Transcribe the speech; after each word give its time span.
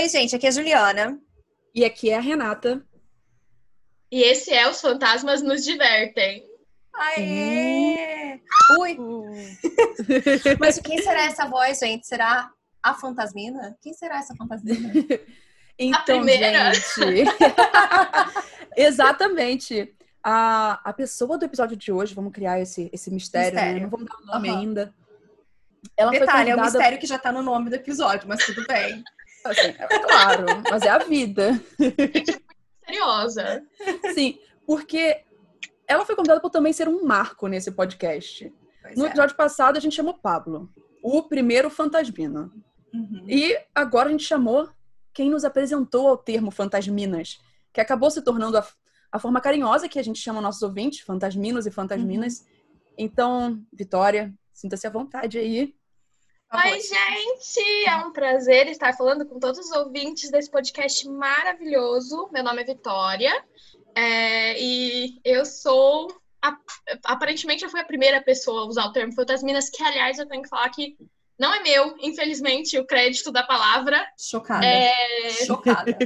Oi, 0.00 0.08
gente, 0.08 0.34
aqui 0.34 0.46
é 0.46 0.48
a 0.48 0.52
Juliana. 0.52 1.20
E 1.74 1.84
aqui 1.84 2.08
é 2.08 2.16
a 2.16 2.20
Renata. 2.20 2.82
E 4.10 4.22
esse 4.22 4.50
é 4.50 4.66
Os 4.66 4.80
Fantasmas 4.80 5.42
Nos 5.42 5.62
Divertem. 5.62 6.42
Aê! 6.94 8.40
Ui! 8.78 8.96
Mas 10.58 10.78
quem 10.78 11.02
será 11.02 11.24
essa 11.24 11.46
voz, 11.46 11.78
gente? 11.80 12.06
Será 12.06 12.50
a 12.82 12.94
fantasmina? 12.94 13.76
Quem 13.82 13.92
será 13.92 14.16
essa 14.18 14.34
fantasmina? 14.34 14.90
Então, 15.78 15.98
A 15.98 16.02
primeira. 16.02 16.72
gente. 16.74 17.24
Exatamente. 18.76 19.94
A, 20.22 20.80
a 20.82 20.92
pessoa 20.94 21.36
do 21.38 21.44
episódio 21.44 21.76
de 21.76 21.90
hoje, 21.92 22.14
vamos 22.14 22.32
criar 22.32 22.58
esse, 22.60 22.90
esse 22.92 23.10
mistério, 23.10 23.54
né? 23.54 23.62
Mistério. 23.64 23.82
Não 23.82 23.90
vamos 23.90 24.06
dar 24.06 24.16
o 24.18 24.26
nome 24.26 24.48
Aham. 24.48 24.58
ainda. 24.58 24.94
Ela 25.96 26.10
Detalhe, 26.10 26.30
foi 26.30 26.38
é 26.38 26.54
o 26.54 26.56
convidada... 26.56 26.78
mistério 26.78 26.98
que 26.98 27.06
já 27.06 27.18
tá 27.18 27.32
no 27.32 27.42
nome 27.42 27.68
do 27.70 27.76
episódio, 27.76 28.28
mas 28.28 28.44
tudo 28.44 28.66
bem. 28.66 29.02
Assim, 29.44 29.74
é 29.78 29.98
claro, 30.00 30.46
mas 30.70 30.82
é 30.82 30.88
a 30.88 30.98
vida. 30.98 31.60
Misteriosa. 32.90 33.62
Sim, 34.14 34.38
porque 34.66 35.24
ela 35.86 36.04
foi 36.04 36.14
convidada 36.14 36.40
por 36.40 36.50
também 36.50 36.72
ser 36.72 36.88
um 36.88 37.04
marco 37.04 37.46
nesse 37.46 37.70
podcast. 37.70 38.52
Pois 38.82 38.96
No 38.96 39.04
é. 39.04 39.08
episódio 39.08 39.36
passado, 39.36 39.76
a 39.76 39.80
gente 39.80 39.96
chamou 39.96 40.14
Pablo, 40.14 40.70
o 41.02 41.22
primeiro 41.22 41.70
fantasmina. 41.70 42.50
Uhum. 42.92 43.24
E 43.28 43.58
agora 43.74 44.08
a 44.08 44.12
gente 44.12 44.24
chamou 44.24 44.68
quem 45.12 45.30
nos 45.30 45.44
apresentou 45.44 46.08
ao 46.08 46.16
termo 46.16 46.50
fantasminas, 46.50 47.38
que 47.72 47.80
acabou 47.80 48.10
se 48.10 48.22
tornando 48.22 48.58
a, 48.58 48.66
a 49.12 49.18
forma 49.18 49.40
carinhosa 49.40 49.88
que 49.88 49.98
a 49.98 50.04
gente 50.04 50.18
chama 50.18 50.40
nossos 50.40 50.62
ouvintes, 50.62 51.00
fantasminos 51.00 51.66
e 51.66 51.70
fantasminas. 51.70 52.44
Então, 52.96 53.60
Vitória, 53.72 54.32
sinta-se 54.52 54.86
à 54.86 54.90
vontade 54.90 55.38
aí. 55.38 55.74
Favor. 56.50 56.66
Oi, 56.72 56.80
gente! 56.80 57.84
É 57.86 57.96
um 57.96 58.12
prazer 58.12 58.66
estar 58.68 58.92
falando 58.96 59.24
com 59.24 59.38
todos 59.38 59.58
os 59.60 59.70
ouvintes 59.72 60.30
desse 60.30 60.50
podcast 60.50 61.08
maravilhoso. 61.08 62.28
Meu 62.32 62.42
nome 62.42 62.62
é 62.62 62.64
Vitória. 62.64 63.44
é, 63.94 64.60
e 64.60 65.20
eu 65.24 65.44
sou. 65.44 66.08
a- 66.42 66.56
aparentemente, 67.04 67.62
eu 67.64 67.70
fui 67.70 67.80
a 67.80 67.84
primeira 67.84 68.20
pessoa 68.22 68.62
a 68.62 68.66
usar 68.66 68.86
o 68.86 68.92
termo 68.92 69.12
fantasminas, 69.14 69.68
que, 69.70 69.82
aliás, 69.82 70.18
eu 70.18 70.26
tenho 70.26 70.42
que 70.42 70.48
falar 70.48 70.68
que 70.70 70.96
não 71.38 71.52
é 71.54 71.60
meu, 71.62 71.96
infelizmente, 72.00 72.78
o 72.78 72.86
crédito 72.86 73.30
da 73.30 73.42
palavra. 73.42 74.04
Chocada. 74.18 74.64
É, 74.66 75.28
Chocada. 75.46 75.96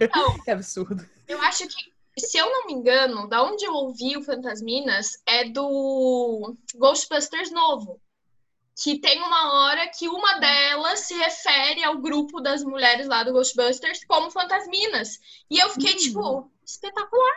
então, 0.00 0.38
Que 0.44 0.50
absurdo. 0.50 1.04
Eu 1.26 1.40
acho 1.42 1.66
que, 1.68 2.20
se 2.20 2.38
eu 2.38 2.46
não 2.50 2.66
me 2.66 2.72
engano, 2.74 3.28
da 3.28 3.42
onde 3.42 3.64
eu 3.64 3.72
ouvi 3.72 4.16
o 4.16 4.22
Fantasminas 4.22 5.22
é 5.26 5.44
do 5.44 6.54
Ghostbusters 6.76 7.50
novo. 7.50 8.00
Que 8.82 8.98
tem 9.00 9.20
uma 9.20 9.52
hora 9.54 9.88
que 9.88 10.08
uma 10.08 10.38
delas 10.38 11.00
se 11.00 11.14
refere 11.14 11.82
ao 11.82 11.98
grupo 11.98 12.40
das 12.40 12.62
mulheres 12.62 13.08
lá 13.08 13.24
do 13.24 13.32
Ghostbusters 13.32 14.04
como 14.06 14.30
Fantasminas. 14.30 15.18
E 15.50 15.58
eu 15.58 15.68
fiquei, 15.70 15.94
Hum. 15.94 15.96
tipo, 15.96 16.52
espetacular. 16.64 17.34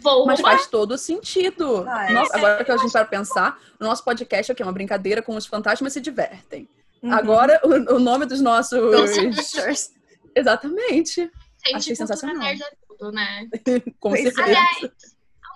Vou 0.00 0.26
Mas 0.26 0.40
roubar. 0.40 0.56
faz 0.56 0.66
todo 0.66 0.98
sentido. 0.98 1.84
Faz. 1.84 2.12
Nossa, 2.12 2.36
agora 2.36 2.64
que 2.64 2.70
a 2.72 2.76
gente 2.76 2.92
vai 2.92 3.06
pensar, 3.06 3.58
o 3.80 3.84
nosso 3.84 4.04
podcast 4.04 4.50
é 4.50 4.52
o 4.52 4.56
quê? 4.56 4.62
Uma 4.62 4.72
brincadeira 4.72 5.22
com 5.22 5.34
os 5.36 5.46
fantasmas 5.46 5.92
se 5.92 6.00
divertem. 6.00 6.68
Uhum. 7.02 7.12
Agora, 7.12 7.60
o, 7.64 7.94
o 7.94 7.98
nome 7.98 8.26
dos 8.26 8.40
nossos. 8.40 8.78
Ghostbusters. 8.78 9.90
Exatamente. 10.34 11.30
Gente, 11.66 11.76
achei 11.76 11.94
sensacional. 11.96 12.36
nerd 12.36 12.62
é 12.62 12.70
tudo, 12.88 13.12
né? 13.12 13.48
Com 14.00 14.14
é. 14.14 14.22
certeza. 14.22 14.42
Aliás, 14.42 15.13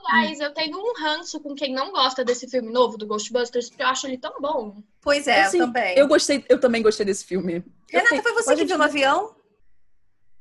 aliás, 0.09 0.41
eu 0.41 0.53
tenho 0.55 0.79
um 0.79 0.93
ranço 1.01 1.41
com 1.41 1.55
quem 1.55 1.73
não 1.73 1.93
gosta 1.93 2.25
desse 2.25 2.49
filme 2.49 2.71
novo 2.73 2.97
do 2.97 3.07
Ghostbusters, 3.07 3.69
porque 3.69 3.83
eu 3.83 3.87
acho 3.89 4.07
ele 4.07 4.19
tão 4.19 4.35
bom. 4.41 4.83
Pois 5.01 5.27
é, 5.27 5.43
Assim, 5.43 5.59
eu 5.61 5.67
também. 5.67 5.99
Eu 5.99 6.09
gostei, 6.09 6.45
eu 6.49 6.59
também 6.61 6.83
gostei 6.83 7.05
desse 7.07 7.25
filme. 7.25 7.57
Eu 7.91 8.01
Renata, 8.01 8.17
fiquei- 8.17 8.23
foi 8.23 8.43
você 8.43 8.57
que 8.57 8.65
viu 8.65 8.79
no 8.79 8.85
avião? 8.85 9.35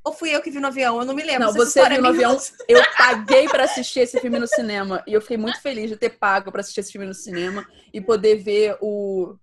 Ou 0.03 0.13
fui 0.13 0.33
eu 0.33 0.41
que 0.41 0.49
vi 0.49 0.59
no 0.59 0.67
avião? 0.67 0.99
Eu 0.99 1.05
não 1.05 1.13
me 1.13 1.21
lembro. 1.21 1.47
Não, 1.47 1.53
você 1.53 1.87
viu 1.89 2.01
no 2.01 2.07
avião. 2.07 2.37
Eu 2.67 2.81
paguei 2.97 3.45
pra 3.49 3.65
assistir 3.65 3.99
esse 3.99 4.17
filme 4.21 4.39
no 4.39 4.47
cinema. 4.47 5.03
E 5.05 5.11
eu 5.13 5.21
fiquei 5.21 5.35
muito 5.35 5.61
feliz 5.61 5.89
de 5.89 5.97
ter 5.97 6.11
pago 6.11 6.49
pra 6.49 6.61
assistir 6.61 6.79
esse 6.79 6.91
filme 6.93 7.05
no 7.05 7.13
cinema 7.13 7.67
e 7.93 7.99
poder 7.99 8.35
ver 8.37 8.77
o 8.79 9.35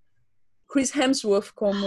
Chris 0.74 0.92
Hemsworth 0.92 1.52
como 1.54 1.86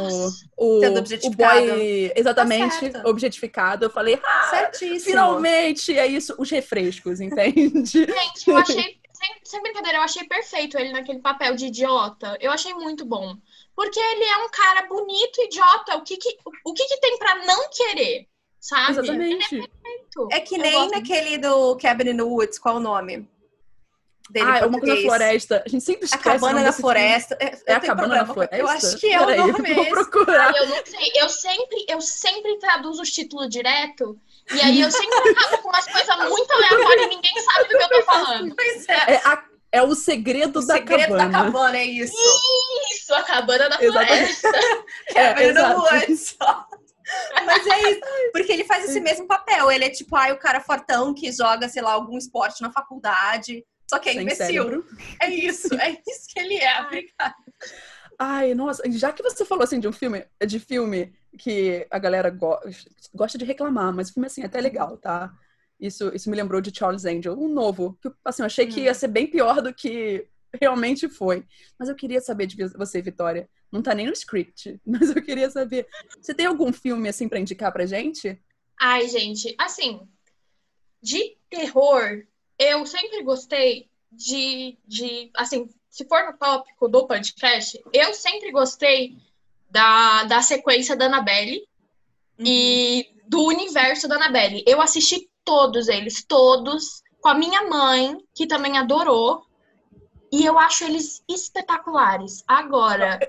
o, 0.55 0.77
o 0.77 1.29
boy 1.31 2.13
exatamente 2.15 2.89
Tá 2.89 3.01
objetificado. 3.05 3.83
Eu 3.83 3.89
falei, 3.89 4.17
ah, 4.23 4.47
Certíssimo. 4.49 5.01
finalmente 5.01 5.99
é 5.99 6.07
isso, 6.07 6.33
os 6.37 6.49
refrescos, 6.49 7.19
entende? 7.19 7.83
Gente, 7.85 8.47
eu 8.49 8.55
achei, 8.55 8.97
sem, 9.13 9.35
sem 9.43 9.61
brincadeira, 9.61 9.97
eu 9.97 10.03
achei 10.03 10.25
perfeito 10.25 10.79
ele 10.79 10.93
naquele 10.93 11.19
papel 11.19 11.53
de 11.53 11.65
idiota. 11.65 12.37
Eu 12.39 12.49
achei 12.49 12.73
muito 12.73 13.03
bom. 13.03 13.35
Porque 13.75 13.99
ele 13.99 14.23
é 14.23 14.37
um 14.37 14.49
cara 14.49 14.87
bonito, 14.87 15.41
idiota. 15.41 15.97
O 15.97 16.03
que 16.03 16.15
que, 16.15 16.37
o 16.63 16.73
que, 16.73 16.85
que 16.85 17.01
tem 17.01 17.17
pra 17.17 17.45
não 17.45 17.69
querer? 17.69 18.25
Sabe? 18.57 18.91
Exatamente. 18.91 19.49
Perfeito. 19.49 20.29
É 20.31 20.39
que 20.39 20.57
nem 20.57 20.89
naquele 20.91 21.37
do 21.37 21.75
Cabin 21.75 22.11
in 22.11 22.17
the 22.17 22.23
Woods, 22.23 22.57
qual 22.57 22.77
o 22.77 22.79
nome? 22.79 23.27
Dele 24.29 24.45
Ah, 24.49 24.57
é 24.59 24.65
uma 24.65 24.79
coisa 24.79 24.95
da 24.95 25.01
floresta. 25.01 25.63
A 25.65 25.69
gente 25.69 25.83
sempre 25.83 26.03
A 26.03 26.05
esquece 26.05 26.27
o 26.29 26.31
cabana 26.33 26.59
filme. 26.59 26.73
floresta. 26.73 27.37
É, 27.39 27.45
É 27.45 27.73
eu 27.73 27.75
a 27.75 27.79
cabana 27.79 28.15
na 28.15 28.25
problema, 28.25 28.33
floresta? 28.33 28.57
Eu 28.57 28.67
acho 28.67 28.97
que 28.97 29.13
é 29.13 29.19
Peraí, 29.19 29.39
o 29.39 29.47
nome 29.47 29.73
vou 29.73 29.83
esse. 29.83 29.91
procurar. 29.91 30.55
Eu 30.55 30.67
não 30.67 30.85
sei. 30.85 31.11
Eu 31.15 31.29
sempre, 31.29 31.85
eu 31.87 32.01
sempre 32.01 32.59
traduzo 32.59 33.01
os 33.01 33.09
títulos 33.11 33.49
direto. 33.49 34.19
E 34.53 34.61
aí 34.61 34.81
eu 34.81 34.91
sempre 34.91 35.29
acabo 35.31 35.57
com 35.61 35.69
umas 35.69 35.85
coisas 35.85 36.15
muito 36.29 36.51
aleatórias 36.51 37.05
e 37.05 37.09
ninguém 37.09 37.33
sabe 37.41 37.63
do 37.69 37.77
que 37.77 37.83
eu 37.83 37.89
tô 37.89 38.03
falando. 38.03 38.55
Pois 38.55 38.89
é. 38.89 39.13
É, 39.13 39.21
a- 39.25 39.43
é 39.71 39.83
o 39.83 39.93
segredo, 39.95 40.59
O 40.59 40.65
da, 40.65 40.75
segredo 40.75 41.01
cabana. 41.13 41.29
da 41.29 41.43
cabana 41.43 41.77
é 41.77 41.83
isso. 41.85 42.13
Isso, 42.91 43.13
a 43.13 43.21
cabana 43.23 43.69
da 43.69 43.81
Exatamente. 43.83 44.33
floresta. 44.35 44.59
É, 45.15 45.33
the 45.33 45.43
exato. 45.45 45.79
Woods. 45.81 46.37
Mas 47.45 47.65
é 47.67 47.91
isso, 47.91 48.01
porque 48.33 48.51
ele 48.51 48.65
faz 48.65 48.83
esse 48.85 48.99
mesmo 48.99 49.25
papel. 49.27 49.71
Ele 49.71 49.85
é 49.85 49.89
tipo, 49.89 50.15
ai, 50.15 50.31
o 50.33 50.39
cara 50.39 50.59
fortão 50.59 51.13
que 51.13 51.31
joga, 51.31 51.69
sei 51.69 51.81
lá, 51.81 51.91
algum 51.93 52.17
esporte 52.17 52.61
na 52.61 52.71
faculdade. 52.71 53.63
Só 53.89 53.99
que 53.99 54.09
é 54.09 54.13
Sem 54.13 54.23
imbecil. 54.23 54.63
cérebro. 54.63 54.85
É 55.21 55.29
isso, 55.29 55.73
é 55.75 55.91
isso 55.91 56.27
que 56.33 56.39
ele 56.39 56.55
é. 56.57 56.81
Obrigada. 56.81 57.35
Ai, 58.19 58.53
nossa, 58.55 58.81
já 58.91 59.11
que 59.13 59.21
você 59.21 59.45
falou 59.45 59.63
assim 59.63 59.79
de 59.79 59.87
um 59.87 59.91
filme, 59.91 60.25
de 60.45 60.59
filme 60.59 61.13
que 61.37 61.85
a 61.91 61.99
galera 61.99 62.29
go- 62.29 62.59
gosta 63.13 63.37
de 63.37 63.45
reclamar, 63.45 63.93
mas 63.93 64.09
o 64.09 64.13
filme 64.13 64.27
assim 64.27 64.41
é 64.41 64.45
até 64.45 64.59
legal, 64.59 64.97
tá? 64.97 65.31
Isso, 65.79 66.11
isso 66.15 66.29
me 66.29 66.35
lembrou 66.35 66.59
de 66.59 66.75
Charles 66.75 67.05
Angel, 67.05 67.33
um 67.39 67.47
novo, 67.47 67.97
que 68.01 68.09
assim, 68.25 68.41
eu 68.41 68.47
achei 68.47 68.65
que 68.65 68.81
ia 68.81 68.93
ser 68.95 69.07
bem 69.09 69.27
pior 69.27 69.61
do 69.61 69.71
que 69.73 70.27
realmente 70.59 71.07
foi. 71.07 71.45
Mas 71.77 71.89
eu 71.89 71.95
queria 71.95 72.19
saber 72.19 72.47
de 72.47 72.55
você, 72.69 73.01
Vitória. 73.01 73.47
Não 73.71 73.83
tá 73.83 73.93
nem 73.93 74.07
no 74.07 74.13
script, 74.13 74.79
mas 74.85 75.15
eu 75.15 75.21
queria 75.21 75.49
saber. 75.51 75.85
Você 76.19 76.33
tem 76.33 76.47
algum 76.47 76.73
filme 76.73 77.07
assim 77.07 77.29
pra 77.29 77.39
indicar 77.39 77.71
pra 77.71 77.85
gente? 77.85 78.41
Ai, 78.79 79.07
gente, 79.07 79.55
assim, 79.59 80.07
de 81.01 81.37
terror, 81.49 82.23
eu 82.57 82.85
sempre 82.85 83.23
gostei 83.23 83.89
de, 84.11 84.77
de, 84.87 85.29
assim, 85.35 85.69
se 85.89 86.05
for 86.05 86.25
no 86.25 86.37
tópico 86.37 86.87
do 86.87 87.07
podcast, 87.07 87.81
eu 87.93 88.13
sempre 88.13 88.51
gostei 88.51 89.17
da, 89.69 90.23
da 90.23 90.41
sequência 90.41 90.95
da 90.95 91.05
Annabelle 91.05 91.67
e 92.39 93.09
do 93.27 93.45
universo 93.45 94.07
da 94.07 94.15
Annabelle. 94.15 94.63
Eu 94.65 94.81
assisti 94.81 95.29
todos 95.43 95.87
eles, 95.87 96.23
todos, 96.23 97.01
com 97.21 97.29
a 97.29 97.33
minha 97.33 97.63
mãe, 97.63 98.17
que 98.33 98.47
também 98.47 98.77
adorou, 98.77 99.45
e 100.31 100.45
eu 100.45 100.59
acho 100.59 100.83
eles 100.83 101.23
espetaculares. 101.27 102.43
Agora, 102.47 103.19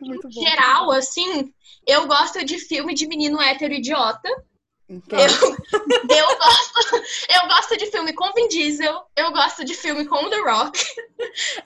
Muito 0.00 0.28
bom. 0.28 0.42
geral, 0.42 0.90
assim, 0.90 1.52
eu 1.86 2.06
gosto 2.06 2.44
de 2.44 2.58
filme 2.58 2.94
de 2.94 3.06
menino 3.06 3.40
hétero 3.40 3.74
idiota. 3.74 4.28
Claro. 5.08 5.32
Eu, 5.32 6.16
eu, 6.16 6.38
gosto, 6.38 6.96
eu 7.28 7.48
gosto 7.48 7.76
de 7.76 7.86
filme 7.86 8.12
com 8.12 8.32
Vin 8.32 8.46
Diesel, 8.46 9.04
eu 9.16 9.32
gosto 9.32 9.64
de 9.64 9.74
filme 9.74 10.06
com 10.06 10.30
The 10.30 10.36
Rock. 10.38 10.80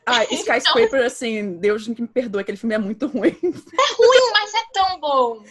Ah, 0.06 0.24
Skyscraper, 0.24 1.04
assim, 1.04 1.58
Deus 1.58 1.86
me 1.86 2.06
perdoe, 2.08 2.40
aquele 2.40 2.56
filme 2.56 2.74
é 2.74 2.78
muito 2.78 3.06
ruim. 3.06 3.36
É 3.42 3.92
ruim, 3.94 4.30
mas 4.32 4.54
é 4.54 4.62
tão 4.72 5.00
bom. 5.00 5.44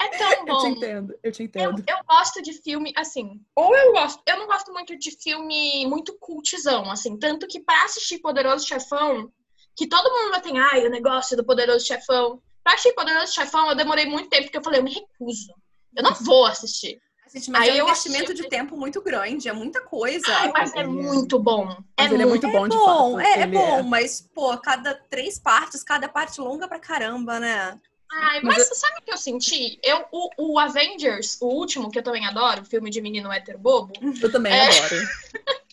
É 0.00 0.08
tão 0.16 0.30
Eu 0.30 0.36
te 0.38 0.46
bom. 0.46 0.66
entendo, 0.68 1.18
eu 1.22 1.32
te 1.32 1.42
Eu, 1.42 1.46
entendo. 1.46 1.84
eu 1.86 1.96
gosto 2.08 2.40
de 2.40 2.52
filme, 2.54 2.92
assim, 2.96 3.38
ou 3.54 3.76
eu 3.76 3.92
gosto, 3.92 4.22
eu 4.26 4.38
não 4.38 4.46
gosto 4.46 4.72
muito 4.72 4.96
de 4.98 5.10
filme 5.10 5.84
muito 5.86 6.16
cultizão, 6.18 6.90
assim, 6.90 7.18
tanto 7.18 7.46
que 7.46 7.60
pra 7.60 7.84
assistir 7.84 8.18
Poderoso 8.20 8.66
Chefão, 8.66 9.30
que 9.76 9.86
todo 9.86 10.10
mundo 10.10 10.40
tem, 10.40 10.58
ai, 10.58 10.86
o 10.86 10.90
negócio 10.90 11.36
do 11.36 11.44
Poderoso 11.44 11.84
Chefão. 11.86 12.40
Pra 12.64 12.74
assistir 12.74 12.94
Poderoso 12.94 13.32
Chefão, 13.34 13.68
eu 13.68 13.76
demorei 13.76 14.06
muito 14.06 14.28
tempo, 14.28 14.44
porque 14.44 14.58
eu 14.58 14.62
falei, 14.64 14.80
eu 14.80 14.84
me 14.84 14.92
recuso. 14.94 15.52
Eu 15.96 16.02
não 16.02 16.14
vou 16.14 16.46
assistir. 16.46 17.00
Gente, 17.34 17.50
mas 17.50 17.62
Aí 17.62 17.68
é 17.68 17.72
um 17.74 17.76
eu 17.76 17.84
investimento 17.84 18.32
achei- 18.32 18.42
de 18.42 18.48
tempo 18.48 18.74
muito 18.76 19.02
grande, 19.02 19.48
é 19.48 19.52
muita 19.52 19.82
coisa. 19.82 20.24
Ai, 20.34 20.50
mas 20.50 20.72
é 20.74 20.78
ele 20.80 20.88
é- 20.88 20.92
muito 20.92 21.38
bom. 21.38 21.76
Mas 21.98 22.10
ele 22.12 22.22
é 22.22 22.26
muito 22.26 22.48
bom, 22.50 22.66
de 22.66 22.74
bom, 22.76 23.16
fato. 23.16 23.20
é, 23.20 23.40
é 23.42 23.46
bom, 23.46 23.82
mas, 23.82 24.22
pô, 24.34 24.56
cada 24.56 24.94
três 24.94 25.38
partes, 25.38 25.84
cada 25.84 26.08
parte 26.08 26.40
longa 26.40 26.66
pra 26.66 26.78
caramba, 26.78 27.38
né? 27.38 27.78
Ai, 28.10 28.40
Mas 28.42 28.66
mas, 28.70 28.78
sabe 28.78 29.00
o 29.00 29.02
que 29.02 29.12
eu 29.12 29.18
senti? 29.18 29.78
Eu, 29.84 30.06
o, 30.10 30.52
o 30.54 30.58
Avengers, 30.58 31.36
o 31.42 31.48
último, 31.48 31.90
que 31.90 31.98
eu 31.98 32.02
também 32.02 32.24
adoro, 32.26 32.62
o 32.62 32.64
filme 32.64 32.88
de 32.88 33.02
menino 33.02 33.30
hétero 33.30 33.58
bobo, 33.58 33.92
Eu 34.22 34.32
também 34.32 34.50
É. 34.54 34.62
adoro. 34.66 34.94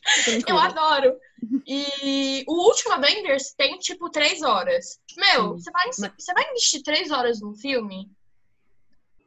eu 0.49 0.57
adoro. 0.59 1.15
E 1.65 2.43
o 2.47 2.53
último 2.67 2.91
Avengers 2.93 3.53
tem, 3.55 3.77
tipo, 3.79 4.09
três 4.09 4.41
horas. 4.41 4.99
Meu, 5.15 5.53
Sim. 5.57 5.59
você 5.63 5.71
vai, 5.71 5.85
Mas- 5.97 6.11
você 6.19 6.33
vai 6.33 6.49
investir 6.49 6.83
três 6.83 7.09
horas 7.11 7.39
num 7.39 7.55
filme? 7.55 8.09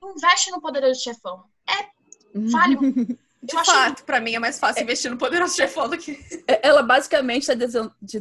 Investe 0.04 0.50
no 0.50 0.60
Poderoso 0.60 1.00
Chefão. 1.02 1.44
É, 1.68 1.86
vale. 2.50 2.76
De 3.40 3.54
Eu 3.54 3.60
acho- 3.60 3.70
fato, 3.70 4.04
pra 4.04 4.20
mim 4.20 4.34
é 4.34 4.38
mais 4.40 4.58
fácil 4.58 4.82
investir 4.82 5.08
no 5.08 5.16
Poderoso 5.16 5.54
Chefão 5.54 5.88
do 5.88 5.96
que... 5.96 6.18
É, 6.48 6.66
Ela 6.66 6.82
basicamente 6.82 7.48
está 7.48 7.54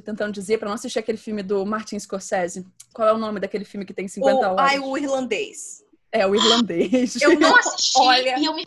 tentando 0.06 0.32
dizer 0.32 0.60
pra 0.60 0.68
não 0.68 0.76
assistir 0.76 1.00
aquele 1.00 1.18
filme 1.18 1.42
do 1.42 1.66
Martin 1.66 1.98
Scorsese. 1.98 2.64
Qual 2.94 3.08
é 3.08 3.12
o 3.14 3.18
nome 3.18 3.40
daquele 3.40 3.66
filme 3.66 3.84
que 3.84 3.96
tem 3.96 4.08
50 4.08 4.36
O, 4.36 4.40
horas? 4.52 4.56
ai, 4.72 4.78
o 4.80 4.96
irlandês. 4.96 5.84
É 6.12 6.26
o 6.28 6.36
irlandês. 6.36 7.20
Eu 7.20 7.38
Não 7.40 7.56
assisti 7.58 8.00
Olha. 8.00 8.38
e 8.40 8.46
eu 8.46 8.54
me. 8.54 8.64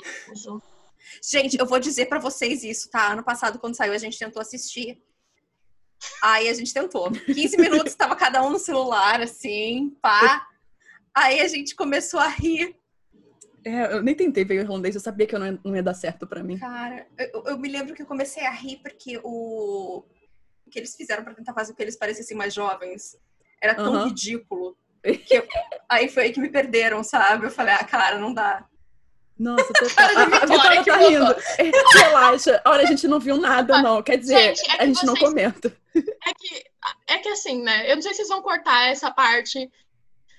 Gente, 1.23 1.57
eu 1.57 1.67
vou 1.67 1.79
dizer 1.79 2.07
pra 2.07 2.19
vocês 2.19 2.65
isso, 2.65 2.91
tá? 2.91 3.13
Ano 3.13 3.23
passado, 3.23 3.59
quando 3.61 3.77
saiu, 3.77 3.93
a 3.93 3.99
gente 3.99 4.19
tentou 4.19 4.43
assistir. 4.43 5.01
Aí 6.21 6.49
a 6.49 6.55
gente 6.55 6.75
tentou. 6.75 7.11
15 7.13 7.57
minutos, 7.59 7.95
tava 7.95 8.17
cada 8.17 8.43
um 8.43 8.51
no 8.51 8.59
celular, 8.59 9.21
assim, 9.21 9.97
pá. 10.03 10.47
Aí 11.15 11.41
a 11.41 11.47
gente 11.49 11.77
começou 11.77 12.19
a 12.19 12.27
rir. 12.29 12.75
É, 13.65 13.93
eu 13.95 14.03
nem 14.03 14.15
tentei 14.15 14.45
ver 14.45 14.59
o 14.59 14.63
irlandês, 14.63 14.95
eu 14.95 15.01
sabia 15.01 15.27
que 15.27 15.35
eu 15.35 15.39
não 15.39 15.47
ia, 15.47 15.59
não 15.65 15.77
ia 15.77 15.83
dar 15.83 15.95
certo 15.95 16.27
pra 16.27 16.43
mim. 16.43 16.59
Cara, 16.59 17.07
eu, 17.19 17.43
eu 17.47 17.59
me 17.59 17.69
lembro 17.69 17.95
que 17.95 18.03
eu 18.03 18.07
comecei 18.07 18.45
a 18.47 18.51
rir 18.51 18.79
porque 18.83 19.19
o, 19.23 20.05
o 20.67 20.71
que 20.71 20.79
eles 20.79 20.95
fizeram 20.97 21.23
pra 21.25 21.35
tentar 21.35 21.53
fazer 21.53 21.73
com 21.73 21.77
que 21.77 21.83
eles 21.83 21.97
parecessem 21.97 22.37
mais 22.37 22.55
jovens 22.55 23.17
era 23.61 23.75
tão 23.75 24.05
ridículo. 24.07 24.77
Que 25.03 25.35
eu- 25.37 25.47
aí 25.89 26.09
foi 26.09 26.25
aí 26.25 26.33
que 26.33 26.41
me 26.41 26.49
perderam, 26.51 27.03
sabe? 27.03 27.47
Eu 27.47 27.51
falei, 27.51 27.75
ah, 27.75 27.85
cara, 27.85 28.19
não 28.19 28.33
dá. 28.35 28.65
Nossa, 29.39 29.65
tô... 29.73 29.87
Cara 29.95 30.13
a, 30.19 30.23
a 30.23 30.25
Vitória, 30.27 30.47
Vitória 30.47 30.85
que 30.85 30.91
tá 30.91 30.97
rindo. 30.97 31.37
É, 31.59 31.99
Relaxa. 32.05 32.63
Olha, 32.67 32.83
a 32.83 32.87
gente 32.87 33.09
não 33.09 33.19
viu 33.19 33.37
nada, 33.39 33.81
não. 33.81 34.03
Quer 34.03 34.19
dizer, 34.19 34.55
Gente, 34.55 34.71
é 34.71 34.83
a 34.83 34.87
gente 34.87 35.05
não 35.07 35.15
vocês- 35.17 35.29
comenta. 35.31 35.75
É 35.95 36.35
que, 36.37 36.65
é 37.09 37.19
que 37.19 37.29
assim, 37.31 37.63
né? 37.63 37.91
Eu 37.91 37.97
não 37.97 38.03
sei 38.03 38.13
se 38.13 38.19
vocês 38.19 38.29
vão 38.29 38.43
cortar 38.43 38.91
essa 38.91 39.11
parte. 39.11 39.71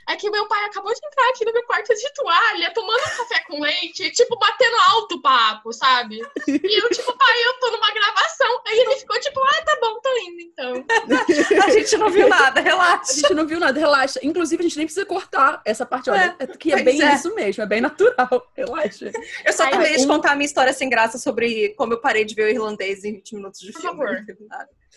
É 0.09 0.15
que 0.15 0.29
meu 0.29 0.47
pai 0.47 0.65
acabou 0.65 0.91
de 0.93 0.99
entrar 1.05 1.29
aqui 1.29 1.45
no 1.45 1.53
meu 1.53 1.63
quarto 1.65 1.93
de 1.93 2.13
toalha, 2.13 2.73
tomando 2.73 2.99
um 2.99 3.17
café 3.17 3.43
com 3.47 3.61
leite, 3.61 4.03
e, 4.03 4.11
tipo, 4.11 4.37
batendo 4.37 4.75
alto 4.89 5.21
papo, 5.21 5.71
sabe? 5.71 6.19
E 6.47 6.79
eu, 6.83 6.89
tipo, 6.89 7.17
pai, 7.17 7.43
eu 7.45 7.59
tô 7.59 7.71
numa 7.71 7.91
gravação. 7.93 8.61
Aí 8.67 8.79
ele 8.79 8.95
ficou 8.95 9.19
tipo, 9.19 9.39
ah, 9.39 9.65
tá 9.65 9.77
bom, 9.81 9.99
tô 10.01 10.17
indo 10.17 10.41
então. 10.41 10.85
A 11.65 11.69
gente 11.71 11.97
não 11.97 12.09
viu 12.09 12.27
nada, 12.27 12.59
A 12.59 12.63
relaxa. 12.63 13.13
gente 13.13 13.33
não 13.33 13.45
viu 13.45 13.59
nada, 13.59 13.79
relaxa. 13.79 14.19
Inclusive, 14.23 14.61
a 14.61 14.67
gente 14.67 14.77
nem 14.77 14.85
precisa 14.85 15.05
cortar 15.05 15.61
essa 15.65 15.85
parte, 15.85 16.09
olha, 16.09 16.35
é, 16.39 16.47
que 16.47 16.71
é 16.73 16.81
bem 16.83 17.01
é. 17.01 17.13
isso 17.15 17.33
mesmo, 17.35 17.63
é 17.63 17.65
bem 17.65 17.81
natural. 17.81 18.47
Relaxa. 18.55 19.11
Eu 19.45 19.53
só 19.53 19.63
acabei 19.63 19.95
de 19.95 20.03
um- 20.03 20.07
contar 20.07 20.31
a 20.31 20.35
minha 20.35 20.45
história 20.45 20.73
sem 20.73 20.89
graça 20.89 21.17
sobre 21.17 21.69
como 21.75 21.93
eu 21.93 22.01
parei 22.01 22.25
de 22.25 22.35
ver 22.35 22.43
o 22.45 22.49
irlandês 22.49 23.03
em 23.03 23.13
20 23.13 23.35
minutos 23.35 23.59
de 23.59 23.71
Por 23.71 23.81
filme. 23.81 23.97
favor. 23.97 24.25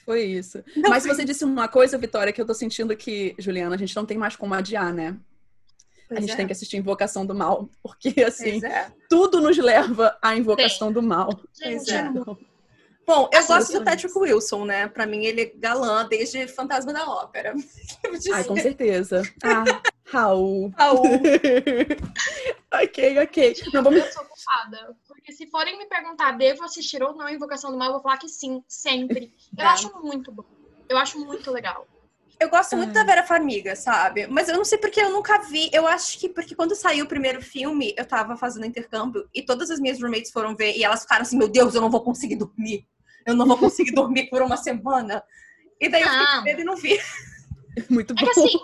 Foi 0.05 0.23
isso. 0.23 0.63
Não, 0.77 0.91
Mas 0.91 1.05
foi- 1.05 1.15
você 1.15 1.25
disse 1.25 1.45
uma 1.45 1.69
coisa, 1.69 1.97
Vitória, 1.99 2.33
que 2.33 2.41
eu 2.41 2.47
tô 2.47 2.55
sentindo 2.55 2.97
que, 2.97 3.35
Juliana, 3.39 3.75
a 3.75 3.79
gente 3.79 3.95
não 3.97 4.05
tem 4.05 4.19
mais 4.19 4.37
como 4.37 4.55
adiar, 4.55 4.93
né? 4.93 5.17
a 6.05 6.09
Pois 6.09 6.21
gente 6.21 6.33
é, 6.33 6.37
tem 6.37 6.47
que 6.47 6.53
assistir 6.53 6.77
Invocação 6.77 7.25
do 7.25 7.35
Mal. 7.35 7.69
Porque, 7.83 8.23
assim, 8.23 8.65
é. 8.65 8.93
tudo 9.09 9.41
nos 9.41 9.57
leva 9.57 10.17
à 10.21 10.37
Invocação 10.37 10.93
do 10.93 11.03
Mal. 11.03 11.29
Pois 11.59 11.85
Gente, 11.87 11.93
é. 11.93 11.97
é 11.97 12.55
Bom, 13.07 13.29
eu 13.33 13.47
gosto 13.47 13.73
do 13.73 13.85
Patrick 13.85 14.17
Wilson, 14.19 14.65
né? 14.65 14.89
Pra 14.89 15.05
mim, 15.07 15.27
ele 15.27 15.43
é 15.43 15.53
galã 15.55 16.07
desde 16.09 16.47
Fantasma 16.49 16.91
da 16.93 17.07
Ópera. 17.07 17.55
Ai, 18.33 18.45
com 18.45 18.57
certeza. 18.57 19.23
Ah, 19.43 19.65
Raul. 20.07 20.73
Raul. 20.77 21.03
ok, 22.73 23.19
ok. 23.19 23.57
Não, 23.75 23.83
vamos... 23.83 24.01
Eu 24.01 24.13
sou 24.13 24.25
culpada. 24.25 24.97
Porque 25.25 25.33
se 25.33 25.47
forem 25.47 25.79
me 25.79 25.87
perguntar, 25.87 26.33
devo 26.33 26.63
assistir 26.65 27.03
ou 27.03 27.17
não 27.17 27.27
Invocação 27.31 27.71
do 27.71 27.79
Mal, 27.79 27.89
eu 27.89 27.93
vou 27.95 28.03
falar 28.03 28.19
que 28.19 28.29
sim, 28.29 28.63
sempre. 28.69 29.33
Eu 29.57 29.65
É. 29.65 29.69
acho 29.69 29.91
muito 30.03 30.31
bom. 30.31 30.45
Eu 30.87 30.99
acho 30.99 31.19
muito 31.19 31.51
legal. 31.51 31.89
Eu 32.39 32.51
gosto 32.51 32.77
muito 32.77 32.93
da 32.93 33.05
Vera 33.05 33.23
Farmiga, 33.23 33.75
sabe? 33.75 34.27
Mas 34.27 34.49
eu 34.51 34.57
não 34.57 34.67
sei 34.67 34.77
porque 34.77 35.01
eu 35.01 35.09
nunca 35.11 35.39
vi. 35.39 35.71
Eu 35.73 35.87
acho 35.87 36.19
que 36.19 36.29
porque 36.29 36.55
quando 36.55 36.75
saiu 36.75 37.07
o 37.07 37.09
primeiro 37.09 37.41
filme, 37.41 37.95
eu 37.97 38.05
tava 38.05 38.37
fazendo 38.37 38.67
intercâmbio 38.67 39.27
e 39.33 39.41
todas 39.41 39.71
as 39.71 39.81
minhas 39.81 39.99
roommates 39.99 40.31
foram 40.31 40.55
ver 40.55 40.77
e 40.77 40.85
elas 40.85 41.03
ficaram 41.03 41.23
assim: 41.23 41.39
Meu 41.39 41.49
Deus, 41.49 41.75
eu 41.75 41.81
não 41.81 41.91
vou 41.91 42.03
conseguir 42.03 42.37
dormir. 42.37 42.87
Eu 43.25 43.35
não 43.35 43.47
vou 43.47 43.57
conseguir 43.57 43.93
dormir 43.97 44.29
por 44.29 44.43
uma 44.43 44.59
semana. 44.59 45.25
E 45.81 45.89
daí 45.89 46.03
eu 46.03 46.09
fiquei 46.11 46.27
com 46.27 46.33
Não. 46.37 46.43
medo 46.43 46.61
e 46.61 46.65
não 46.65 46.77
vi. 46.77 46.99
Muito 47.89 48.13
É 48.13 48.17
bom. 48.17 48.25
que 48.25 48.31
assim, 48.41 48.59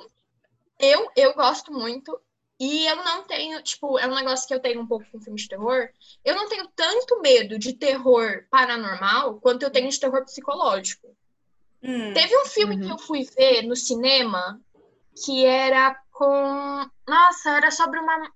eu, 0.78 1.10
eu 1.16 1.32
gosto 1.34 1.72
muito. 1.72 2.20
E 2.60 2.86
eu 2.86 2.96
não 2.96 3.22
tenho, 3.24 3.62
tipo, 3.62 3.98
é 3.98 4.06
um 4.06 4.14
negócio 4.14 4.46
que 4.46 4.52
eu 4.52 4.60
tenho 4.60 4.82
um 4.82 4.86
pouco 4.86 5.06
com 5.10 5.18
filme 5.20 5.38
de 5.40 5.48
terror. 5.48 5.88
Eu 6.22 6.34
não 6.36 6.46
tenho 6.46 6.68
tanto 6.76 7.18
medo 7.22 7.58
de 7.58 7.72
terror 7.72 8.44
paranormal 8.50 9.40
quanto 9.40 9.62
eu 9.62 9.70
tenho 9.70 9.88
de 9.88 9.98
terror 9.98 10.22
psicológico. 10.26 11.08
Hum. 11.82 12.12
Teve 12.12 12.36
um 12.36 12.44
filme 12.44 12.76
Uhum. 12.76 12.82
que 12.82 12.92
eu 12.92 12.98
fui 12.98 13.24
ver 13.34 13.62
no 13.62 13.74
cinema 13.74 14.60
que 15.24 15.42
era 15.46 15.96
com. 16.12 16.86
Nossa, 17.08 17.50
era 17.56 17.70
sobre 17.70 17.98
uma. 17.98 18.30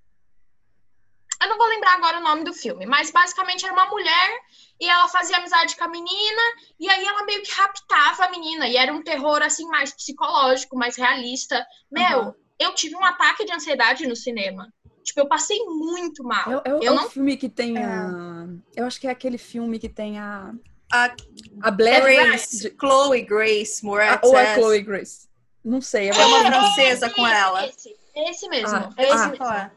Eu 1.42 1.48
não 1.50 1.58
vou 1.58 1.66
lembrar 1.66 1.94
agora 1.96 2.18
o 2.18 2.22
nome 2.22 2.44
do 2.44 2.54
filme, 2.54 2.86
mas 2.86 3.10
basicamente 3.10 3.64
era 3.66 3.74
uma 3.74 3.86
mulher 3.90 4.40
e 4.80 4.88
ela 4.88 5.06
fazia 5.08 5.36
amizade 5.36 5.76
com 5.76 5.84
a 5.84 5.88
menina 5.88 6.42
e 6.80 6.88
aí 6.88 7.04
ela 7.04 7.24
meio 7.26 7.42
que 7.42 7.52
raptava 7.52 8.24
a 8.24 8.30
menina 8.30 8.66
e 8.66 8.76
era 8.78 8.90
um 8.90 9.02
terror 9.02 9.42
assim 9.42 9.66
mais 9.66 9.92
psicológico, 9.92 10.74
mais 10.76 10.96
realista. 10.96 11.66
Meu, 11.90 12.20
Uhum. 12.20 12.34
Eu 12.58 12.74
tive 12.74 12.96
um 12.96 13.04
ataque 13.04 13.44
de 13.44 13.52
ansiedade 13.52 14.06
no 14.06 14.16
cinema. 14.16 14.72
Tipo, 15.02 15.20
eu 15.20 15.28
passei 15.28 15.58
muito 15.66 16.24
mal. 16.24 16.62
É, 16.64 16.70
é 16.70 16.74
o- 16.74 16.82
eu 16.82 16.82
é 16.82 16.90
o 16.90 16.94
não 16.94 17.10
filme 17.10 17.36
que 17.36 17.48
tem 17.48 17.76
É. 17.76 17.84
a. 17.84 18.46
Eu 18.74 18.86
acho 18.86 18.98
que 19.00 19.06
é 19.06 19.10
aquele 19.10 19.36
filme 19.38 19.78
que 19.78 19.88
tem 19.88 20.18
a. 20.18 20.52
A 20.92 21.14
A 21.62 21.70
Blair 21.70 22.02
Grace, 22.02 22.62
de- 22.70 22.76
Chloe 22.78 23.22
Grace 23.22 23.84
Moretz. 23.84 24.20
Ou 24.28 24.36
a 24.36 24.54
Chloe 24.54 24.82
Grace. 24.82 25.28
Não 25.64 25.80
sei. 25.80 26.08
É 26.10 26.12
uma 26.14 26.38
agora- 26.40 26.60
francesa 26.62 27.10
com 27.10 27.26
ela. 27.26 27.66
Esse, 27.66 27.94
esse 28.14 28.48
mesmo. 28.48 28.76
Ah, 28.76 28.90
esse 28.98 29.10
Eu 29.10 29.18
sei 29.18 29.26
mesmo. 29.28 29.36
qual 29.38 29.52
é. 29.52 29.72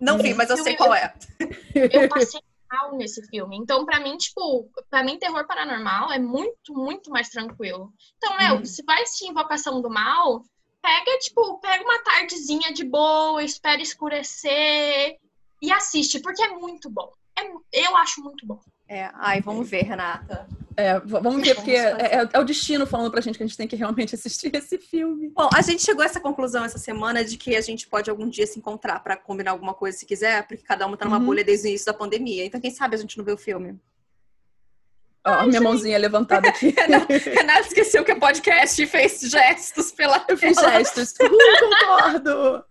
Não 0.00 0.18
vi, 0.18 0.34
mas 0.34 0.50
eu 0.50 0.56
sei 0.58 0.76
qual 0.76 0.94
é. 0.94 1.12
eu 1.74 2.08
passei 2.08 2.40
mal 2.70 2.94
nesse 2.96 3.26
filme. 3.28 3.56
Então, 3.56 3.84
pra 3.84 3.98
mim, 4.00 4.16
tipo, 4.16 4.68
pra 4.90 5.02
mim, 5.02 5.18
terror 5.18 5.44
paranormal 5.46 6.12
é 6.12 6.18
muito, 6.18 6.72
muito 6.74 7.10
mais 7.10 7.28
tranquilo. 7.30 7.92
Então, 8.16 8.36
meu, 8.36 8.54
Uhum. 8.56 8.64
se 8.64 8.82
vai 8.84 9.02
assistir 9.02 9.26
Invocação 9.26 9.80
do 9.80 9.88
Mal, 9.90 10.44
pega, 10.82 11.18
tipo, 11.18 11.58
pega 11.58 11.82
uma 11.84 11.98
tardezinha 12.02 12.72
de 12.72 12.84
boa, 12.84 13.42
espera 13.42 13.80
escurecer 13.82 15.16
e 15.62 15.72
assiste, 15.72 16.20
porque 16.20 16.42
é 16.42 16.48
muito 16.56 16.88
bom. 16.90 17.12
É, 17.38 17.86
eu 17.86 17.96
acho 17.96 18.22
muito 18.22 18.46
bom. 18.46 18.60
É, 18.88 19.10
ai, 19.14 19.40
vamos 19.40 19.68
ver, 19.68 19.82
Renata. 19.82 20.48
É, 20.76 20.98
vamos 21.00 21.42
ver, 21.42 21.56
porque 21.56 21.72
é, 21.72 22.20
é- 22.22 22.28
é 22.32 22.38
o 22.38 22.44
destino 22.44 22.86
falando 22.86 23.10
pra 23.10 23.20
gente 23.20 23.36
que 23.36 23.42
a 23.42 23.46
gente 23.46 23.56
tem 23.56 23.66
que 23.68 23.76
realmente 23.76 24.14
assistir 24.14 24.50
esse 24.56 24.78
filme. 24.78 25.28
Bom, 25.30 25.48
a 25.52 25.60
gente 25.60 25.82
chegou 25.82 26.02
a 26.02 26.06
essa 26.06 26.20
conclusão 26.20 26.64
essa 26.64 26.78
semana 26.78 27.24
de 27.24 27.36
que 27.36 27.54
a 27.56 27.60
gente 27.60 27.86
pode 27.88 28.08
algum 28.08 28.28
dia 28.28 28.46
se 28.46 28.58
encontrar 28.58 29.00
pra 29.00 29.16
combinar 29.16 29.50
alguma 29.50 29.74
coisa 29.74 29.98
se 29.98 30.06
quiser, 30.06 30.46
porque 30.46 30.62
cada 30.62 30.86
uma 30.86 30.96
tá 30.96 31.04
numa 31.04 31.18
Uhum. 31.18 31.26
bolha 31.26 31.44
desde 31.44 31.66
o 31.66 31.68
início 31.68 31.86
da 31.86 31.92
pandemia. 31.92 32.44
Então, 32.44 32.60
quem 32.60 32.70
sabe 32.70 32.94
a 32.94 32.98
gente 32.98 33.18
não 33.18 33.24
vê 33.24 33.32
o 33.32 33.36
filme. 33.36 33.78
Ó, 35.26 35.44
minha 35.46 35.60
mãozinha 35.60 35.98
levantada 35.98 36.48
aqui. 36.48 36.74
Renata 37.36 37.66
esqueceu 37.66 38.04
que 38.04 38.12
é 38.12 38.14
podcast 38.14 38.80
e 38.82 38.86
fez 38.86 39.20
gestos 39.20 39.92
pela. 39.92 40.24
Eu 40.28 40.36
fiz 40.38 40.56
gestos. 40.56 41.12
Uh, 41.20 41.28
concordo! 41.60 42.64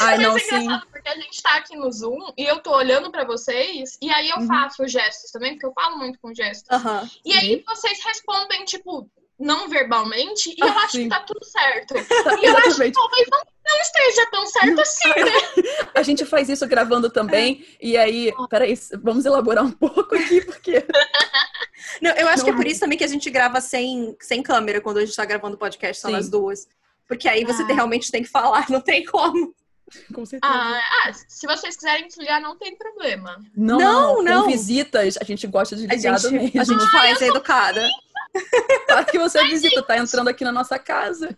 Ai, 0.00 0.16
Mas 0.16 0.20
não, 0.22 0.36
é 0.36 0.40
sim. 0.40 0.68
porque 0.92 1.08
a 1.08 1.14
gente 1.16 1.42
tá 1.42 1.56
aqui 1.56 1.76
no 1.76 1.90
Zoom 1.90 2.16
e 2.38 2.44
eu 2.44 2.60
tô 2.60 2.72
olhando 2.74 3.10
pra 3.10 3.24
vocês, 3.24 3.98
e 4.00 4.10
aí 4.10 4.30
eu 4.30 4.36
Uhum. 4.38 4.46
faço 4.46 4.86
gestos 4.86 5.30
também, 5.32 5.52
porque 5.52 5.66
eu 5.66 5.72
falo 5.72 5.98
muito 5.98 6.18
com 6.20 6.32
gestos. 6.32 6.70
Aham. 6.70 7.08
E 7.24 7.32
aí 7.32 7.64
vocês 7.66 7.98
respondem, 8.04 8.64
tipo, 8.64 9.10
não 9.42 9.68
verbalmente, 9.68 10.50
e 10.50 10.60
eu 10.60 10.68
acho 10.68 10.92
sim. 10.92 11.02
que 11.04 11.08
tá 11.08 11.20
tudo 11.20 11.44
certo. 11.44 11.94
E 12.42 12.44
eu 12.46 12.56
acho 12.56 12.76
que 12.76 12.92
talvez 12.92 13.28
não, 13.30 13.40
não 13.66 13.80
esteja 13.80 14.26
tão 14.30 14.46
certo 14.46 14.80
assim, 14.80 15.08
né? 15.08 15.64
A 15.94 16.02
gente 16.02 16.24
faz 16.24 16.48
isso 16.48 16.66
gravando 16.66 17.10
também. 17.10 17.64
E 17.80 17.96
aí, 17.96 18.32
peraí, 18.48 18.78
vamos 19.02 19.24
elaborar 19.24 19.64
um 19.64 19.70
pouco 19.72 20.14
aqui, 20.14 20.40
porque. 20.44 20.84
Não, 22.00 22.12
eu 22.12 22.28
acho 22.28 22.44
que 22.44 22.50
é 22.50 22.52
Não. 22.52 22.60
por 22.60 22.66
isso 22.66 22.80
também 22.80 22.96
que 22.96 23.04
a 23.04 23.08
gente 23.08 23.28
grava 23.28 23.60
sem, 23.60 24.16
sem 24.20 24.42
câmera 24.42 24.80
quando 24.80 24.98
a 24.98 25.04
gente 25.04 25.16
tá 25.16 25.24
gravando 25.24 25.58
podcast, 25.58 26.00
só 26.00 26.08
Sim. 26.08 26.14
nós 26.14 26.28
duas. 26.28 26.66
Porque 27.08 27.28
aí 27.28 27.44
você 27.44 27.62
Ah. 27.62 27.74
realmente 27.74 28.10
tem 28.10 28.22
que 28.22 28.28
falar, 28.28 28.70
não 28.70 28.80
tem 28.80 29.04
como. 29.04 29.52
Com 30.14 30.24
certeza. 30.24 30.52
Ah, 30.52 30.80
ah, 31.06 31.12
se 31.12 31.46
vocês 31.46 31.76
quiserem 31.76 32.06
desligar, 32.06 32.40
não 32.40 32.56
tem 32.56 32.76
problema. 32.76 33.38
não, 33.56 33.78
não, 33.78 34.14
não, 34.16 34.22
não. 34.22 34.44
Com 34.44 34.50
visitas, 34.50 35.16
a 35.20 35.24
gente 35.24 35.46
gosta 35.46 35.76
de 35.76 35.84
A 35.90 35.94
ligar 35.94 36.18
gente, 36.18 36.32
mesmo. 36.32 36.60
a 36.60 36.64
gente 36.64 36.90
faz 36.90 37.22
a 37.22 37.26
educada. 37.26 37.86
Claro 38.86 39.04
que 39.06 39.18
você 39.18 39.38
é 39.40 39.44
visita, 39.44 39.82
tá 39.82 39.98
entrando 39.98 40.28
aqui 40.28 40.42
na 40.42 40.52
nossa 40.52 40.78
casa. 40.78 41.36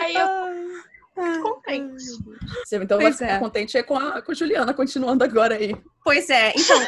Aí 0.00 0.14
eu 0.14 0.26
Ah, 1.14 1.34
fico 1.34 1.42
contente. 1.54 2.02
Você, 2.64 2.76
então 2.76 2.98
Pois 2.98 3.18
vai 3.18 3.28
ficar 3.28 3.36
é. 3.36 3.38
contente 3.38 3.76
é 3.76 3.82
com 3.82 3.98
a, 3.98 4.22
com 4.22 4.32
a 4.32 4.34
Juliana, 4.34 4.72
continuando 4.72 5.22
agora 5.22 5.56
aí. 5.56 5.76
Pois 6.02 6.30
é, 6.30 6.54
então, 6.56 6.78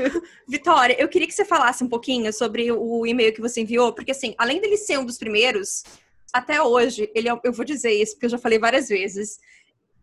Vitória, 0.48 0.96
eu 0.98 1.08
queria 1.08 1.28
que 1.28 1.34
você 1.34 1.44
falasse 1.44 1.84
um 1.84 1.88
pouquinho 1.88 2.32
sobre 2.32 2.72
o 2.72 3.06
e-mail 3.06 3.34
que 3.34 3.42
você 3.42 3.60
enviou, 3.60 3.92
porque 3.92 4.10
assim, 4.12 4.34
além 4.38 4.60
dele 4.60 4.78
ser 4.78 4.98
um 4.98 5.04
dos 5.04 5.18
primeiros, 5.18 5.84
até 6.34 6.60
hoje, 6.60 7.08
ele 7.14 7.28
é, 7.28 7.40
eu 7.44 7.52
vou 7.52 7.64
dizer 7.64 7.92
isso, 7.92 8.14
porque 8.14 8.26
eu 8.26 8.30
já 8.30 8.38
falei 8.38 8.58
várias 8.58 8.88
vezes, 8.88 9.38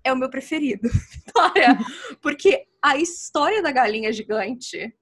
é 0.03 0.11
o 0.13 0.15
meu 0.17 0.29
preferido, 0.29 0.89
Vitória, 1.13 1.77
porque 2.21 2.65
a 2.81 2.97
história 2.97 3.61
da 3.61 3.71
galinha 3.71 4.11
gigante, 4.13 4.93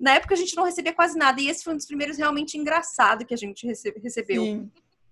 na 0.00 0.14
época 0.14 0.34
a 0.34 0.36
gente 0.36 0.56
não 0.56 0.64
recebia 0.64 0.92
quase 0.94 1.16
nada, 1.18 1.40
e 1.40 1.48
esse 1.48 1.62
foi 1.62 1.74
um 1.74 1.76
dos 1.76 1.86
primeiros 1.86 2.16
realmente 2.16 2.56
engraçado 2.56 3.24
que 3.26 3.34
a 3.34 3.36
gente 3.36 3.66
rece- 3.66 3.94
recebeu. 4.02 4.42
Sim. 4.42 4.70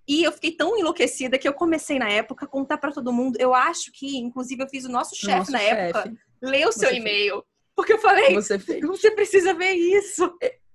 E 0.09 0.25
eu 0.25 0.33
fiquei 0.33 0.51
tão 0.53 0.77
enlouquecida 0.77 1.39
que 1.39 1.47
eu 1.47 1.53
comecei 1.55 1.99
na 1.99 2.09
época 2.09 2.45
a 2.45 2.49
contar 2.49 2.77
pra 2.79 2.91
todo 2.91 3.13
mundo. 3.13 3.37
Eu 3.39 3.55
acho 3.55 3.93
que, 3.93 4.17
inclusive, 4.19 4.61
eu 4.61 4.69
fiz 4.69 4.85
o 4.85 4.89
nosso 4.91 5.15
chefe 5.15 5.53
na 5.53 5.61
chefe. 5.61 5.75
época 5.81 6.13
ler 6.43 6.67
o 6.67 6.73
seu 6.73 6.93
e-mail. 6.93 7.45
Porque 7.77 7.93
eu 7.93 7.99
falei, 7.99 8.35
Você 8.35 8.59
você 8.59 9.11
precisa 9.13 9.55
ver 9.55 9.71
isso. 9.75 10.29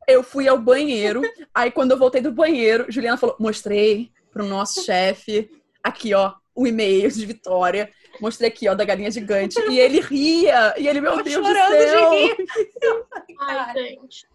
Eu 0.08 0.24
fui 0.24 0.48
ao 0.48 0.58
banheiro, 0.58 1.22
aí 1.54 1.70
quando 1.70 1.92
eu 1.92 1.98
voltei 1.98 2.22
do 2.22 2.32
banheiro, 2.32 2.86
Juliana 2.90 3.18
falou: 3.18 3.36
mostrei 3.38 4.10
pro 4.32 4.46
nosso 4.46 4.84
chefe, 4.84 5.50
aqui 5.84 6.14
ó, 6.14 6.34
o 6.56 6.66
e-mail 6.68 7.10
de 7.12 7.26
Vitória. 7.26 7.92
Mostrei 8.20 8.50
aqui, 8.50 8.68
ó, 8.68 8.74
da 8.74 8.84
galinha 8.84 9.12
gigante. 9.12 9.60
E 9.70 9.80
ele 9.80 10.00
ria. 10.00 10.74
E 10.78 10.88
ele, 10.88 11.00
meu 11.02 11.22
Deus 11.22 11.36
do 11.46 11.46
chorando 11.46 11.78
de 11.78 11.90
céu. 11.90 12.12
rir. 12.12 12.36
Ai, 13.40 13.56
Cara, 13.66 13.74
gente. 13.84 14.28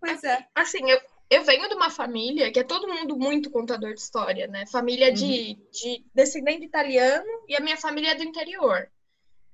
pois 0.00 0.24
é. 0.24 0.46
Assim, 0.54 0.90
eu, 0.90 0.98
eu 1.28 1.44
venho 1.44 1.68
de 1.68 1.74
uma 1.74 1.90
família 1.90 2.50
que 2.50 2.58
é 2.58 2.64
todo 2.64 2.88
mundo 2.88 3.18
muito 3.18 3.50
contador 3.50 3.92
de 3.92 4.00
história, 4.00 4.46
né? 4.46 4.64
Família 4.66 5.12
de, 5.12 5.58
de 5.70 6.02
descendente 6.14 6.64
italiano 6.64 7.26
e 7.46 7.54
a 7.54 7.60
minha 7.60 7.76
família 7.76 8.12
é 8.12 8.14
do 8.14 8.24
interior. 8.24 8.88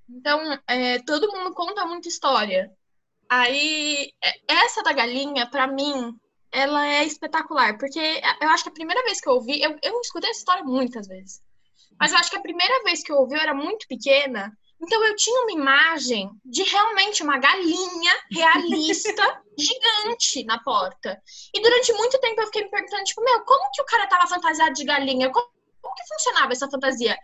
Então, 0.09 0.41
é, 0.69 1.01
todo 1.01 1.33
mundo 1.33 1.53
conta 1.53 1.85
muita 1.85 2.07
história. 2.07 2.71
Aí, 3.29 4.13
é- 4.25 4.55
essa 4.65 4.85
da 4.85 4.93
galinha, 4.93 5.51
pra 5.51 5.67
mim, 5.67 6.15
ela 6.53 6.87
é 6.87 7.05
espetacular, 7.05 7.79
porque 7.79 8.01
eu 8.41 8.49
acho 8.49 8.65
que 8.65 8.71
a 8.71 8.73
primeira 8.73 9.03
vez 9.05 9.21
que 9.21 9.29
eu 9.29 9.35
ouvi, 9.35 9.61
eu, 9.61 9.77
eu 9.83 10.01
escutei 10.01 10.31
essa 10.31 10.41
história 10.41 10.65
muitas 10.65 11.07
vezes, 11.07 11.43
mas 11.99 12.13
eu 12.13 12.19
acho 12.19 12.31
que 12.31 12.37
a 12.37 12.43
primeira 12.43 12.83
vez 12.85 13.03
que 13.03 13.13
eu 13.13 13.17
ouvi 13.17 13.35
eu 13.35 13.41
era 13.41 13.55
muito 13.55 13.87
pequena, 13.89 14.53
então 14.81 15.03
eu 15.05 15.17
tinha 15.17 15.43
uma 15.43 15.53
imagem 15.53 16.31
de 16.45 16.63
realmente 16.63 17.23
uma 17.23 17.39
galinha 17.39 18.13
realista, 18.31 19.43
gigante 19.59 20.45
na 20.45 20.59
porta. 20.63 21.21
E 21.55 21.61
durante 21.61 21.93
muito 21.95 22.19
tempo 22.21 22.41
eu 22.41 22.47
fiquei 22.47 22.65
me 22.65 22.71
perguntando, 22.71 23.05
tipo, 23.05 23.23
meu, 23.23 23.41
como 23.41 23.71
que 23.73 23.81
o 23.81 23.87
cara 23.87 24.07
tava 24.07 24.27
fantasiado 24.27 24.75
de 24.75 24.85
galinha? 24.85 25.31
Como, 25.31 25.49
como 25.81 25.95
que 25.95 26.09
funcionava 26.09 26.53
essa 26.53 26.69
fantasia? 26.69 27.17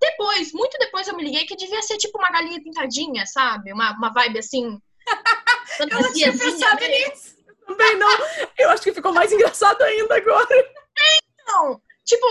Depois, 0.00 0.52
muito 0.52 0.78
depois 0.78 1.06
eu 1.06 1.16
me 1.16 1.24
liguei 1.24 1.44
que 1.44 1.56
devia 1.56 1.82
ser 1.82 1.98
tipo 1.98 2.18
uma 2.18 2.30
galinha 2.30 2.62
pintadinha, 2.62 3.26
sabe? 3.26 3.72
Uma, 3.72 3.92
uma 3.92 4.12
vibe 4.12 4.38
assim. 4.38 4.78
Eu 5.80 5.88
não 5.88 6.12
tinha 6.12 6.30
pensado 6.30 6.80
nisso. 6.86 7.36
Também 7.66 7.96
não. 7.96 8.18
Eu 8.58 8.70
acho 8.70 8.82
que 8.82 8.92
ficou 8.92 9.12
mais 9.12 9.32
engraçado 9.32 9.82
ainda 9.82 10.16
agora. 10.16 10.72
Não, 11.46 11.80
tipo, 12.04 12.26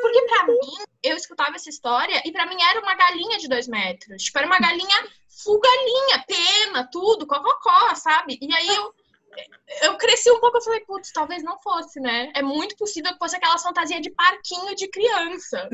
porque 0.00 0.22
pra 0.22 0.46
mim, 0.46 0.84
eu 1.02 1.16
escutava 1.16 1.56
essa 1.56 1.70
história 1.70 2.22
e 2.24 2.32
pra 2.32 2.46
mim 2.46 2.56
era 2.62 2.80
uma 2.80 2.94
galinha 2.94 3.38
de 3.38 3.48
dois 3.48 3.66
metros. 3.66 4.22
Tipo, 4.22 4.38
era 4.38 4.46
uma 4.46 4.58
galinha 4.58 5.08
full 5.42 5.60
galinha, 5.60 6.24
pena, 6.26 6.88
tudo, 6.90 7.26
cococó, 7.26 7.94
sabe? 7.94 8.38
E 8.40 8.54
aí 8.54 8.68
eu, 8.68 8.94
eu 9.82 9.96
cresci 9.96 10.30
um 10.30 10.40
pouco, 10.40 10.58
eu 10.58 10.62
falei, 10.62 10.80
putz, 10.80 11.12
talvez 11.12 11.42
não 11.42 11.58
fosse, 11.60 12.00
né? 12.00 12.32
É 12.34 12.42
muito 12.42 12.76
possível 12.76 13.12
que 13.12 13.18
fosse 13.18 13.36
aquela 13.36 13.58
fantasia 13.58 14.00
de 14.00 14.10
parquinho 14.10 14.74
de 14.74 14.88
criança. 14.88 15.68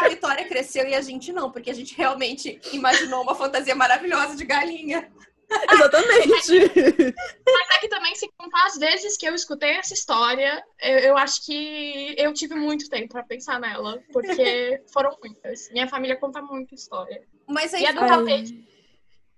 A 0.00 0.08
Vitória 0.08 0.46
cresceu 0.46 0.86
e 0.86 0.94
a 0.94 1.00
gente 1.00 1.32
não, 1.32 1.50
porque 1.50 1.70
a 1.70 1.74
gente 1.74 1.94
realmente 1.94 2.60
imaginou 2.72 3.22
uma 3.22 3.34
fantasia 3.34 3.74
maravilhosa 3.74 4.34
de 4.36 4.44
galinha. 4.44 5.10
Exatamente. 5.72 7.14
Mas 7.46 7.76
é 7.76 7.78
que 7.80 7.88
também, 7.88 8.14
se 8.14 8.28
contar 8.36 8.66
as 8.66 8.76
vezes 8.76 9.16
que 9.16 9.26
eu 9.26 9.34
escutei 9.34 9.70
essa 9.72 9.94
história, 9.94 10.62
eu, 10.80 10.98
eu 10.98 11.16
acho 11.18 11.44
que 11.44 12.14
eu 12.18 12.32
tive 12.32 12.54
muito 12.54 12.88
tempo 12.88 13.08
pra 13.08 13.22
pensar 13.22 13.60
nela, 13.60 14.02
porque 14.12 14.82
foram 14.92 15.16
muitas. 15.22 15.70
Minha 15.70 15.88
família 15.88 16.16
conta 16.16 16.40
muita 16.42 16.74
história. 16.74 17.22
Mas 17.48 17.72
aí, 17.74 17.82
E 17.82 17.86
a 17.86 17.92
do 17.92 18.00
tapete? 18.00 18.68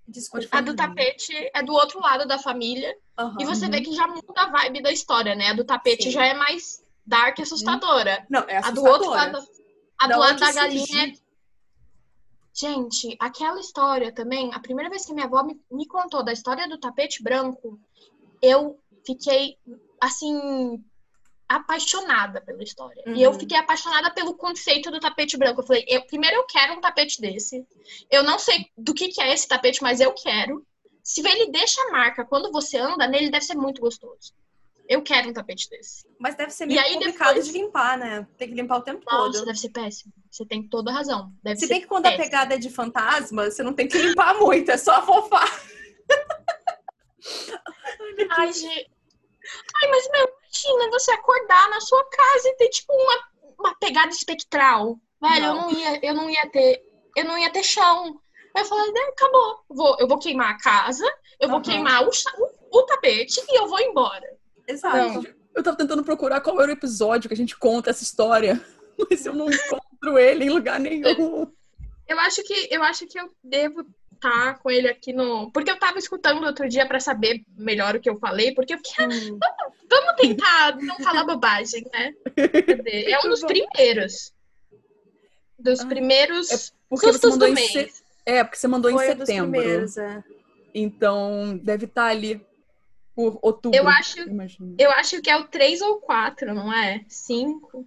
desculpa. 0.09 0.47
A 0.53 0.61
do 0.61 0.75
tapete 0.77 1.51
é 1.55 1.63
do 1.63 1.73
outro 1.73 2.01
lado 2.01 2.27
da 2.27 2.39
família. 2.39 2.95
Aham. 3.19 3.37
E 3.41 3.45
você 3.45 3.69
vê 3.69 3.81
que 3.81 3.93
já 3.93 4.07
muda 4.07 4.23
a 4.43 4.51
vibe 4.51 4.83
da 4.83 4.93
história, 4.93 5.35
né? 5.35 5.49
A 5.49 5.55
do 5.55 5.65
tapete 5.65 6.05
Sim. 6.05 6.11
já 6.13 6.25
é 6.27 6.35
mais 6.35 6.83
dark 7.05 7.39
e 7.39 7.43
assustadora. 7.43 8.25
Não, 8.31 8.45
é 8.49 8.59
A 8.59 8.71
do 8.71 8.85
outro 8.85 9.11
assustadora. 9.11 9.33
lado. 9.39 9.49
A 9.99 10.05
do 10.07 10.11
Da 10.11 10.19
lado 10.19 10.39
da 10.41 10.53
galinha 10.53 11.07
é. 11.09 11.26
Gente, 12.59 13.15
aquela 13.21 13.61
história 13.61 14.11
também, 14.13 14.51
a 14.55 14.59
primeira 14.59 14.89
vez 14.89 15.05
que 15.05 15.13
minha 15.13 15.27
avó 15.27 15.43
me, 15.43 15.61
me 15.71 15.87
contou 15.87 16.25
da 16.25 16.33
história 16.33 16.67
do 16.67 16.79
tapete 16.79 17.23
branco, 17.23 17.79
eu 18.41 18.81
fiquei, 19.05 19.59
assim, 20.01 20.83
apaixonada 21.47 22.41
pela 22.41 22.63
história. 22.63 23.03
E 23.07 23.23
eu 23.23 23.31
Uhum. 23.33 23.39
fiquei 23.39 23.59
apaixonada 23.59 24.11
pelo 24.11 24.35
conceito 24.35 24.91
do 24.91 24.99
tapete 24.99 25.37
branco. 25.37 25.61
Eu 25.61 25.67
falei, 25.67 25.85
eu, 25.87 26.03
primeiro 26.07 26.37
eu 26.37 26.47
quero 26.47 26.75
um 26.75 26.81
tapete 26.81 27.21
desse. 27.21 27.65
Eu 28.11 28.23
não 28.23 28.39
sei 28.39 28.67
do 28.77 28.95
que, 28.95 29.09
que 29.09 29.21
é 29.21 29.33
esse 29.33 29.47
tapete, 29.47 29.83
mas 29.83 30.01
eu 30.01 30.13
quero. 30.15 30.67
Se 31.03 31.21
ele 31.21 31.51
deixa 31.53 31.81
a 31.83 31.93
marca 31.93 32.25
quando 32.25 32.51
você 32.51 32.79
anda 32.79 33.07
nele, 33.07 33.31
deve 33.31 33.45
ser 33.45 33.55
muito 33.55 33.81
gostoso. 33.81 34.33
Eu 34.89 35.03
quero 35.03 35.29
um 35.29 35.33
tapete 35.33 35.69
desse. 35.69 36.07
Mas 36.19 36.37
deve 36.37 36.51
ser 36.53 36.67
meio 36.67 36.81
aí 36.81 36.95
complicado 36.95 37.29
depois- 37.35 37.47
de 37.47 37.53
limpar, 37.53 37.99
né? 37.99 38.27
Tem 38.39 38.49
que 38.49 38.55
limpar 38.55 38.79
o 38.79 38.83
tempo 38.83 39.05
Nossa, 39.11 39.33
todo. 39.39 39.47
deve 39.47 39.59
ser 39.59 39.71
péssimo. 39.71 40.13
Você 40.31 40.45
tem 40.47 40.63
toda 40.69 40.91
a 40.91 40.95
razão. 40.95 41.33
Deve 41.43 41.59
Se 41.59 41.67
bem 41.67 41.81
que 41.81 41.87
quando 41.87 42.07
a 42.07 42.11
péssimo. 42.11 42.25
pegada 42.25 42.55
é 42.55 42.59
de 42.59 42.71
fantasma, 42.71 43.51
você 43.51 43.63
não 43.63 43.73
tem 43.73 43.89
que 43.89 43.99
limpar 43.99 44.39
muito, 44.39 44.71
é 44.71 44.77
só 44.77 45.05
fofar. 45.05 45.49
Ai, 48.31 48.53
gente. 48.53 48.91
Ai, 49.83 49.91
mas 49.91 50.09
meu, 50.11 50.29
imagina 50.29 50.91
você 50.91 51.11
acordar 51.13 51.69
na 51.71 51.81
sua 51.81 52.05
casa 52.09 52.49
e 52.49 52.57
ter, 52.57 52.69
tipo, 52.69 52.93
uma, 52.93 53.29
uma 53.59 53.75
pegada 53.79 54.09
espectral. 54.11 54.99
Velho, 55.21 55.45
eu 55.47 55.55
Não. 55.55 55.71
não 55.71 55.79
ia, 55.79 56.07
eu 56.07 56.15
não 56.15 56.31
ia 56.31 56.47
ter. 56.51 56.83
Eu 57.17 57.25
não 57.25 57.39
ia 57.39 57.51
ter 57.51 57.63
chão. 57.63 58.21
Aí 58.55 58.63
eu 58.63 58.67
falei, 58.67 58.93
né, 58.93 59.01
acabou. 59.09 59.65
Vou, 59.69 59.97
eu 59.99 60.09
vou 60.09 60.19
queimar 60.19 60.51
a 60.51 60.59
casa, 60.59 61.05
eu 61.41 61.49
vou 61.49 61.59
Aham. 61.59 61.65
queimar 61.65 62.03
o, 62.05 62.11
o, 62.11 62.79
o 62.79 62.83
tapete 62.85 63.41
e 63.49 63.59
eu 63.59 63.69
vou 63.69 63.81
embora. 63.81 64.36
Exato. 64.67 65.27
Eu 65.55 65.63
tava 65.63 65.77
tentando 65.77 66.05
procurar 66.05 66.41
qual 66.41 66.61
era 66.61 66.71
o 66.71 66.75
episódio 66.75 67.29
que 67.29 67.35
a 67.35 67.37
gente 67.37 67.57
conta 67.57 67.91
essa 67.91 68.03
história. 68.03 68.61
Mas 69.11 69.25
eu 69.27 69.35
não 69.35 69.49
encontro 69.51 70.19
ele 70.19 70.45
em 70.45 70.51
lugar 70.51 70.79
nenhum. 70.81 71.51
Eu 72.09 72.19
acho 72.21 72.43
que 72.43 72.69
eu 72.71 72.83
acho 72.83 73.07
que 73.07 73.19
eu 73.19 73.31
devo 73.43 73.85
estar 74.15 74.59
com 74.59 74.71
ele 74.71 74.89
aqui 74.89 75.13
no. 75.13 75.51
Porque 75.53 75.71
eu 75.71 75.79
tava 75.79 75.99
escutando 75.99 76.45
outro 76.45 76.69
dia 76.69 76.87
pra 76.87 77.01
saber 77.01 77.43
melhor 77.57 77.97
o 77.97 78.01
que 78.01 78.09
eu 78.09 78.17
falei, 78.19 78.55
porque 78.55 78.75
eu 78.75 78.79
fiquei, 78.79 79.07
Hum. 79.33 79.39
vamos 79.91 80.15
tentar 80.21 80.77
não 80.77 80.97
falar 80.99 81.25
bobagem, 81.25 81.85
né? 81.93 82.13
Cadê? 82.67 83.11
É 83.11 83.19
um 83.21 83.29
dos 83.29 83.41
primeiros. 83.45 84.33
Dos 85.59 85.81
Ah, 85.81 85.87
primeiros 85.87 86.73
Porque 86.89 87.07
você 87.07 87.13
sustos 87.13 87.31
mandou 87.33 87.49
do 87.49 87.53
em 87.53 87.55
mês. 87.55 87.73
se... 87.95 88.03
É, 88.27 88.45
porque 88.45 88.59
você 88.59 88.69
mandou 88.69 88.91
Foi 88.93 89.05
em 89.11 89.17
dos 89.17 89.27
setembro. 89.27 89.51
primeiros, 89.53 89.97
é. 89.97 90.23
Então 90.75 91.59
deve 91.63 91.87
estar 91.87 92.07
ali 92.07 92.45
por 93.17 93.39
outubro. 93.43 93.77
Eu 93.77 93.89
acho-. 93.89 94.19
Eu 94.79 94.91
acho 94.93 95.21
que 95.23 95.31
é 95.31 95.37
o 95.39 95.49
3 95.49 95.81
ou 95.81 95.97
4, 96.01 96.55
não 96.55 96.73
é? 96.73 97.03
5. 97.09 97.85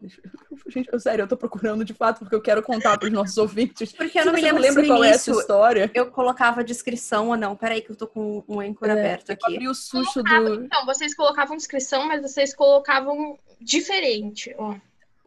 Deixa 0.00 0.20
eu- 0.24 0.30
Gente, 0.70 0.88
eu, 0.92 1.00
sério, 1.00 1.22
eu 1.24 1.28
tô 1.28 1.36
procurando 1.36 1.84
de 1.84 1.92
fato 1.92 2.20
porque 2.20 2.34
eu 2.34 2.40
quero 2.40 2.62
contar 2.62 2.96
pros 2.98 3.10
nossos 3.12 3.36
ouvintes. 3.38 3.90
Porque 3.92 4.18
eu 4.20 4.26
não 4.26 4.32
me 4.32 4.40
lembro 4.40 4.62
lembra 4.62 4.86
qual 4.86 5.02
é 5.02 5.10
essa 5.10 5.30
história. 5.32 5.90
eu 5.94 6.10
colocava 6.10 6.60
a 6.60 6.64
descrição 6.64 7.28
ou 7.30 7.36
não. 7.36 7.56
Peraí 7.56 7.82
que 7.82 7.90
eu 7.90 7.96
tô 7.96 8.06
com 8.06 8.44
o 8.46 8.60
Anchor 8.60 8.88
É, 8.88 8.92
aberto 8.92 9.30
eu 9.30 9.34
aqui. 9.34 9.54
abri 9.56 9.68
o 9.68 9.74
susto 9.74 10.22
do. 10.22 10.64
Então, 10.64 10.86
vocês 10.86 11.14
colocavam 11.14 11.56
descrição, 11.56 12.06
mas 12.06 12.22
vocês 12.22 12.54
colocavam 12.54 13.36
diferente. 13.60 14.54
Ó. 14.56 14.74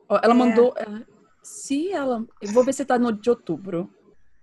Ó, 0.08 0.20
ela 0.24 0.34
É. 0.34 0.38
mandou. 0.38 0.74
é, 0.78 0.86
Se 1.44 1.92
ela. 1.92 2.26
Eu 2.42 2.52
vou 2.54 2.64
ver 2.64 2.74
se 2.74 2.86
tá 2.86 2.98
no 2.98 3.12
de 3.12 3.30
outubro. 3.30 3.90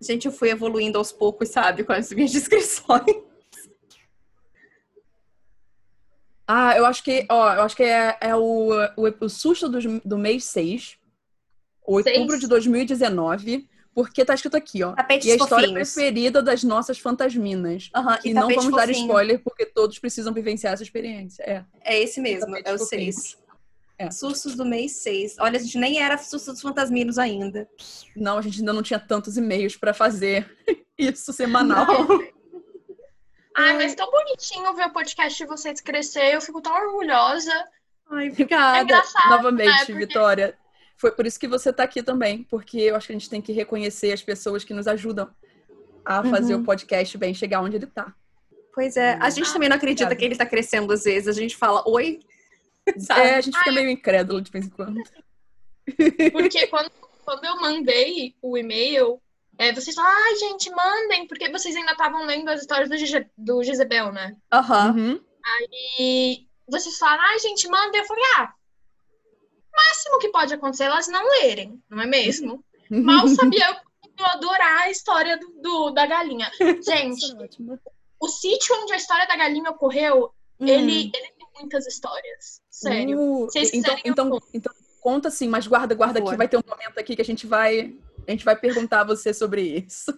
Gente, 0.00 0.26
eu 0.26 0.32
fui 0.32 0.50
evoluindo 0.50 0.98
aos 0.98 1.10
poucos, 1.12 1.48
sabe? 1.48 1.84
Com 1.84 1.92
as 1.92 2.12
minhas 2.12 2.30
descrições. 2.32 3.16
Ah, 6.50 6.75
eu 6.78 6.87
acho 6.87 7.05
que, 7.05 7.26
ó, 7.28 7.52
eu 7.55 7.62
acho 7.62 7.76
que 7.76 7.83
é, 7.83 8.17
é 8.23 8.35
o, 8.35 8.71
o, 8.97 9.25
o 9.25 9.28
susto 9.28 9.69
do, 9.69 10.00
do 10.02 10.17
mês 10.17 10.45
6, 10.45 10.97
outubro 11.87 12.31
Seis? 12.31 12.40
de 12.40 12.47
2019, 12.49 13.69
porque 13.95 14.25
tá 14.25 14.33
escrito 14.35 14.57
aqui, 14.57 14.83
ó. 14.83 14.93
Tapetes 14.95 15.26
E 15.26 15.33
a 15.33 15.37
história 15.37 15.69
fofinhos. 15.69 15.93
preferida 15.93 16.40
das 16.43 16.64
nossas 16.64 16.99
fantasminas. 16.99 17.90
Aham, 17.95 18.19
E 18.25 18.31
e 18.31 18.35
não 18.35 18.49
vamos 18.49 18.71
dar 18.75 18.87
fofinho. 18.87 19.05
spoiler, 19.07 19.43
porque 19.45 19.67
todos 19.67 19.99
precisam 19.99 20.33
vivenciar 20.33 20.73
essa 20.73 20.83
experiência. 20.83 21.43
É. 21.43 21.64
É 21.85 22.00
esse 22.02 22.19
mesmo, 22.21 22.57
é 22.57 22.61
o 22.73 22.78
fofinho. 22.78 23.12
6. 23.12 23.37
É. 23.99 24.11
Sustos 24.12 24.55
do 24.55 24.64
mês 24.64 24.93
6. 25.02 25.37
Olha, 25.40 25.59
a 25.59 25.62
gente 25.62 25.76
nem 25.76 26.00
era 26.00 26.17
sustos 26.17 26.55
dos 26.55 26.62
fantasminos 26.62 27.19
ainda. 27.19 27.69
Não, 28.17 28.38
a 28.38 28.40
gente 28.43 28.61
ainda 28.61 28.73
não 28.73 28.83
tinha 28.83 28.99
tantos 29.00 29.37
e-mails 29.37 29.76
pra 29.76 29.93
fazer 29.93 30.49
isso 30.97 31.33
semanal. 31.33 31.87
Ai, 33.58 33.76
mas 33.76 33.94
tão 33.94 34.10
bonitinho 34.10 34.74
ver 34.74 34.86
o 34.86 34.92
podcast 34.92 35.36
de 35.36 35.44
vocês 35.46 35.80
crescer. 35.80 36.34
Eu 36.34 36.40
fico 36.40 36.60
tão 36.60 36.72
orgulhosa. 36.74 37.52
Ai, 38.10 38.28
É 38.28 38.30
Obrigada, 38.30 38.80
engraçado, 38.82 39.30
novamente, 39.30 39.66
né? 39.68 39.78
Porque- 39.78 39.92
Vitória. 39.94 40.56
Foi 40.96 41.12
por 41.12 41.26
isso 41.26 41.38
que 41.38 41.46
você 41.46 41.72
tá 41.72 41.84
aqui 41.84 42.02
também, 42.02 42.42
porque 42.44 42.78
eu 42.78 42.96
acho 42.96 43.06
que 43.06 43.12
a 43.12 43.16
gente 43.18 43.30
tem 43.30 43.40
que 43.40 43.52
reconhecer 43.52 44.12
as 44.12 44.20
pessoas 44.22 44.64
que 44.64 44.74
nos 44.74 44.88
ajudam 44.88 45.30
a 46.04 46.24
fazer 46.24 46.54
Uhum. 46.56 46.62
o 46.62 46.64
podcast 46.64 47.16
bem 47.18 47.32
chegar 47.34 47.60
onde 47.60 47.76
ele 47.76 47.86
tá. 47.86 48.12
Pois 48.74 48.96
é, 48.96 49.14
a 49.20 49.30
gente 49.30 49.52
também 49.52 49.68
não 49.68 49.76
acredita 49.76 50.04
obrigada. 50.04 50.16
que 50.18 50.24
ele 50.24 50.36
tá 50.36 50.44
crescendo 50.46 50.92
às 50.92 51.04
vezes. 51.04 51.28
A 51.28 51.40
gente 51.40 51.56
fala, 51.56 51.82
oi, 51.88 52.20
sabe? 52.98 53.20
É, 53.32 53.34
a 53.36 53.40
gente 53.40 53.56
fica 53.58 53.70
meio 53.72 53.88
incrédulo 53.90 54.40
de 54.40 54.50
vez 54.50 54.66
em 54.66 54.70
quando. 54.70 55.00
Porque 56.32 56.66
quando, 56.66 56.90
quando 57.24 57.44
eu 57.44 57.60
mandei 57.60 58.34
o 58.42 58.56
e-mail, 58.58 59.20
é, 59.58 59.72
vocês 59.72 59.94
falaram, 59.94 60.16
ai, 60.24 60.36
gente, 60.36 60.70
mandem, 60.70 61.26
porque 61.26 61.50
vocês 61.50 61.74
ainda 61.76 61.92
estavam 61.92 62.24
lendo 62.24 62.48
as 62.48 62.60
histórias 62.60 62.88
do, 62.88 62.96
Gize- 62.96 63.28
do 63.36 63.62
Jezebel, 63.62 64.12
né? 64.12 64.36
Aham. 64.52 64.94
Uhum. 64.96 65.20
E 65.98 66.46
vocês 66.68 66.96
falaram, 66.98 67.22
ai, 67.24 67.38
gente, 67.40 67.68
mandem. 67.68 68.00
Eu 68.00 68.06
falei, 68.06 68.24
ah, 68.36 68.52
máximo 69.74 70.18
que 70.18 70.28
pode 70.28 70.54
acontecer 70.54 70.84
é 70.84 70.86
elas 70.86 71.08
não 71.08 71.26
lerem, 71.40 71.82
não 71.88 72.00
é 72.02 72.06
mesmo? 72.06 72.64
Mal 72.90 73.26
sabia 73.28 73.70
eu 74.18 74.26
adorar 74.26 74.82
a 74.82 74.90
história 74.90 75.36
do, 75.38 75.48
do- 75.62 75.90
da 75.90 76.06
galinha. 76.06 76.50
Gente, 76.58 77.32
é 77.32 77.78
o 78.20 78.28
sítio 78.28 78.74
onde 78.82 78.92
a 78.92 78.96
história 78.96 79.26
da 79.26 79.36
galinha 79.36 79.70
ocorreu, 79.70 80.32
Hum. 80.60 80.66
ele, 80.66 81.02
ele 81.14 81.32
tem 81.38 81.46
muitas 81.60 81.86
histórias. 81.86 82.60
Sério. 82.68 83.16
Uh, 83.20 83.44
Vocês 83.44 83.68
então, 83.72 83.94
quiserem, 83.94 84.02
então, 84.10 84.40
então, 84.52 84.72
conta 85.00 85.30
sim, 85.30 85.46
mas 85.46 85.68
guarda, 85.68 85.94
guarda 85.94 86.18
aqui. 86.18 86.36
Vai 86.36 86.48
ter 86.48 86.56
um 86.56 86.62
momento 86.68 86.98
aqui 86.98 87.14
que 87.14 87.22
a 87.22 87.24
gente 87.24 87.46
vai. 87.46 87.94
A 88.28 88.30
gente 88.30 88.44
vai 88.44 88.54
perguntar 88.54 89.00
a 89.00 89.04
você 89.04 89.32
sobre 89.32 89.62
isso. 89.62 90.12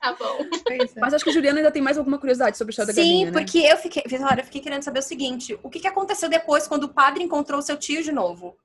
Tá 0.00 0.12
bom. 0.12 0.38
É. 0.70 1.00
Mas 1.00 1.14
acho 1.14 1.24
que 1.24 1.30
a 1.30 1.32
Juliana 1.32 1.60
ainda 1.60 1.70
tem 1.70 1.80
mais 1.80 1.96
alguma 1.96 2.18
curiosidade 2.18 2.58
sobre 2.58 2.70
a 2.70 2.72
história 2.72 2.92
da 2.92 3.00
Sim, 3.00 3.08
galinha, 3.08 3.30
né? 3.30 3.32
porque 3.32 3.58
eu 3.58 3.76
fiquei, 3.78 4.02
Vitória, 4.06 4.42
eu 4.42 4.44
fiquei 4.44 4.60
querendo 4.60 4.82
saber 4.82 4.98
o 4.98 5.02
seguinte: 5.02 5.58
o 5.62 5.70
que, 5.70 5.80
que 5.80 5.88
aconteceu 5.88 6.28
depois 6.28 6.66
quando 6.66 6.84
o 6.84 6.92
padre 6.92 7.22
encontrou 7.24 7.62
seu 7.62 7.76
tio 7.78 8.02
de 8.02 8.12
novo? 8.12 8.58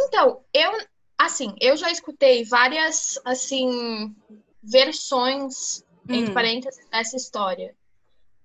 Então, 0.00 0.42
eu, 0.52 0.72
assim, 1.16 1.54
eu 1.60 1.76
já 1.76 1.92
escutei 1.92 2.44
várias, 2.44 3.20
assim, 3.24 4.14
versões, 4.62 5.84
entre 6.08 6.30
Hum. 6.30 6.34
parênteses, 6.34 6.84
dessa 6.90 7.16
história. 7.16 7.76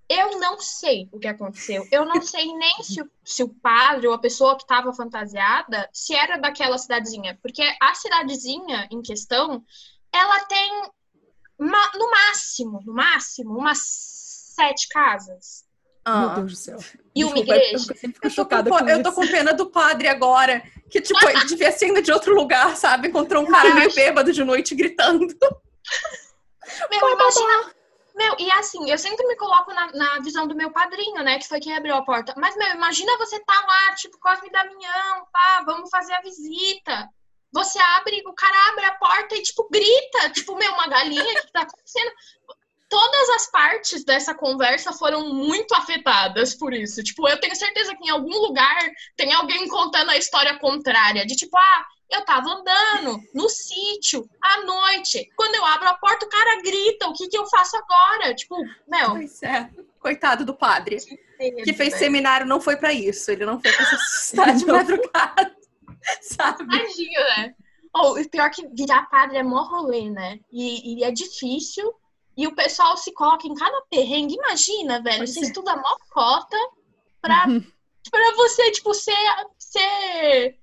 Eu 0.09 0.39
não 0.39 0.59
sei 0.59 1.07
o 1.11 1.19
que 1.19 1.27
aconteceu. 1.27 1.87
Eu 1.91 2.03
não 2.03 2.19
sei 2.19 2.51
nem 2.57 2.81
se 2.81 2.99
o, 2.99 3.09
se 3.23 3.43
o 3.43 3.49
padre 3.49 4.07
ou 4.07 4.13
a 4.13 4.19
pessoa 4.19 4.55
que 4.55 4.63
estava 4.63 4.91
fantasiada 4.91 5.87
se 5.93 6.15
era 6.15 6.37
daquela 6.37 6.79
cidadezinha. 6.79 7.37
Porque 7.43 7.61
a 7.79 7.93
cidadezinha 7.93 8.87
em 8.91 9.03
questão, 9.03 9.63
ela 10.11 10.39
tem, 10.45 10.81
ma- 11.59 11.91
no 11.93 12.09
máximo, 12.09 12.81
no 12.83 12.93
máximo, 12.93 13.55
umas 13.55 13.79
sete 14.55 14.87
casas. 14.89 15.63
Meu 16.07 16.29
Deus 16.29 16.51
do 16.53 16.57
céu. 16.57 16.79
E 17.13 17.23
uma 17.23 17.35
Desculpa, 17.35 17.53
é 17.53 17.57
igreja. 17.57 17.75
Eu 17.91 17.97
sempre 17.97 18.13
fico 18.13 18.25
Eu 18.25 18.29
tô, 18.31 18.35
chocada 18.35 18.69
com, 18.71 18.79
com, 18.79 18.89
eu 18.89 19.03
tô 19.03 19.11
com 19.13 19.27
pena 19.27 19.53
do 19.53 19.69
padre 19.69 20.07
agora, 20.07 20.63
que 20.89 20.99
tipo, 21.01 21.23
ele 21.29 21.45
devia 21.45 21.71
ser 21.71 21.85
ainda 21.85 22.01
de 22.01 22.11
outro 22.11 22.33
lugar, 22.33 22.75
sabe? 22.75 23.09
Encontrou 23.09 23.43
um 23.43 23.47
cara 23.47 23.75
meio 23.75 23.93
bêbado 23.93 24.33
de 24.33 24.43
noite 24.43 24.73
gritando. 24.73 25.27
Meu, 26.89 27.09
imagina. 27.11 27.78
Meu, 28.19 28.35
e 28.37 28.51
assim, 28.51 28.91
eu 28.91 28.97
sempre 28.97 29.25
me 29.27 29.37
coloco 29.37 29.73
na, 29.73 29.93
na 29.93 30.19
visão 30.19 30.45
do 30.45 30.53
meu 30.53 30.69
padrinho, 30.73 31.23
né? 31.23 31.39
Que 31.39 31.47
foi 31.47 31.61
quem 31.61 31.73
abriu 31.73 31.95
a 31.95 32.03
porta. 32.03 32.33
Mas, 32.35 32.53
meu, 32.57 32.67
imagina 32.75 33.17
você 33.17 33.39
tá 33.39 33.53
lá, 33.65 33.95
tipo, 33.95 34.19
Cosme 34.19 34.49
Damião, 34.49 35.25
pá, 35.31 35.63
vamos 35.65 35.89
fazer 35.89 36.11
a 36.11 36.21
visita. 36.21 37.07
Você 37.53 37.79
abre, 37.79 38.21
o 38.27 38.33
cara 38.33 38.71
abre 38.71 38.83
a 38.83 38.95
porta 38.95 39.35
e, 39.35 39.41
tipo, 39.41 39.69
grita. 39.71 40.31
Tipo, 40.31 40.57
meu, 40.57 40.69
uma 40.73 40.89
galinha, 40.89 41.23
o 41.23 41.45
que 41.45 41.51
tá 41.53 41.61
acontecendo? 41.61 42.11
Todas 42.89 43.29
as 43.29 43.49
partes 43.49 44.03
dessa 44.03 44.35
conversa 44.35 44.91
foram 44.91 45.33
muito 45.33 45.73
afetadas 45.73 46.53
por 46.55 46.73
isso. 46.73 47.01
Tipo, 47.01 47.25
eu 47.29 47.39
tenho 47.39 47.55
certeza 47.55 47.95
que 47.95 48.05
em 48.05 48.09
algum 48.09 48.37
lugar 48.37 48.77
tem 49.15 49.31
alguém 49.31 49.65
contando 49.69 50.09
a 50.09 50.17
história 50.17 50.59
contrária. 50.59 51.25
De 51.25 51.37
tipo, 51.37 51.55
ah, 51.57 51.85
eu 52.09 52.25
tava 52.25 52.49
andando 52.49 53.21
no 53.33 53.47
sítio 53.49 54.27
à 54.41 54.63
noite. 54.63 55.29
Quando 55.35 55.55
eu 55.55 55.65
abro 55.65 55.89
a 55.89 55.93
porta, 55.93 56.25
o 56.25 56.29
cara 56.29 56.61
grita: 56.61 57.07
o 57.07 57.13
que, 57.13 57.27
que 57.27 57.37
eu 57.37 57.45
faço 57.47 57.77
agora? 57.77 58.33
Tipo, 58.33 58.57
meu. 58.87 59.11
Pois 59.11 59.43
é. 59.43 59.69
Coitado 59.99 60.45
do 60.45 60.55
padre. 60.55 60.97
Que 61.37 61.73
fez 61.73 61.89
velho. 61.89 61.97
seminário 61.97 62.45
não 62.45 62.59
foi 62.59 62.77
pra 62.77 62.91
isso. 62.91 63.31
Ele 63.31 63.45
não 63.45 63.59
foi 63.61 63.71
pra 63.71 63.85
se 63.85 63.95
assustar 63.95 64.55
de 64.55 64.65
madrugada. 64.65 65.55
Sabe? 66.21 66.65
Tadinho, 66.65 67.19
né? 67.37 67.53
Ou 67.93 68.19
o 68.19 68.29
pior 68.29 68.49
que 68.49 68.67
virar 68.69 69.09
padre 69.09 69.37
é 69.37 69.43
mó 69.43 69.63
rolê, 69.63 70.09
né? 70.09 70.39
E, 70.51 70.99
e 70.99 71.03
é 71.03 71.11
difícil. 71.11 71.93
E 72.37 72.47
o 72.47 72.55
pessoal 72.55 72.95
se 72.95 73.11
coloca 73.13 73.45
em 73.47 73.53
cada 73.53 73.81
perrengue. 73.89 74.35
Imagina, 74.35 75.01
velho. 75.01 75.17
Pois 75.17 75.33
Você 75.33 75.41
é. 75.41 75.43
estuda 75.43 75.75
mó 75.75 75.97
cota 76.09 76.57
pra, 77.21 77.45
pra 78.09 78.31
você, 78.35 78.71
tipo, 78.71 78.93
ser. 78.93 79.13
ser 79.57 80.58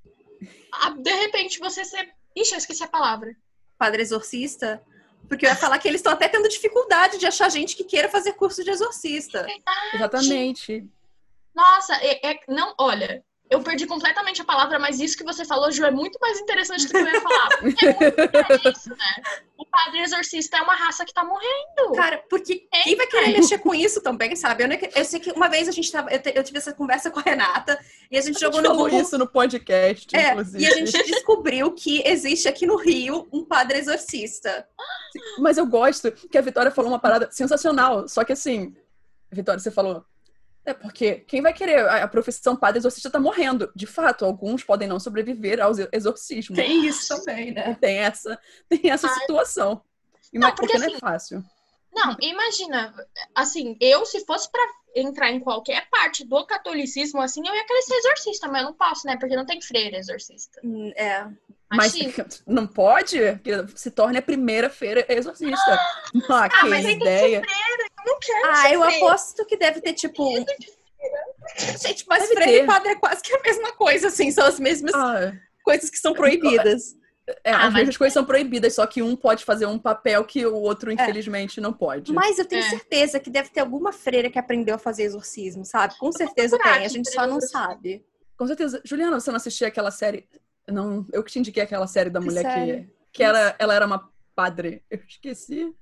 de 0.99 1.13
repente 1.15 1.59
você 1.59 1.85
ser. 1.85 2.13
Ixi, 2.35 2.53
eu 2.53 2.59
esqueci 2.59 2.83
a 2.83 2.89
palavra. 2.89 3.35
Padre 3.79 4.03
exorcista. 4.03 4.83
Porque 5.29 5.45
eu 5.45 5.51
ia 5.51 5.57
falar 5.57 5.79
que 5.79 5.89
eles 5.89 5.99
estão 6.01 6.13
até 6.13 6.29
tendo 6.29 6.49
dificuldade 6.49 7.19
de 7.19 7.27
achar 7.27 7.49
gente 7.51 7.75
que 7.75 7.83
queira 7.85 8.09
fazer 8.09 8.35
curso 8.35 8.63
de 8.63 8.71
exorcista. 8.71 9.47
Exatamente. 9.93 10.87
Nossa, 11.55 11.95
é, 11.97 12.33
é- 12.33 12.41
não, 12.49 12.75
olha, 12.79 13.25
eu 13.49 13.61
perdi 13.63 13.87
completamente 13.87 14.43
a 14.43 14.45
palavra, 14.45 14.79
mas 14.79 14.99
isso 14.99 15.17
que 15.17 15.23
você 15.25 15.45
falou, 15.45 15.71
Ju, 15.71 15.85
é 15.85 15.91
muito 15.91 16.19
mais 16.21 16.39
interessante 16.41 16.85
do 16.87 16.91
que 16.91 16.97
eu 16.97 17.07
ia 17.07 17.21
falar. 17.21 17.49
Porque 17.61 17.87
é 17.87 17.93
muito 17.93 18.37
é 18.67 18.71
isso, 18.71 18.91
né? 18.97 19.23
O 19.57 19.65
padre 19.65 20.01
exorcista 20.01 20.57
é 20.59 20.63
uma 20.63 20.75
raça 20.75 21.05
que 21.05 21.13
tá 21.15 21.25
morrendo. 21.25 21.93
Cara, 21.95 22.23
porque 22.29 22.67
É, 22.73 22.83
quem 22.83 22.97
vai 22.97 23.07
querer 23.07 23.25
cara. 23.27 23.39
mexer 23.39 23.59
com 23.59 23.75
isso 23.75 24.01
também, 24.03 24.35
sabe? 24.37 24.65
Eu, 24.65 24.69
não- 24.69 24.77
eu 24.95 25.05
sei 25.05 25.21
que 25.21 25.31
uma 25.33 25.49
vez 25.49 25.69
a 25.69 25.73
gente 25.73 25.91
tava. 25.91 26.11
Eu, 26.11 26.21
te- 26.21 26.33
eu 26.35 26.43
tive 26.45 26.59
essa 26.59 26.73
conversa 26.73 27.11
com 27.11 27.21
a 27.21 27.23
Renata 27.23 27.79
e 28.11 28.19
a 28.19 28.21
gente 28.21 28.37
A 28.37 28.41
jogou 28.41 28.61
gente 28.61 28.69
no 28.69 28.75
falou 28.75 28.85
Google. 28.91 29.01
isso 29.03 29.17
no 29.19 29.27
podcast, 29.27 30.15
É, 30.17 30.31
inclusive. 30.33 30.63
e 30.63 30.67
a 30.67 30.71
gente 30.75 31.03
descobriu 31.05 31.73
que 31.73 32.03
existe 32.07 32.49
aqui 32.49 32.67
no 32.67 32.77
Rio 32.77 33.29
um 33.33 33.45
padre 33.45 33.79
exorcista. 33.79 34.67
Mas 35.39 35.57
eu 35.57 35.67
gosto 35.67 36.11
que 36.13 36.37
a 36.37 36.43
Vitória 36.43 36.71
falou 36.71 36.91
uma 36.91 36.99
parada 36.99 37.29
sensacional. 37.31 38.07
Só 38.09 38.25
que 38.25 38.33
assim, 38.33 38.75
Vitória, 39.31 39.59
você 39.61 39.71
falou. 39.71 40.05
É 40.67 40.75
porque 40.75 41.15
quem 41.29 41.41
vai 41.41 41.53
querer? 41.53 41.89
A, 41.89 42.09
profissão 42.09 42.57
padre 42.57 42.81
exorcista 42.81 43.09
tá 43.09 43.21
morrendo. 43.21 43.71
De 43.75 43.87
fato, 43.87 44.25
alguns 44.25 44.65
podem 44.65 44.89
não 44.89 44.99
sobreviver 44.99 45.61
aos 45.61 45.79
exorcismos. 45.93 46.59
isso 46.59 47.17
também, 47.17 47.53
né? 47.53 47.77
Tem 47.81 47.99
essa, 47.99 48.39
tem 48.69 48.91
essa 48.91 49.07
Ai. 49.07 49.15
situação. 49.21 49.81
E 50.33 50.39
Não, 50.39 50.49
porque, 50.49 50.73
porque 50.73 50.79
não 50.79 50.85
é 50.85 50.89
assim, 50.89 50.99
fácil. 50.99 51.45
Não, 51.95 52.17
imagina, 52.21 52.93
assim, 53.35 53.77
eu 53.81 54.05
se 54.05 54.27
fosse 54.27 54.51
pra 54.51 54.61
entrar 54.95 55.31
em 55.31 55.41
qualquer 55.41 55.89
parte 55.89 56.27
do 56.27 56.45
catolicismo, 56.45 57.21
assim, 57.21 57.47
eu 57.47 57.55
ia 57.55 57.65
querer 57.65 57.83
ser 57.83 57.95
exorcista, 57.95 58.49
mas 58.49 58.63
eu 58.63 58.69
não 58.69 58.75
posso, 58.75 59.07
né? 59.07 59.17
Porque 59.17 59.37
não 59.37 59.47
tem 59.47 59.63
freira 59.63 59.97
exorcista. 59.97 60.61
Hum, 60.65 60.93
É. 60.97 61.27
Mas 61.69 61.93
não 62.47 62.67
pode 62.67 63.19
que 63.43 63.51
se 63.75 63.91
torne 63.91 64.19
a 64.19 64.23
primeira 64.23 64.71
feira 64.71 65.05
exorcista. 65.09 65.79
Ah, 66.31 66.49
que 66.49 66.69
mas 66.69 66.87
aí 66.87 66.99
tem 66.99 66.99
que 66.99 67.05
ideia. 67.05 67.43
Eu 68.07 68.13
não 68.13 68.19
quero 68.21 68.51
Ah, 68.51 68.55
ser 68.63 68.75
eu 68.75 68.83
aposto 68.85 69.45
que 69.47 69.57
deve 69.57 69.81
ter, 69.81 69.93
tipo. 69.95 70.33
Gente, 71.83 72.05
mas 72.09 72.23
Deve 72.23 72.35
freira 72.35 72.53
e 72.53 72.61
ter. 72.61 72.67
padre 72.67 72.89
é 72.91 72.95
quase 72.97 73.23
que 73.23 73.35
a 73.35 73.41
mesma 73.43 73.73
coisa, 73.73 74.09
assim. 74.09 74.31
São 74.31 74.47
as 74.47 74.59
mesmas 74.61 74.95
Ah, 74.95 75.33
coisas 75.65 75.91
que 75.91 75.99
são 75.99 76.13
proibidas. 76.15 76.95
é, 77.45 77.51
Ah, 77.51 77.59
as 77.59 77.65
mas- 77.65 77.75
mesmas 77.75 77.97
coisas 77.97 78.15
são 78.15 78.25
proibidas, 78.25 78.75
só 78.75 78.87
que 78.87 79.03
um 79.03 79.17
pode 79.17 79.45
fazer 79.45 79.67
um 79.67 79.79
papel 79.79 80.25
que 80.25 80.45
o 80.47 80.55
outro, 80.55 80.93
infelizmente, 80.93 81.61
não 81.61 81.73
pode. 81.73 82.13
Mas 82.13 82.39
eu 82.39 82.45
tenho 82.47 82.63
É. 82.65 82.69
certeza 82.71 83.19
que 83.19 83.29
deve 83.31 83.51
ter 83.51 83.61
alguma 83.61 83.93
freira 83.93 84.31
que 84.31 84.39
aprendeu 84.39 84.75
a 84.77 84.79
fazer 84.79 85.03
exorcismo, 85.05 85.65
sabe? 85.65 85.97
Com 85.99 86.13
certeza 86.13 86.57
tem, 86.59 86.73
a 86.85 86.89
gente 86.89 87.11
só 87.11 87.27
não 87.27 87.41
sabe. 87.41 88.05
Com 88.37 88.47
certeza. 88.47 88.81
Juliana, 88.85 89.19
você 89.19 89.31
não 89.31 89.37
assistia 89.37 89.67
aquela 89.69 89.91
série? 89.91 90.29
Não, 90.69 91.07
eu 91.13 91.23
que 91.25 91.33
te 91.33 91.39
indiquei 91.39 91.63
aquela 91.63 91.87
série 91.87 92.11
da 92.11 92.21
Que 92.21 92.27
mulher 92.27 92.43
série? 92.43 92.83
que, 92.85 92.91
que 93.15 93.23
era, 93.23 93.55
ela 93.59 93.75
era 93.75 93.87
uma 93.87 94.09
padre. 94.35 94.83
Eu 94.91 95.01
esqueci. 95.09 95.73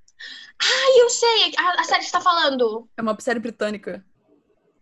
Ai, 0.61 1.01
eu 1.01 1.11
sei, 1.11 1.53
a, 1.59 1.81
a 1.81 1.85
série 1.85 2.01
que 2.01 2.07
você 2.07 2.13
tá 2.13 2.21
falando. 2.21 2.89
É 2.97 3.03
uma 3.03 3.19
série 3.21 3.41
britânica. 3.41 4.05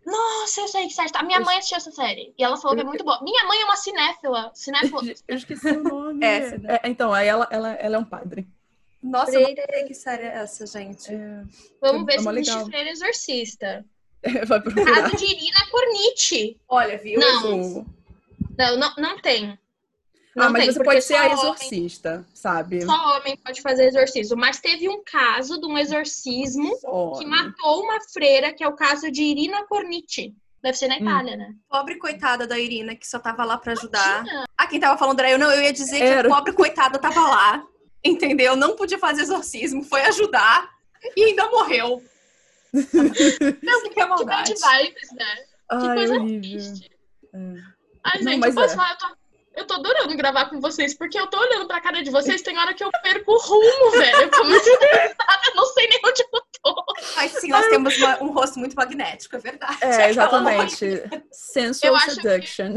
Nossa, 0.05 0.61
eu 0.61 0.68
sei 0.68 0.87
que 0.88 0.92
série. 0.94 1.11
tá- 1.11 1.20
A 1.20 1.22
minha 1.22 1.38
Eu- 1.38 1.44
mãe 1.44 1.57
assistiu 1.59 1.76
essa 1.78 1.92
série. 1.92 2.35
E 2.37 2.42
ela 2.44 2.57
falou 2.57 2.76
que 2.76 2.83
é 2.83 2.85
muito 2.85 3.05
boa. 3.05 3.22
Minha 3.22 3.44
mãe 3.46 3.61
é 3.61 3.64
uma 3.64 3.76
cinéfila. 3.76 4.50
Cinéfila. 4.55 5.00
Eu 5.28 5.37
esqueci 5.37 5.68
o 5.68 5.83
nome. 5.83 6.20
É, 6.26 6.76
É, 6.76 6.81
então, 6.88 7.12
aí 7.12 7.28
ela, 7.28 7.46
ela, 7.50 7.70
ela 7.74 7.96
é 7.96 7.98
um 7.98 8.05
padre. 8.05 8.48
Nossa, 9.02 9.33
eu 9.33 9.40
não 9.40 9.46
sei 9.55 9.85
que 9.85 9.94
série 9.94 10.22
é 10.24 10.35
essa, 10.38 10.66
gente. 10.66 11.12
É, 11.12 11.42
Vamos 11.81 12.02
É 12.02 12.05
ver 12.12 12.18
se 12.18 12.24
mó 12.24 12.33
existe 12.33 12.64
freira 12.66 12.90
exorcista. 12.90 13.85
vai 14.46 14.61
procurar. 14.61 15.02
Caso 15.02 15.16
de 15.16 15.24
Irina 15.24 15.66
Cornite. 15.70 16.61
Olha, 16.68 16.98
viu? 16.98 17.18
Não. 17.18 17.87
Não, 18.59 18.76
não, 18.76 18.94
não 18.98 19.18
tem. 19.20 19.59
Ah, 20.36 20.44
Não 20.44 20.50
mas 20.52 20.64
tem, 20.64 20.72
você 20.72 20.82
pode 20.84 21.02
ser 21.02 21.14
a 21.16 21.24
homem- 21.26 21.32
exorcista, 21.34 22.26
sabe? 22.32 22.82
Só 22.84 23.16
homem 23.18 23.36
pode 23.36 23.60
fazer 23.60 23.86
exorcismo. 23.86 24.36
Mas 24.36 24.60
teve 24.60 24.88
um 24.88 25.02
caso 25.04 25.60
de 25.60 25.66
um 25.66 25.76
exorcismo 25.76 26.74
Só 26.80 26.88
que 27.18 27.24
homem. 27.24 27.28
matou 27.28 27.82
uma 27.82 27.98
freira, 28.12 28.52
que 28.52 28.64
é 28.64 28.68
o 28.68 28.74
caso 28.74 29.10
de 29.10 29.22
Irina 29.22 29.64
Cornite. 29.66 30.34
Deve 30.62 30.76
ser 30.78 30.88
na 30.88 30.94
Hum. 30.96 31.00
Itália, 31.02 31.36
né? 31.36 31.52
Pobre 31.68 31.96
coitada 31.98 32.46
da 32.46 32.58
Irina, 32.58 32.94
que 32.96 33.06
só 33.06 33.18
tava 33.18 33.44
lá 33.44 33.58
pra 33.58 33.72
ajudar. 33.72 34.24
Ah, 34.56 34.66
quem 34.66 34.78
tava 34.80 34.96
falando 34.96 35.18
era 35.20 35.30
eu. 35.32 35.38
Não, 35.38 35.50
eu 35.52 35.60
ia 35.60 35.72
dizer 35.72 35.98
que 35.98 36.02
Era. 36.04 36.28
a 36.28 36.34
pobre 36.36 36.52
coitada 36.54 36.98
tava 36.98 37.20
lá. 37.20 37.62
Entendeu? 38.04 38.56
Não 38.56 38.74
podia 38.74 38.98
fazer 38.98 39.22
exorcismo, 39.22 39.82
foi 39.84 40.02
ajudar 40.02 40.68
e 41.16 41.24
ainda 41.24 41.48
morreu. 41.50 42.02
Não, 42.72 43.82
que 43.82 43.90
Que 43.90 44.06
maldade. 44.06 44.54
bad 44.60 44.82
vibes, 44.84 45.12
né? 45.12 45.36
Que 45.36 45.86
Ai, 45.88 45.94
coisa 45.96 46.14
horrível. 46.14 46.40
triste. 46.40 46.90
É. 47.34 47.38
Ai, 48.04 48.22
Não, 48.22 48.30
gente, 48.32 48.40
mas 48.40 48.56
eu 48.56 48.62
posso 48.62 48.74
é. 48.74 48.76
falar, 48.76 48.90
eu 48.92 48.98
tô, 48.98 49.16
eu 49.54 49.66
tô 49.66 49.74
adorando 49.74 50.16
gravar 50.16 50.46
com 50.50 50.60
vocês, 50.60 50.94
porque 50.94 51.18
eu 51.18 51.26
tô 51.26 51.38
olhando 51.38 51.66
pra 51.66 51.80
cara 51.80 52.02
de 52.02 52.10
vocês, 52.10 52.42
tem 52.42 52.58
hora 52.58 52.74
que 52.74 52.82
eu 52.84 52.90
perco 53.02 53.32
o 53.32 53.38
rumo, 53.38 53.90
velho. 53.92 54.22
Eu 54.22 54.30
tô 54.30 54.44
muito 54.44 54.66
estressada, 54.68 55.40
eu 55.48 55.54
não 55.54 55.66
sei 55.66 55.88
nem 55.88 56.00
onde 56.04 56.22
eu 56.22 56.42
tô. 56.62 56.84
Mas 57.16 57.32
sim, 57.32 57.48
nós 57.48 57.66
temos 57.68 57.96
uma- 57.98 58.22
um 58.22 58.32
rosto 58.32 58.58
muito 58.58 58.74
magnético, 58.76 59.36
é 59.36 59.38
verdade. 59.38 59.78
É, 59.82 60.10
exatamente. 60.10 61.02
Sensual 61.30 61.92
Eu 61.92 61.96
acho 61.96 62.16
que- 62.16 62.22
seduction. 62.22 62.74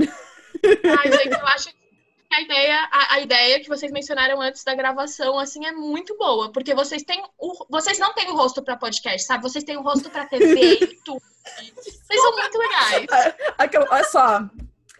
Ai, 0.63 1.11
gente, 1.11 1.33
eu 1.39 1.47
acho 1.47 1.67
que 1.69 1.75
a 2.33 2.41
ideia, 2.41 2.89
a, 2.91 3.13
a 3.15 3.19
ideia 3.21 3.59
que 3.61 3.69
vocês 3.69 3.91
mencionaram 3.91 4.41
antes 4.41 4.63
da 4.63 4.73
gravação, 4.73 5.37
assim, 5.39 5.65
é 5.65 5.71
muito 5.71 6.17
boa. 6.17 6.51
Porque 6.51 6.73
vocês 6.73 7.03
têm 7.03 7.23
o, 7.37 7.65
vocês 7.69 7.97
não 7.99 8.13
têm 8.13 8.29
o 8.29 8.35
rosto 8.35 8.61
pra 8.63 8.75
podcast, 8.75 9.25
sabe? 9.27 9.43
Vocês 9.43 9.63
têm 9.63 9.77
o 9.77 9.81
rosto 9.81 10.09
pra 10.09 10.25
TV 10.25 10.79
e 10.81 10.87
tudo. 11.05 11.21
Vocês 11.75 12.21
são 12.21 12.31
muito 12.33 12.57
legais. 12.57 13.05
Aquela- 13.57 13.87
olha 13.91 14.03
só. 14.05 14.41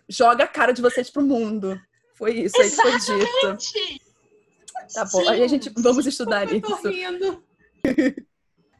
Joga 0.09 0.43
a 0.43 0.47
cara 0.47 0.71
de 0.71 0.81
vocês 0.81 1.09
pro 1.09 1.23
mundo. 1.23 1.79
Foi 2.17 2.31
isso 2.33 2.59
aí 2.61 2.69
que 2.69 2.75
foi 2.75 2.91
dito. 2.99 3.57
Tá 4.93 5.03
bom, 5.05 5.21
Sim. 5.21 5.29
aí 5.29 5.43
a 5.43 5.47
gente 5.47 5.71
vamos 5.75 6.05
estudar 6.05 6.51
Eu 6.51 6.61
tô 6.61 6.75
isso. 6.75 6.89
rindo. 6.89 7.43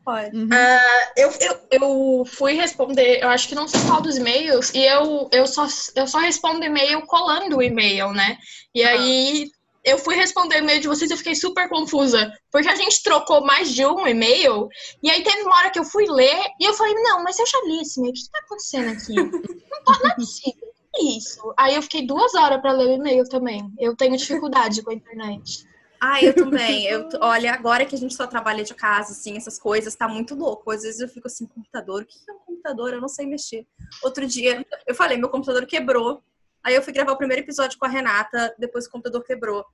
Pode. 0.06 0.38
Uhum. 0.38 0.50
Ah, 0.54 1.12
eu, 1.18 1.32
eu, 1.42 1.60
eu 1.72 2.26
fui 2.28 2.54
responder, 2.54 3.24
eu 3.24 3.30
acho 3.30 3.48
que 3.48 3.56
não 3.56 3.68
sei 3.68 3.82
qual 3.88 4.02
dos 4.02 4.18
e-mails, 4.18 4.72
e 4.72 4.86
eu, 4.86 5.28
eu, 5.32 5.48
só, 5.48 5.66
eu 5.96 6.08
só 6.08 6.20
respondo 6.20 6.64
e-mail 6.64 7.02
colando 7.08 7.58
o 7.58 7.64
e-mail, 7.64 8.12
né? 8.14 8.38
E 8.74 8.84
aí 8.84 9.50
eu 9.84 9.98
fui 9.98 10.16
responder 10.16 10.58
o 10.58 10.60
e-mail 10.60 10.80
de 10.80 10.88
vocês 10.88 11.10
e 11.10 11.14
eu 11.14 11.18
fiquei 11.18 11.34
super 11.34 11.68
confusa, 11.70 12.32
porque 12.52 12.68
a 12.68 12.76
gente 12.76 13.02
trocou 13.02 13.44
mais 13.44 13.74
de 13.74 13.84
um 13.84 14.06
e-mail, 14.06 14.70
e 15.02 15.10
aí 15.10 15.24
teve 15.24 15.42
uma 15.42 15.58
hora 15.58 15.72
que 15.72 15.80
eu 15.80 15.84
fui 15.84 16.06
ler, 16.08 16.40
e 16.62 16.66
eu 16.66 16.74
falei, 16.76 16.94
não, 16.96 17.24
mas 17.24 17.40
eu 17.40 17.48
já 17.48 17.60
li 17.66 17.82
esse 17.82 18.00
e-mail, 18.00 18.14
o 18.14 18.16
que 18.16 18.30
tá 18.30 18.40
acontecendo 18.46 18.90
aqui? 18.92 19.16
Não, 19.76 19.84
pode, 19.84 20.04
não 20.04 20.12
é 20.12 20.16
possível. 20.16 20.75
Isso. 21.00 21.54
Aí 21.58 21.76
eu 21.76 21.82
fiquei 21.82 22.06
duas 22.06 22.34
horas 22.36 22.62
pra 22.62 22.72
ler 22.72 22.88
o 22.88 22.94
e-mail 22.94 23.28
também. 23.28 23.72
Eu 23.78 23.96
tenho 23.96 24.18
dificuldade 24.18 24.82
com 24.82 24.92
a 24.92 24.94
internet. 24.94 25.68
Ah, 26.00 26.22
eu 26.22 26.34
também. 26.34 26.86
Eu, 26.86 27.10
olha, 27.22 27.54
agora 27.54 27.86
que 27.86 27.96
a 27.96 27.98
gente 27.98 28.14
só 28.14 28.28
trabalha 28.28 28.64
de 28.64 28.74
casa, 28.74 29.12
assim, 29.12 29.38
essas 29.38 29.58
coisas, 29.58 29.96
tá 29.96 30.08
muito 30.08 30.36
louco. 30.36 30.72
Às 30.72 30.84
vezes 30.84 31.00
eu 31.00 31.08
fico 31.08 31.28
assim, 31.28 31.46
computador, 31.48 32.04
o 32.04 32.06
que 32.06 32.18
é 32.30 32.34
um 32.34 32.40
computador? 32.40 32.94
Eu 32.94 33.02
não 33.02 33.08
sei 33.08 33.26
mexer. 33.26 33.66
Outro 34.04 34.26
dia, 34.28 34.66
eu 34.86 34.94
falei, 34.94 35.18
meu 35.18 35.30
computador 35.30 35.66
quebrou. 35.66 36.22
Aí 36.64 36.76
eu 36.76 36.82
fui 36.82 36.94
gravar 36.94 37.14
o 37.14 37.18
primeiro 37.18 37.44
episódio 37.44 37.78
com 37.78 37.86
a 37.86 37.90
Renata, 37.90 38.54
depois 38.58 38.86
o 38.86 38.92
computador 38.92 39.24
quebrou. 39.24 39.66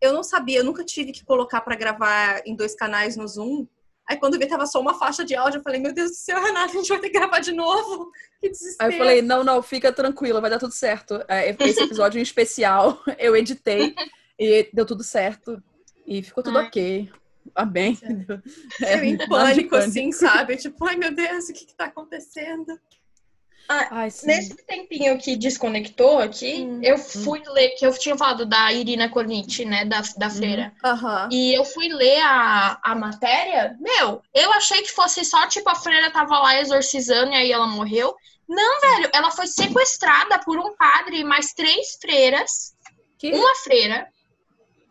Eu 0.00 0.12
não 0.12 0.22
sabia, 0.22 0.58
eu 0.58 0.64
nunca 0.64 0.84
tive 0.84 1.12
que 1.12 1.24
colocar 1.24 1.60
pra 1.60 1.76
gravar 1.76 2.42
em 2.46 2.56
dois 2.56 2.74
canais 2.74 3.16
no 3.16 3.28
Zoom. 3.28 3.66
Aí 4.10 4.16
quando 4.16 4.34
eu 4.34 4.40
vi, 4.40 4.48
tava 4.48 4.66
só 4.66 4.80
uma 4.80 4.98
faixa 4.98 5.24
de 5.24 5.36
áudio, 5.36 5.58
eu 5.58 5.62
falei, 5.62 5.78
meu 5.78 5.94
Deus 5.94 6.10
do 6.10 6.16
céu, 6.16 6.42
Renata, 6.42 6.72
a 6.72 6.74
gente 6.74 6.88
vai 6.88 6.98
ter 6.98 7.10
que 7.10 7.16
gravar 7.16 7.38
de 7.38 7.52
novo. 7.52 8.10
Que 8.40 8.48
desespero. 8.48 8.90
Aí 8.90 8.92
eu 8.92 8.98
falei, 8.98 9.22
não, 9.22 9.44
não, 9.44 9.62
fica 9.62 9.92
tranquila, 9.92 10.40
vai 10.40 10.50
dar 10.50 10.58
tudo 10.58 10.72
certo. 10.72 11.22
É, 11.28 11.56
Esse 11.60 11.84
episódio 11.84 12.18
em 12.18 12.22
especial, 12.22 13.00
eu 13.20 13.36
editei 13.36 13.94
e 14.36 14.68
deu 14.72 14.84
tudo 14.84 15.04
certo. 15.04 15.62
E 16.04 16.24
ficou 16.24 16.42
tudo 16.42 16.58
Ai. 16.58 16.66
ok. 16.66 17.12
Amém. 17.54 17.96
É, 18.82 18.98
eu 18.98 19.04
em 19.04 19.12
nada 19.12 19.24
de 19.24 19.28
pânico, 19.28 19.76
assim, 19.76 20.10
sabe? 20.10 20.56
Tipo, 20.56 20.86
ai 20.86 20.96
meu 20.96 21.14
Deus, 21.14 21.48
o 21.48 21.52
que 21.52 21.66
que 21.66 21.74
tá 21.74 21.84
acontecendo? 21.84 22.80
Ai, 23.72 24.10
sim. 24.10 24.26
Nesse 24.26 24.54
tempinho 24.56 25.16
que 25.16 25.36
desconectou 25.36 26.18
aqui, 26.18 26.64
Hum. 26.68 26.80
eu 26.82 26.98
fui 26.98 27.40
ler, 27.46 27.70
que 27.76 27.86
eu 27.86 27.96
tinha 27.96 28.16
falado 28.18 28.44
da 28.44 28.72
Irina 28.72 29.08
Cornit, 29.08 29.64
né, 29.64 29.84
da, 29.84 30.02
da 30.16 30.28
freira. 30.28 30.72
Aham. 30.84 31.28
E 31.30 31.56
eu 31.56 31.64
fui 31.64 31.88
ler 31.88 32.20
a, 32.20 32.80
a 32.82 32.94
matéria, 32.96 33.76
meu, 33.78 34.20
eu 34.34 34.52
achei 34.54 34.82
que 34.82 34.90
fosse 34.90 35.24
só, 35.24 35.46
tipo, 35.46 35.68
a 35.70 35.76
freira 35.76 36.10
tava 36.10 36.36
lá 36.40 36.60
exorcizando 36.60 37.30
e 37.30 37.36
aí 37.36 37.52
ela 37.52 37.68
morreu. 37.68 38.14
Não, 38.48 38.80
velho, 38.80 39.08
ela 39.12 39.30
foi 39.30 39.46
sequestrada 39.46 40.40
por 40.40 40.58
um 40.58 40.74
padre 40.76 41.20
e 41.20 41.24
mais 41.24 41.52
três 41.52 41.96
freiras. 42.00 42.74
Que? 43.16 43.32
Uma 43.32 43.54
freira 43.54 44.08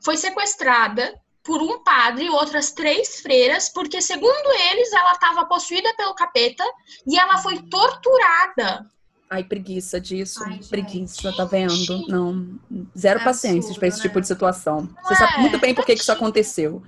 foi 0.02 0.16
sequestrada 0.16 1.20
por 1.44 1.62
um 1.62 1.84
padre 1.84 2.26
e 2.26 2.30
outras 2.30 2.72
três 2.72 3.22
freiras, 3.22 3.70
porque, 3.70 4.02
segundo 4.02 4.52
eles, 4.72 4.92
ela 4.94 5.14
estava 5.14 5.46
possuída 5.46 5.94
pelo 5.96 6.14
capeta 6.14 6.64
e 7.08 7.18
ela 7.18 7.38
foi 7.38 7.62
torturada. 7.64 8.86
Ai, 9.30 9.44
preguiça 9.44 10.02
disso. 10.02 10.44
Ai, 10.44 10.54
gente. 10.54 10.70
preguiça, 10.70 11.32
tá 11.36 11.46
vendo? 11.46 12.08
Não. 12.08 12.60
Zero 12.98 13.20
É 13.20 13.24
paciência 13.24 13.76
pra 13.76 13.88
esse 13.88 14.02
tipo 14.02 14.16
né? 14.16 14.22
de 14.22 14.28
situação. 14.28 14.90
Você 15.04 15.16
sabe 15.16 15.40
muito 15.40 15.60
bem 15.60 15.76
por 15.76 15.86
que, 15.86 15.96
que 15.96 16.02
isso 16.02 16.12
aconteceu. 16.12 16.82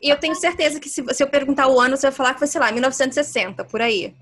E 0.00 0.08
eu 0.08 0.18
tenho 0.18 0.34
certeza 0.34 0.80
que 0.80 0.88
se, 0.88 1.04
se 1.12 1.22
eu 1.22 1.28
perguntar 1.28 1.68
o 1.68 1.80
ano, 1.80 1.96
você 1.96 2.06
vai 2.06 2.12
falar 2.16 2.32
que 2.32 2.38
foi, 2.38 2.48
sei 2.48 2.60
lá, 2.60 2.72
1960, 2.72 3.64
por 3.64 3.80
aí. 3.80 4.14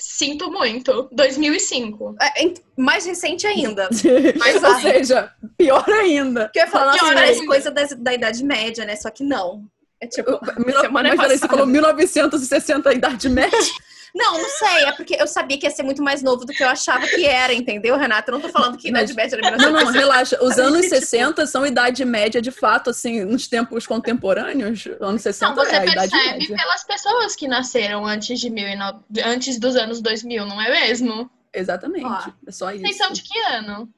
Sinto 0.00 0.50
muito. 0.50 1.08
2005. 1.12 2.16
É, 2.20 2.52
mais 2.76 3.04
recente 3.04 3.46
ainda. 3.46 3.88
Mas, 4.38 4.62
ou 4.62 4.80
seja, 4.80 5.30
pior 5.58 5.88
ainda. 5.88 6.44
Porque 6.46 6.58
eu 6.58 6.64
ia 6.64 6.70
falar, 6.70 6.86
nossa, 6.92 6.98
Pior 7.04 7.14
parece 7.14 7.46
coisa 7.46 7.70
da, 7.70 7.84
da 7.84 8.14
Idade 8.14 8.42
Média, 8.44 8.84
né? 8.84 8.96
Só 8.96 9.10
que 9.10 9.22
não. 9.22 9.62
É 10.00 10.06
tipo, 10.06 10.30
Mil- 10.64 10.80
semana 10.80 11.08
Imagina, 11.10 11.28
você 11.28 11.34
passada. 11.40 11.48
falou 11.52 11.66
1960, 11.66 12.94
Idade 12.94 13.28
Média. 13.28 13.58
Não, 14.14 14.38
não 14.38 14.48
sei. 14.48 14.84
É 14.84 14.92
porque 14.92 15.16
eu 15.20 15.26
sabia 15.26 15.58
que 15.58 15.66
ia 15.66 15.70
ser 15.70 15.82
muito 15.82 16.02
mais 16.02 16.22
novo 16.22 16.44
do 16.44 16.52
que 16.52 16.62
eu 16.62 16.68
achava 16.68 17.06
que 17.06 17.24
era, 17.24 17.52
entendeu, 17.54 17.96
Renata? 17.96 18.30
Eu 18.30 18.34
não 18.34 18.40
tô 18.40 18.48
falando 18.48 18.76
que 18.76 18.88
Idade 18.88 19.14
Média 19.14 19.36
era 19.36 19.50
Não, 19.52 19.58
não, 19.58 19.92
1960. 19.92 19.98
relaxa. 19.98 20.38
Os 20.44 20.58
anos 20.58 20.82
tipo- 20.82 20.94
60 20.96 21.46
são 21.46 21.64
Idade 21.66 22.04
Média, 22.04 22.42
de 22.42 22.50
fato, 22.50 22.90
assim, 22.90 23.24
nos 23.24 23.46
tempos 23.48 23.86
contemporâneos. 23.86 24.86
Anos 25.00 25.22
60 25.22 25.48
Não, 25.48 25.54
você 25.54 25.74
é 25.74 25.78
a 25.78 25.86
Idade 25.86 26.10
percebe 26.10 26.46
pelas 26.48 26.84
pessoas 26.84 27.36
que 27.36 27.46
nasceram 27.48 28.04
antes 28.06 28.40
de 28.40 28.50
mil 28.50 28.66
e 28.66 28.76
no... 28.76 29.02
antes 29.24 29.58
dos 29.58 29.76
anos 29.76 30.00
2000, 30.00 30.44
não 30.46 30.60
é 30.60 30.70
mesmo? 30.70 31.30
Exatamente. 31.52 32.04
Ó, 32.06 32.30
é 32.46 32.52
só 32.52 32.66
Vocês 32.70 32.96
são 32.96 33.12
isso. 33.12 33.22
de 33.22 33.28
que 33.28 33.38
ano? 33.52 33.88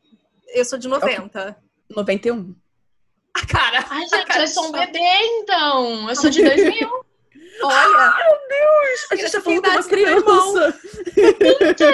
Eu 0.54 0.64
sou 0.64 0.78
de 0.78 0.88
90. 0.88 1.56
91. 1.94 2.54
A 3.34 3.46
cara. 3.46 3.84
Ai, 3.88 4.00
gente, 4.08 4.26
cara 4.26 4.42
eu 4.42 4.48
sou 4.48 4.66
um 4.68 4.72
bebê, 4.72 4.98
então. 5.40 6.08
Eu 6.08 6.16
sou 6.16 6.28
de 6.30 6.42
2000. 6.44 7.04
Olha, 7.66 8.14
A 9.10 9.16
gente 9.16 9.30
tá 9.32 9.40
falando 9.40 9.62
com 9.62 9.68
uma 9.70 9.80
meu 9.80 9.88
criança. 9.88 10.80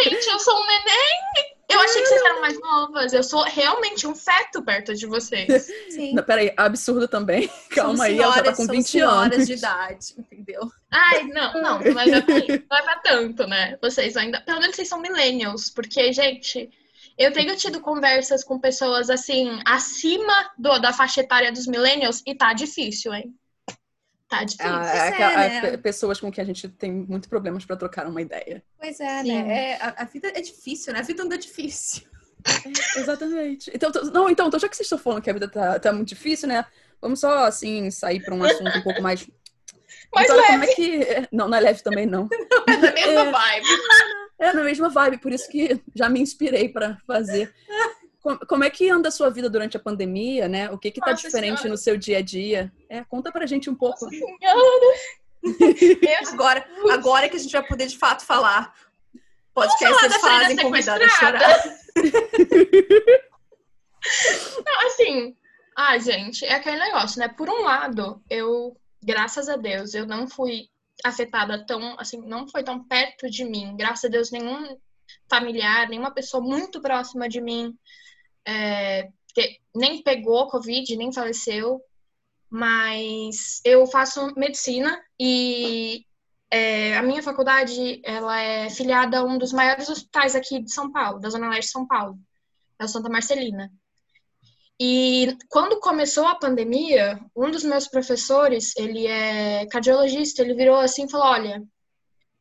gente, 0.05 0.27
eu 0.29 0.39
sou 0.39 0.55
um 0.61 0.67
neném. 0.67 1.59
Eu 1.71 1.81
achei 1.81 2.01
que 2.01 2.09
vocês 2.09 2.23
eram 2.23 2.41
mais 2.41 2.59
novas. 2.61 3.13
Eu 3.13 3.23
sou 3.23 3.43
realmente 3.45 4.07
um 4.07 4.15
feto 4.15 4.63
perto 4.63 4.95
de 4.95 5.07
vocês. 5.07 5.67
sim. 5.91 6.15
Não, 6.15 6.23
peraí, 6.23 6.53
absurdo 6.57 7.07
também. 7.07 7.49
Calma 7.71 7.91
Somos 7.91 8.01
aí, 8.01 8.19
ela 8.19 8.33
já 8.37 8.43
tá 8.43 8.55
senhoras- 8.55 8.57
com 8.57 8.63
somos 8.65 8.77
20 8.77 8.89
senhoras 8.91 9.33
anos. 9.35 9.47
de 9.47 9.53
idade, 9.53 10.07
entendeu? 10.19 10.61
Ai, 10.91 11.25
não, 11.25 11.53
não, 11.55 11.79
não 11.79 11.93
pra, 11.93 12.07
não 12.07 12.79
é 12.79 12.83
pra 12.83 12.97
tanto, 13.05 13.47
né? 13.47 13.77
Vocês 13.83 14.17
ainda. 14.17 14.41
Pelo 14.41 14.61
menos 14.61 14.77
vocês 14.77 14.89
são 14.89 14.99
millennials. 15.01 15.69
Porque, 15.69 16.11
gente, 16.11 16.71
eu 17.19 17.33
tenho 17.35 17.55
tido 17.55 17.81
conversas 17.83 18.43
com 18.43 18.59
pessoas 18.59 19.11
assim, 19.11 19.61
acima 19.67 20.51
do, 20.57 20.79
da 20.79 20.93
faixa 20.95 21.21
etária 21.21 21.53
dos 21.53 21.67
millennials 21.67 22.23
e 22.27 22.35
tá 22.35 22.55
difícil, 22.55 23.13
hein? 23.13 23.35
Tá 24.29 24.45
difícil. 24.45 24.71
Ah, 24.73 24.87
é, 24.87 24.97
é, 24.99 25.09
aquela- 25.09 25.37
né? 25.49 25.61
pe- 25.63 25.79
pessoas 25.79 26.21
com 26.21 26.31
quem 26.31 26.43
a 26.43 26.47
gente 26.47 26.69
tem 26.69 26.93
muito 26.93 27.29
problemas 27.29 27.65
pra 27.65 27.77
trocar 27.77 28.07
uma 28.07 28.21
ideia. 28.21 28.63
Pois 28.79 29.01
é, 29.01 29.23
Sim. 29.23 29.43
né? 29.43 29.71
É, 29.73 29.75
a, 29.83 30.03
a 30.03 30.05
vida 30.05 30.29
é 30.35 30.41
difícil, 30.41 30.93
né? 30.93 30.99
A 30.99 31.03
vida 31.03 31.23
anda 31.23 31.39
difícil. 31.39 32.03
Exatamente. 32.97 33.71
Então, 33.75 33.91
tô- 33.91 34.03
não, 34.11 34.29
então, 34.29 34.49
então, 34.49 34.61
já 34.61 34.69
que 34.69 34.77
vocês 34.77 34.87
estão 34.87 34.99
falando 34.99 35.23
que 35.23 35.31
a 35.31 35.33
vida 35.33 35.49
tá, 35.49 35.79
tá 35.79 35.93
muito 35.93 36.09
difícil, 36.09 36.49
né? 36.49 36.65
Vamos 37.01 37.21
só, 37.21 37.45
assim, 37.45 37.91
sair 37.91 38.23
pra 38.23 38.35
um 38.35 38.43
assunto 38.45 38.77
um 38.79 38.83
pouco 38.83 39.01
mais. 39.03 39.27
Mais 40.15 40.27
Vitória, 40.27 40.47
como 40.53 40.65
é 40.65 40.67
que. 40.69 41.07
Não, 41.33 41.49
não 41.49 41.59
é 41.59 41.61
leve 41.61 41.83
também, 41.83 42.07
não. 42.07 42.29
É 42.69 42.77
da 42.77 42.93
mesma 42.93 43.21
É. 43.21 43.31
vibe. 43.31 43.67
É 44.41 44.53
na 44.53 44.63
mesma 44.63 44.89
vibe, 44.89 45.19
por 45.19 45.33
isso 45.33 45.49
que 45.51 45.81
já 45.95 46.09
me 46.09 46.21
inspirei 46.21 46.69
pra 46.69 46.97
fazer. 47.07 47.53
Com- 48.29 48.39
Como 48.47 48.63
é 48.65 48.69
que 48.69 48.91
anda 48.91 49.09
a 49.09 49.13
sua 49.13 49.31
vida 49.31 49.49
durante 49.49 49.77
a 49.77 49.81
pandemia, 49.81 50.49
né? 50.49 50.71
O 50.71 50.77
que 50.77 50.91
que 50.91 51.01
tá 51.01 51.13
Nossa 51.13 51.23
diferente 51.23 51.57
Senhora. 51.63 51.71
no 51.71 51.77
seu 51.79 51.97
dia 51.97 52.19
a 52.19 52.23
dia? 52.23 52.71
É, 52.91 53.03
conta 53.05 53.33
pra 53.33 53.47
gente 53.47 53.71
um 53.71 53.75
pouco. 53.75 54.07
Agora, 56.33 56.67
agora 56.91 57.29
que 57.29 57.37
a 57.37 57.39
gente 57.39 57.53
vai 57.53 57.63
poder 57.67 57.87
de 57.87 57.97
fato 57.97 58.25
falar. 58.25 58.75
da 59.55 60.19
fazem 60.19 60.47
Frida 60.49 60.63
convidada 60.63 61.05
a 61.05 61.09
sequestrada? 61.09 61.39
chorar. 61.39 61.79
Não, 64.67 64.87
assim, 64.87 65.37
ah, 65.77 65.99
gente, 65.99 66.45
é 66.45 66.55
aquele 66.55 66.79
negócio, 66.79 67.19
né? 67.21 67.29
Por 67.29 67.49
um 67.49 67.63
lado, 67.63 68.23
eu, 68.29 68.77
graças 69.03 69.49
a 69.49 69.57
Deus, 69.57 69.95
eu 69.95 70.07
não 70.07 70.29
fui 70.29 70.69
afetada 71.05 71.65
tão, 71.67 71.99
assim, 71.99 72.21
não 72.27 72.49
foi 72.49 72.63
tão 72.63 72.83
perto 72.83 73.31
de 73.31 73.45
mim. 73.45 73.77
Graças 73.77 74.05
a 74.05 74.09
Deus, 74.09 74.31
nenhum 74.31 74.77
familiar, 75.29 75.89
nenhuma 75.89 76.11
pessoa 76.11 76.43
muito 76.43 76.81
próxima 76.81 77.29
de 77.29 77.41
mim 77.41 77.75
é, 78.49 79.09
nem 79.75 80.03
pegou 80.03 80.49
Covid, 80.49 80.97
nem 80.97 81.13
faleceu. 81.13 81.81
Mas 82.51 83.61
eu 83.63 83.87
faço 83.87 84.33
medicina 84.35 84.99
e 85.21 86.07
é, 86.51 86.97
a 86.97 87.03
minha 87.03 87.23
faculdade, 87.23 88.01
ela 88.03 88.41
é 88.41 88.71
filiada 88.71 89.19
a 89.19 89.25
um 89.25 89.37
dos 89.37 89.53
maiores 89.53 89.89
hospitais 89.89 90.35
aqui 90.35 90.63
de 90.63 90.73
São 90.73 90.91
Paulo, 90.91 91.21
da 91.21 91.29
Zona 91.29 91.51
Leste 91.51 91.69
de 91.69 91.73
São 91.73 91.87
Paulo, 91.87 92.19
é 92.79 92.85
o 92.85 92.89
Santa 92.89 93.11
Marcelina. 93.11 93.71
E 94.81 95.37
quando 95.51 95.81
começou 95.81 96.25
a 96.27 96.37
pandemia, 96.37 97.21
um 97.37 97.51
dos 97.51 97.65
meus 97.65 97.87
professores, 97.87 98.75
ele 98.77 99.07
é 99.07 99.67
cardiologista, 99.67 100.41
ele 100.41 100.55
virou 100.55 100.77
assim 100.77 101.05
e 101.05 101.11
falou: 101.11 101.27
Olha, 101.27 101.63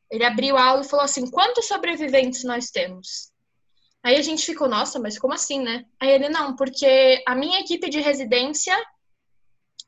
ele 0.10 0.24
abriu 0.24 0.56
a 0.56 0.64
aula 0.64 0.84
e 0.84 0.88
falou 0.88 1.04
assim: 1.04 1.30
Quantos 1.30 1.68
sobreviventes 1.68 2.44
nós 2.44 2.70
temos? 2.70 3.32
Aí 4.08 4.16
a 4.16 4.22
gente 4.22 4.46
ficou: 4.46 4.70
Nossa, 4.70 4.98
mas 5.00 5.20
como 5.20 5.34
assim, 5.34 5.60
né? 5.60 5.86
Aí 6.00 6.10
ele: 6.12 6.30
Não, 6.30 6.56
porque 6.56 7.22
a 7.28 7.36
minha 7.36 7.60
equipe 7.60 7.90
de 7.90 8.00
residência 8.00 8.74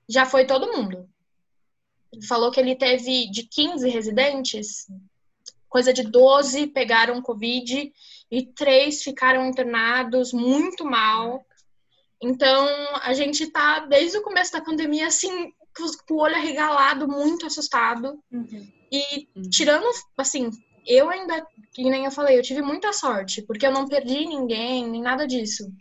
já 0.10 0.25
foi 0.25 0.45
todo 0.45 0.73
mundo. 0.73 1.10
Ele 2.12 2.25
falou 2.25 2.51
que 2.51 2.60
ele 2.60 2.75
teve 2.75 3.32
de 3.32 3.43
15 3.43 3.88
residentes, 3.88 4.88
coisa 5.69 5.93
de 5.93 6.03
12 6.03 6.67
pegaram 6.67 7.21
Covid 7.21 7.93
e 8.29 8.45
três 8.45 9.01
ficaram 9.03 9.45
internados 9.45 10.34
muito 10.34 10.84
mal. 10.84 11.45
Então, 12.21 12.67
a 13.01 13.13
gente 13.13 13.47
tá, 13.47 13.79
desde 13.86 14.17
o 14.17 14.21
começo 14.21 14.51
da 14.51 14.60
pandemia, 14.60 15.08
assim, 15.08 15.53
com 16.05 16.15
o 16.15 16.19
olho 16.19 16.36
arregalado, 16.36 17.08
muito 17.08 17.45
assustado. 17.45 18.21
E 18.91 19.29
Uhum. 19.34 19.49
tirando, 19.49 19.88
assim, 20.17 20.49
eu 20.89 21.08
ainda, 21.10 21.45
que 21.71 21.88
nem 21.88 22.04
eu 22.06 22.12
falei, 22.12 22.38
eu 22.38 22.41
tive 22.41 22.63
muita 22.63 22.91
sorte, 22.91 23.43
porque 23.43 23.65
eu 23.65 23.71
não 23.71 23.88
perdi 23.88 24.25
ninguém, 24.25 24.88
nem 24.89 25.02
nada 25.02 25.28
disso. 25.28 25.71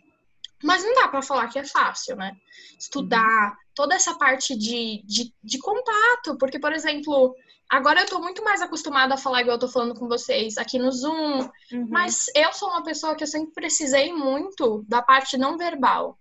Mas 0.63 0.83
não 0.83 0.93
dá 0.93 1.07
para 1.07 1.23
falar 1.23 1.47
que 1.47 1.57
é 1.57 1.65
fácil, 1.65 2.15
né? 2.15 2.35
Estudar, 2.77 3.57
toda 3.73 3.95
essa 3.95 4.13
parte 4.17 4.55
de, 4.55 5.01
de, 5.05 5.33
de 5.43 5.57
contato, 5.57 6.37
porque, 6.37 6.59
por 6.59 6.73
exemplo, 6.73 7.33
agora 7.67 8.01
eu 8.01 8.05
tô 8.05 8.19
muito 8.19 8.43
mais 8.43 8.61
acostumada 8.61 9.15
a 9.15 9.17
falar 9.17 9.41
igual 9.41 9.55
eu 9.55 9.59
tô 9.59 9.67
falando 9.67 9.95
com 9.97 10.07
vocês 10.07 10.57
aqui 10.57 10.77
no 10.77 10.91
Zoom, 10.91 11.49
Uhum. 11.71 11.87
mas 11.89 12.25
eu 12.35 12.51
sou 12.53 12.69
uma 12.69 12.83
pessoa 12.83 13.15
que 13.15 13.23
eu 13.23 13.27
sempre 13.27 13.53
precisei 13.53 14.13
muito 14.13 14.83
da 14.87 15.01
parte 15.01 15.37
não 15.37 15.57
verbal. 15.57 16.19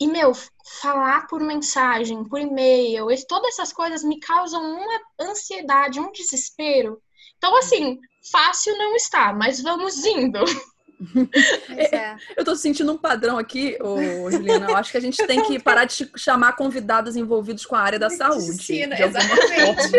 E, 0.00 0.06
meu, 0.06 0.32
falar 0.80 1.26
por 1.26 1.40
mensagem, 1.42 2.24
por 2.24 2.40
e-mail, 2.40 3.06
todas 3.28 3.50
essas 3.50 3.70
coisas 3.70 4.02
me 4.02 4.18
causam 4.18 4.62
uma 4.62 5.00
ansiedade, 5.20 6.00
um 6.00 6.10
desespero. 6.10 7.02
Então, 7.38 7.56
assim, 7.56 7.98
fácil 8.30 8.76
não 8.78 8.94
está, 8.96 9.32
mas 9.32 9.62
vamos 9.62 10.04
indo. 10.04 10.40
É. 11.70 12.14
Eu 12.36 12.44
tô 12.44 12.54
sentindo 12.54 12.92
um 12.92 12.98
padrão 12.98 13.38
aqui, 13.38 13.78
ô, 13.80 14.30
Juliana. 14.30 14.68
Eu 14.70 14.76
acho 14.76 14.90
que 14.90 14.98
a 14.98 15.00
gente 15.00 15.16
tem 15.26 15.42
que 15.42 15.58
parar 15.58 15.86
de 15.86 15.94
ch- 15.94 16.10
chamar 16.16 16.52
convidados 16.56 17.16
envolvidos 17.16 17.64
com 17.64 17.74
a 17.74 17.80
área 17.80 17.98
da 17.98 18.10
saúde. 18.10 18.50
Medicina, 18.50 18.94
exatamente. 19.00 19.92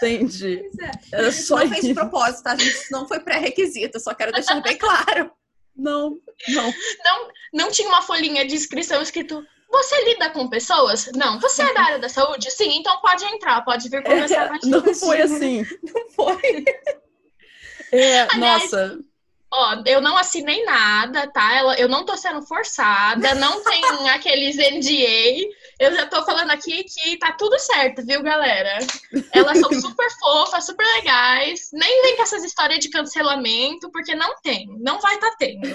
Pois 0.00 0.42
é. 0.42 0.90
Era 1.12 1.32
só 1.32 1.58
não 1.58 1.68
fez 1.68 1.84
de 1.84 1.94
propósito, 1.94 2.42
tá? 2.42 2.52
A 2.52 2.56
gente 2.56 2.70
isso 2.74 2.92
não 2.92 3.06
foi 3.06 3.20
pré-requisito, 3.20 4.00
só 4.00 4.14
quero 4.14 4.32
deixar 4.32 4.60
bem 4.60 4.76
claro. 4.76 5.30
Não, 5.76 6.16
não. 6.48 6.72
Não 7.52 7.70
tinha 7.70 7.88
uma 7.88 8.02
folhinha 8.02 8.44
de 8.46 8.54
inscrição 8.54 9.02
escrito. 9.02 9.44
Você 9.74 10.04
lida 10.04 10.30
com 10.30 10.48
pessoas? 10.48 11.10
Não. 11.14 11.40
Você 11.40 11.62
é 11.62 11.74
da 11.74 11.82
área 11.82 11.98
da 11.98 12.08
saúde? 12.08 12.50
Sim, 12.50 12.78
então 12.78 13.00
pode 13.00 13.24
entrar, 13.24 13.60
pode 13.64 13.88
vir 13.88 14.02
conversar 14.04 14.46
com 14.48 14.54
a 14.54 14.56
gente. 14.58 14.68
não 14.68 14.94
foi 14.94 15.20
assim. 15.22 15.64
Não 15.82 16.10
foi. 16.10 16.64
É, 17.92 18.22
Aliás, 18.32 18.62
nossa, 18.70 18.98
Ó, 19.52 19.82
eu 19.86 20.00
não 20.00 20.16
assinei 20.16 20.64
nada, 20.64 21.28
tá? 21.28 21.54
Ela- 21.56 21.76
Eu 21.76 21.88
não 21.88 22.04
tô 22.04 22.16
sendo 22.16 22.42
forçada, 22.42 23.34
não 23.36 23.62
tem 23.62 23.82
aqueles 24.10 24.56
NDA. 24.56 25.48
Eu 25.78 25.92
já 25.94 26.06
tô 26.06 26.24
falando 26.24 26.50
aqui 26.50 26.84
que 26.84 27.16
tá 27.18 27.32
tudo 27.32 27.58
certo, 27.58 28.04
viu, 28.06 28.22
galera? 28.22 28.78
Elas 29.32 29.58
são 29.58 29.72
super 29.72 30.08
fofas, 30.20 30.64
super 30.66 30.86
legais. 30.96 31.70
Nem 31.72 32.02
vem 32.02 32.16
com 32.16 32.22
essas 32.22 32.44
histórias 32.44 32.78
de 32.80 32.88
cancelamento, 32.90 33.90
porque 33.90 34.14
não 34.14 34.34
tem. 34.42 34.68
Não 34.80 35.00
vai 35.00 35.18
tá 35.18 35.34
tendo. 35.38 35.66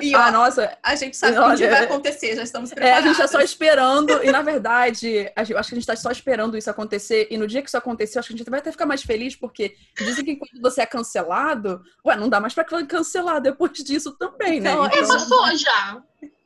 E 0.00 0.14
ó, 0.14 0.18
ah, 0.20 0.30
nossa, 0.30 0.76
a 0.82 0.94
gente 0.94 1.16
sabe 1.16 1.32
que 1.34 1.38
Olha, 1.38 1.70
vai 1.70 1.84
acontecer, 1.84 2.36
já 2.36 2.42
estamos 2.42 2.70
É, 2.70 2.74
a 2.74 2.76
preparados. 2.76 3.08
gente 3.08 3.16
tá 3.18 3.28
só 3.28 3.40
esperando, 3.40 4.22
e 4.24 4.30
na 4.30 4.42
verdade, 4.42 5.30
acho 5.34 5.52
que 5.52 5.58
a 5.58 5.62
gente 5.62 5.86
tá 5.86 5.96
só 5.96 6.10
esperando 6.10 6.56
isso 6.58 6.70
acontecer, 6.70 7.26
e 7.30 7.38
no 7.38 7.46
dia 7.46 7.62
que 7.62 7.68
isso 7.68 7.76
acontecer, 7.78 8.18
acho 8.18 8.28
que 8.28 8.34
a 8.34 8.36
gente 8.36 8.50
vai 8.50 8.60
até 8.60 8.70
ficar 8.72 8.86
mais 8.86 9.02
feliz, 9.02 9.34
porque 9.36 9.74
dizem 9.96 10.24
que 10.24 10.36
quando 10.36 10.60
você 10.60 10.82
é 10.82 10.86
cancelado, 10.86 11.82
ué, 12.04 12.16
não 12.16 12.28
dá 12.28 12.40
mais 12.40 12.52
pra 12.54 12.64
cancelar 12.64 13.40
depois 13.40 13.72
disso 13.72 14.12
também, 14.12 14.60
né? 14.60 14.70
Então, 14.72 14.84
É, 14.86 15.06
passou 15.06 15.56
já. 15.56 16.02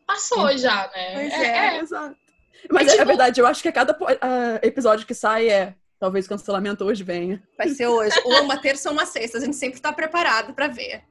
Passou 0.06 0.56
já, 0.58 0.90
né? 0.94 1.12
Pois 1.14 1.32
É, 1.32 1.46
é. 1.46 1.76
é. 1.76 1.78
Exato. 1.80 2.23
Mas 2.70 2.88
É 2.88 2.90
é, 2.90 2.94
tipo- 2.94 3.06
verdade, 3.06 3.40
eu 3.40 3.46
acho 3.46 3.62
que 3.62 3.68
a 3.68 3.72
cada 3.72 3.96
ah, 4.20 4.58
episódio 4.62 5.06
que 5.06 5.14
sai 5.14 5.48
é, 5.48 5.74
talvez 5.98 6.26
o 6.26 6.28
cancelamento 6.28 6.84
hoje 6.84 7.02
venha. 7.04 7.42
Vai 7.58 7.68
ser 7.70 7.86
hoje. 7.86 8.18
Ou 8.24 8.42
uma 8.42 8.58
terça 8.60 8.88
ou 8.88 8.94
uma 8.94 9.06
sexta. 9.06 9.38
A 9.38 9.40
gente 9.40 9.56
sempre 9.56 9.80
tá 9.80 9.92
preparado 9.92 10.54
pra 10.54 10.68
ver. 10.68 11.02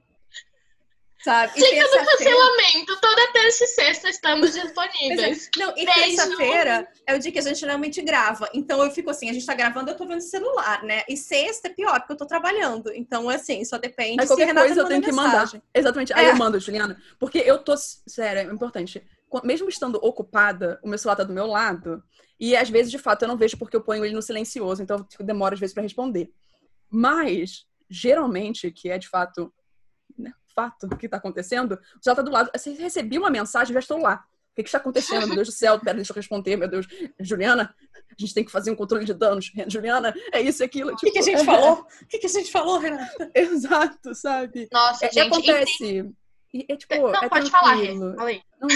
Sabe? 1.23 1.53
E 1.55 1.61
Dica 1.61 1.85
do 1.87 2.05
cancelamento. 2.05 2.99
Toda 2.99 3.31
terça 3.31 3.63
e 3.63 3.67
sexta 3.67 4.09
estamos 4.09 4.53
disponíveis. 4.53 5.47
é. 5.55 5.59
Não, 5.59 5.73
e 5.77 5.85
terça-feira 5.85 6.85
é 7.07 7.15
o 7.15 7.19
dia 7.19 7.31
que 7.31 7.39
a 7.39 7.41
gente 7.41 7.57
geralmente 7.61 8.01
grava. 8.01 8.49
Então 8.53 8.83
eu 8.83 8.91
fico 8.91 9.09
assim, 9.09 9.29
a 9.29 9.33
gente 9.33 9.45
tá 9.45 9.53
gravando, 9.53 9.89
eu 9.89 9.95
tô 9.95 10.05
vendo 10.05 10.17
o 10.17 10.21
celular, 10.21 10.83
né? 10.83 11.03
E 11.07 11.15
sexta 11.15 11.69
é 11.69 11.71
pior, 11.71 11.97
porque 12.01 12.11
eu 12.11 12.17
tô 12.17 12.25
trabalhando. 12.25 12.91
Então, 12.93 13.29
assim, 13.29 13.63
só 13.63 13.77
depende 13.77 14.17
Mas 14.17 14.27
qualquer 14.27 14.53
coisa 14.53 14.81
eu 14.81 14.85
tenho 14.85 15.01
que 15.01 15.13
mensagem. 15.13 15.61
mandar. 15.61 15.61
Exatamente. 15.73 16.13
Aí 16.13 16.25
É. 16.25 16.31
eu 16.31 16.35
mando, 16.35 16.59
Juliana. 16.59 17.01
Porque 17.17 17.37
eu 17.37 17.57
tô. 17.57 17.73
Sério, 17.77 18.41
é 18.41 18.53
importante. 18.53 19.01
Mesmo 19.43 19.69
estando 19.69 19.95
ocupada, 19.95 20.79
o 20.83 20.87
meu 20.89 20.97
celular 20.97 21.15
tá 21.15 21.23
do 21.23 21.33
meu 21.33 21.47
lado. 21.47 22.03
E 22.39 22.55
às 22.55 22.69
vezes, 22.69 22.91
de 22.91 22.97
fato, 22.97 23.23
eu 23.23 23.27
não 23.27 23.37
vejo 23.37 23.57
porque 23.57 23.75
eu 23.75 23.81
ponho 23.81 24.03
ele 24.03 24.13
no 24.13 24.21
silencioso. 24.21 24.83
Então 24.83 25.05
eu 25.19 25.25
demoro 25.25 25.53
às 25.53 25.59
vezes 25.59 25.73
pra 25.73 25.83
responder. 25.83 26.31
Mas, 26.89 27.65
geralmente, 27.89 28.71
que 28.71 28.89
é 28.89 28.97
de 28.97 29.07
fato. 29.07 29.53
Né, 30.17 30.31
fato 30.53 30.87
que 30.97 31.09
tá 31.09 31.17
acontecendo, 31.17 31.79
já 32.03 32.13
tá 32.13 32.21
do 32.21 32.31
lado. 32.31 32.51
Se 32.57 32.71
recebi 32.73 33.17
uma 33.17 33.29
mensagem, 33.29 33.73
já 33.73 33.79
estou 33.79 33.97
lá. 33.97 34.23
O 34.51 34.55
que, 34.55 34.61
que 34.61 34.69
está 34.69 34.77
acontecendo? 34.77 35.25
Meu 35.25 35.35
Deus 35.37 35.47
do 35.47 35.51
céu, 35.51 35.79
pera, 35.79 35.95
deixa 35.95 36.11
eu 36.11 36.15
responder, 36.15 36.55
meu 36.55 36.67
Deus. 36.67 36.85
Juliana, 37.19 37.73
a 37.95 38.15
gente 38.21 38.35
tem 38.35 38.45
que 38.45 38.51
fazer 38.51 38.69
um 38.69 38.75
controle 38.75 39.03
de 39.03 39.13
danos. 39.13 39.51
Juliana, 39.67 40.13
é 40.31 40.39
isso 40.39 40.61
e 40.61 40.65
aquilo. 40.65 40.93
O 40.93 40.95
que, 40.95 41.09
que 41.09 41.17
a 41.17 41.23
gente 41.23 41.43
falou? 41.43 41.87
O 42.01 42.05
que, 42.05 42.19
que 42.19 42.27
a 42.27 42.29
gente 42.29 42.51
falou, 42.51 42.77
Renata? 42.77 43.31
Exato, 43.33 44.13
sabe? 44.13 44.69
Nossa, 44.71 45.07
É, 45.07 45.11
gente. 45.11 45.27
acontece. 45.27 46.13
E, 46.53 46.65
é 46.69 46.75
tipo, 46.75 46.95
Não, 46.95 47.15
é 47.23 47.27
pode 47.29 47.49
falar, 47.49 47.73
Rê. 47.73 47.87
tranquilo. 47.87 48.15
Fala 48.15 48.29
aí. 48.29 48.41
Não, 48.61 48.69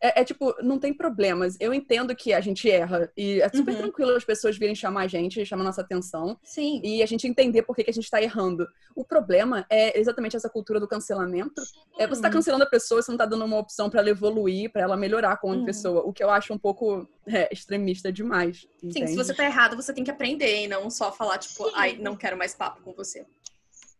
é, 0.00 0.20
é 0.20 0.24
tipo, 0.24 0.52
não 0.62 0.78
tem 0.80 0.92
problemas. 0.92 1.56
Eu 1.60 1.72
entendo 1.72 2.14
que 2.14 2.32
a 2.32 2.40
gente 2.40 2.68
erra. 2.68 3.10
E 3.16 3.40
é 3.40 3.48
super 3.48 3.70
Uhum. 3.72 3.78
tranquilo 3.82 4.10
as 4.16 4.24
pessoas 4.24 4.58
virem 4.58 4.74
chamar 4.74 5.02
a 5.02 5.06
gente, 5.06 5.46
chamar 5.46 5.62
nossa 5.62 5.80
atenção. 5.80 6.36
Sim. 6.42 6.80
E 6.82 7.02
a 7.02 7.06
gente 7.06 7.26
entender 7.28 7.62
por 7.62 7.76
que, 7.76 7.84
que 7.84 7.90
a 7.90 7.94
gente 7.94 8.10
tá 8.10 8.20
errando. 8.20 8.66
O 8.96 9.04
problema 9.04 9.64
é 9.70 9.96
exatamente 9.98 10.36
essa 10.36 10.50
cultura 10.50 10.80
do 10.80 10.88
cancelamento. 10.88 11.62
É, 11.96 12.04
você 12.06 12.20
tá 12.20 12.28
cancelando 12.28 12.64
a 12.64 12.68
pessoa, 12.68 13.00
você 13.00 13.12
não 13.12 13.18
tá 13.18 13.26
dando 13.26 13.44
uma 13.44 13.58
opção 13.58 13.88
pra 13.88 14.00
ela 14.00 14.10
evoluir, 14.10 14.72
pra 14.72 14.82
ela 14.82 14.96
melhorar 14.96 15.36
como 15.36 15.54
Uhum. 15.54 15.64
pessoa. 15.64 16.02
O 16.04 16.12
que 16.12 16.22
eu 16.22 16.30
acho 16.30 16.52
um 16.52 16.58
pouco 16.58 17.08
é, 17.28 17.48
extremista 17.52 18.12
demais. 18.12 18.66
Sim, 18.80 18.88
entende? 18.88 19.10
se 19.12 19.16
você 19.16 19.32
tá 19.32 19.44
errado, 19.44 19.76
você 19.76 19.92
tem 19.94 20.02
que 20.02 20.10
aprender 20.10 20.64
e 20.64 20.68
não 20.68 20.90
só 20.90 21.12
falar, 21.12 21.38
tipo, 21.38 21.64
Sim. 21.68 21.72
ai, 21.76 21.96
não 21.96 22.16
quero 22.16 22.36
mais 22.36 22.54
papo 22.56 22.82
com 22.82 22.92
você. 22.92 23.24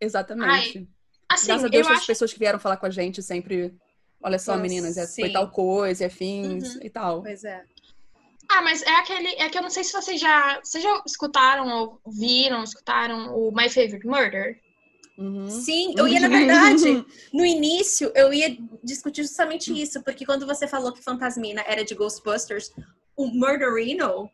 Exatamente. 0.00 0.86
Assim, 1.28 1.46
Graças 1.46 1.64
a 1.64 1.68
Deus, 1.68 1.86
eu 1.86 1.92
as 1.92 1.98
acho 1.98 2.06
pessoas 2.06 2.32
que 2.32 2.38
vieram 2.38 2.58
falar 2.58 2.76
com 2.76 2.86
a 2.86 2.90
gente 2.90 3.22
sempre. 3.22 3.74
Olha 4.22 4.38
só, 4.38 4.52
Nossa, 4.52 4.62
meninas, 4.62 4.96
é, 4.96 5.06
foi 5.06 5.30
tal 5.30 5.50
coisa, 5.50 6.04
é 6.06 6.08
fins 6.08 6.76
Uhum. 6.76 6.80
e 6.82 6.90
tal. 6.90 7.22
Pois 7.22 7.44
é. 7.44 7.64
Ah, 8.48 8.62
mas 8.62 8.82
é 8.82 8.94
aquele. 8.96 9.28
É 9.36 9.48
que 9.48 9.58
eu 9.58 9.62
não 9.62 9.70
sei 9.70 9.84
se 9.84 9.92
vocês 9.92 10.20
já. 10.20 10.60
Vocês 10.62 10.82
já 10.82 11.02
escutaram 11.06 11.68
ou 11.68 12.00
viram, 12.06 12.62
escutaram 12.62 13.34
o 13.36 13.50
My 13.54 13.68
Favorite 13.68 14.06
Murder? 14.06 14.60
Uhum. 15.16 15.48
Sim, 15.48 15.94
eu 15.96 16.08
ia, 16.08 16.18
na 16.20 16.28
verdade, 16.28 17.04
no 17.32 17.44
início, 17.44 18.10
eu 18.16 18.34
ia 18.34 18.56
discutir 18.82 19.22
justamente 19.22 19.72
isso, 19.72 20.02
porque 20.02 20.26
quando 20.26 20.44
você 20.44 20.66
falou 20.66 20.92
que 20.92 21.02
Fantasmina 21.02 21.62
era 21.68 21.84
de 21.84 21.94
Ghostbusters, 21.94 22.72
o 23.16 23.26
Murderino 23.28 24.28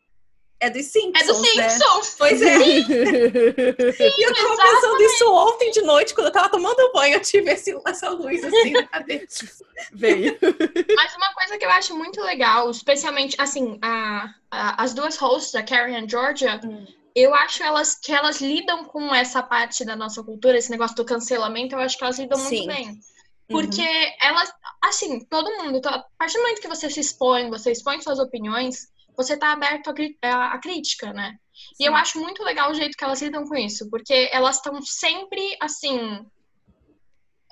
é 0.61 0.71
dos 0.71 0.87
Simpsons, 0.87 1.23
É 1.23 1.27
do 1.33 1.41
né? 1.57 1.69
Simpsons! 1.71 2.15
Pois 2.19 2.43
é. 2.43 2.57
E 2.61 4.23
eu 4.25 4.35
tava 4.35 4.57
pensando 4.57 5.03
isso 5.03 5.33
ontem 5.33 5.71
de 5.71 5.83
noite, 5.83 6.15
quando 6.15 6.27
eu 6.27 6.33
tava 6.33 6.49
tomando 6.51 6.93
banho, 6.93 7.15
eu 7.15 7.21
tive 7.21 7.51
esse, 7.51 7.77
essa 7.87 8.09
luz 8.11 8.43
assim 8.45 8.71
na 8.73 8.87
cabeça. 8.87 9.47
Veio. 9.93 10.37
Mas 10.97 11.15
uma 11.17 11.33
coisa 11.35 11.59
que 11.59 11.65
eu 11.65 11.71
acho 11.71 11.97
muito 11.97 12.21
legal, 12.23 12.71
especialmente, 12.71 13.35
assim, 13.39 13.79
a, 13.83 14.33
a- 14.51 14.83
as 14.83 14.93
duas 14.95 15.17
hosts, 15.17 15.55
a 15.55 15.63
Carrie 15.63 15.95
e 15.95 15.97
a 15.97 16.07
Georgia, 16.07 16.61
Hum. 16.65 16.87
eu 17.15 17.35
acho 17.35 17.63
elas 17.63 17.95
que 17.95 18.13
elas 18.13 18.41
lidam 18.41 18.85
com 18.85 19.15
essa 19.15 19.43
parte 19.43 19.85
da 19.85 19.97
nossa 19.97 20.23
cultura, 20.23 20.59
esse 20.59 20.71
negócio 20.71 20.95
do 20.97 21.05
cancelamento, 21.05 21.75
eu 21.75 21.79
acho 21.81 21.97
que 21.97 22.05
elas 22.05 22.19
lidam 22.19 22.39
Sim. 22.39 22.67
muito 22.67 22.77
bem. 22.77 23.01
Porque 23.49 23.83
elas, 24.23 24.53
assim, 24.81 25.25
todo 25.25 25.51
mundo, 25.59 25.81
a 25.89 26.05
partir 26.17 26.35
do 26.37 26.43
momento 26.43 26.61
que 26.61 26.69
você 26.69 26.89
se 26.89 27.01
expõe, 27.01 27.51
você 27.51 27.73
expõe 27.73 28.01
suas 28.01 28.21
opiniões, 28.21 28.87
você 29.23 29.37
tá 29.37 29.53
aberto 29.53 29.93
à, 30.23 30.53
à 30.55 30.59
crítica, 30.59 31.13
né? 31.13 31.37
E 31.79 31.85
eu 31.85 31.95
acho 31.95 32.19
muito 32.21 32.43
legal 32.43 32.71
o 32.71 32.75
jeito 32.75 32.97
que 32.97 33.05
elas 33.05 33.21
lidam 33.21 33.47
com 33.47 33.57
isso, 33.57 33.89
porque 33.91 34.29
elas 34.33 34.57
estão 34.57 34.81
sempre, 34.83 35.57
assim. 35.61 36.25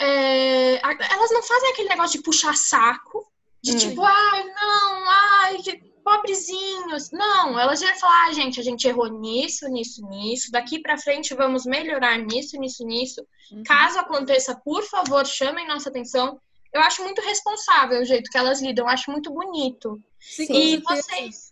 é, 0.01 0.81
elas 1.13 1.31
não 1.31 1.43
fazem 1.43 1.71
aquele 1.71 1.89
negócio 1.89 2.19
de 2.19 2.25
puxar 2.25 2.57
saco, 2.57 3.27
de 3.63 3.73
Hum. 3.73 3.77
tipo, 3.77 4.03
ai, 4.03 4.45
não, 4.45 5.05
ai, 5.09 5.57
pobrezinhos. 6.05 7.11
Não, 7.11 7.59
elas 7.59 7.81
vão 7.81 7.95
falar, 7.97 8.29
ah, 8.29 8.33
gente, 8.33 8.59
a 8.59 8.63
gente 8.63 8.87
errou 8.89 9.09
nisso, 9.09 9.69
nisso, 9.69 10.01
nisso, 10.09 10.51
daqui 10.51 10.81
pra 10.81 10.97
frente 10.97 11.35
vamos 11.35 11.67
melhorar 11.67 12.17
nisso, 12.19 12.57
nisso, 12.59 12.85
nisso. 12.85 13.21
Uhum. 13.53 13.63
Caso 13.63 13.99
aconteça, 13.99 14.59
por 14.65 14.83
favor, 14.85 15.27
chamem 15.27 15.67
nossa 15.67 15.89
atenção. 15.91 16.41
Eu 16.73 16.81
acho 16.83 17.03
muito 17.03 17.21
responsável 17.23 18.01
o 18.01 18.05
jeito 18.05 18.31
que 18.31 18.39
elas 18.39 18.61
lidam, 18.63 18.85
eu 18.85 18.91
acho 18.91 19.11
muito 19.11 19.31
bonito. 19.33 20.01
Sim, 20.21 20.47
E 20.51 20.77
vocês? 20.79 21.48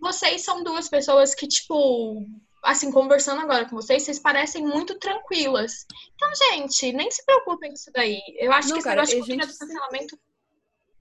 Vocês 0.00 0.42
são 0.44 0.62
duas 0.62 0.88
pessoas 0.88 1.34
que, 1.34 1.46
tipo, 1.46 2.24
assim, 2.62 2.90
conversando 2.90 3.40
agora 3.40 3.64
com 3.68 3.76
vocês, 3.76 4.02
vocês 4.02 4.18
parecem 4.18 4.64
muito 4.64 4.98
tranquilas. 4.98 5.86
Então, 6.14 6.30
gente, 6.34 6.92
nem 6.92 7.10
se 7.10 7.24
preocupem 7.24 7.70
com 7.70 7.74
isso 7.74 7.90
daí. 7.94 8.20
Eu 8.38 8.52
acho 8.52 8.68
Não, 8.68 8.74
que 8.74 8.80
esse 8.80 8.84
cara, 8.88 8.96
negócio 9.02 9.14
de 9.16 9.20
a 9.22 9.24
cultura 9.24 9.46
gente 9.46 9.54
do 9.54 9.58
cancelamento. 9.58 10.18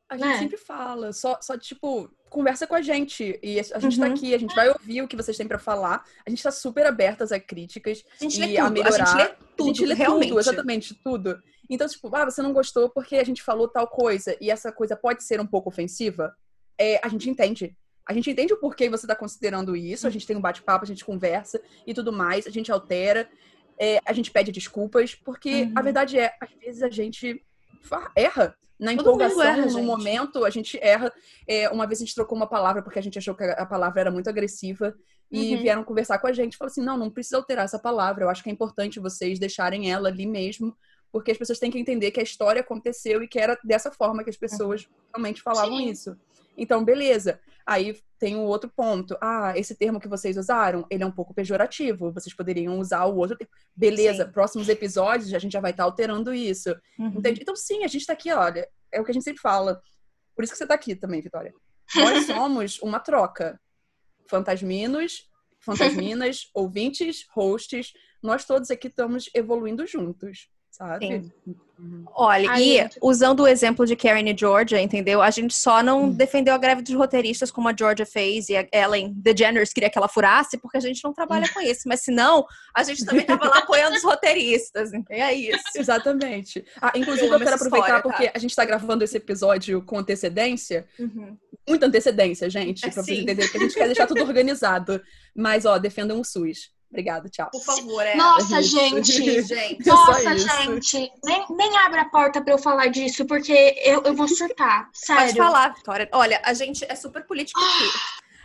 A 0.07 0.17
gente 0.17 0.27
né? 0.27 0.37
sempre 0.37 0.57
fala, 0.57 1.11
só, 1.11 1.39
só, 1.41 1.57
tipo, 1.57 2.07
conversa 2.29 2.67
com 2.67 2.75
a 2.75 2.81
gente. 2.81 3.39
E 3.41 3.59
a 3.59 3.79
gente 3.79 3.99
tá 3.99 4.05
Uhum. 4.05 4.13
aqui, 4.13 4.35
a 4.35 4.37
gente 4.37 4.53
vai 4.53 4.69
ouvir 4.69 5.01
o 5.01 5.07
que 5.07 5.15
vocês 5.15 5.35
têm 5.35 5.47
pra 5.47 5.57
falar. 5.57 6.05
A 6.25 6.29
gente 6.29 6.43
tá 6.43 6.51
super 6.51 6.85
abertas 6.85 7.31
a 7.31 7.39
críticas. 7.39 8.03
A 8.21 8.23
gente 8.23 8.37
E 8.37 8.45
lê 8.45 8.57
a 8.57 8.65
tudo, 8.65 8.81
a 8.81 8.83
melhorar, 8.83 9.05
gente 9.05 9.15
lê 9.17 9.23
a 9.23 9.35
tudo, 9.57 9.67
gente 9.67 9.85
lê 9.85 9.93
realmente. 9.95 10.29
tudo, 10.29 10.39
exatamente, 10.39 10.93
tudo. 11.03 11.41
Então, 11.67 11.87
tipo, 11.87 12.15
ah, 12.15 12.25
você 12.25 12.41
não 12.43 12.53
gostou 12.53 12.87
porque 12.91 13.15
a 13.15 13.23
gente 13.23 13.41
falou 13.41 13.67
tal 13.67 13.87
coisa 13.87 14.37
e 14.39 14.51
essa 14.51 14.71
coisa 14.71 14.95
pode 14.95 15.23
ser 15.23 15.41
um 15.41 15.47
pouco 15.47 15.69
ofensiva, 15.69 16.35
é, 16.79 16.99
a 17.03 17.07
gente 17.09 17.27
entende. 17.27 17.75
A 18.07 18.13
gente 18.13 18.29
entende 18.29 18.53
o 18.53 18.57
porquê 18.57 18.89
você 18.89 19.07
tá 19.07 19.15
considerando 19.15 19.75
isso, 19.75 20.05
a 20.05 20.09
gente 20.09 20.27
tem 20.27 20.35
um 20.35 20.41
bate-papo, 20.41 20.83
a 20.85 20.87
gente 20.87 21.03
conversa 21.03 21.59
e 21.87 21.93
tudo 21.93 22.11
mais, 22.13 22.45
a 22.47 22.51
gente 22.51 22.71
altera. 22.71 23.27
é, 23.77 23.99
a 24.05 24.13
gente 24.13 24.31
pede 24.31 24.53
desculpas, 24.53 25.13
porque 25.15 25.63
Uhum. 25.63 25.73
a 25.75 25.81
verdade 25.81 26.17
é, 26.17 26.33
às 26.39 26.49
vezes 26.51 26.81
a 26.81 26.89
gente 26.89 27.43
erra. 28.15 28.55
Na 28.79 28.91
Todo 28.95 29.01
empolgação, 29.01 29.41
erra, 29.41 29.65
no 29.65 29.83
momento, 29.83 30.45
a 30.45 30.49
gente 30.49 30.77
erra. 30.81 31.11
É, 31.47 31.69
uma 31.69 31.85
vez 31.85 31.99
a 31.99 32.05
gente 32.05 32.15
trocou 32.15 32.37
uma 32.37 32.47
palavra 32.47 32.81
porque 32.81 32.99
a 32.99 33.01
gente 33.01 33.17
achou 33.17 33.35
que 33.35 33.43
a 33.43 33.51
a 33.53 33.65
palavra 33.65 33.99
era 34.01 34.11
muito 34.11 34.29
agressiva. 34.29 34.95
E 35.31 35.55
Uhum. 35.55 35.61
vieram 35.61 35.83
conversar 35.83 36.19
com 36.19 36.27
a 36.27 36.31
gente. 36.33 36.55
Falaram 36.55 36.71
assim: 36.71 36.81
não, 36.85 36.97
não 36.97 37.09
precisa 37.09 37.35
alterar 37.37 37.65
essa 37.65 37.79
palavra. 37.79 38.23
Eu 38.25 38.29
acho 38.29 38.43
que 38.43 38.49
é 38.49 38.53
importante 38.53 38.99
vocês 38.99 39.39
deixarem 39.39 39.91
ela 39.91 40.07
ali 40.09 40.25
mesmo. 40.25 40.73
Porque 41.11 41.31
as 41.31 41.37
pessoas 41.37 41.59
têm 41.59 41.71
que 41.71 41.79
entender 41.79 42.11
que 42.11 42.19
a 42.19 42.23
história 42.23 42.61
aconteceu 42.61 43.21
e 43.23 43.27
que 43.27 43.39
era 43.39 43.57
dessa 43.63 43.91
forma 43.91 44.23
que 44.23 44.29
as 44.29 44.37
pessoas 44.37 44.87
realmente 45.13 45.41
falavam 45.41 45.77
Sim. 45.77 45.89
isso. 45.89 46.17
Então, 46.57 46.83
beleza. 46.83 47.39
Aí 47.65 47.97
tem 48.19 48.35
o 48.35 48.41
outro 48.41 48.71
ponto. 48.73 49.17
Ah, 49.21 49.53
esse 49.57 49.75
termo 49.75 49.99
que 49.99 50.07
vocês 50.07 50.37
usaram, 50.37 50.85
ele 50.89 51.03
é 51.03 51.05
um 51.05 51.11
pouco 51.11 51.33
pejorativo. 51.33 52.11
Vocês 52.11 52.35
poderiam 52.35 52.79
usar 52.79 53.05
o 53.05 53.15
outro 53.17 53.37
termo. 53.37 53.51
Beleza, 53.75 54.25
Sim. 54.25 54.31
próximos 54.31 54.69
episódios 54.69 55.33
a 55.33 55.39
gente 55.39 55.51
já 55.51 55.59
vai 55.59 55.71
estar 55.71 55.83
alterando 55.83 56.33
isso. 56.33 56.69
Uhum. 56.97 57.07
Entende? 57.17 57.41
Então, 57.41 57.55
sim, 57.55 57.83
a 57.83 57.87
gente 57.87 58.05
tá 58.05 58.13
aqui, 58.13 58.31
olha. 58.31 58.67
É 58.91 59.01
o 59.01 59.03
que 59.03 59.11
a 59.11 59.13
gente 59.13 59.23
sempre 59.23 59.41
fala. 59.41 59.81
Por 60.35 60.43
isso 60.43 60.53
que 60.53 60.57
você 60.57 60.67
tá 60.67 60.75
aqui 60.75 60.95
também, 60.95 61.21
Vitória. 61.21 61.53
Nós 61.95 62.25
somos 62.27 62.79
uma 62.81 62.99
troca. 62.99 63.59
Fantasminos, 64.29 65.29
fantasminas, 65.59 66.49
ouvintes, 66.53 67.25
hosts. 67.33 67.93
Nós 68.21 68.45
todos 68.45 68.71
aqui 68.71 68.87
estamos 68.87 69.29
evoluindo 69.33 69.85
juntos, 69.85 70.49
sabe? 70.75 71.31
Uhum. 71.77 72.05
Olha, 72.15 72.57
e 72.57 72.77
gente. 72.77 72.97
usando 73.01 73.41
o 73.41 73.47
exemplo 73.47 73.85
de 73.85 73.97
Karen 73.97 74.29
e 74.29 74.37
Georgia, 74.37 74.79
entendeu? 74.81 75.21
A 75.21 75.29
gente 75.29 75.53
só 75.53 75.83
não 75.83 76.05
Hum. 76.05 76.11
defendeu 76.11 76.53
a 76.53 76.57
greve 76.57 76.81
dos 76.81 76.93
roteiristas 76.95 77.51
como 77.51 77.67
a 77.67 77.75
Georgia 77.77 78.05
fez 78.05 78.47
e 78.47 78.55
a 78.55 78.65
Ellen 78.71 79.11
DeGeneres 79.13 79.73
queria 79.73 79.89
que 79.89 79.97
ela 79.97 80.07
furasse, 80.07 80.57
porque 80.57 80.77
a 80.77 80.79
gente 80.79 81.03
não 81.03 81.11
trabalha 81.13 81.49
com 81.53 81.59
isso. 81.59 81.81
Mas 81.85 81.99
se 82.01 82.11
não, 82.11 82.45
a 82.73 82.81
gente 82.83 83.03
também 83.05 83.25
tava 83.25 83.45
lá 83.49 83.57
apoiando 83.57 83.95
os 83.97 84.03
roteiristas. 84.03 84.93
entendeu? 84.93 85.25
É 85.25 85.33
isso. 85.33 85.63
Exatamente. 85.75 86.63
Ah, 86.81 86.93
inclusive, 86.95 87.27
Eu 87.27 87.33
eu, 87.33 87.39
quero 87.39 87.55
aproveitar 87.55 87.85
história, 87.87 88.03
tá? 88.03 88.09
porque 88.09 88.31
a 88.33 88.39
gente 88.39 88.55
tá 88.55 88.63
gravando 88.63 89.03
esse 89.03 89.17
episódio 89.17 89.81
com 89.81 89.99
antecedência. 89.99 90.85
Uhum. 90.97 91.37
Muita 91.67 91.87
antecedência, 91.87 92.49
gente, 92.49 92.85
É, 92.85 92.89
pra 92.91 93.03
vocês 93.03 93.19
entenderem, 93.19 93.49
porque 93.49 93.57
a 93.57 93.61
gente 93.67 93.75
quer 93.75 93.85
deixar 93.87 94.07
tudo 94.07 94.21
organizado. 94.23 95.01
Mas, 95.35 95.65
ó, 95.65 95.77
defendam 95.77 96.21
o 96.21 96.23
SUS. 96.23 96.73
Obrigada, 96.95 97.27
tchau. 97.29 97.49
Por 97.51 97.61
favor, 97.61 98.01
é. 98.01 98.15
Nossa, 98.15 98.61
isso. 98.61 98.71
gente. 98.77 99.11
Gente. 99.11 99.53
É 99.81 99.83
só 99.83 99.95
Nossa, 100.07 100.37
gente. 100.37 101.11
Nem, 101.25 101.45
nem 101.49 101.77
abre 101.79 101.99
a 101.99 102.05
porta 102.05 102.41
pra 102.41 102.53
eu 102.53 102.57
falar 102.57 102.87
disso, 102.87 103.25
porque 103.25 103.75
eu, 103.83 104.01
eu 104.03 104.13
vou 104.15 104.27
surtar. 104.29 104.89
Sério. 104.95 105.23
Pode 105.25 105.37
falar, 105.37 105.73
Vitória. 105.73 106.09
Olha, 106.13 106.41
a 106.43 106.53
gente 106.53 106.85
é 106.87 106.95
super 106.95 107.23
político 107.25 107.59
aqui. 107.59 107.89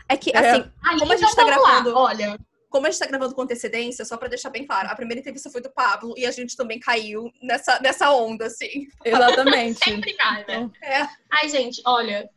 É 0.08 0.16
que, 0.16 0.30
É. 0.34 0.38
assim, 0.50 0.70
Ai, 0.84 0.98
Como 0.98 1.12
a 1.12 1.14
então 1.14 1.28
gente 1.28 1.36
tá 1.36 1.44
lá. 1.44 1.48
gravando- 1.50 1.96
Olha, 1.96 2.38
como 2.68 2.86
a 2.86 2.90
gente 2.90 2.98
tá 3.00 3.06
gravando 3.06 3.34
com 3.34 3.42
antecedência, 3.42 4.04
só 4.04 4.16
pra 4.16 4.26
deixar 4.28 4.50
bem 4.50 4.66
claro, 4.66 4.88
a 4.90 4.96
primeira 4.96 5.20
entrevista 5.20 5.48
foi 5.50 5.60
do 5.60 5.70
Pablo 5.70 6.12
e 6.16 6.26
a 6.26 6.30
gente 6.32 6.56
também 6.56 6.78
caiu 6.80 7.30
nessa, 7.40 7.78
nessa 7.80 8.10
onda, 8.12 8.46
assim. 8.46 8.88
Exatamente. 9.04 9.78
sempre 9.84 10.12
cai, 10.14 10.44
né? 10.48 10.70
É. 10.82 11.06
Ai, 11.30 11.48
gente, 11.48 11.80
olha, 11.86 12.28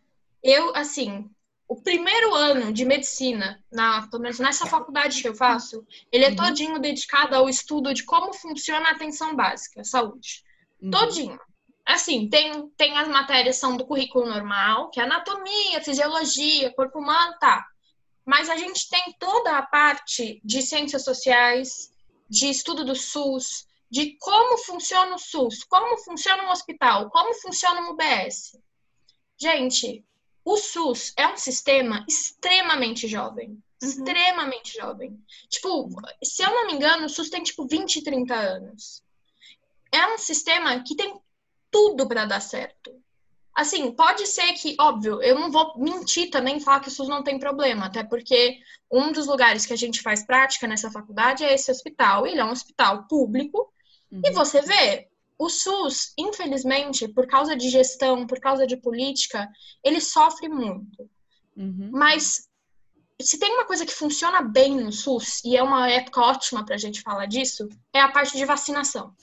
eu, 0.44 0.76
assim, 0.76 1.28
o 1.74 1.82
primeiro 1.82 2.36
ano 2.36 2.72
de 2.72 2.86
medicina, 2.86 3.60
na, 3.72 4.08
pelo 4.08 4.22
menos 4.22 4.38
nessa 4.38 4.66
faculdade 4.68 5.22
que 5.22 5.28
eu 5.28 5.34
faço, 5.34 5.84
ele 6.12 6.26
é 6.26 6.30
Uhum. 6.30 6.36
todinho 6.36 6.80
dedicado 6.80 7.36
ao 7.36 7.50
estudo 7.50 7.94
de 7.94 8.04
como 8.04 8.32
funciona 8.34 8.90
a 8.90 8.92
atenção 8.92 9.36
básica, 9.36 9.82
a 9.82 9.84
saúde. 9.84 10.44
uhum. 10.82 10.92
Todinho. 10.92 11.40
Assim, 11.86 12.30
tem, 12.30 12.70
tem 12.78 12.96
as 12.98 13.08
matérias 13.08 13.58
são 13.58 13.76
do 13.76 13.86
currículo 13.88 14.26
normal, 14.30 14.90
que 14.92 15.00
é 15.00 15.04
anatomia, 15.04 15.82
fisiologia, 15.82 16.74
corpo 16.76 17.00
humano, 17.00 17.36
tá. 17.40 17.66
Mas 18.26 18.50
a 18.50 18.56
gente 18.56 18.88
tem 18.90 19.16
toda 19.20 19.58
a 19.58 19.64
parte 19.64 20.40
de 20.46 20.62
ciências 20.62 21.04
sociais, 21.04 21.92
de 22.30 22.48
estudo 22.50 22.86
do 22.86 22.96
SUS, 22.96 23.66
de 23.90 24.16
como 24.20 24.58
funciona 24.60 25.16
o 25.16 25.20
SUS, 25.20 25.64
como 25.64 25.98
funciona 25.98 26.44
um 26.44 26.52
hospital, 26.52 27.10
como 27.10 27.34
funciona 27.34 27.82
um 27.82 27.90
UBS. 27.92 28.58
Gente, 29.38 30.06
o 30.46 30.58
SUS 30.58 31.14
é 31.18 31.28
um 31.28 31.38
sistema 31.38 32.06
extremamente 32.08 33.08
jovem. 33.08 33.62
Extremamente 33.82 34.78
jovem. 34.78 35.20
Tipo, 35.50 35.90
se 36.24 36.42
eu 36.42 36.50
não 36.50 36.68
me 36.68 36.74
engano, 36.74 37.06
o 37.06 37.10
SUS 37.10 37.30
tem 37.30 37.44
tipo 37.44 37.68
20, 37.68 38.04
30 38.04 38.34
anos. 38.34 39.04
É 39.92 40.08
um 40.08 40.18
sistema 40.18 40.82
que 40.84 40.96
tem 40.96 41.20
tudo 41.70 42.08
para 42.08 42.26
dar 42.26 42.40
certo. 42.40 42.94
Assim, 43.54 43.92
pode 43.92 44.26
ser 44.26 44.52
que, 44.54 44.76
óbvio, 44.80 45.22
eu 45.22 45.40
não 45.40 45.52
vou 45.52 45.78
mentir 45.78 46.32
também 46.32 46.58
e 46.58 46.60
falar 46.60 46.80
que 46.80 46.88
o 46.88 46.92
SUS 46.92 47.08
não 47.08 47.22
tem 47.22 47.38
problema, 47.38 47.86
até 47.86 48.04
porque 48.04 48.58
um 48.92 49.12
dos 49.12 49.28
lugares 49.28 49.66
que 49.66 49.74
a 49.74 49.78
gente 49.78 50.02
faz 50.02 50.26
prática 50.26 50.66
nessa 50.66 50.90
faculdade 50.90 51.44
é 51.44 51.54
esse 51.54 51.70
hospital. 51.70 52.26
Ele 52.26 52.40
é 52.40 52.46
um 52.46 52.52
hospital 52.52 53.06
público 53.08 53.72
e 54.12 54.30
Uhum. 54.30 54.34
você 54.34 54.62
vê, 54.62 55.08
o 55.44 55.50
SUS, 55.50 56.14
infelizmente, 56.18 57.08
por 57.08 57.28
causa 57.28 57.56
de 57.56 57.70
gestão, 57.70 58.26
por 58.26 58.40
causa 58.40 58.66
de 58.66 58.78
política, 58.78 59.50
ele 59.84 60.00
sofre 60.00 60.48
muito. 60.48 61.10
Uhum. 61.56 61.90
Mas 61.92 62.48
se 63.22 63.38
tem 63.38 63.54
uma 63.54 63.66
coisa 63.66 63.86
que 63.86 63.94
funciona 63.94 64.42
bem 64.42 64.76
no 64.76 64.92
SUS, 64.92 65.44
e 65.44 65.58
é 65.58 65.62
uma 65.64 65.90
época 65.90 66.22
ótima 66.22 66.66
pra 66.66 66.78
gente 66.78 67.02
falar 67.02 67.26
disso, 67.26 67.68
é 67.94 68.00
a 68.00 68.10
parte 68.10 68.38
de 68.38 68.46
vacinação. 68.46 69.14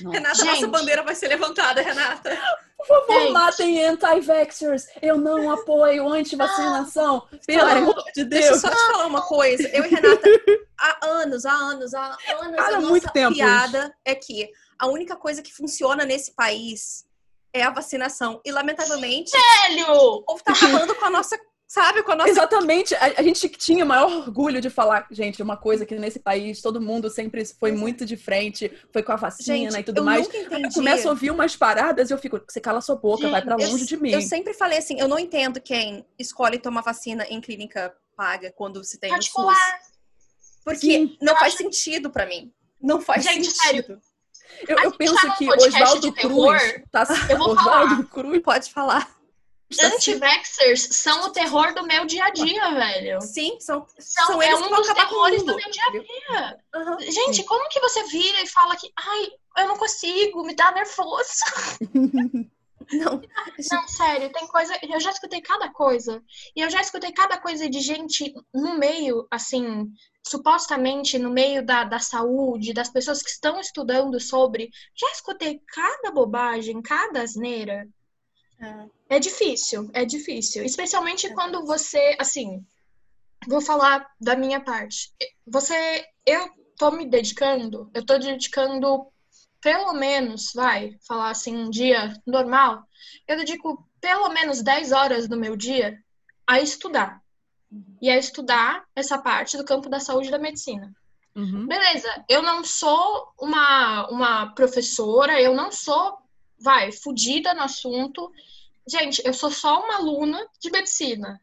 Nossa. 0.00 0.16
Renata, 0.16 0.34
Gente. 0.36 0.46
nossa 0.46 0.66
bandeira 0.68 1.02
vai 1.02 1.14
ser 1.14 1.28
levantada, 1.28 1.82
Renata. 1.82 2.38
Por 2.76 2.86
favor, 2.86 3.20
Gente. 3.20 3.32
matem 3.32 3.84
anti-vaxxers. 3.84 4.86
Eu 5.00 5.18
não 5.18 5.50
apoio 5.50 6.08
anti-vacinação. 6.08 7.28
Pelo 7.46 7.68
amor 7.68 8.02
de 8.14 8.24
Deixa 8.24 8.48
eu 8.48 8.50
Deus. 8.52 8.60
só 8.60 8.70
te 8.70 8.92
falar 8.92 9.06
uma 9.06 9.22
coisa. 9.22 9.68
Eu 9.68 9.84
e 9.84 9.88
Renata, 9.88 10.28
há 10.78 11.06
anos, 11.06 11.44
há 11.44 11.52
anos, 11.52 11.94
há 11.94 12.16
anos, 12.40 12.56
Cara, 12.56 12.76
a 12.76 12.80
nossa 12.80 12.88
muito 12.88 13.12
tempo 13.12 13.34
piada 13.34 13.94
é 14.04 14.14
que 14.14 14.50
a 14.82 14.86
única 14.88 15.14
coisa 15.14 15.40
que 15.42 15.52
funciona 15.54 16.04
nesse 16.04 16.32
país 16.32 17.04
é 17.52 17.62
a 17.62 17.70
vacinação. 17.70 18.40
E, 18.44 18.50
lamentavelmente, 18.50 19.30
Velho! 19.30 19.92
o 19.92 20.22
povo 20.22 20.42
tá 20.42 20.52
acabando 20.52 20.92
com 20.96 21.04
a 21.04 21.10
nossa, 21.10 21.38
sabe, 21.68 22.02
com 22.02 22.10
a 22.10 22.16
nossa... 22.16 22.30
Exatamente. 22.30 22.92
A, 22.96 23.04
a 23.18 23.22
gente 23.22 23.48
tinha 23.50 23.84
o 23.84 23.86
maior 23.86 24.10
orgulho 24.10 24.60
de 24.60 24.68
falar, 24.70 25.06
gente, 25.12 25.40
uma 25.40 25.56
coisa 25.56 25.86
que 25.86 25.94
nesse 25.94 26.18
país 26.18 26.60
todo 26.60 26.80
mundo 26.80 27.08
sempre 27.08 27.44
foi 27.44 27.70
muito 27.70 28.04
de 28.04 28.16
frente, 28.16 28.72
foi 28.92 29.04
com 29.04 29.12
a 29.12 29.16
vacina 29.16 29.70
Gente, 29.70 29.80
e 29.80 29.84
tudo 29.84 29.98
eu 29.98 30.04
mais. 30.04 30.26
nunca 30.26 30.58
Eu 30.58 30.70
começo 30.72 31.06
a 31.06 31.10
ouvir 31.12 31.30
umas 31.30 31.54
paradas 31.54 32.10
e 32.10 32.12
eu 32.12 32.18
fico, 32.18 32.40
você 32.48 32.60
cala 32.60 32.80
sua 32.80 32.96
boca, 32.96 33.28
vai 33.28 33.40
pra 33.40 33.54
Eu- 33.60 33.68
longe 33.70 33.86
de 33.86 33.96
mim. 33.96 34.10
Eu 34.10 34.20
sempre 34.22 34.52
falei 34.52 34.78
assim, 34.78 34.98
eu 34.98 35.06
não 35.06 35.18
entendo 35.18 35.60
quem 35.60 36.04
escolhe 36.18 36.58
tomar 36.58 36.80
vacina 36.80 37.24
em 37.30 37.40
clínica 37.40 37.94
paga 38.16 38.50
quando 38.50 38.82
se 38.82 38.98
tem 38.98 39.10
SUS. 39.10 39.18
Particular. 39.18 39.80
Porque 40.64 40.86
Sim. 40.86 41.16
não 41.20 41.36
faz 41.36 41.54
sentido 41.54 42.10
pra 42.10 42.26
mim. 42.26 42.52
Não 42.80 43.00
faz 43.00 43.22
Gente, 43.24 43.48
sentido. 43.50 44.00
Eu, 44.68 44.78
eu 44.78 44.92
penso 44.92 45.14
tá 45.14 45.34
que 45.34 45.46
podcast 45.46 45.82
Oswaldo 45.82 46.00
de 46.00 46.12
Cruz 46.12 46.62
terror. 46.62 46.82
tá 46.90 47.06
Eu 47.28 47.38
vou 47.38 47.50
Oswaldo 47.50 48.06
Cruz 48.08 48.42
Pode 48.42 48.72
falar. 48.72 49.08
Anti-vaxxers 49.80 50.88
são 50.92 51.24
o 51.26 51.30
terror 51.30 51.74
do 51.74 51.86
meu 51.86 52.04
dia 52.04 52.24
a 52.26 52.30
dia, 52.30 52.70
velho. 52.72 53.20
Sim, 53.22 53.58
são, 53.58 53.86
São, 53.98 54.26
são 54.26 54.42
é 54.42 54.48
eles 54.48 54.60
um 54.60 54.64
que 54.64 54.68
vão 54.68 54.80
dos 54.80 54.90
acabar 54.90 55.08
com 55.08 55.14
o 55.14 55.16
terrores 55.16 55.40
mundo. 55.40 55.52
do 55.52 55.56
meu 55.56 55.70
dia 55.70 55.82
a 55.82 55.90
dia. 55.90 56.58
Aham. 56.74 56.98
Gente, 57.00 57.42
como 57.44 57.68
que 57.68 57.80
você 57.80 58.04
vira 58.04 58.42
e 58.42 58.46
fala 58.46 58.76
que, 58.76 58.92
ai, 58.98 59.28
eu 59.58 59.68
não 59.68 59.76
consigo, 59.76 60.44
me 60.44 60.54
dá 60.54 60.70
nervoso? 60.72 61.30
Não, 62.92 63.22
Não, 63.70 63.88
sério, 63.88 64.30
tem 64.32 64.46
coisa. 64.48 64.76
Eu 64.82 65.00
já 65.00 65.10
escutei 65.10 65.40
cada 65.40 65.70
coisa. 65.70 66.20
E 66.54 66.60
eu 66.60 66.68
já 66.68 66.80
escutei 66.80 67.12
cada 67.12 67.38
coisa 67.38 67.70
de 67.70 67.80
gente 67.80 68.34
no 68.52 68.76
meio, 68.76 69.26
assim, 69.30 69.86
supostamente 70.26 71.18
no 71.18 71.30
meio 71.30 71.64
da, 71.64 71.84
da 71.84 71.98
saúde, 71.98 72.72
das 72.72 72.88
pessoas 72.88 73.22
que 73.22 73.30
estão 73.30 73.60
estudando 73.60 74.18
sobre. 74.20 74.70
Já 74.94 75.10
escutei 75.10 75.60
cada 75.66 76.10
bobagem, 76.12 76.80
cada 76.80 77.22
asneira. 77.22 77.88
É 79.08 79.18
difícil, 79.18 79.90
é 79.92 80.04
difícil. 80.04 80.64
Especialmente 80.64 81.26
É 81.26 81.34
quando 81.34 81.66
você, 81.66 82.16
assim, 82.18 82.64
vou 83.48 83.60
falar 83.60 84.06
da 84.20 84.36
minha 84.36 84.60
parte. 84.60 85.12
Você, 85.46 86.06
eu 86.24 86.48
tô 86.76 86.90
me 86.92 87.04
dedicando, 87.04 87.90
eu 87.92 88.04
tô 88.04 88.18
dedicando 88.18 89.06
pelo 89.60 89.92
menos, 89.92 90.52
vai, 90.54 90.98
falar 91.06 91.30
assim, 91.30 91.56
um 91.56 91.70
dia 91.70 92.12
normal, 92.26 92.82
eu 93.28 93.36
dedico 93.36 93.88
pelo 94.00 94.28
menos 94.30 94.60
10 94.60 94.90
horas 94.90 95.28
do 95.28 95.36
meu 95.36 95.56
dia 95.56 95.96
a 96.46 96.60
estudar. 96.60 97.21
E 98.00 98.10
a 98.10 98.18
estudar 98.18 98.84
essa 98.94 99.18
parte 99.18 99.56
do 99.56 99.64
campo 99.64 99.88
da 99.88 100.00
saúde 100.00 100.28
e 100.28 100.30
da 100.30 100.38
medicina. 100.38 100.94
Uhum. 101.34 101.66
Beleza, 101.66 102.24
eu 102.28 102.42
não 102.42 102.62
sou 102.62 103.32
uma, 103.40 104.08
uma 104.08 104.54
professora, 104.54 105.40
eu 105.40 105.54
não 105.54 105.72
sou, 105.72 106.18
vai, 106.58 106.92
fodida 106.92 107.54
no 107.54 107.62
assunto. 107.62 108.30
Gente, 108.86 109.22
eu 109.24 109.32
sou 109.32 109.50
só 109.50 109.82
uma 109.82 109.96
aluna 109.96 110.46
de 110.60 110.70
medicina. 110.70 111.40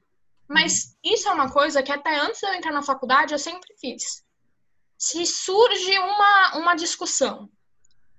Mas 0.48 0.98
isso 1.04 1.30
é 1.30 1.32
uma 1.32 1.52
coisa 1.52 1.84
que 1.84 1.92
até 1.92 2.20
antes 2.20 2.40
de 2.40 2.48
eu 2.48 2.54
entrar 2.54 2.72
na 2.72 2.82
faculdade 2.82 3.34
eu 3.34 3.40
sempre 3.40 3.74
fiz. 3.80 4.24
Se 4.98 5.26
surge 5.26 5.98
uma, 6.00 6.58
uma 6.58 6.76
discussão, 6.76 7.50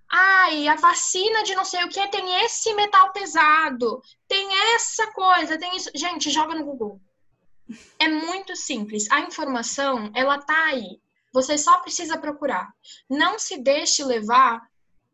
ai, 0.09 0.67
a 0.69 0.77
vacina 0.77 1.43
de 1.43 1.55
não 1.55 1.65
sei 1.65 1.85
o 1.85 1.89
que 1.89 2.09
tem 2.09 2.45
esse 2.45 2.73
metal 2.75 3.13
pesado, 3.13 4.01
tem 4.27 4.49
essa 4.75 5.09
coisa, 5.09 5.59
tem 5.59 5.77
isso. 5.77 5.91
Gente, 5.95 6.31
joga 6.31 6.55
no 6.55 6.65
Google. 6.65 7.01
É 7.99 8.09
muito 8.09 8.55
simples. 8.57 9.11
A 9.11 9.21
informação, 9.21 10.11
ela 10.15 10.39
tá 10.39 10.67
aí. 10.67 11.01
Você 11.33 11.57
só 11.57 11.79
precisa 11.79 12.19
procurar. 12.19 12.69
Não 13.09 13.39
se 13.39 13.59
deixe 13.59 14.05
levar 14.05 14.61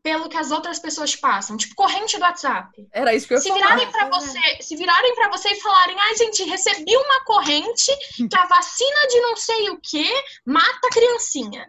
pelo 0.03 0.29
que 0.29 0.37
as 0.37 0.53
outras 0.53 0.79
pessoas 0.79 1.17
passam, 1.17 1.57
tipo 1.57 1.75
corrente 1.75 2.17
do 2.17 2.23
WhatsApp. 2.23 2.71
Era 2.93 3.13
isso 3.13 3.27
que 3.27 3.35
eu 3.35 3.41
Se 3.41 3.53
virarem 3.53 3.91
para 3.91 4.09
você, 4.09 4.63
se 4.63 4.77
virarem 4.77 5.15
para 5.17 5.29
você 5.31 5.49
e 5.49 5.61
falarem: 5.61 5.97
"Ai, 5.99 6.17
gente, 6.17 6.45
recebi 6.45 6.97
uma 6.97 7.25
corrente 7.25 7.91
que 8.17 8.39
a 8.39 8.47
vacina 8.47 9.09
de 9.09 9.21
não 9.21 9.37
sei 9.37 9.71
o 9.71 9.81
que 9.81 10.09
mata 10.47 10.87
a 10.87 10.91
criancinha". 10.91 11.67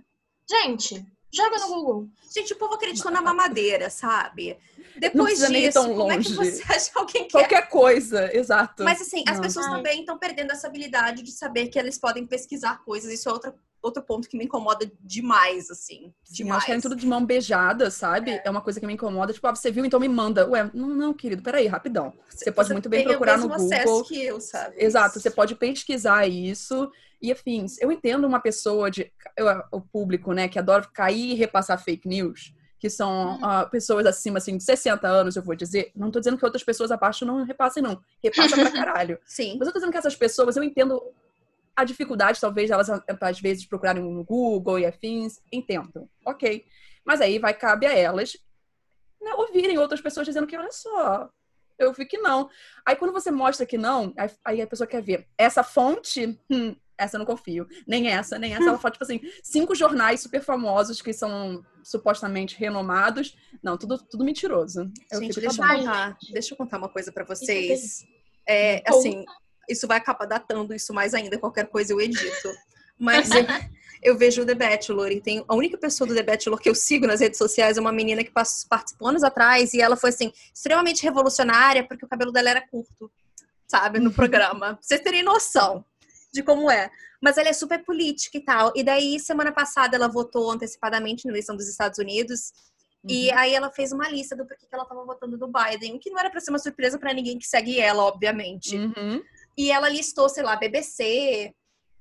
Gente, 0.49 1.03
joga 1.31 1.57
no 1.59 1.67
Google. 1.67 2.07
Gente, 2.33 2.53
o 2.53 2.57
povo 2.57 2.75
acreditou 2.75 3.11
na 3.11 3.21
mamadeira, 3.21 3.89
sabe? 3.89 4.57
Depois 4.99 5.39
disso, 5.47 5.73
tão 5.73 5.95
como 5.95 6.11
é 6.11 6.17
que 6.17 6.33
longe. 6.33 6.51
você 6.51 6.63
acha 6.73 6.91
que 6.91 6.97
alguém 6.97 7.23
quer? 7.27 7.31
Qualquer 7.31 7.69
coisa, 7.69 8.35
exato. 8.35 8.83
Mas 8.83 9.01
assim, 9.01 9.23
as 9.27 9.35
Não. 9.35 9.41
pessoas 9.43 9.67
Ai. 9.67 9.75
também 9.75 9.99
estão 9.99 10.17
perdendo 10.17 10.51
essa 10.51 10.67
habilidade 10.67 11.21
de 11.21 11.31
saber 11.31 11.67
que 11.67 11.77
elas 11.77 11.97
podem 11.97 12.25
pesquisar 12.25 12.83
coisas. 12.83 13.11
Isso 13.11 13.29
é 13.29 13.31
outro, 13.31 13.53
outro 13.81 14.01
ponto 14.01 14.27
que 14.27 14.35
me 14.35 14.45
incomoda 14.45 14.91
demais, 14.99 15.69
assim. 15.69 16.11
Sim, 16.23 16.43
demais. 16.43 16.57
acho 16.57 16.65
que 16.65 16.71
é 16.71 16.81
tudo 16.81 16.95
de 16.95 17.05
mão 17.05 17.23
beijada, 17.23 17.91
sabe? 17.91 18.41
É. 18.43 18.49
uma 18.49 18.61
coisa 18.61 18.79
que 18.79 18.87
me 18.87 18.93
incomoda. 18.93 19.31
Tipo, 19.33 19.47
ah, 19.47 19.55
você 19.55 19.69
viu, 19.69 19.85
então 19.85 19.99
me 19.99 20.09
manda. 20.09 20.47
Ué, 20.49 20.69
não, 20.73 20.89
não, 20.89 21.13
querido, 21.13 21.43
peraí, 21.43 21.67
rapidão. 21.67 22.11
Você 22.29 22.51
pode 22.51 22.71
muito 22.73 22.89
bem 22.89 23.01
tem 23.01 23.07
o 23.07 23.11
procurar 23.11 23.37
no 23.37 23.49
mesmo 23.49 23.65
acesso 23.65 23.85
Google. 23.85 24.03
que 24.05 24.25
eu, 24.25 24.41
sabe? 24.41 24.75
Exato, 24.77 25.19
você 25.19 25.29
pode 25.29 25.53
pesquisar 25.53 26.27
isso 26.27 26.91
e 27.21 27.31
afins. 27.31 27.77
Eu 27.81 27.91
entendo 27.91 28.25
uma 28.27 28.39
pessoa 28.39 28.89
de 28.91 29.11
eu- 29.35 29.63
o 29.71 29.81
público, 29.81 30.33
né, 30.33 30.47
que 30.47 30.59
adora 30.59 30.85
cair 30.93 31.31
e 31.31 31.35
repassar 31.35 31.81
fake 31.83 32.07
news, 32.07 32.53
que 32.79 32.89
são 32.89 33.39
ah, 33.43 33.65
pessoas 33.65 34.05
acima 34.05 34.37
assim 34.37 34.57
de 34.57 34.63
60 34.63 35.07
anos, 35.07 35.35
eu 35.35 35.41
vou 35.43 35.55
dizer. 35.55 35.91
Não 35.95 36.11
tô 36.11 36.19
dizendo 36.19 36.37
que 36.37 36.45
outras 36.45 36.63
pessoas 36.63 36.91
abaixo 36.91 37.25
não 37.25 37.43
repassem 37.43 37.81
não. 37.81 37.99
Repassa 38.23 38.55
pra 38.55 38.71
caralho. 38.71 39.19
Sim. 39.25 39.55
Mas 39.57 39.67
eu 39.67 39.73
tô 39.73 39.79
dizendo 39.79 39.91
que 39.91 39.97
essas 39.97 40.15
pessoas, 40.15 40.55
eu 40.57 40.63
entendo 40.63 41.01
a 41.75 41.83
dificuldade, 41.83 42.39
talvez, 42.41 42.69
elas 42.71 42.89
às 42.89 43.39
vezes 43.39 43.65
procurarem 43.65 44.03
no 44.03 44.23
Google 44.23 44.79
e 44.79 44.85
afins, 44.85 45.39
entendo. 45.51 46.09
Ok. 46.25 46.65
Mas 47.05 47.21
aí 47.21 47.39
vai 47.39 47.53
cabe 47.53 47.85
a 47.85 47.93
elas 47.95 48.35
né, 49.21 49.33
ouvirem 49.35 49.77
outras 49.77 50.01
pessoas 50.01 50.27
dizendo 50.27 50.45
que, 50.47 50.57
olha 50.57 50.71
só, 50.71 51.29
eu 51.79 51.93
vi 51.93 52.05
que 52.05 52.17
não. 52.17 52.49
Aí 52.85 52.95
quando 52.95 53.13
você 53.13 53.31
mostra 53.31 53.65
que 53.65 53.77
não, 53.77 54.13
aí, 54.17 54.29
aí 54.45 54.61
a 54.61 54.67
pessoa 54.67 54.87
quer 54.87 55.01
ver 55.01 55.27
essa 55.37 55.63
fonte, 55.63 56.39
hum, 56.49 56.75
essa 56.97 57.15
eu 57.15 57.19
não 57.19 57.25
confio. 57.25 57.67
Nem 57.85 58.07
essa, 58.09 58.39
nem 58.39 58.53
essa. 58.53 58.69
Ela 58.69 58.77
fala, 58.77 58.91
tipo 58.91 59.03
assim, 59.03 59.21
cinco 59.43 59.75
jornais 59.75 60.21
super 60.21 60.41
famosos 60.41 61.01
que 61.01 61.13
são 61.13 61.63
supostamente 61.83 62.57
renomados. 62.57 63.35
Não, 63.61 63.77
tudo, 63.77 63.97
tudo 63.97 64.23
mentiroso. 64.23 64.91
Eu 65.11 65.21
Gente, 65.21 65.39
deixa 65.39 65.61
eu 65.61 65.67
contar, 65.67 66.17
deixa 66.31 66.53
eu 66.53 66.57
contar 66.57 66.77
uma 66.77 66.89
coisa 66.89 67.11
pra 67.11 67.23
Isso 67.23 67.31
é 67.31 67.35
vocês. 67.35 68.05
É, 68.47 68.83
assim, 68.87 69.25
isso 69.69 69.87
vai 69.87 69.97
acabar 69.97 70.25
datando 70.25 70.73
isso 70.73 70.93
mais 70.93 71.13
ainda, 71.13 71.37
qualquer 71.37 71.67
coisa 71.67 71.93
eu 71.93 72.01
edito. 72.01 72.49
Mas 72.97 73.29
eu, 73.29 73.45
eu 74.01 74.17
vejo 74.17 74.41
o 74.41 74.45
The 74.45 74.55
Bachelor 74.55 75.11
e 75.11 75.21
tem 75.21 75.43
a 75.47 75.53
única 75.53 75.77
pessoa 75.77 76.07
do 76.07 76.15
The 76.15 76.23
Bachelor 76.23 76.59
que 76.59 76.69
eu 76.69 76.73
sigo 76.73 77.05
nas 77.05 77.19
redes 77.19 77.37
sociais 77.37 77.77
é 77.77 77.81
uma 77.81 77.91
menina 77.91 78.23
que 78.23 78.31
participou 78.31 79.07
anos 79.07 79.23
atrás 79.23 79.73
e 79.73 79.81
ela 79.81 79.95
foi 79.95 80.09
assim 80.09 80.31
extremamente 80.53 81.03
revolucionária 81.03 81.87
porque 81.87 82.05
o 82.05 82.07
cabelo 82.07 82.31
dela 82.31 82.49
era 82.49 82.67
curto, 82.67 83.11
sabe, 83.67 83.99
no 83.99 84.11
programa. 84.11 84.73
Pra 84.73 84.77
Vocês 84.81 85.01
terem 85.01 85.21
noção 85.21 85.85
de 86.33 86.43
como 86.43 86.69
é. 86.69 86.89
Mas 87.21 87.37
ela 87.37 87.49
é 87.49 87.53
super 87.53 87.83
política 87.83 88.37
e 88.37 88.41
tal. 88.41 88.71
E 88.75 88.83
daí 88.83 89.19
semana 89.19 89.51
passada 89.51 89.95
ela 89.95 90.07
votou 90.07 90.51
antecipadamente 90.51 91.25
na 91.25 91.31
eleição 91.31 91.55
dos 91.55 91.67
Estados 91.67 91.99
Unidos 91.99 92.51
e 93.09 93.31
aí 93.31 93.53
ela 93.53 93.71
fez 93.71 93.91
uma 93.91 94.09
lista 94.09 94.35
do 94.35 94.45
porquê 94.45 94.65
que 94.67 94.75
ela 94.75 94.85
tava 94.85 95.05
votando 95.05 95.37
no 95.37 95.47
Biden, 95.47 95.95
o 95.95 95.99
que 95.99 96.09
não 96.09 96.19
era 96.19 96.29
pra 96.29 96.41
ser 96.41 96.51
uma 96.51 96.59
surpresa 96.59 96.99
pra 96.99 97.13
ninguém 97.13 97.37
que 97.37 97.47
segue 97.47 97.79
ela, 97.79 98.03
obviamente. 98.03 98.75
Uhum. 98.75 99.23
E 99.57 99.71
ela 99.71 99.89
listou, 99.89 100.27
sei 100.27 100.43
lá, 100.43 100.55
BBC, 100.55 101.53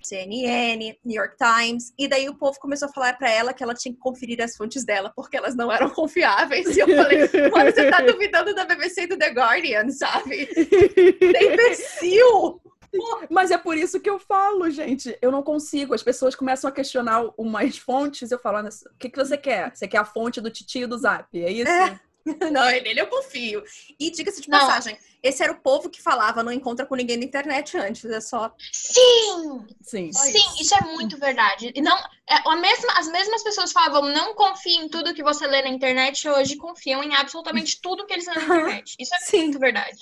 CNN, 0.02 0.96
New 1.04 1.16
York 1.22 1.36
Times, 1.36 1.92
e 1.98 2.08
daí 2.08 2.28
o 2.28 2.34
povo 2.34 2.58
começou 2.58 2.88
a 2.88 2.92
falar 2.92 3.16
pra 3.16 3.30
ela 3.30 3.52
que 3.52 3.62
ela 3.62 3.74
tinha 3.74 3.94
que 3.94 4.00
conferir 4.00 4.42
as 4.42 4.56
fontes 4.56 4.84
dela, 4.84 5.12
porque 5.14 5.36
elas 5.36 5.54
não 5.54 5.70
eram 5.70 5.90
confiáveis. 5.90 6.76
E 6.76 6.80
eu 6.80 6.88
falei, 6.88 7.20
mano, 7.50 7.72
você 7.72 7.90
tá 7.90 8.00
duvidando 8.00 8.54
da 8.54 8.64
BBC 8.64 9.02
e 9.02 9.06
do 9.06 9.18
The 9.18 9.30
Guardian, 9.30 9.88
sabe? 9.90 10.46
Tem 10.52 11.52
imbecil! 11.52 12.60
Mas 13.30 13.50
é 13.50 13.58
por 13.58 13.76
isso 13.76 14.00
que 14.00 14.10
eu 14.10 14.18
falo, 14.18 14.68
gente. 14.70 15.16
Eu 15.20 15.30
não 15.30 15.42
consigo. 15.42 15.94
As 15.94 16.02
pessoas 16.02 16.34
começam 16.34 16.68
a 16.68 16.72
questionar 16.72 17.24
umas 17.36 17.78
fontes. 17.78 18.30
Eu 18.30 18.38
falo, 18.38 18.58
"Anderson, 18.58 18.88
o 18.88 18.98
que, 18.98 19.10
que 19.10 19.18
você 19.18 19.36
quer? 19.36 19.74
Você 19.74 19.86
quer 19.88 19.98
a 19.98 20.04
fonte 20.04 20.40
do 20.40 20.50
titio 20.50 20.88
do 20.88 20.98
Zap? 20.98 21.28
É 21.34 21.50
isso? 21.50 21.70
É. 21.70 22.00
Não, 22.50 22.64
nele 22.64 23.00
eu 23.00 23.06
confio. 23.06 23.62
E 23.98 24.10
diga-se 24.10 24.40
de 24.40 24.48
Não. 24.48 24.58
passagem, 24.58 24.98
esse 25.22 25.42
era 25.42 25.52
o 25.52 25.60
povo 25.60 25.88
que 25.88 26.02
falava, 26.02 26.42
não 26.42 26.50
encontra 26.50 26.84
com 26.84 26.96
ninguém 26.96 27.16
na 27.16 27.24
internet 27.24 27.76
antes, 27.78 28.04
é 28.04 28.20
só 28.20 28.52
Sim! 28.72 29.64
Sim. 29.80 30.12
Sim, 30.12 30.60
isso 30.60 30.74
é 30.74 30.80
muito 30.86 31.16
verdade. 31.18 31.72
E 31.74 31.80
não, 31.80 31.96
é, 32.28 32.36
a 32.44 32.56
mesma, 32.56 32.92
as 32.98 33.06
mesmas 33.08 33.42
pessoas 33.42 33.72
falavam, 33.72 34.02
não 34.12 34.34
confie 34.34 34.76
em 34.76 34.88
tudo 34.88 35.14
que 35.14 35.22
você 35.22 35.46
lê 35.46 35.62
na 35.62 35.68
internet, 35.68 36.28
hoje 36.28 36.56
confiam 36.56 37.02
em 37.02 37.14
absolutamente 37.14 37.80
tudo 37.80 38.06
que 38.06 38.12
eles 38.12 38.26
lêem 38.26 38.46
na 38.48 38.56
internet. 38.58 38.96
Isso 38.98 39.14
é 39.14 39.18
Sim. 39.18 39.42
muito 39.42 39.58
verdade. 39.58 39.98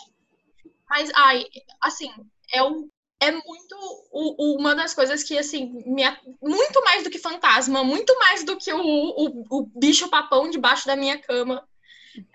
Mas, 0.88 1.10
ai, 1.14 1.44
assim, 1.82 2.10
é, 2.54 3.26
é 3.28 3.30
muito 3.30 3.76
o- 4.12 4.34
o- 4.54 4.56
uma 4.58 4.74
das 4.74 4.94
coisas 4.94 5.22
que, 5.22 5.36
assim, 5.38 5.72
me, 5.86 6.02
muito 6.42 6.82
mais 6.84 7.02
do 7.04 7.10
que 7.10 7.18
fantasma, 7.18 7.82
muito 7.84 8.16
mais 8.18 8.44
do 8.44 8.56
que 8.56 8.72
o, 8.72 8.80
o, 8.80 9.44
o 9.50 9.66
bicho 9.78 10.08
papão 10.08 10.50
debaixo 10.50 10.86
da 10.86 10.96
minha 10.96 11.18
cama, 11.18 11.66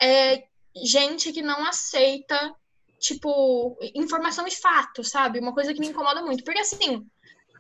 é 0.02 0.44
gente 0.84 1.32
que 1.32 1.42
não 1.42 1.66
aceita, 1.66 2.54
tipo, 3.00 3.78
informação 3.96 4.46
e 4.48 4.52
fato, 4.52 5.04
sabe? 5.04 5.40
Uma 5.40 5.54
coisa 5.54 5.74
que 5.74 5.80
me 5.80 5.88
incomoda 5.88 6.22
muito. 6.22 6.44
Porque, 6.44 6.60
assim, 6.60 7.06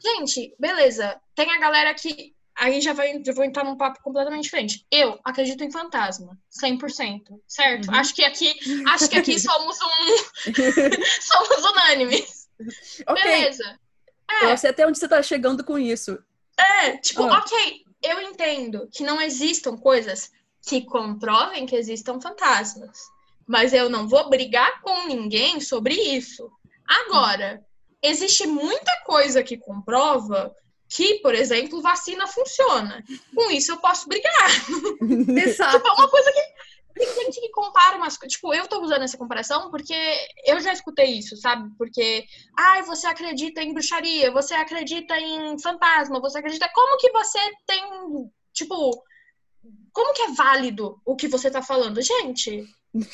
gente, 0.03 0.53
beleza, 0.60 1.20
tem 1.36 1.49
a 1.51 1.60
galera 1.60 1.93
que. 1.93 2.34
Aí 2.62 2.82
já, 2.82 2.91
vai, 2.91 3.24
já 3.24 3.32
vou 3.32 3.45
entrar 3.45 3.64
num 3.64 3.78
papo 3.78 4.01
completamente 4.03 4.43
diferente. 4.43 4.86
Eu 4.91 5.18
acredito 5.24 5.64
em 5.64 5.72
fantasma, 5.72 6.38
100%, 6.62 7.39
certo? 7.47 7.88
Uhum. 7.88 7.95
Acho 7.95 8.14
que 8.14 8.22
aqui, 8.26 8.53
acho 8.89 9.10
que 9.10 9.18
aqui 9.18 9.39
somos 9.39 9.78
um, 9.82 10.43
somos 11.22 11.72
unânimes. 11.72 12.39
Ok. 13.07 13.24
Beleza. 13.24 13.80
Eu 14.43 14.57
sei 14.57 14.70
até 14.70 14.86
onde 14.86 14.99
você 14.99 15.07
tá 15.07 15.22
chegando 15.24 15.64
com 15.64 15.78
isso. 15.78 16.18
É, 16.57 16.97
tipo, 16.97 17.24
Ah. 17.24 17.39
ok, 17.39 17.84
eu 18.03 18.22
entendo 18.22 18.88
que 18.91 19.03
não 19.03 19.20
existam 19.22 19.76
coisas 19.78 20.32
que 20.68 20.82
comprovem 20.86 21.66
que 21.66 21.76
existam 21.76 22.20
fantasmas. 22.22 22.99
Mas 23.47 23.74
eu 23.74 23.89
não 23.89 24.07
vou 24.07 24.30
brigar 24.30 24.82
com 24.82 25.07
ninguém 25.07 25.60
sobre 25.60 25.95
isso. 25.95 26.51
Agora, 26.88 27.64
existe 28.03 28.45
muita 28.45 29.01
coisa 29.05 29.41
que 29.41 29.57
comprova 29.57 30.53
que, 30.88 31.16
por 31.22 31.34
exemplo, 31.34 31.82
vacina 31.82 32.28
funciona. 32.28 33.03
Com 33.34 33.49
isso 33.51 33.72
eu 33.72 33.78
posso 33.78 34.07
brigar. 34.07 34.49
Exato. 35.43 35.78
Tipo, 35.78 35.88
é 35.88 35.91
uma 35.93 36.07
coisa 36.10 36.32
que. 36.32 36.39
Tem 37.00 37.16
gente 37.16 37.39
que 37.39 37.50
compara 37.52 37.95
umas 37.95 38.18
coisas. 38.18 38.34
Tipo, 38.36 38.54
eu 38.54 38.68
tô 38.68 38.82
usando 38.82 39.04
essa 39.04 39.18
comparação 39.18 39.72
porque 39.72 39.95
eu 40.45 40.60
já 40.60 40.74
escutei 40.74 41.18
isso, 41.18 41.38
sabe? 41.38 41.70
Porque, 41.78 42.26
ai, 42.58 42.84
você 42.84 43.08
acredita 43.08 43.62
em 43.64 43.74
bruxaria, 43.74 44.30
você 44.32 44.54
acredita 44.54 45.18
em 45.18 45.58
fantasma, 45.60 46.20
você 46.20 46.39
acredita. 46.39 46.70
Como 46.74 46.97
que 46.97 47.10
você 47.12 47.39
tem. 47.66 47.82
Tipo, 48.54 49.02
como 49.93 50.14
que 50.14 50.24
é 50.24 50.32
válido 50.34 51.02
o 51.06 51.16
que 51.16 51.30
você 51.30 51.50
tá 51.50 51.62
falando? 51.62 52.02
Gente, 52.02 52.66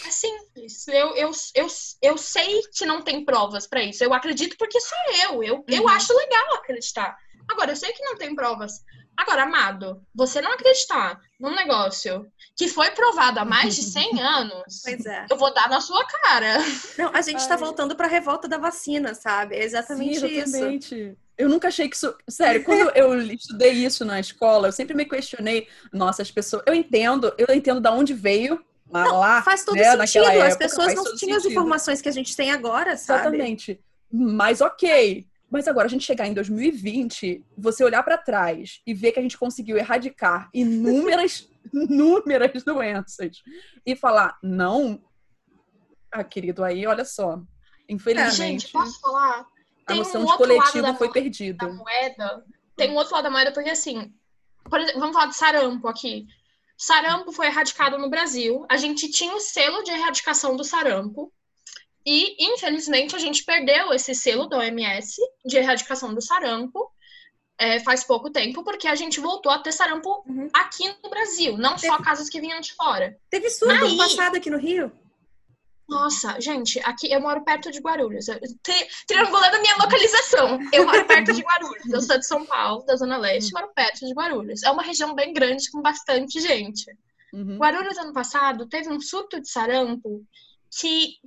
é 0.03 0.09
simples. 0.09 0.87
Eu, 0.87 1.15
eu, 1.15 1.31
eu, 1.53 1.67
eu 2.01 2.17
sei 2.17 2.61
que 2.75 2.87
não 2.87 3.03
tem 3.03 3.23
provas 3.23 3.67
pra 3.67 3.83
isso. 3.83 4.03
Eu 4.03 4.13
acredito 4.15 4.55
porque 4.57 4.79
sou 4.81 4.97
eu. 5.23 5.43
Eu, 5.43 5.63
eu 5.67 5.83
Uhum. 5.83 5.89
acho 5.89 6.11
legal 6.15 6.55
acreditar. 6.55 7.15
Agora, 7.47 7.71
eu 7.73 7.75
sei 7.75 7.91
que 7.93 8.03
não 8.03 8.17
tem 8.17 8.33
provas. 8.33 8.73
Agora, 9.17 9.43
amado, 9.43 10.01
você 10.13 10.41
não 10.41 10.51
acreditar 10.53 11.19
num 11.39 11.53
negócio 11.55 12.25
que 12.55 12.67
foi 12.67 12.91
provado 12.91 13.39
há 13.39 13.45
mais 13.45 13.75
de 13.75 13.83
100 13.83 14.19
anos, 14.21 14.81
Pois 14.83 15.05
é. 15.05 15.25
eu 15.29 15.37
vou 15.37 15.53
dar 15.53 15.69
na 15.69 15.81
sua 15.81 16.05
cara. 16.05 16.57
Não, 16.97 17.11
a 17.13 17.21
gente 17.21 17.47
tá 17.47 17.55
Ai. 17.55 17.59
voltando 17.59 17.95
pra 17.95 18.07
revolta 18.07 18.47
da 18.47 18.57
vacina, 18.57 19.13
sabe? 19.13 19.55
É 19.55 19.63
exatamente 19.63 20.19
Sim, 20.19 20.27
isso. 20.27 20.55
exatamente. 20.55 21.17
Eu 21.37 21.49
nunca 21.49 21.67
achei 21.67 21.89
que 21.89 21.95
isso. 21.95 22.15
Sério, 22.29 22.63
quando 22.63 22.91
eu 22.95 23.21
estudei 23.21 23.71
isso 23.73 24.05
na 24.05 24.19
escola, 24.19 24.69
eu 24.69 24.71
sempre 24.71 24.95
me 24.95 25.03
questionei. 25.05 25.67
Nossa, 25.91 26.21
as 26.21 26.31
pessoas. 26.31 26.63
Eu 26.65 26.73
entendo, 26.73 27.33
eu 27.37 27.53
entendo 27.53 27.81
de 27.81 27.89
onde 27.89 28.13
veio, 28.13 28.63
mas 28.89 29.11
lá. 29.11 29.41
Faz 29.43 29.65
todo 29.65 29.75
né, 29.75 29.83
sentido. 29.83 29.97
naquela 29.97 30.29
As 30.29 30.53
época, 30.53 30.57
pessoas 30.59 30.93
não 30.95 31.15
tinham 31.15 31.37
as 31.37 31.43
informações 31.45 32.01
que 32.01 32.07
a 32.07 32.11
gente 32.13 32.35
tem 32.35 32.51
agora, 32.51 32.95
sabe? 32.95 33.21
Exatamente. 33.21 33.79
Mas 34.09 34.61
ok. 34.61 35.27
Mas 35.55 35.69
agora 35.69 35.85
a 35.85 35.89
gente 35.89 36.03
chegar 36.03 36.27
em 36.27 36.33
2020, 36.33 37.41
você 37.57 37.81
olhar 37.81 38.03
pra 38.03 38.17
trás 38.17 38.81
e 38.85 38.93
ver 38.93 39.13
que 39.13 39.19
a 39.19 39.21
gente 39.21 39.37
conseguiu 39.37 39.77
erradicar 39.77 40.49
inúmeras, 40.53 41.49
inúmeras 41.73 42.61
doenças 42.65 43.41
e 43.85 43.95
falar, 43.95 44.37
não, 44.43 45.01
ah, 46.11 46.25
querido, 46.25 46.61
aí 46.61 46.85
olha 46.85 47.05
só. 47.05 47.39
Infelizmente, 47.87 48.35
Gente, 48.35 48.71
posso 48.73 48.99
falar? 48.99 49.39
a 49.39 49.45
Tem 49.87 49.97
noção 49.99 50.23
um 50.23 50.25
de 50.25 50.35
coletivo 50.35 50.93
foi 50.95 51.09
perdida. 51.09 51.65
da 51.65 51.73
moeda. 51.73 52.45
Tem 52.75 52.91
um 52.91 52.95
outro 52.95 53.13
lado 53.13 53.23
da 53.23 53.31
moeda, 53.31 53.53
porque 53.53 53.69
assim, 53.69 54.13
por 54.69 54.77
exemplo, 54.81 54.99
vamos 54.99 55.15
falar 55.15 55.27
de 55.27 55.37
sarampo 55.37 55.87
aqui. 55.87 56.27
Sarampo 56.77 57.31
foi 57.31 57.45
erradicado 57.45 57.97
no 57.97 58.09
Brasil. 58.09 58.65
A 58.69 58.75
gente 58.75 59.09
tinha 59.09 59.33
o 59.33 59.39
selo 59.39 59.83
de 59.83 59.91
erradicação 59.91 60.57
do 60.57 60.65
sarampo. 60.65 61.31
E, 62.05 62.35
infelizmente, 62.53 63.15
a 63.15 63.19
gente 63.19 63.43
perdeu 63.43 63.91
esse 63.93 64.13
selo 64.13 64.47
da 64.47 64.59
OMS 64.59 65.19
de 65.45 65.57
erradicação 65.57 66.13
do 66.13 66.21
sarampo 66.21 66.91
é, 67.57 67.79
faz 67.79 68.03
pouco 68.03 68.29
tempo, 68.29 68.63
porque 68.63 68.87
a 68.87 68.95
gente 68.95 69.19
voltou 69.19 69.51
a 69.51 69.57
ter 69.59 69.71
sarampo 69.71 70.23
Uhum. 70.27 70.49
aqui 70.53 70.93
no 71.03 71.09
Brasil, 71.09 71.57
não 71.57 71.77
só 71.77 71.93
Teve- 71.93 72.03
casos 72.03 72.29
que 72.29 72.39
vinham 72.41 72.59
de 72.59 72.73
fora. 72.73 73.17
Teve 73.29 73.49
surto 73.49 73.73
ano 73.73 73.85
Aí- 73.85 73.97
passado 73.97 74.35
aqui 74.35 74.49
no 74.49 74.57
Rio. 74.59 74.91
Nossa, 75.87 76.39
gente, 76.41 76.79
aqui 76.79 77.11
eu 77.11 77.21
moro 77.21 77.43
perto 77.45 77.71
de 77.71 77.79
Guarulhos. 77.79 78.25
Tri- 78.63 78.87
Triangulando 79.07 79.55
a 79.55 79.59
minha 79.61 79.75
localização. 79.77 80.59
Eu 80.73 80.83
moro 80.85 81.05
perto 81.05 81.31
de 81.31 81.41
Guarulhos. 81.41 81.85
Eu 81.93 82.01
sou 82.01 82.17
de 82.17 82.25
São 82.27 82.43
Paulo, 82.45 82.83
da 82.85 82.95
Zona 82.95 83.17
Leste, 83.17 83.53
moro 83.53 83.69
perto 83.73 84.05
de 84.05 84.11
Guarulhos. 84.13 84.63
É 84.63 84.71
uma 84.71 84.81
região 84.81 85.13
bem 85.13 85.31
grande 85.31 85.69
com 85.71 85.81
bastante 85.83 86.41
gente. 86.41 86.85
Uhum. 87.31 87.57
Guarulhos, 87.57 87.97
ano 87.99 88.13
passado, 88.13 88.67
teve 88.67 88.89
um 88.89 88.99
surto 88.99 89.39
de 89.39 89.47
sarampo 89.47 90.25
que 90.79 91.17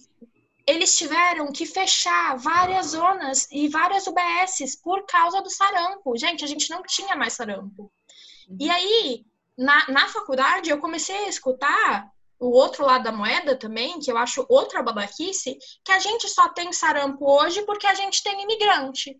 eles 0.69 0.99
tiveram 0.99 1.51
que 1.51 1.65
fechar 1.65 2.37
várias 2.37 2.89
zonas 2.89 3.49
e 3.51 3.69
várias 3.69 4.07
UBSs 4.07 4.77
por 4.83 5.07
causa 5.07 5.41
do 5.41 5.49
sarampo. 5.49 6.15
Gente, 6.19 6.45
a 6.45 6.47
gente 6.47 6.69
não 6.69 6.83
tinha 6.83 7.17
mais 7.17 7.33
sarampo. 7.33 7.91
E 8.61 8.69
aí, 8.71 9.25
na, 9.57 9.89
na 9.89 10.09
faculdade, 10.09 10.69
eu 10.69 10.79
comecei 10.79 11.17
a 11.25 11.29
escutar 11.29 12.13
o 12.39 12.51
outro 12.51 12.85
lado 12.85 13.05
da 13.05 13.11
moeda 13.11 13.57
também, 13.57 13.99
que 13.99 14.13
eu 14.13 14.19
acho 14.19 14.45
outra 14.47 14.83
babaquice, 14.83 15.59
que 15.83 15.91
a 15.91 15.99
gente 15.99 16.29
só 16.29 16.51
tem 16.51 16.71
sarampo 16.71 17.25
hoje 17.25 17.63
porque 17.63 17.87
a 17.87 17.95
gente 17.95 18.23
tem 18.23 18.43
imigrante. 18.43 19.19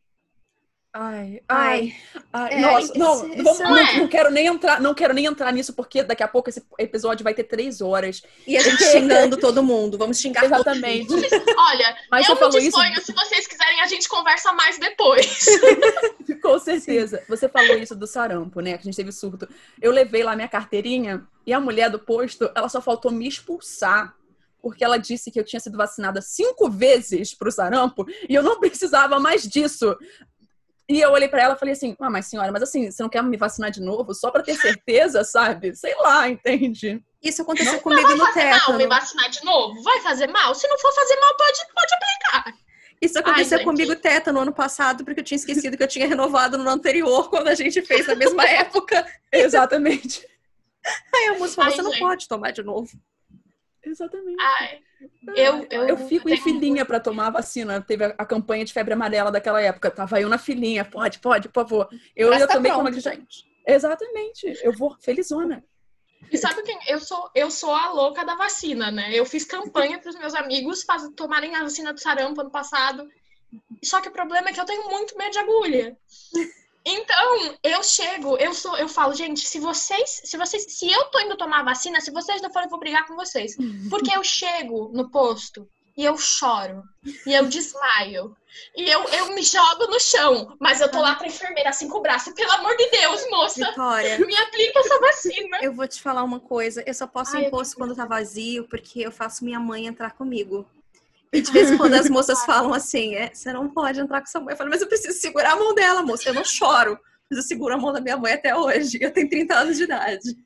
Ai, 0.91 1.41
ai, 1.47 1.95
Ai. 2.33 2.53
É, 2.55 2.61
nossa, 2.61 2.87
esse- 2.87 2.99
não, 2.99 3.15
esse 3.33 3.43
vamos- 3.43 3.59
não 3.61 3.71
não, 3.71 3.77
é. 3.79 3.97
não 3.99 4.09
quero 4.09 4.31
nem 4.31 4.47
entrar, 4.47 4.81
não 4.81 4.95
quero 4.95 5.13
nem 5.13 5.27
entrar 5.27 5.53
nisso 5.53 5.75
porque 5.75 6.03
daqui 6.03 6.23
a 6.23 6.29
pouco 6.29 6.49
esse 6.49 6.65
episódio 6.79 7.23
vai 7.23 7.35
ter 7.35 7.45
três 7.45 7.81
horas. 7.83 8.23
E 8.47 8.57
a 8.57 8.61
gente 8.63 8.83
xingando 8.85 9.37
todo 9.39 9.63
mundo. 9.63 9.99
Vamos 9.99 10.19
xingar 10.19 10.41
todo 10.43 10.55
Exatamente. 10.55 11.11
mundo. 11.11 11.23
Olha, 11.59 11.97
Mas 12.11 12.27
eu 12.29 12.35
você 12.35 12.35
me 12.35 12.39
falou 12.41 12.59
isso 12.59 12.67
disponho, 12.81 13.01
se 13.03 13.13
vocês 13.13 13.47
quiserem, 13.47 13.81
a 13.83 13.87
gente 13.87 14.09
conversa 14.09 14.51
mais 14.53 14.79
depois. 14.79 15.45
Com 16.43 16.59
certeza. 16.59 17.23
Você 17.29 17.49
falou 17.49 17.77
isso 17.77 17.95
do 17.95 18.07
sarampo, 18.07 18.61
né? 18.61 18.73
Que 18.73 18.81
a 18.81 18.85
gente 18.85 18.97
teve 18.97 19.13
surto. 19.13 19.47
Eu 19.81 19.93
levei 19.93 20.23
lá 20.23 20.35
minha 20.35 20.49
carteirinha 20.49 21.23
e 21.47 21.53
a 21.53 21.61
mulher 21.61 21.91
do 21.91 21.99
posto, 21.99 22.51
ela 22.55 22.69
só 22.69 22.81
faltou 22.81 23.13
me 23.13 23.29
expulsar. 23.29 24.15
Porque 24.61 24.83
ela 24.83 24.97
disse 24.99 25.31
que 25.31 25.39
eu 25.39 25.45
tinha 25.45 25.61
sido 25.61 25.77
vacinada 25.79 26.21
cinco 26.21 26.69
vezes 26.69 27.33
pro 27.33 27.53
sarampo 27.53 28.05
e 28.29 28.35
eu 28.35 28.43
não 28.43 28.59
precisava 28.59 29.21
mais 29.21 29.43
disso. 29.47 29.97
E 30.89 31.01
eu 31.01 31.11
olhei 31.11 31.29
pra 31.29 31.43
ela 31.43 31.55
e 31.55 31.59
falei 31.59 31.75
assim: 31.75 31.95
Ah, 32.01 32.09
mas 32.09 32.27
senhora, 32.27 32.51
mas 32.51 32.63
assim, 32.63 32.91
você 32.91 33.03
não 33.03 33.11
quer 33.11 33.23
me 33.23 33.37
vacinar 33.37 33.71
de 33.71 33.81
novo 33.81 34.15
só 34.15 34.31
pra 34.31 34.43
ter 34.43 34.57
certeza, 34.57 35.23
sabe? 35.23 35.75
Sei 35.77 35.95
lá, 35.97 36.29
entende? 36.29 37.03
Isso 37.23 37.43
aconteceu 37.43 37.79
comigo 37.81 38.03
no 38.03 38.09
fazer 38.09 38.17
mal 38.17 38.29
me 38.29 38.35
tétano. 38.35 38.89
vacinar 38.89 39.29
de 39.31 39.45
novo? 39.45 39.83
Vai 39.83 40.01
fazer 40.01 40.29
mal? 40.29 40.55
Se 40.55 40.67
não 40.67 40.79
for 40.79 40.93
fazer 40.95 41.17
mal, 41.17 41.37
pode, 41.37 41.59
pode 41.75 41.95
aplicar. 41.95 42.55
Isso 43.03 43.19
aconteceu 43.19 43.59
Ai, 43.59 43.65
gente. 43.65 43.73
comigo 43.77 43.97
tétano 43.97 44.41
ano 44.41 44.53
passado, 44.53 45.05
porque 45.05 45.21
eu 45.21 45.25
tinha 45.25 45.37
esquecido 45.37 45.77
que 45.77 45.83
eu 45.83 45.89
tinha 45.89 46.09
renovado 46.09 46.57
no 46.57 46.63
ano 46.63 46.73
anterior, 46.73 47.29
quando 47.31 47.49
a 47.49 47.55
gente 47.55 47.83
fez 47.83 48.07
na 48.07 48.15
mesma 48.15 48.45
época. 48.45 49.07
Exatamente. 49.31 50.27
Aí 51.15 51.29
a 51.29 51.39
moça 51.39 51.55
falou: 51.55 51.71
Ai, 51.71 51.77
você 51.77 51.83
não 51.83 51.91
gente. 51.93 52.01
pode 52.01 52.29
tomar 52.29 52.51
de 52.51 52.63
novo. 52.63 52.91
Exatamente. 53.89 54.41
Ai, 54.41 54.81
eu, 55.37 55.67
eu, 55.71 55.89
Eu 55.89 55.97
fico 55.97 56.29
em 56.29 56.33
tenho 56.33 56.45
filinha 56.45 56.85
pra 56.85 57.01
tomar 57.01 57.29
a 57.29 57.31
vacina. 57.31 57.81
Teve 57.81 58.05
a, 58.05 58.15
a 58.19 58.27
campanha 58.27 58.65
de 58.65 58.73
febre 58.73 58.95
amarela 58.95 59.31
daquela 59.31 59.61
época. 59.61 59.91
Tava 59.91 60.21
eu 60.21 60.29
na 60.29 60.39
filinha. 60.39 60.85
Pode, 60.85 61.19
pode, 61.19 61.49
por 61.49 61.55
favor. 61.55 61.89
Eu 62.15 62.31
tomei 62.49 62.71
pronto, 62.71 62.85
quando 62.85 62.89
a 62.89 63.01
gente... 63.01 63.15
gente. 63.15 63.49
Exatamente. 63.67 64.59
Eu 64.63 64.73
vou 64.73 64.97
felizona. 65.01 65.65
E 66.33 66.37
sabe 66.37 66.63
quem? 66.63 66.79
Eu 66.89 67.01
sou, 67.01 67.31
eu 67.35 67.51
sou 67.51 67.73
a 67.73 67.91
louca 67.91 68.25
da 68.25 68.35
vacina, 68.35 68.91
né? 68.91 69.11
Eu 69.15 69.25
fiz 69.25 69.45
campanha 69.45 69.99
para 69.99 70.11
os 70.11 70.19
meus 70.19 70.35
amigos 70.35 70.83
faz, 70.83 71.09
tomarem 71.15 71.55
a 71.55 71.63
vacina 71.63 71.93
do 71.93 72.01
sarampo 72.01 72.41
ano 72.41 72.51
passado. 72.51 73.09
Só 73.83 74.01
que 74.01 74.09
o 74.09 74.13
problema 74.13 74.49
é 74.49 74.53
que 74.53 74.61
eu 74.61 74.65
tenho 74.65 74.89
muito 74.91 75.17
medo 75.17 75.31
de 75.31 75.39
agulha. 75.39 75.97
Então, 76.91 77.55
eu 77.63 77.83
chego, 77.83 78.39
eu 78.39 78.55
sou, 78.55 78.75
eu 78.79 78.89
falo, 78.89 79.13
gente, 79.13 79.47
se 79.47 79.61
vocês, 79.61 80.23
se 80.25 80.39
vocês, 80.39 80.65
se 80.69 80.91
eu 80.91 81.05
tô 81.07 81.21
indo 81.21 81.37
tomar 81.37 81.61
a 81.61 81.65
vacina, 81.65 82.01
se 82.01 82.11
vocês 82.11 82.41
não 82.41 82.51
forem, 82.51 82.67
eu 82.67 82.71
vou 82.71 82.81
brigar 82.81 83.07
com 83.07 83.15
vocês. 83.15 83.55
Porque 83.91 84.17
eu 84.17 84.25
chego 84.25 84.91
no 84.95 85.11
posto 85.11 85.69
e 85.95 86.05
eu 86.05 86.17
choro, 86.17 86.83
e 87.27 87.35
eu 87.35 87.47
desmaio, 87.47 88.35
e 88.77 88.89
eu, 88.89 89.03
eu 89.05 89.35
me 89.35 89.43
jogo 89.43 89.89
no 89.89 89.99
chão, 89.99 90.57
mas 90.61 90.81
eu 90.81 90.89
tô 90.89 91.01
lá 91.01 91.17
pra 91.17 91.27
enfermeira 91.27 91.71
assim 91.71 91.89
com 91.89 91.99
o 91.99 92.01
braço, 92.01 92.33
pelo 92.35 92.53
amor 92.53 92.77
de 92.77 92.89
Deus, 92.89 93.29
moça, 93.29 93.69
Vitória, 93.69 94.19
me 94.25 94.37
aplica 94.37 94.79
essa 94.79 95.01
vacina. 95.01 95.59
eu 95.61 95.73
vou 95.73 95.89
te 95.89 96.01
falar 96.01 96.23
uma 96.23 96.39
coisa. 96.39 96.85
Eu 96.87 96.95
só 96.95 97.07
posso 97.07 97.37
Ai, 97.37 97.43
ir 97.43 97.47
em 97.47 97.51
posto 97.51 97.77
quando 97.77 97.97
tá 97.97 98.07
vazio, 98.07 98.67
porque 98.69 99.01
eu 99.01 99.11
faço 99.11 99.45
minha 99.45 99.59
mãe 99.59 99.87
entrar 99.87 100.13
comigo. 100.13 100.65
E 101.33 101.41
de 101.41 101.53
vez 101.53 101.71
em 101.71 101.77
quando 101.77 101.95
as 101.95 102.09
moças 102.11 102.45
falam 102.45 102.73
assim, 102.73 103.15
é, 103.15 103.31
você 103.33 103.53
não 103.53 103.69
pode 103.69 104.01
entrar 104.01 104.21
com 104.21 104.27
sua 104.27 104.41
mãe. 104.41 104.53
Eu 104.53 104.57
falo, 104.57 104.71
mas 104.71 104.81
eu 104.81 104.89
preciso 104.89 105.19
segurar 105.19 105.53
a 105.53 105.57
mão 105.57 105.75
dela, 105.75 106.03
moça. 106.03 106.29
Eu 106.29 106.35
não 106.35 106.45
choro, 106.45 106.99
mas 107.31 107.39
eu 107.39 107.43
seguro 107.43 107.75
a 107.75 107.79
mão 107.79 107.93
da 107.93 108.01
minha 108.01 108.17
mãe 108.17 108.33
até 108.33 108.57
hoje. 108.57 108.99
Eu 109.01 109.13
tenho 109.13 109.29
30 109.29 109.55
anos 109.55 109.77
de 109.77 109.85
idade. 109.85 110.37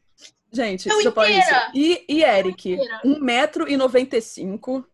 Gente, 0.53 0.89
deixa 0.89 1.09
eu 1.09 1.13
falar 1.13 1.31
isso. 1.31 1.51
E, 1.75 2.05
e 2.09 2.23
Eric, 2.23 2.73
inteira. 2.73 3.01
1,95m. 3.05 4.85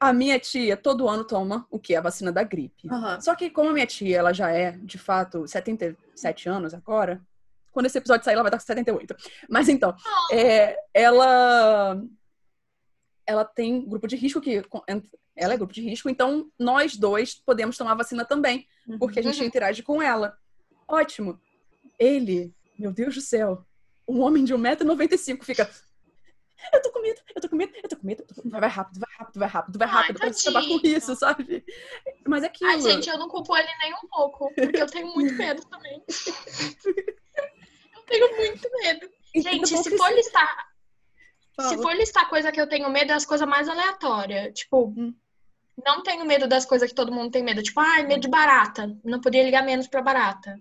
A 0.00 0.12
minha 0.12 0.38
tia 0.38 0.76
todo 0.76 1.08
ano 1.08 1.24
toma 1.24 1.66
o 1.70 1.78
que? 1.78 1.94
A 1.94 2.00
vacina 2.00 2.30
da 2.30 2.42
gripe. 2.42 2.88
Aham. 2.90 3.20
Só 3.20 3.34
que 3.34 3.50
como 3.50 3.70
a 3.70 3.72
minha 3.72 3.86
tia, 3.86 4.18
ela 4.18 4.32
já 4.32 4.50
é, 4.50 4.72
de 4.72 4.98
fato, 4.98 5.46
77 5.46 6.48
anos 6.48 6.72
agora, 6.74 7.20
quando 7.72 7.86
esse 7.86 7.98
episódio 7.98 8.24
sair, 8.24 8.34
ela 8.34 8.42
vai 8.42 8.50
estar 8.50 8.58
com 8.58 8.66
78. 8.66 9.16
Mas 9.48 9.68
então, 9.68 9.94
é, 10.32 10.76
ela 10.92 12.00
ela 13.28 13.44
tem 13.44 13.84
grupo 13.86 14.08
de 14.08 14.16
risco 14.16 14.40
que 14.40 14.64
ela 15.36 15.52
é 15.52 15.56
grupo 15.56 15.72
de 15.74 15.82
risco, 15.82 16.08
então 16.08 16.50
nós 16.58 16.96
dois 16.96 17.34
podemos 17.34 17.76
tomar 17.76 17.94
vacina 17.94 18.24
também, 18.24 18.66
porque 18.98 19.20
a 19.20 19.22
gente 19.22 19.38
Uhum. 19.40 19.46
interage 19.46 19.82
com 19.82 20.00
ela. 20.00 20.36
Ótimo. 20.88 21.38
Ele, 21.98 22.52
meu 22.78 22.90
Deus 22.90 23.14
do 23.14 23.20
céu, 23.20 23.64
um 24.08 24.20
homem 24.22 24.44
de 24.44 24.54
1,95m 24.54 25.44
fica 25.44 25.70
eu 26.72 26.82
tô 26.82 26.90
com 26.90 27.00
medo, 27.00 27.20
eu 27.36 27.40
tô 27.40 27.48
com 27.48 27.54
medo, 27.56 27.72
eu 27.82 27.88
tô 27.88 27.96
com 27.96 28.06
medo. 28.06 28.22
eu 28.22 28.26
tô 28.34 28.42
com- 28.42 28.48
Vai, 28.50 28.60
vai 28.60 28.68
rápido, 28.70 28.98
vai 28.98 29.08
rápido, 29.16 29.38
vai 29.38 29.48
rápido, 29.48 29.78
vai 29.78 29.88
Ai, 29.88 29.94
rápido, 29.94 30.16
pra 30.18 30.28
acabar 30.28 30.66
com 30.66 30.80
isso, 30.86 31.14
sabe? 31.14 31.64
Mas 32.26 32.42
é 32.42 32.46
aquilo. 32.46 32.70
Ai, 32.70 32.80
gente, 32.80 33.08
eu 33.08 33.18
não 33.18 33.28
culpo 33.28 33.54
ele 33.56 33.68
nem 33.80 33.94
um 33.94 34.08
pouco, 34.10 34.52
porque 34.54 34.82
eu 34.82 34.86
tenho 34.86 35.06
muito 35.14 35.34
medo 35.34 35.62
também. 35.66 36.02
eu 37.94 38.02
tenho 38.06 38.36
muito 38.36 38.70
medo. 38.82 39.10
Então, 39.34 39.52
Gente, 39.52 39.68
se 39.76 39.90
que 39.90 39.96
for 39.96 40.12
listar, 40.14 40.68
Fala. 41.58 41.68
se 41.70 41.82
for 41.82 41.92
listar 41.96 42.28
coisa 42.28 42.52
que 42.52 42.60
eu 42.60 42.68
tenho 42.68 42.88
medo, 42.88 43.10
é 43.10 43.14
as 43.16 43.26
coisas 43.26 43.48
mais 43.48 43.68
aleatórias. 43.68 44.52
Tipo, 44.54 44.94
Hum. 44.96 45.12
não 45.84 46.04
tenho 46.04 46.24
medo 46.24 46.46
das 46.46 46.64
coisas 46.64 46.88
que 46.88 46.94
todo 46.94 47.10
mundo 47.10 47.32
tem 47.32 47.42
medo. 47.42 47.60
Tipo, 47.62 47.80
ai, 47.80 48.04
medo 48.06 48.20
de 48.20 48.28
barata. 48.28 48.96
Não 49.04 49.20
podia 49.20 49.42
ligar 49.42 49.64
menos 49.64 49.88
pra 49.88 50.00
barata. 50.00 50.56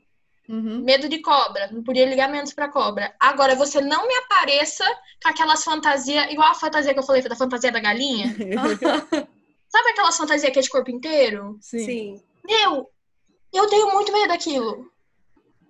Uhum. 0.50 0.82
Medo 0.82 1.08
de 1.08 1.20
cobra. 1.20 1.70
Não 1.72 1.84
podia 1.84 2.06
ligar 2.06 2.30
menos 2.30 2.52
pra 2.54 2.70
cobra. 2.70 3.14
Agora, 3.20 3.54
você 3.54 3.80
não 3.82 4.08
me 4.08 4.16
apareça 4.16 4.84
com 5.22 5.30
aquelas 5.30 5.64
fantasias, 5.64 6.32
igual 6.32 6.50
a 6.50 6.56
fantasia 6.56 6.94
que 6.94 7.00
eu 7.00 7.04
falei 7.04 7.22
da 7.22 7.36
fantasia 7.36 7.72
da 7.72 7.80
galinha. 7.80 8.28
Sabe 9.70 9.90
aquelas 9.90 10.18
fantasias 10.18 10.52
que 10.52 10.58
é 10.58 10.62
de 10.62 10.70
corpo 10.70 10.90
inteiro? 10.90 11.58
Sim. 11.62 11.86
Sim. 11.86 12.22
Meu, 12.44 12.90
eu 13.54 13.68
tenho 13.68 13.92
muito 13.94 14.12
medo 14.12 14.30
daquilo. 14.30 14.90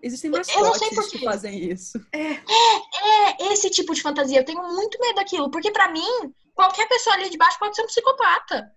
Existem 0.02 0.30
Eu 0.32 0.38
não 0.38 0.44
sei 0.44 0.62
mascotes 0.62 0.96
por 0.96 1.10
que 1.10 1.26
fazem 1.26 1.72
isso. 1.72 2.00
É 2.14 3.52
esse 3.54 3.70
tipo 3.70 3.94
de 3.94 4.02
fantasia. 4.02 4.40
Eu 4.40 4.46
tenho 4.46 4.62
muito 4.62 5.00
medo 5.00 5.16
daquilo. 5.16 5.50
Porque 5.50 5.72
pra 5.72 5.92
mim, 5.92 6.34
qualquer 6.54 6.88
pessoa 6.88 7.16
ali 7.16 7.30
de 7.30 7.38
baixo 7.38 7.58
pode 7.60 7.76
ser 7.76 7.82
um 7.84 7.88
psicopata. 7.88 8.72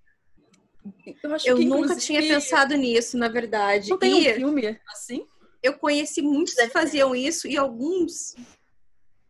Eu, 1.22 1.34
acho 1.34 1.48
Eu 1.48 1.56
que, 1.56 1.64
nunca 1.64 1.78
inclusive, 1.92 2.06
tinha 2.06 2.20
pensado 2.22 2.74
nisso, 2.74 3.18
na 3.18 3.28
verdade. 3.28 3.90
Não 3.90 3.98
tem 3.98 4.14
um 4.14 4.18
E 4.18 4.34
filme 4.34 4.80
assim? 4.88 5.26
eu 5.62 5.74
conheci 5.78 6.22
muitos 6.22 6.54
que 6.54 6.68
faziam 6.68 7.14
isso 7.14 7.46
e 7.46 7.56
alguns 7.56 8.34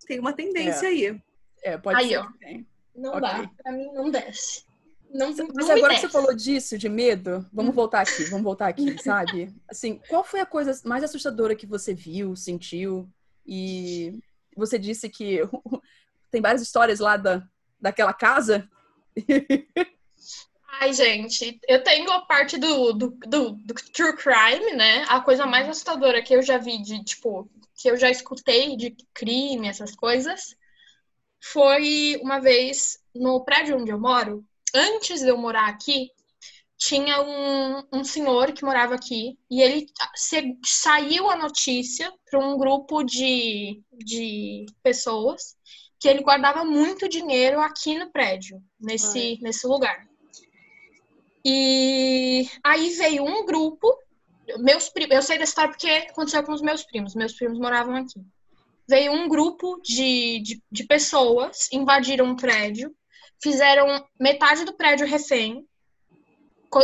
têm 0.07 0.21
uma 0.21 0.33
tendência 0.33 0.89
aí. 0.89 1.21
É, 1.63 1.77
pode 1.77 1.99
Aí, 1.99 2.09
ser 2.11 2.19
ó. 2.19 2.27
que 2.27 2.39
tem. 2.39 2.67
Não 2.95 3.11
Ok. 3.11 3.21
dá. 3.21 3.51
Pra 3.63 3.73
mim, 3.73 3.93
não 3.93 4.11
desce. 4.11 4.65
Não, 5.13 5.35
Mas 5.55 5.67
não 5.67 5.77
agora 5.77 5.95
que 5.95 6.01
você 6.01 6.09
falou 6.09 6.35
disso, 6.35 6.79
de 6.79 6.89
medo, 6.89 7.45
vamos 7.53 7.75
voltar 7.75 8.01
aqui, 8.01 8.25
vamos 8.25 8.45
voltar 8.45 8.69
aqui, 8.69 8.97
sabe? 9.03 9.53
Assim, 9.69 10.01
qual 10.09 10.23
foi 10.23 10.41
a 10.41 10.47
coisa 10.47 10.79
mais 10.85 11.03
assustadora 11.03 11.57
que 11.57 11.67
você 11.67 11.93
viu, 11.93 12.37
sentiu? 12.37 13.09
E 13.45 14.19
você 14.57 14.79
disse 14.79 15.09
que 15.09 15.41
tem 16.31 16.41
várias 16.41 16.63
histórias 16.63 17.01
lá 17.01 17.17
da, 17.17 17.43
daquela 17.81 18.13
casa. 18.13 18.69
Ai, 20.81 20.93
gente, 20.95 21.61
eu 21.69 21.83
tenho 21.83 22.11
a 22.11 22.23
parte 22.23 22.57
do, 22.57 22.93
do, 22.93 23.11
do, 23.27 23.51
do 23.51 23.75
true 23.93 24.17
crime, 24.17 24.73
né? 24.73 25.05
A 25.09 25.21
coisa 25.21 25.45
mais 25.45 25.69
assustadora 25.69 26.23
que 26.23 26.35
eu 26.35 26.41
já 26.41 26.57
vi 26.57 26.81
de, 26.81 27.03
tipo, 27.05 27.51
que 27.75 27.91
eu 27.91 27.97
já 27.97 28.09
escutei 28.09 28.77
de 28.77 28.97
crime, 29.13 29.69
essas 29.69 29.95
coisas, 29.95 30.57
foi 31.43 32.19
uma 32.23 32.39
vez 32.39 32.99
no 33.15 33.45
prédio 33.45 33.77
onde 33.77 33.91
eu 33.91 33.99
moro. 33.99 34.45
Antes 34.75 35.21
de 35.21 35.29
eu 35.29 35.37
morar 35.37 35.69
aqui, 35.69 36.11
tinha 36.77 37.21
um, 37.23 37.83
um 37.93 38.05
senhor 38.05 38.53
que 38.53 38.65
morava 38.65 38.95
aqui 38.95 39.39
e 39.51 39.61
ele 39.61 39.87
se- 40.15 40.57
saiu 40.65 41.29
a 41.31 41.37
notícia 41.37 42.13
para 42.31 42.39
um 42.41 42.57
grupo 42.57 43.03
de, 43.03 43.83
de 43.93 44.67
pessoas 44.83 45.57
que 45.99 46.09
ele 46.09 46.23
guardava 46.23 46.65
muito 46.65 47.09
dinheiro 47.09 47.61
aqui 47.61 47.99
no 47.99 48.11
prédio, 48.11 48.63
nesse, 48.81 49.39
nesse 49.43 49.67
lugar. 49.67 50.07
E 51.45 52.49
aí 52.65 52.91
veio 52.91 53.25
um 53.25 53.45
grupo 53.45 53.95
meus 54.59 54.89
primos, 54.89 55.15
eu 55.15 55.23
sei 55.23 55.39
dessa 55.39 55.51
história 55.51 55.71
porque 55.71 55.89
aconteceu 55.89 56.43
com 56.43 56.53
os 56.53 56.63
meus 56.63 56.83
primos. 56.85 57.15
Meus 57.15 57.35
primos 57.35 57.59
moravam 57.59 57.95
aqui. 57.95 58.21
Veio 58.89 59.13
um 59.13 59.29
grupo 59.29 59.81
de, 59.83 60.41
de, 60.41 60.63
de 60.71 60.85
pessoas, 60.85 61.69
invadiram 61.73 62.25
um 62.27 62.37
prédio, 62.37 62.95
fizeram 63.43 64.07
metade 64.19 64.65
do 64.65 64.77
prédio 64.77 65.07
refém, 65.07 65.67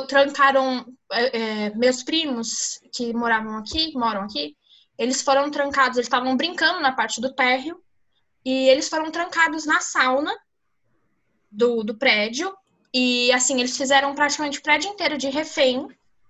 trancaram 0.08 0.86
é, 1.12 1.38
é, 1.38 1.74
meus 1.74 2.02
primos 2.02 2.80
que 2.92 3.12
moravam 3.12 3.56
aqui, 3.58 3.92
moram 3.94 4.22
aqui, 4.22 4.56
eles 4.98 5.22
foram 5.22 5.50
trancados, 5.50 5.96
eles 5.96 6.06
estavam 6.06 6.36
brincando 6.36 6.80
na 6.80 6.92
parte 6.92 7.20
do 7.20 7.32
térreo, 7.34 7.80
e 8.44 8.68
eles 8.68 8.88
foram 8.88 9.10
trancados 9.10 9.66
na 9.66 9.80
sauna 9.80 10.34
do, 11.50 11.82
do 11.82 11.96
prédio, 11.96 12.52
e 12.92 13.30
assim, 13.32 13.58
eles 13.58 13.76
fizeram 13.76 14.14
praticamente 14.14 14.58
o 14.58 14.62
prédio 14.62 14.90
inteiro 14.90 15.18
de 15.18 15.28
refém 15.28 15.86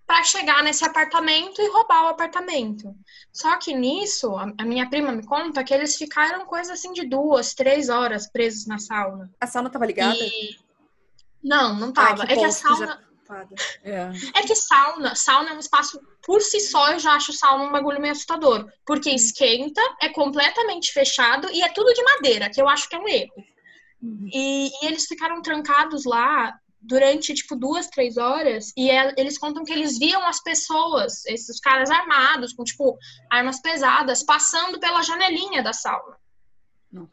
para 0.06 0.22
chegar 0.22 0.62
nesse 0.62 0.84
apartamento 0.84 1.60
e 1.60 1.68
roubar 1.68 2.04
o 2.04 2.08
apartamento. 2.08 2.94
Só 3.32 3.56
que 3.58 3.74
nisso, 3.74 4.36
a 4.36 4.64
minha 4.64 4.88
prima 4.88 5.10
me 5.10 5.26
conta 5.26 5.64
que 5.64 5.74
eles 5.74 5.96
ficaram 5.96 6.46
coisa 6.46 6.74
assim 6.74 6.92
de 6.92 7.06
duas, 7.06 7.54
três 7.54 7.88
horas 7.88 8.30
presos 8.30 8.66
na 8.66 8.78
sauna. 8.78 9.30
A 9.40 9.46
sauna 9.46 9.68
tava 9.68 9.84
ligada? 9.84 10.16
E... 10.16 10.56
Não, 11.42 11.74
não 11.74 11.92
tava. 11.92 12.24
Que 12.24 12.34
é 12.34 12.36
que 12.36 12.44
a 12.44 12.52
sauna. 12.52 13.04
É. 13.82 14.12
é. 14.36 14.42
que 14.42 14.54
sauna, 14.54 15.16
sauna 15.16 15.50
é 15.50 15.52
um 15.54 15.58
espaço 15.58 16.00
por 16.24 16.40
si 16.40 16.60
só, 16.60 16.92
eu 16.92 17.00
já 17.00 17.14
acho 17.14 17.32
sauna 17.32 17.64
um 17.64 17.72
bagulho 17.72 18.00
meio 18.00 18.12
assustador. 18.12 18.70
Porque 18.84 19.10
uhum. 19.10 19.16
esquenta, 19.16 19.80
é 20.00 20.08
completamente 20.08 20.92
fechado 20.92 21.48
e 21.50 21.62
é 21.62 21.68
tudo 21.70 21.92
de 21.92 22.02
madeira, 22.04 22.48
que 22.48 22.62
eu 22.62 22.68
acho 22.68 22.88
que 22.88 22.94
é 22.94 22.98
um 22.98 23.08
erro. 23.08 23.44
Uhum. 24.00 24.28
E, 24.32 24.68
e, 24.68 24.86
eles 24.86 25.06
ficaram 25.06 25.42
trancados 25.42 26.04
lá 26.04 26.56
durante, 26.86 27.34
tipo, 27.34 27.56
duas, 27.56 27.88
três 27.88 28.16
horas, 28.16 28.72
e 28.76 28.90
é, 28.90 29.14
eles 29.16 29.38
contam 29.38 29.64
que 29.64 29.72
eles 29.72 29.98
viam 29.98 30.26
as 30.26 30.42
pessoas, 30.42 31.24
esses 31.26 31.60
caras 31.60 31.90
armados, 31.90 32.52
com, 32.52 32.64
tipo, 32.64 32.96
armas 33.30 33.60
pesadas, 33.60 34.22
passando 34.22 34.78
pela 34.78 35.02
janelinha 35.02 35.62
da 35.62 35.72
sauna. 35.72 36.16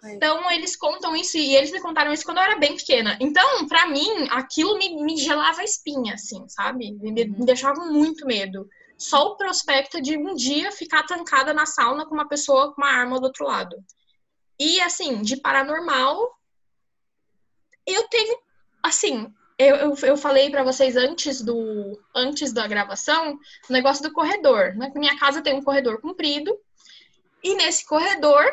Então, 0.06 0.50
eles 0.52 0.76
contam 0.76 1.16
isso, 1.16 1.38
e 1.38 1.56
eles 1.56 1.72
me 1.72 1.82
contaram 1.82 2.14
isso 2.14 2.24
quando 2.24 2.38
eu 2.38 2.44
era 2.44 2.58
bem 2.58 2.76
pequena. 2.76 3.18
Então, 3.20 3.68
para 3.68 3.88
mim, 3.88 4.28
aquilo 4.30 4.78
me, 4.78 5.04
me, 5.04 5.18
gelava 5.18 5.62
a 5.62 5.66
espinha, 5.66 6.14
assim, 6.14 6.48
sabe? 6.48 6.94
Me, 6.94 7.10
uhum. 7.10 7.40
me 7.40 7.46
deixava 7.46 7.84
muito 7.86 8.26
medo. 8.26 8.70
Só 8.98 9.32
o 9.32 9.36
prospecto 9.36 10.02
de 10.02 10.18
um 10.18 10.36
dia 10.36 10.72
ficar 10.72 11.04
trancada 11.04 11.54
na 11.54 11.66
sauna 11.66 12.06
com 12.06 12.14
uma 12.14 12.28
pessoa 12.28 12.74
com 12.74 12.82
uma 12.82 12.92
arma 12.92 13.20
do 13.20 13.26
outro 13.26 13.46
lado. 13.46 13.76
E, 14.60 14.80
assim, 14.82 15.22
de 15.22 15.38
paranormal, 15.38 16.18
eu 17.86 18.08
tenho, 18.08 18.38
assim, 18.82 19.34
eu, 19.58 19.76
eu, 19.76 19.96
eu 20.04 20.18
falei 20.18 20.50
para 20.50 20.64
vocês 20.64 20.96
antes 20.96 21.42
do 21.42 22.00
antes 22.16 22.52
da 22.52 22.68
gravação 22.68 23.38
o 23.70 23.74
negócio 23.74 24.04
do 24.04 24.14
corredor. 24.14 24.76
Né? 24.76 24.92
Minha 24.96 25.18
casa 25.18 25.42
tem 25.42 25.54
um 25.54 25.62
corredor 25.64 26.02
comprido 26.02 26.58
e 27.44 27.56
nesse 27.56 27.86
corredor, 27.86 28.46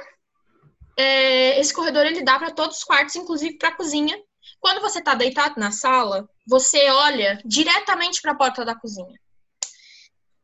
é, 0.97 1.59
esse 1.61 1.73
corredor 1.73 2.05
ele 2.05 2.25
dá 2.25 2.39
para 2.39 2.51
todos 2.51 2.79
os 2.79 2.85
quartos, 2.85 3.15
inclusive 3.15 3.57
para 3.57 3.69
a 3.69 3.77
cozinha. 3.77 4.21
Quando 4.59 4.81
você 4.81 4.99
está 4.99 5.15
deitado 5.15 5.59
na 5.59 5.71
sala, 5.71 6.29
você 6.47 6.91
olha 6.91 7.41
diretamente 7.45 8.21
para 8.21 8.33
a 8.33 8.37
porta 8.37 8.65
da 8.65 8.75
cozinha. 8.75 9.19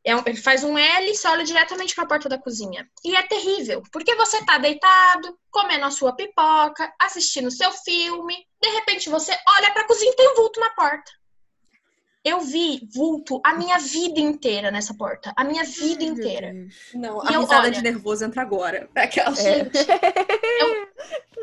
É 0.07 0.15
um, 0.15 0.23
ele 0.25 0.37
faz 0.37 0.63
um 0.63 0.79
L 0.79 1.11
e 1.11 1.17
você 1.17 1.27
olha 1.27 1.43
diretamente 1.43 1.93
para 1.93 2.05
a 2.05 2.07
porta 2.07 2.29
da 2.29 2.39
cozinha. 2.39 2.89
E 3.05 3.17
é 3.17 3.23
terrível, 3.25 3.83
porque 3.91 4.15
você 4.15 4.43
tá 4.45 4.57
deitado, 4.57 5.37
comendo 5.51 5.85
a 5.85 5.91
sua 5.91 6.15
pipoca, 6.15 6.95
assistindo 6.97 7.51
seu 7.51 7.73
filme, 7.73 8.47
de 8.63 8.69
repente 8.69 9.09
você 9.09 9.33
olha 9.33 9.73
para 9.73 9.83
a 9.83 9.87
cozinha 9.89 10.13
e 10.13 10.15
tem 10.15 10.31
um 10.31 10.37
vulto 10.37 10.61
na 10.61 10.71
porta. 10.71 11.11
Eu 12.25 12.41
vi 12.41 12.89
vulto 12.95 13.41
a 13.45 13.55
minha 13.55 13.79
vida 13.79 14.21
inteira 14.21 14.71
nessa 14.71 14.95
porta. 14.95 15.33
A 15.37 15.43
minha 15.43 15.65
vida 15.65 16.05
Ai, 16.05 16.11
inteira. 16.11 16.53
Não, 16.95 17.21
a 17.21 17.33
e 17.33 17.37
risada 17.39 17.63
olha, 17.63 17.71
de 17.73 17.83
nervoso 17.83 18.25
entra 18.25 18.43
agora. 18.43 18.89
Aquela 18.95 19.31
é. 19.31 19.35
gente. 19.35 19.79
eu, 20.61 20.89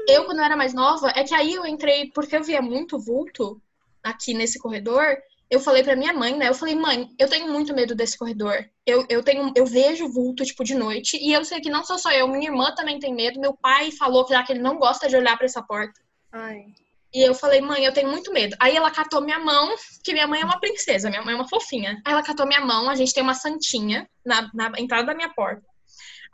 eu, 0.07 0.26
quando 0.26 0.39
eu 0.39 0.45
era 0.45 0.55
mais 0.55 0.74
nova, 0.74 1.11
é 1.14 1.26
que 1.26 1.36
aí 1.36 1.53
eu 1.53 1.66
entrei, 1.66 2.11
porque 2.14 2.38
eu 2.38 2.43
via 2.43 2.61
muito 2.61 2.97
vulto 2.97 3.61
aqui 4.01 4.34
nesse 4.34 4.57
corredor, 4.57 5.18
eu 5.53 5.59
falei 5.59 5.83
pra 5.83 5.95
minha 5.95 6.11
mãe, 6.13 6.35
né? 6.35 6.49
Eu 6.49 6.55
falei, 6.55 6.73
mãe, 6.73 7.07
eu 7.19 7.29
tenho 7.29 7.47
muito 7.51 7.75
medo 7.75 7.93
desse 7.93 8.17
corredor. 8.17 8.65
Eu, 8.87 9.05
eu 9.07 9.21
tenho, 9.21 9.53
eu 9.55 9.67
vejo 9.67 10.11
vulto, 10.11 10.43
tipo, 10.43 10.63
de 10.63 10.73
noite, 10.73 11.15
e 11.21 11.31
eu 11.31 11.45
sei 11.45 11.61
que 11.61 11.69
não 11.69 11.83
sou 11.83 11.99
só 11.99 12.11
eu, 12.11 12.27
minha 12.27 12.49
irmã 12.49 12.73
também 12.73 12.97
tem 12.97 13.13
medo. 13.13 13.39
Meu 13.39 13.53
pai 13.53 13.91
falou 13.91 14.25
que, 14.25 14.33
ele 14.49 14.59
não 14.59 14.79
gosta 14.79 15.07
de 15.07 15.15
olhar 15.15 15.37
para 15.37 15.45
essa 15.45 15.61
porta. 15.61 16.01
Ai. 16.31 16.65
E 17.13 17.21
eu 17.21 17.35
falei, 17.35 17.61
mãe, 17.61 17.85
eu 17.85 17.93
tenho 17.93 18.09
muito 18.09 18.33
medo. 18.33 18.55
Aí 18.59 18.75
ela 18.75 18.89
catou 18.89 19.21
minha 19.21 19.37
mão, 19.37 19.75
que 20.03 20.11
minha 20.11 20.25
mãe 20.25 20.41
é 20.41 20.45
uma 20.45 20.59
princesa, 20.59 21.07
minha 21.07 21.21
mãe 21.21 21.33
é 21.33 21.37
uma 21.37 21.47
fofinha. 21.47 22.01
Aí 22.03 22.13
ela 22.13 22.23
catou 22.23 22.47
minha 22.47 22.61
mão, 22.61 22.89
a 22.89 22.95
gente 22.95 23.13
tem 23.13 23.21
uma 23.21 23.35
santinha 23.35 24.09
na, 24.25 24.49
na 24.55 24.71
entrada 24.79 25.05
da 25.05 25.13
minha 25.13 25.29
porta. 25.29 25.61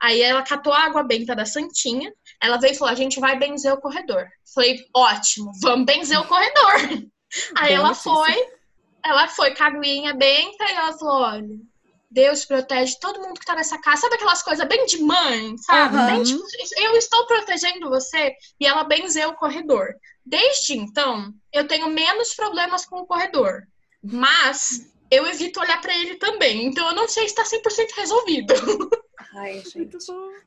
Aí 0.01 0.21
ela 0.21 0.41
catou 0.43 0.71
a 0.71 0.85
água 0.85 1.03
benta 1.03 1.35
da 1.35 1.45
santinha, 1.45 2.09
ela 2.41 2.57
veio 2.57 2.71
e 2.71 2.77
falou, 2.77 2.93
a 2.93 2.95
gente 2.95 3.19
vai 3.19 3.37
benzer 3.37 3.73
o 3.73 3.81
corredor. 3.81 4.25
Falei, 4.55 4.79
ótimo, 4.95 5.51
vamos 5.61 5.85
benzer 5.85 6.17
o 6.17 6.25
corredor. 6.25 7.09
Aí 7.57 7.73
ela 7.73 7.93
foi, 7.93 8.33
ela 9.03 9.27
foi 9.27 9.55
com 9.55 9.63
a 9.63 9.67
aguinha 9.67 10.13
benta 10.13 10.65
e 10.65 10.73
ela 10.73 10.93
falou: 10.97 11.21
olha, 11.21 11.59
Deus 12.09 12.45
protege 12.45 12.97
todo 12.99 13.21
mundo 13.21 13.39
que 13.39 13.45
tá 13.45 13.55
nessa 13.55 13.79
casa. 13.79 14.01
Sabe 14.01 14.15
aquelas 14.15 14.41
coisas 14.41 14.67
bem 14.67 14.85
de 14.85 15.01
mãe, 15.01 15.57
sabe? 15.57 15.95
Uhum. 15.95 16.05
Bem, 16.07 16.23
tipo, 16.23 16.43
eu 16.77 16.95
estou 16.95 17.25
protegendo 17.27 17.89
você. 17.89 18.33
E 18.59 18.65
ela 18.65 18.83
benzeu 18.83 19.29
o 19.29 19.35
corredor. 19.35 19.93
Desde 20.25 20.77
então, 20.77 21.33
eu 21.53 21.67
tenho 21.67 21.87
menos 21.89 22.33
problemas 22.33 22.85
com 22.85 22.97
o 22.97 23.05
corredor. 23.05 23.63
Mas 24.01 24.91
eu 25.11 25.27
evito 25.27 25.59
olhar 25.59 25.79
para 25.81 25.95
ele 25.95 26.15
também. 26.15 26.65
Então 26.65 26.87
eu 26.87 26.95
não 26.95 27.07
sei 27.07 27.27
se 27.27 27.35
tá 27.35 27.43
100% 27.43 27.95
resolvido. 27.95 28.53
Ai, 29.35 29.61
gente. 29.61 29.97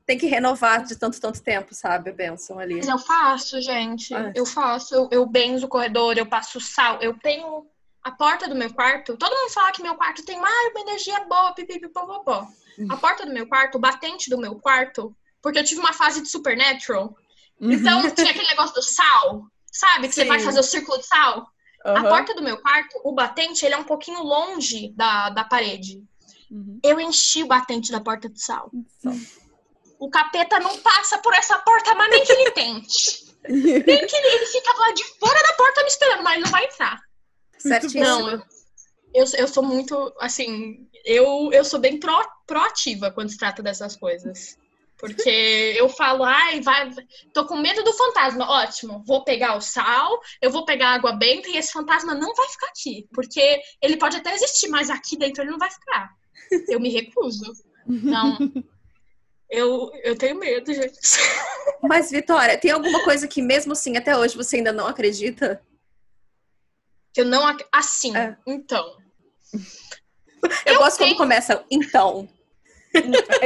Tem 0.04 0.18
que 0.18 0.26
renovar 0.26 0.84
de 0.84 0.96
tanto, 0.96 1.20
tanto 1.20 1.40
tempo, 1.40 1.72
sabe? 1.72 2.10
A 2.10 2.12
benção 2.12 2.58
ali. 2.58 2.76
Mas 2.76 2.88
eu 2.88 2.98
faço, 2.98 3.60
gente. 3.60 4.12
Ai. 4.12 4.32
Eu 4.34 4.44
faço. 4.44 4.94
Eu, 4.94 5.08
eu 5.12 5.26
benzo 5.26 5.66
o 5.66 5.68
corredor, 5.68 6.18
eu 6.18 6.26
passo 6.26 6.60
sal. 6.60 7.00
Eu 7.00 7.16
tenho 7.18 7.64
a 8.02 8.10
porta 8.10 8.48
do 8.48 8.54
meu 8.54 8.72
quarto, 8.72 9.16
todo 9.16 9.34
mundo 9.34 9.50
fala 9.50 9.72
que 9.72 9.82
meu 9.82 9.94
quarto 9.94 10.24
tem 10.24 10.36
ah, 10.36 10.70
uma 10.70 10.80
energia 10.80 11.20
boa, 11.24 11.54
pipipipopopó. 11.54 12.48
Uhum. 12.78 12.88
A 12.90 12.96
porta 12.96 13.24
do 13.24 13.32
meu 13.32 13.46
quarto, 13.46 13.76
o 13.76 13.80
batente 13.80 14.28
do 14.28 14.38
meu 14.38 14.56
quarto, 14.56 15.14
porque 15.40 15.58
eu 15.58 15.64
tive 15.64 15.80
uma 15.80 15.92
fase 15.92 16.20
de 16.20 16.28
Supernatural. 16.28 17.14
Uhum. 17.60 17.72
Então, 17.72 18.10
tinha 18.10 18.30
aquele 18.30 18.48
negócio 18.48 18.74
do 18.74 18.82
sal, 18.82 19.46
sabe? 19.70 20.08
Que 20.08 20.14
Sim. 20.14 20.22
você 20.22 20.28
vai 20.28 20.40
fazer 20.40 20.60
o 20.60 20.64
círculo 20.64 20.98
de 20.98 21.06
sal. 21.06 21.46
Uhum. 21.84 21.96
A 21.96 22.02
porta 22.02 22.34
do 22.34 22.42
meu 22.42 22.56
quarto, 22.58 23.00
o 23.04 23.12
batente, 23.12 23.64
ele 23.64 23.74
é 23.74 23.78
um 23.78 23.84
pouquinho 23.84 24.22
longe 24.22 24.92
da, 24.96 25.30
da 25.30 25.44
parede. 25.44 26.02
Uhum. 26.50 26.80
Eu 26.82 26.98
enchi 26.98 27.42
o 27.42 27.48
batente 27.48 27.92
da 27.92 28.00
porta 28.00 28.28
de 28.28 28.42
sal. 28.42 28.70
O 29.98 30.10
capeta 30.10 30.58
não 30.58 30.76
passa 30.78 31.18
por 31.18 31.32
essa 31.34 31.56
porta, 31.58 31.94
mas 31.94 32.10
nem 32.10 32.24
que 32.24 32.32
ele 32.32 32.50
tente. 32.50 33.32
nem 33.48 34.06
que 34.06 34.16
ele, 34.16 34.26
ele 34.26 34.46
fica 34.46 34.72
lá 34.76 34.92
de 34.92 35.04
fora 35.18 35.40
da 35.40 35.52
porta 35.54 35.82
me 35.82 35.88
esperando, 35.88 36.22
mas 36.24 36.34
ele 36.34 36.44
não 36.44 36.50
vai 36.50 36.64
entrar. 36.64 37.00
Certíssimo. 37.68 38.04
Não, 38.04 38.30
eu, 39.14 39.24
eu 39.36 39.48
sou 39.48 39.62
muito, 39.62 40.12
assim, 40.18 40.88
eu, 41.04 41.50
eu 41.52 41.64
sou 41.64 41.78
bem 41.78 41.98
pro, 41.98 42.12
proativa 42.46 43.10
quando 43.10 43.30
se 43.30 43.38
trata 43.38 43.62
dessas 43.62 43.96
coisas. 43.96 44.58
Porque 44.98 45.74
eu 45.76 45.88
falo, 45.88 46.22
ai, 46.22 46.60
vai, 46.60 46.88
tô 47.34 47.44
com 47.44 47.56
medo 47.56 47.82
do 47.82 47.92
fantasma. 47.92 48.48
Ótimo, 48.48 49.02
vou 49.04 49.24
pegar 49.24 49.56
o 49.56 49.60
sal, 49.60 50.20
eu 50.40 50.48
vou 50.48 50.64
pegar 50.64 50.90
a 50.90 50.94
água 50.94 51.12
benta 51.12 51.48
e 51.48 51.56
esse 51.56 51.72
fantasma 51.72 52.14
não 52.14 52.32
vai 52.34 52.48
ficar 52.48 52.68
aqui. 52.68 53.08
Porque 53.12 53.60
ele 53.82 53.96
pode 53.96 54.16
até 54.16 54.32
existir, 54.32 54.68
mas 54.68 54.90
aqui 54.90 55.16
dentro 55.18 55.42
ele 55.42 55.50
não 55.50 55.58
vai 55.58 55.70
ficar. 55.70 56.08
Eu 56.68 56.78
me 56.78 56.88
recuso. 56.88 57.52
Não. 57.86 58.38
Eu, 59.54 59.90
eu 60.02 60.16
tenho 60.16 60.38
medo, 60.38 60.72
gente. 60.72 60.98
Mas, 61.82 62.10
Vitória, 62.10 62.56
tem 62.56 62.70
alguma 62.70 63.04
coisa 63.04 63.28
que 63.28 63.42
mesmo 63.42 63.72
assim, 63.72 63.98
até 63.98 64.16
hoje, 64.16 64.34
você 64.34 64.56
ainda 64.56 64.72
não 64.72 64.86
acredita? 64.86 65.62
Eu 67.16 67.24
não. 67.24 67.56
Assim, 67.70 68.16
é. 68.16 68.36
então. 68.46 68.96
Eu, 70.66 70.72
eu 70.72 70.78
gosto 70.80 70.98
tenho... 70.98 71.10
quando 71.10 71.18
começa, 71.18 71.64
então. 71.70 72.28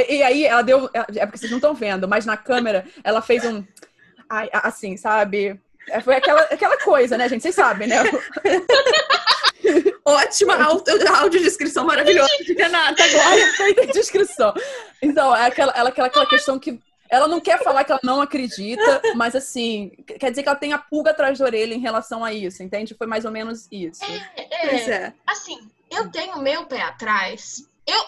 e 0.09 0.23
aí 0.23 0.45
ela 0.45 0.63
deu. 0.63 0.89
É 0.93 1.27
porque 1.27 1.37
vocês 1.37 1.51
não 1.51 1.59
estão 1.59 1.75
vendo, 1.75 2.07
mas 2.07 2.25
na 2.25 2.35
câmera 2.35 2.87
ela 3.03 3.21
fez 3.21 3.45
um. 3.45 3.63
Assim, 4.51 4.97
sabe? 4.97 5.61
É, 5.89 6.01
foi 6.01 6.15
aquela, 6.15 6.41
aquela 6.41 6.77
coisa, 6.79 7.17
né, 7.17 7.29
gente? 7.29 7.43
Vocês 7.43 7.55
sabem, 7.55 7.87
né? 7.87 7.97
Ótima 10.03 10.55
audiodescrição 11.19 11.85
maravilhosa 11.85 12.35
de 12.43 12.53
Renata 12.53 13.03
agora. 13.03 13.87
descrição. 13.93 14.53
Então, 15.01 15.35
é 15.35 15.45
aquela, 15.45 15.71
ela, 15.73 15.89
aquela, 15.89 16.07
aquela 16.07 16.25
questão 16.25 16.57
que 16.57 16.79
ela 17.09 17.27
não 17.27 17.39
quer 17.39 17.63
falar 17.63 17.83
que 17.83 17.91
ela 17.91 18.01
não 18.03 18.21
acredita, 18.21 19.01
mas 19.15 19.35
assim, 19.35 19.89
quer 20.19 20.29
dizer 20.29 20.43
que 20.43 20.49
ela 20.49 20.57
tem 20.57 20.73
a 20.73 20.77
pulga 20.77 21.11
atrás 21.11 21.39
da 21.39 21.45
orelha 21.45 21.73
em 21.73 21.79
relação 21.79 22.23
a 22.23 22.33
isso, 22.33 22.63
entende? 22.63 22.95
Foi 22.95 23.07
mais 23.07 23.25
ou 23.25 23.31
menos 23.31 23.67
isso. 23.71 24.03
É, 24.03 24.41
é, 24.53 24.89
é. 24.89 25.13
Assim, 25.25 25.57
eu 25.89 26.09
tenho 26.11 26.39
meu 26.39 26.65
pé 26.65 26.81
atrás. 26.81 27.67
Eu 27.85 28.05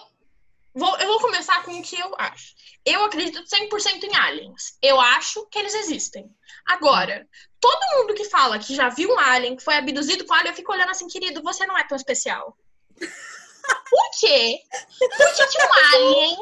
vou, 0.74 0.98
eu 0.98 1.08
vou 1.08 1.20
começar 1.20 1.64
com 1.64 1.72
o 1.72 1.82
que 1.82 2.00
eu 2.00 2.14
acho. 2.18 2.54
Eu 2.86 3.04
acredito 3.06 3.44
100% 3.44 4.04
em 4.04 4.16
aliens. 4.16 4.78
Eu 4.82 5.00
acho 5.00 5.46
que 5.48 5.60
eles 5.60 5.74
existem. 5.74 6.30
Agora, 6.66 7.28
todo 7.60 7.98
mundo 7.98 8.14
que 8.14 8.26
fala 8.26 8.60
que 8.60 8.76
já 8.76 8.90
viu 8.90 9.10
um 9.12 9.20
alien, 9.20 9.56
que 9.56 9.64
foi 9.64 9.76
abduzido 9.76 10.26
com 10.26 10.34
alien, 10.34 10.52
eu 10.52 10.56
fico 10.56 10.72
olhando 10.72 10.92
assim, 10.92 11.08
querido, 11.08 11.42
você 11.42 11.66
não 11.66 11.78
é 11.78 11.86
tão 11.88 11.96
especial. 11.96 12.58
Por 13.90 14.10
quê? 14.20 14.60
Porque 15.00 15.48
que 15.48 15.64
um 15.64 15.74
alien, 15.74 16.38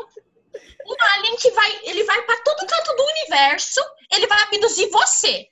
um 0.87 0.95
alien 1.13 1.35
que 1.35 1.51
vai, 1.51 1.79
ele 1.83 2.03
vai 2.03 2.21
para 2.23 2.41
todo 2.41 2.65
canto 2.65 2.95
do 2.95 3.03
universo, 3.03 3.81
ele 4.13 4.27
vai 4.27 4.41
abduzir 4.43 4.89
você. 4.89 5.47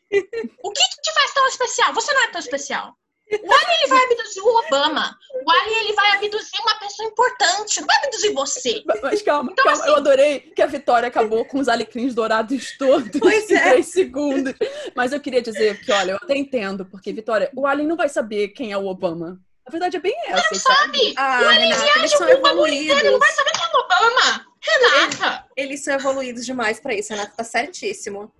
O 0.63 0.71
que, 0.71 0.81
que 0.81 1.01
te 1.01 1.13
faz 1.13 1.33
tão 1.33 1.47
especial? 1.47 1.93
Você 1.93 2.13
não 2.13 2.23
é 2.23 2.27
tão 2.31 2.39
especial. 2.39 2.95
O 3.31 3.53
Alien 3.53 3.77
ele 3.81 3.89
vai 3.89 4.03
abduzir 4.03 4.43
o 4.43 4.59
Obama. 4.59 5.17
O 5.43 5.51
Alien 5.51 5.79
ele 5.79 5.93
vai 5.93 6.11
abduzir 6.11 6.61
uma 6.61 6.75
pessoa 6.75 7.09
importante. 7.09 7.81
Não 7.81 7.87
vai 7.87 7.97
abduzir 7.97 8.33
você. 8.33 8.83
Mas 9.01 9.21
calma, 9.23 9.51
então, 9.51 9.65
calma. 9.65 9.81
Assim... 9.81 9.89
Eu 9.89 9.95
adorei 9.95 10.39
que 10.39 10.61
a 10.61 10.67
Vitória 10.67 11.07
acabou 11.07 11.43
com 11.43 11.59
os 11.59 11.67
alecrins 11.67 12.13
dourados 12.13 12.77
todos 12.77 13.19
pois 13.19 13.49
em 13.49 13.55
é. 13.55 13.69
três 13.71 13.87
segundos. 13.87 14.53
Mas 14.95 15.11
eu 15.11 15.19
queria 15.19 15.41
dizer 15.41 15.81
que, 15.81 15.91
olha, 15.91 16.11
eu 16.11 16.17
até 16.17 16.37
entendo, 16.37 16.85
porque, 16.85 17.11
Vitória, 17.11 17.49
o 17.55 17.65
Alien 17.65 17.87
não 17.87 17.97
vai 17.97 18.09
saber 18.09 18.49
quem 18.49 18.71
é 18.71 18.77
o 18.77 18.85
Obama. 18.85 19.39
A 19.67 19.71
verdade 19.71 19.97
é 19.97 19.99
bem 19.99 20.15
essa. 20.27 20.47
Não 20.51 20.59
sabe. 20.59 21.13
Ah, 21.17 21.39
o 21.41 21.47
Alien 21.47 21.73
Renata, 21.73 21.83
viaja 21.83 22.17
o 22.37 22.55
mundo 22.55 22.67
inteiro, 22.67 23.11
não 23.11 23.19
vai 23.19 23.31
saber 23.31 23.51
quem 23.51 23.63
é 23.63 23.75
o 23.75 23.79
Obama. 23.79 24.44
Renata. 24.65 25.45
Eles, 25.55 25.69
eles 25.69 25.83
são 25.83 25.93
evoluídos 25.93 26.45
demais 26.45 26.79
pra 26.79 26.93
isso, 26.93 27.11
Renata. 27.11 27.33
Tá 27.35 27.43
certíssimo. 27.43 28.31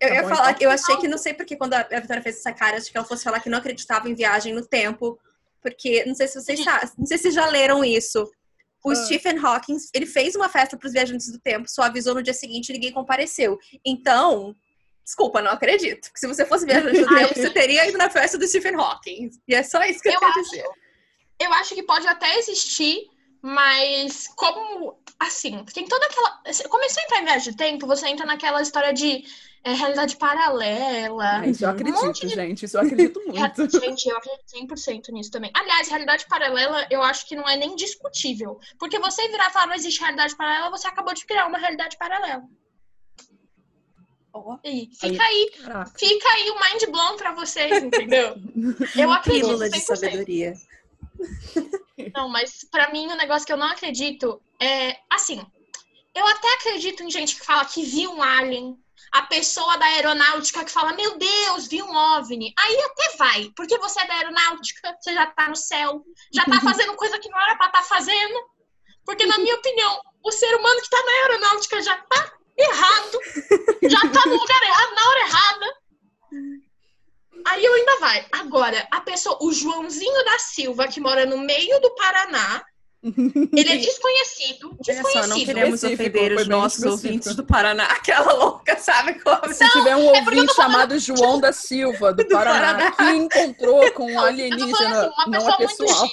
Eu 0.00 0.08
tá 0.08 0.14
ia 0.14 0.22
bom, 0.22 0.28
falar, 0.28 0.50
então. 0.52 0.62
eu 0.62 0.70
achei 0.70 0.96
que, 0.96 1.06
não 1.06 1.18
sei 1.18 1.34
porque 1.34 1.56
quando 1.56 1.74
a 1.74 1.82
Vitória 1.82 2.22
fez 2.22 2.38
essa 2.38 2.52
cara, 2.52 2.78
acho 2.78 2.90
que 2.90 2.96
ela 2.96 3.06
fosse 3.06 3.22
falar 3.22 3.40
que 3.40 3.50
não 3.50 3.58
acreditava 3.58 4.08
em 4.08 4.14
viagem 4.14 4.54
no 4.54 4.64
tempo, 4.64 5.18
porque, 5.62 6.04
não 6.06 6.14
sei 6.14 6.26
se 6.26 6.40
vocês 6.40 6.62
sabem, 6.64 6.90
não 6.96 7.06
sei 7.06 7.18
se 7.18 7.30
já 7.30 7.46
leram 7.46 7.84
isso. 7.84 8.30
O 8.82 8.90
ah. 8.92 8.94
Stephen 8.94 9.38
Hawking, 9.38 9.76
ele 9.92 10.06
fez 10.06 10.34
uma 10.34 10.48
festa 10.48 10.74
para 10.76 10.86
os 10.86 10.92
viajantes 10.92 11.30
do 11.30 11.38
tempo, 11.38 11.68
só 11.68 11.82
avisou 11.82 12.14
no 12.14 12.22
dia 12.22 12.32
seguinte 12.32 12.70
e 12.70 12.72
ninguém 12.72 12.92
compareceu. 12.92 13.58
Então, 13.84 14.56
desculpa, 15.04 15.42
não 15.42 15.50
acredito. 15.50 16.10
Se 16.14 16.26
você 16.26 16.46
fosse 16.46 16.64
viajante 16.64 17.00
do 17.00 17.06
tempo, 17.14 17.34
você 17.34 17.50
teria 17.50 17.86
ido 17.86 17.98
na 17.98 18.08
festa 18.08 18.38
do 18.38 18.48
Stephen 18.48 18.76
Hawking. 18.76 19.30
E 19.46 19.54
é 19.54 19.62
só 19.62 19.82
isso 19.84 20.00
que 20.00 20.08
eu, 20.08 20.14
eu 20.14 20.20
quero 20.20 20.32
acho, 20.32 20.42
dizer. 20.50 20.64
Eu 21.38 21.52
acho 21.52 21.74
que 21.74 21.82
pode 21.82 22.06
até 22.06 22.38
existir, 22.38 23.06
mas 23.42 24.28
como, 24.28 24.98
assim, 25.18 25.64
tem 25.72 25.86
toda 25.86 26.06
aquela... 26.06 26.42
Começou 26.68 27.02
a 27.02 27.04
entrar 27.04 27.22
em 27.22 27.24
viagem 27.24 27.52
do 27.52 27.56
tempo, 27.56 27.86
você 27.86 28.08
entra 28.08 28.26
naquela 28.26 28.62
história 28.62 28.92
de 28.92 29.24
é 29.62 29.74
realidade 29.74 30.16
paralela. 30.16 31.40
Ah, 31.40 31.46
isso 31.46 31.64
eu 31.64 31.68
acredito, 31.68 32.02
um 32.02 32.12
de... 32.12 32.28
gente. 32.28 32.64
Isso 32.64 32.78
eu 32.78 32.80
acredito 32.80 33.20
muito. 33.26 33.80
gente, 33.80 34.08
eu 34.08 34.16
acredito 34.16 34.44
100% 34.56 35.12
nisso 35.12 35.30
também. 35.30 35.50
Aliás, 35.54 35.88
realidade 35.88 36.26
paralela 36.26 36.86
eu 36.90 37.02
acho 37.02 37.26
que 37.26 37.36
não 37.36 37.46
é 37.46 37.56
nem 37.56 37.76
discutível. 37.76 38.58
Porque 38.78 38.98
você 38.98 39.28
virar 39.28 39.50
e 39.50 39.52
falar 39.52 39.66
não 39.66 39.74
existe 39.74 40.00
realidade 40.00 40.34
paralela, 40.34 40.70
você 40.70 40.86
acabou 40.88 41.12
de 41.12 41.26
criar 41.26 41.46
uma 41.46 41.58
realidade 41.58 41.98
paralela. 41.98 42.42
Oh. 44.32 44.56
E 44.64 44.88
fica 44.94 45.22
aí, 45.22 45.50
aí 45.64 45.84
fica 45.98 46.28
aí 46.28 46.50
o 46.50 46.54
mind 46.54 46.90
blown 46.90 47.16
pra 47.16 47.34
vocês, 47.34 47.82
entendeu? 47.82 48.36
Eu 48.96 49.10
acredito. 49.10 49.44
Pílula 49.44 49.68
de 49.68 49.80
sabedoria. 49.80 50.54
Não, 52.14 52.28
mas 52.28 52.64
para 52.70 52.90
mim 52.90 53.06
o 53.08 53.12
um 53.12 53.16
negócio 53.16 53.46
que 53.46 53.52
eu 53.52 53.56
não 53.56 53.66
acredito 53.66 54.40
é 54.60 54.96
assim. 55.10 55.44
Eu 56.14 56.26
até 56.26 56.52
acredito 56.54 57.02
em 57.02 57.10
gente 57.10 57.36
que 57.36 57.44
fala 57.44 57.64
que 57.64 57.84
viu 57.84 58.12
um 58.12 58.22
alien, 58.22 58.76
a 59.12 59.22
pessoa 59.22 59.76
da 59.76 59.86
aeronáutica 59.86 60.64
que 60.64 60.70
fala, 60.70 60.92
meu 60.92 61.18
Deus, 61.18 61.66
vi 61.66 61.82
um 61.82 61.94
OVNI. 61.94 62.52
Aí 62.58 62.80
até 62.80 63.16
vai, 63.16 63.52
porque 63.56 63.78
você 63.78 64.00
é 64.00 64.06
da 64.06 64.14
aeronáutica, 64.14 64.96
você 65.00 65.14
já 65.14 65.26
tá 65.26 65.48
no 65.48 65.56
céu, 65.56 66.04
já 66.32 66.44
tá 66.44 66.60
fazendo 66.62 66.94
coisa 66.94 67.18
que 67.18 67.28
não 67.28 67.40
era 67.40 67.56
pra 67.56 67.66
estar 67.66 67.82
tá 67.82 67.88
fazendo. 67.88 68.50
Porque, 69.04 69.26
na 69.26 69.38
minha 69.38 69.56
opinião, 69.56 70.00
o 70.22 70.30
ser 70.30 70.54
humano 70.54 70.80
que 70.82 70.90
tá 70.90 71.02
na 71.02 71.12
aeronáutica 71.12 71.82
já 71.82 71.96
tá 71.96 72.32
errado, 72.56 73.18
já 73.82 74.00
tá 74.00 74.26
no 74.26 74.36
lugar 74.36 74.62
errado, 74.62 74.94
na 74.94 75.08
hora 75.08 75.20
errada. 75.20 75.79
Aí 77.46 77.64
eu 77.64 77.74
ainda 77.74 77.98
vai. 78.00 78.26
Agora, 78.32 78.86
a 78.90 79.00
pessoa, 79.00 79.38
o 79.40 79.52
Joãozinho 79.52 80.24
da 80.24 80.38
Silva, 80.38 80.88
que 80.88 81.00
mora 81.00 81.26
no 81.26 81.38
meio 81.38 81.80
do 81.80 81.94
Paraná, 81.94 82.64
ele 83.02 83.72
é 83.72 83.76
desconhecido, 83.78 84.76
desconhecido. 84.80 85.22
Só, 85.22 85.26
não 85.26 85.44
queremos 85.44 85.82
ofender 85.82 86.32
os 86.32 86.46
nossos 86.46 86.84
ouvintes 86.84 87.34
do 87.34 87.44
Paraná, 87.44 87.84
aquela 87.92 88.32
louca, 88.32 88.76
sabe 88.78 89.14
como? 89.20 89.52
Se 89.52 89.68
tiver 89.70 89.96
um 89.96 90.14
é 90.14 90.18
ouvinte 90.20 90.54
chamado 90.54 90.98
João 90.98 91.40
da 91.40 91.52
Silva, 91.52 92.12
do, 92.12 92.22
do 92.24 92.28
Paraná, 92.28 92.90
Paraná, 92.90 92.92
que 92.92 93.04
encontrou 93.16 93.90
com 93.92 94.12
um 94.12 94.20
alienígena, 94.20 95.06
assim, 95.06 95.30
não 95.30 95.48
é 95.48 95.56
pessoal. 95.56 96.10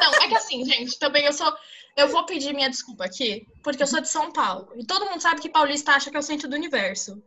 Não, 0.00 0.14
é 0.14 0.28
que 0.28 0.34
assim, 0.34 0.64
gente, 0.64 0.98
também 0.98 1.24
eu 1.24 1.32
sou... 1.32 1.52
Eu 1.98 2.06
vou 2.06 2.24
pedir 2.24 2.54
minha 2.54 2.70
desculpa 2.70 3.04
aqui, 3.04 3.44
porque 3.60 3.82
eu 3.82 3.86
sou 3.88 4.00
de 4.00 4.08
São 4.08 4.30
Paulo. 4.30 4.72
E 4.76 4.86
todo 4.86 5.06
mundo 5.06 5.20
sabe 5.20 5.40
que 5.40 5.48
paulista 5.48 5.90
acha 5.90 6.08
que 6.12 6.16
é 6.16 6.20
o 6.20 6.22
centro 6.22 6.48
do 6.48 6.54
universo. 6.54 7.20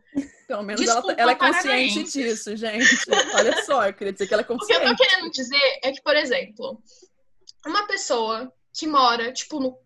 Pelo 0.48 0.62
menos 0.62 0.80
desculpa, 0.80 1.12
ela, 1.12 1.20
ela, 1.20 1.32
é 1.32 1.34
consciente 1.34 2.04
disso, 2.04 2.56
gente. 2.56 2.88
Olha 3.34 3.62
só, 3.64 3.86
eu 3.86 3.92
queria 3.92 4.14
dizer 4.14 4.26
que 4.26 4.32
ela 4.32 4.40
é 4.40 4.46
consciente. 4.46 4.80
O 4.80 4.80
que 4.80 4.90
eu 4.90 4.96
tô 4.96 5.04
querendo 5.04 5.30
dizer 5.30 5.80
é 5.84 5.92
que, 5.92 6.00
por 6.00 6.16
exemplo, 6.16 6.82
uma 7.66 7.86
pessoa 7.86 8.50
que 8.72 8.86
mora, 8.86 9.30
tipo, 9.30 9.60
no. 9.60 9.76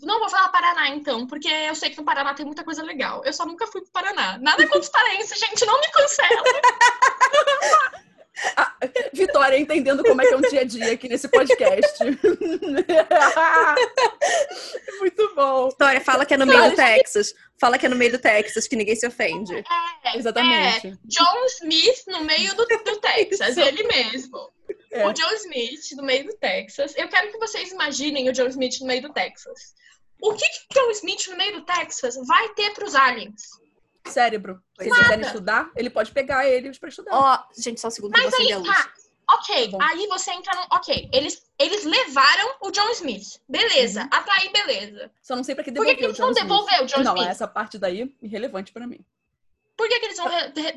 Não 0.00 0.18
vou 0.18 0.30
falar 0.30 0.48
Paraná, 0.48 0.88
então, 0.88 1.26
porque 1.26 1.48
eu 1.48 1.74
sei 1.74 1.90
que 1.90 1.98
no 1.98 2.04
Paraná 2.04 2.32
tem 2.32 2.46
muita 2.46 2.64
coisa 2.64 2.82
legal. 2.82 3.22
Eu 3.22 3.34
só 3.34 3.44
nunca 3.44 3.66
fui 3.66 3.82
pro 3.82 3.92
Paraná. 3.92 4.38
Nada 4.38 4.62
contra 4.64 4.80
os 4.80 4.88
paraenses, 4.88 5.38
gente, 5.38 5.66
não 5.66 5.78
me 5.78 5.92
cancela. 5.92 6.42
Ah, 8.56 8.74
Vitória 9.12 9.58
entendendo 9.58 10.04
como 10.04 10.20
é 10.20 10.26
que 10.26 10.34
é 10.34 10.36
um 10.36 10.42
dia 10.42 10.60
a 10.60 10.64
dia 10.64 10.92
aqui 10.92 11.08
nesse 11.08 11.28
podcast. 11.28 12.04
Muito 15.00 15.34
bom. 15.34 15.70
Vitória, 15.70 16.00
fala 16.00 16.26
que 16.26 16.34
é 16.34 16.36
no 16.36 16.46
meio 16.46 16.70
do 16.70 16.76
Texas. 16.76 17.34
Fala 17.58 17.78
que 17.78 17.86
é 17.86 17.88
no 17.88 17.96
meio 17.96 18.12
do 18.12 18.18
Texas, 18.18 18.68
que 18.68 18.76
ninguém 18.76 18.94
se 18.94 19.06
ofende. 19.06 19.64
É, 20.04 20.18
Exatamente. 20.18 20.88
É, 20.88 20.92
John 21.04 21.46
Smith 21.60 22.04
no 22.08 22.24
meio 22.24 22.54
do, 22.54 22.66
do 22.66 23.00
Texas, 23.00 23.56
ele 23.56 23.82
mesmo. 23.84 24.52
É. 24.92 25.06
O 25.06 25.12
John 25.12 25.32
Smith 25.34 25.92
no 25.96 26.02
meio 26.02 26.26
do 26.26 26.34
Texas. 26.34 26.94
Eu 26.96 27.08
quero 27.08 27.32
que 27.32 27.38
vocês 27.38 27.72
imaginem 27.72 28.28
o 28.28 28.32
John 28.32 28.48
Smith 28.48 28.80
no 28.80 28.86
meio 28.86 29.02
do 29.02 29.12
Texas. 29.12 29.74
O 30.20 30.34
que 30.34 30.44
que 30.44 30.66
John 30.74 30.90
Smith 30.90 31.26
no 31.28 31.36
meio 31.36 31.54
do 31.54 31.64
Texas 31.64 32.16
vai 32.26 32.48
ter 32.50 32.74
para 32.74 32.84
os 32.84 32.94
aliens? 32.94 33.42
Cérebro. 34.10 34.62
Se 34.78 34.84
eles 34.86 34.98
quiserem 34.98 35.26
estudar, 35.26 35.70
ele 35.76 35.90
pode 35.90 36.10
pegar 36.12 36.46
eles 36.46 36.78
para 36.78 36.88
estudar. 36.88 37.10
Ó, 37.12 37.34
oh, 37.34 37.60
gente, 37.60 37.80
só 37.80 37.88
um 37.88 37.90
segundo 37.90 38.12
Mas 38.12 38.32
aí, 38.34 38.48
tá. 38.62 38.92
Ok, 39.28 39.70
tá 39.72 39.78
aí 39.90 40.06
você 40.06 40.30
entra 40.32 40.54
no. 40.54 40.62
Ok, 40.76 41.10
eles, 41.12 41.42
eles 41.58 41.84
levaram 41.84 42.56
o 42.60 42.70
John 42.70 42.88
Smith. 42.90 43.40
Beleza, 43.48 44.02
uhum. 44.02 44.08
até 44.12 44.32
aí, 44.32 44.52
beleza. 44.52 45.10
Só 45.20 45.34
não 45.34 45.42
sei 45.42 45.54
pra 45.54 45.64
que 45.64 45.70
devolver 45.72 45.94
Por 45.94 45.96
que, 45.96 46.02
que 46.02 46.06
eles 46.06 46.18
vão 46.18 46.32
devolver 46.32 46.82
o 46.82 46.86
John 46.86 47.02
não, 47.02 47.12
Smith? 47.12 47.24
Não, 47.24 47.30
essa 47.30 47.48
parte 47.48 47.76
daí 47.76 48.14
irrelevante 48.22 48.72
pra 48.72 48.86
mim. 48.86 49.04
Por 49.76 49.88
que, 49.88 49.98
que 49.98 50.06
eles 50.06 50.16
vão 50.16 50.28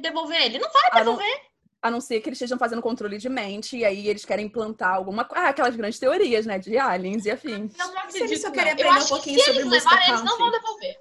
devolver 0.02 0.42
ele? 0.42 0.58
Não 0.58 0.70
vai 0.72 0.92
devolver. 0.92 1.26
A 1.26 1.30
não, 1.30 1.50
a 1.82 1.92
não 1.92 2.02
ser 2.02 2.20
que 2.22 2.30
eles 2.30 2.38
estejam 2.38 2.58
fazendo 2.58 2.82
controle 2.82 3.18
de 3.20 3.30
mente 3.30 3.78
e 3.78 3.86
aí 3.86 4.08
eles 4.08 4.26
querem 4.26 4.48
implantar 4.48 4.96
alguma 4.96 5.24
coisa. 5.24 5.46
Ah, 5.46 5.50
aquelas 5.50 5.76
grandes 5.76 6.00
teorias, 6.00 6.46
né? 6.46 6.58
De 6.58 6.76
aliens 6.78 7.26
e 7.26 7.32
afins. 7.32 7.78
Não, 7.78 7.88
não 7.88 8.00
acredito. 8.00 8.18
Se 8.18 8.24
eles 8.24 8.42
só 8.42 8.52
querem 8.52 8.74
aprender 8.74 9.00
um 9.00 9.08
pouquinho 9.08 9.40
sobre 9.42 9.64
música 9.64 9.90
country. 9.90 10.10
Eles 10.10 10.24
não 10.24 10.38
vão 10.38 10.52
devolver. 10.52 11.00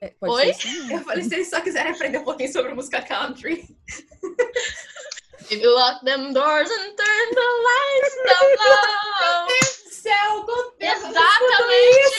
É, 0.00 0.14
Oi? 0.20 0.52
Eu 0.90 1.00
falei, 1.00 1.24
se 1.24 1.34
eles 1.34 1.48
só 1.48 1.60
quiserem 1.60 1.92
aprender 1.92 2.18
um 2.18 2.24
pouquinho 2.24 2.52
sobre 2.52 2.74
música 2.74 3.00
country. 3.02 3.66
If 5.48 5.62
you 5.62 5.70
lock 5.70 6.04
them 6.04 6.32
doors 6.32 6.68
and 6.70 6.96
turn 6.96 7.34
the 7.34 7.48
lights 7.68 8.16
down 8.26 8.48
low. 8.60 9.48
Céu, 9.90 10.46
Exatamente. 10.80 12.16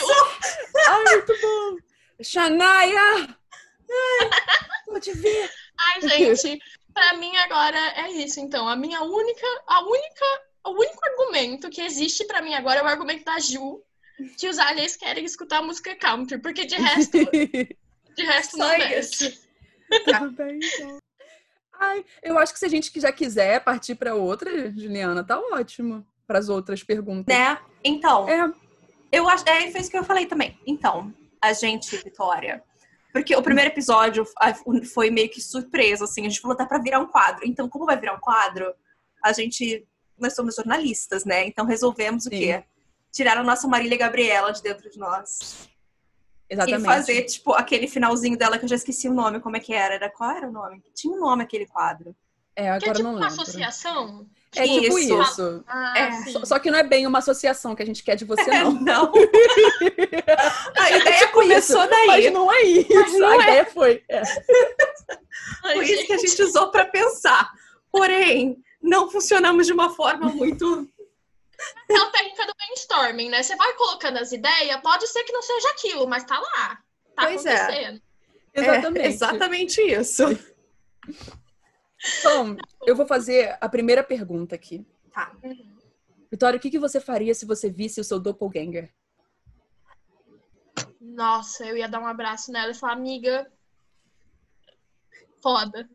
Ai, 0.87 1.15
muito 1.15 1.33
bom. 1.41 1.77
Shania! 2.21 3.37
Ai, 3.89 4.29
pode 4.85 5.13
ver. 5.13 5.51
Ai, 5.77 6.01
gente, 6.01 6.59
pra 6.93 7.13
mim 7.13 7.35
agora 7.37 7.77
é 7.95 8.11
isso. 8.11 8.39
Então, 8.39 8.67
a 8.67 8.75
minha 8.75 9.01
única, 9.03 9.45
a 9.67 9.81
única, 9.83 10.25
o 10.65 10.71
único 10.71 11.05
argumento 11.05 11.69
que 11.69 11.81
existe 11.81 12.25
pra 12.25 12.41
mim 12.41 12.53
agora 12.55 12.79
é 12.79 12.83
o 12.83 12.87
argumento 12.87 13.23
da 13.23 13.39
Ju, 13.39 13.83
que 14.37 14.47
os 14.47 14.57
aliens 14.57 14.95
querem 14.95 15.25
escutar 15.25 15.61
música 15.61 15.95
country, 15.95 16.39
porque 16.39 16.65
de 16.65 16.75
resto, 16.75 17.17
de 18.15 18.23
resto 18.23 18.57
não 18.57 18.69
é 18.69 18.99
isso. 18.99 19.31
Tudo 20.05 20.31
bem, 20.31 20.59
então. 20.61 20.97
Ai, 21.79 22.03
eu 22.23 22.37
acho 22.39 22.53
que 22.53 22.59
se 22.59 22.65
a 22.65 22.69
gente 22.69 22.91
já 22.99 23.11
quiser 23.11 23.63
partir 23.63 23.95
para 23.95 24.15
outra, 24.15 24.71
Juliana, 24.71 25.23
tá 25.23 25.39
ótimo. 25.39 26.05
Para 26.25 26.39
as 26.39 26.49
outras 26.49 26.83
perguntas. 26.83 27.33
Né? 27.33 27.57
Então, 27.81 28.27
é. 28.27 28.51
eu 29.13 29.29
acho. 29.29 29.47
É, 29.47 29.71
foi 29.71 29.79
isso 29.79 29.89
que 29.89 29.97
eu 29.97 30.03
falei 30.03 30.25
também. 30.25 30.59
Então, 30.67 31.13
a 31.41 31.53
gente, 31.53 31.95
Vitória. 31.97 32.61
Porque 33.13 33.33
o 33.33 33.41
primeiro 33.41 33.71
episódio 33.71 34.25
foi 34.93 35.09
meio 35.09 35.29
que 35.29 35.41
surpresa, 35.41 36.03
assim. 36.03 36.25
A 36.25 36.29
gente 36.29 36.41
falou, 36.41 36.57
tá 36.57 36.65
pra 36.65 36.79
virar 36.79 36.99
um 36.99 37.07
quadro. 37.07 37.47
Então, 37.47 37.69
como 37.69 37.85
vai 37.85 37.97
virar 37.97 38.15
um 38.15 38.19
quadro, 38.19 38.73
a 39.23 39.31
gente. 39.31 39.87
Nós 40.19 40.35
somos 40.35 40.55
jornalistas, 40.55 41.23
né? 41.23 41.45
Então 41.45 41.65
resolvemos 41.65 42.23
Sim. 42.23 42.29
o 42.29 42.31
quê? 42.31 42.63
Tirar 43.17 43.35
a 43.35 43.43
nossa 43.43 43.67
Marília 43.67 43.97
Gabriela 43.97 44.53
de 44.53 44.61
dentro 44.61 44.91
de 44.91 44.99
nós. 44.99 45.67
Exatamente. 46.47 46.83
E 46.83 46.85
fazer, 46.85 47.23
tipo, 47.23 47.51
aquele 47.51 47.87
finalzinho 47.87 48.37
dela 48.37 48.59
que 48.59 48.65
eu 48.65 48.69
já 48.69 48.75
esqueci 48.75 49.09
o 49.09 49.13
nome, 49.13 49.39
como 49.39 49.57
é 49.57 49.59
que 49.59 49.73
era? 49.73 49.95
era 49.95 50.07
qual 50.07 50.29
era 50.29 50.47
o 50.47 50.51
nome? 50.51 50.83
Tinha 50.93 51.11
um 51.17 51.19
nome 51.19 51.41
aquele 51.41 51.65
quadro. 51.65 52.15
É, 52.55 52.69
agora 52.69 52.79
que 52.79 52.89
é 52.89 52.93
tipo 52.93 53.03
não 53.07 53.15
uma 53.15 53.25
associação? 53.25 54.27
É 54.55 54.67
tipo 54.67 54.99
isso. 54.99 55.19
isso. 55.19 55.63
Ah, 55.65 55.93
é. 55.97 56.11
Só, 56.31 56.45
só, 56.45 56.59
que 56.59 56.69
não 56.69 56.77
é 56.77 56.83
bem 56.83 57.07
uma 57.07 57.17
associação 57.17 57.73
que 57.75 57.81
a 57.81 57.85
gente 57.87 58.03
quer 58.03 58.15
de 58.15 58.23
você, 58.23 58.51
não. 58.51 58.77
É, 58.77 58.81
não. 58.83 59.11
a 60.77 60.91
ideia 60.91 61.15
é 61.15 61.17
tipo 61.17 61.33
começou 61.33 61.81
isso, 61.81 61.89
daí. 61.89 62.05
Mas 62.05 62.31
não 62.31 62.53
é 62.53 62.61
isso. 62.61 63.17
Não 63.17 63.29
a 63.29 63.33
é. 63.33 63.41
ideia 63.41 63.65
foi. 63.65 64.03
É. 64.07 64.21
Foi 65.73 65.85
isso 65.85 66.05
que 66.05 66.13
a 66.13 66.17
gente 66.17 66.43
usou 66.43 66.69
para 66.69 66.85
pensar. 66.85 67.51
Porém, 67.91 68.57
não 68.79 69.09
funcionamos 69.09 69.65
de 69.65 69.73
uma 69.73 69.89
forma 69.89 70.29
muito 70.29 70.87
Aquela 71.83 72.11
técnica 72.11 72.45
do 72.45 72.53
brainstorming, 72.55 73.29
né? 73.29 73.43
Você 73.43 73.55
vai 73.55 73.73
colocando 73.73 74.17
as 74.17 74.31
ideias, 74.31 74.79
pode 74.81 75.07
ser 75.07 75.23
que 75.23 75.33
não 75.33 75.41
seja 75.41 75.69
aquilo, 75.69 76.07
mas 76.07 76.23
tá 76.23 76.39
lá. 76.39 76.83
Tá 77.15 77.23
Pois 77.23 77.45
é. 77.45 77.55
acontecendo. 77.55 78.01
Exatamente. 78.53 78.99
É, 78.99 79.07
exatamente 79.07 79.81
isso. 79.81 80.23
Então, 82.19 82.57
eu 82.85 82.95
vou 82.95 83.07
fazer 83.07 83.57
a 83.59 83.67
primeira 83.67 84.03
pergunta 84.03 84.55
aqui. 84.55 84.85
Tá. 85.11 85.35
Vitória, 86.31 86.57
o 86.57 86.59
que, 86.59 86.69
que 86.69 86.79
você 86.79 86.99
faria 86.99 87.33
se 87.33 87.45
você 87.45 87.69
visse 87.69 87.99
o 87.99 88.03
seu 88.03 88.19
doppelganger? 88.19 88.93
Nossa, 90.99 91.65
eu 91.65 91.77
ia 91.77 91.87
dar 91.87 91.99
um 91.99 92.07
abraço 92.07 92.51
nela 92.51 92.71
e 92.71 92.75
falar, 92.75 92.93
amiga, 92.93 93.51
foda. 95.41 95.89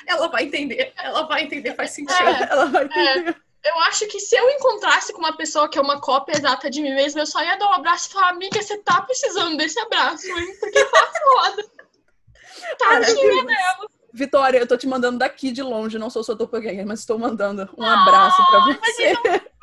Ela 0.06 0.28
vai 0.28 0.44
entender. 0.44 0.94
Ela 0.98 1.24
vai 1.28 1.44
entender, 1.44 1.74
faz 1.76 1.92
sentido. 1.92 2.18
É. 2.18 2.50
Ela 2.50 2.66
vai 2.66 2.86
entender. 2.86 3.42
Eu 3.68 3.80
acho 3.82 4.08
que 4.08 4.20
se 4.20 4.36
eu 4.36 4.50
encontrasse 4.50 5.12
com 5.14 5.20
uma 5.20 5.36
pessoa 5.36 5.70
que 5.70 5.78
é 5.78 5.82
uma 5.82 6.00
cópia 6.00 6.34
exata 6.38 6.70
de 6.70 6.82
mim 6.82 6.94
mesma, 6.96 7.22
eu 7.22 7.26
só 7.26 7.44
ia 7.44 7.56
dar 7.58 7.68
um 7.70 7.74
abraço 7.74 8.10
e 8.10 8.14
falar, 8.14 8.30
amiga, 8.30 8.62
você 8.62 8.78
tá 8.80 9.02
precisando 9.02 9.58
desse 9.58 9.80
abraço, 9.80 10.28
hein? 10.28 10.56
Porque 10.60 10.84
tá 10.86 11.12
foda. 11.24 11.66
Tadinha 12.80 13.44
dela. 13.46 13.88
Vitória, 14.14 14.58
eu 14.60 14.68
tô 14.68 14.76
te 14.78 14.88
mandando 14.88 15.20
daqui 15.20 15.52
de 15.52 15.62
longe, 15.62 16.00
não 16.00 16.10
sou 16.10 16.24
sua 16.24 16.36
doppelganger, 16.36 16.86
mas 16.88 17.00
estou 17.02 17.20
mandando 17.20 17.70
um 17.78 17.84
abraço 17.86 18.38
pra 18.50 18.60
você. 18.62 19.14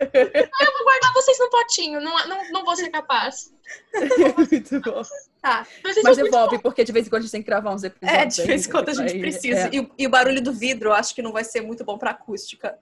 Eu 0.00 0.72
vou 0.72 0.84
guardar 0.84 1.12
vocês 1.14 1.38
no 1.38 1.48
potinho, 1.48 2.00
não, 2.00 2.26
não, 2.26 2.50
não 2.50 2.64
vou 2.64 2.74
ser 2.76 2.90
capaz. 2.90 3.52
Muito 4.36 4.80
bom. 4.80 5.02
Tá. 5.40 5.66
Mas 5.84 5.96
muito 6.02 6.16
devolve, 6.24 6.58
porque 6.58 6.82
de 6.84 6.92
vez 6.92 7.06
em 7.06 7.10
quando 7.10 7.20
a 7.20 7.22
gente 7.22 7.32
tem 7.32 7.42
que 7.42 7.46
gravar 7.46 7.70
uns 7.72 7.84
episódios. 7.84 8.18
É, 8.18 8.26
de 8.26 8.42
vez 8.42 8.66
em 8.66 8.70
quando 8.70 8.88
a 8.88 8.92
gente 8.92 9.12
aí, 9.14 9.20
precisa. 9.20 9.68
é, 9.68 9.70
E, 9.72 9.80
o- 9.80 9.90
e 9.96 10.06
o 10.06 10.10
barulho 10.10 10.42
do 10.42 10.52
vidro, 10.52 10.88
eu 10.88 10.92
acho 10.94 11.14
que 11.14 11.22
não 11.22 11.32
vai 11.32 11.44
ser 11.44 11.60
muito 11.60 11.84
bom 11.84 11.96
pra 11.96 12.10
acústica. 12.10 12.76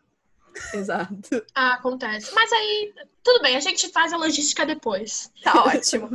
exato. 0.74 1.44
Ah, 1.54 1.74
acontece. 1.74 2.32
Mas 2.34 2.52
aí, 2.52 2.94
tudo 3.22 3.42
bem, 3.42 3.56
a 3.56 3.60
gente 3.60 3.88
faz 3.90 4.12
a 4.12 4.16
logística 4.16 4.64
depois. 4.66 5.30
Tá 5.42 5.52
ótimo. 5.64 6.08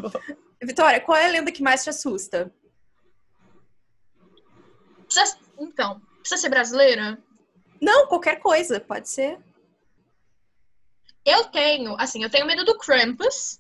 Vitória, 0.61 0.99
qual 0.99 1.17
é 1.17 1.25
a 1.27 1.31
lenda 1.31 1.51
que 1.51 1.61
mais 1.63 1.83
te 1.83 1.89
assusta? 1.89 2.51
Precisa- 5.05 5.37
então, 5.59 6.01
precisa 6.19 6.41
ser 6.41 6.49
brasileira? 6.49 7.17
Não, 7.81 8.07
qualquer 8.07 8.39
coisa, 8.39 8.79
pode 8.79 9.07
ser. 9.09 9.39
Eu 11.25 11.45
tenho, 11.45 11.95
assim, 11.99 12.23
eu 12.23 12.29
tenho 12.29 12.45
medo 12.45 12.63
do 12.63 12.77
Krampus, 12.77 13.59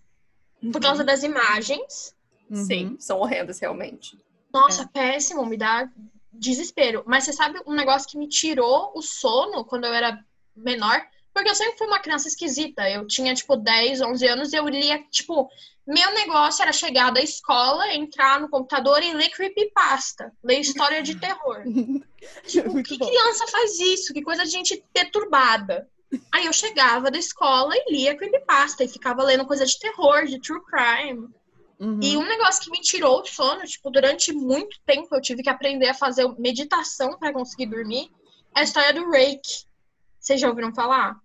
por 0.71 0.81
causa 0.81 1.03
das 1.03 1.23
imagens. 1.23 2.15
Uhum. 2.49 2.63
Sim, 2.65 2.97
são 2.99 3.19
horrendas, 3.19 3.59
realmente. 3.59 4.17
Nossa, 4.53 4.87
péssimo, 4.87 5.45
me 5.45 5.57
dá 5.57 5.89
desespero. 6.31 7.03
Mas 7.05 7.25
você 7.25 7.33
sabe 7.33 7.59
um 7.67 7.73
negócio 7.73 8.09
que 8.09 8.17
me 8.17 8.27
tirou 8.27 8.91
o 8.95 9.01
sono 9.01 9.65
quando 9.65 9.85
eu 9.85 9.93
era 9.93 10.23
menor? 10.57 11.01
Porque 11.33 11.49
eu 11.49 11.55
sempre 11.55 11.77
fui 11.77 11.87
uma 11.87 11.99
criança 11.99 12.27
esquisita. 12.27 12.89
Eu 12.89 13.05
tinha, 13.05 13.33
tipo, 13.33 13.55
10, 13.55 14.01
11 14.01 14.27
anos 14.27 14.53
e 14.53 14.55
eu 14.55 14.67
lia, 14.67 15.03
tipo, 15.11 15.49
meu 15.85 16.11
negócio 16.13 16.61
era 16.63 16.73
chegar 16.73 17.11
da 17.11 17.21
escola, 17.21 17.93
entrar 17.93 18.41
no 18.41 18.49
computador 18.49 19.01
e 19.01 19.13
ler 19.13 19.29
creepypasta, 19.29 20.33
ler 20.43 20.59
história 20.59 21.01
de 21.01 21.15
terror. 21.15 21.63
Tipo, 22.45 22.73
Muito 22.73 22.89
que 22.89 22.97
bom. 22.97 23.05
criança 23.07 23.45
faz 23.47 23.79
isso? 23.79 24.11
Que 24.11 24.23
coisa 24.23 24.43
de 24.43 24.49
gente 24.49 24.83
perturbada. 24.91 25.87
Aí 26.31 26.45
eu 26.45 26.51
chegava 26.51 27.11
da 27.11 27.17
escola 27.17 27.73
e 27.75 27.93
lia 27.93 28.17
creepypasta 28.17 28.83
e 28.83 28.87
ficava 28.87 29.23
lendo 29.23 29.45
coisa 29.45 29.65
de 29.65 29.79
terror, 29.79 30.25
de 30.25 30.39
true 30.41 30.59
crime. 30.65 31.29
Uhum. 31.79 31.99
E 32.01 32.17
um 32.17 32.25
negócio 32.25 32.63
que 32.63 32.71
me 32.71 32.81
tirou 32.81 33.21
o 33.21 33.25
sono, 33.25 33.63
tipo, 33.65 33.89
durante 33.91 34.33
muito 34.33 34.79
tempo 34.85 35.15
eu 35.15 35.21
tive 35.21 35.43
que 35.43 35.49
aprender 35.49 35.89
a 35.89 35.93
fazer 35.93 36.27
meditação 36.39 37.17
pra 37.19 37.31
conseguir 37.31 37.67
dormir, 37.67 38.09
é 38.55 38.61
a 38.61 38.63
história 38.63 38.93
do 38.93 39.09
Reiki. 39.09 39.65
Vocês 40.27 40.41
já 40.41 40.49
ouviram 40.49 40.73
falar? 40.75 41.21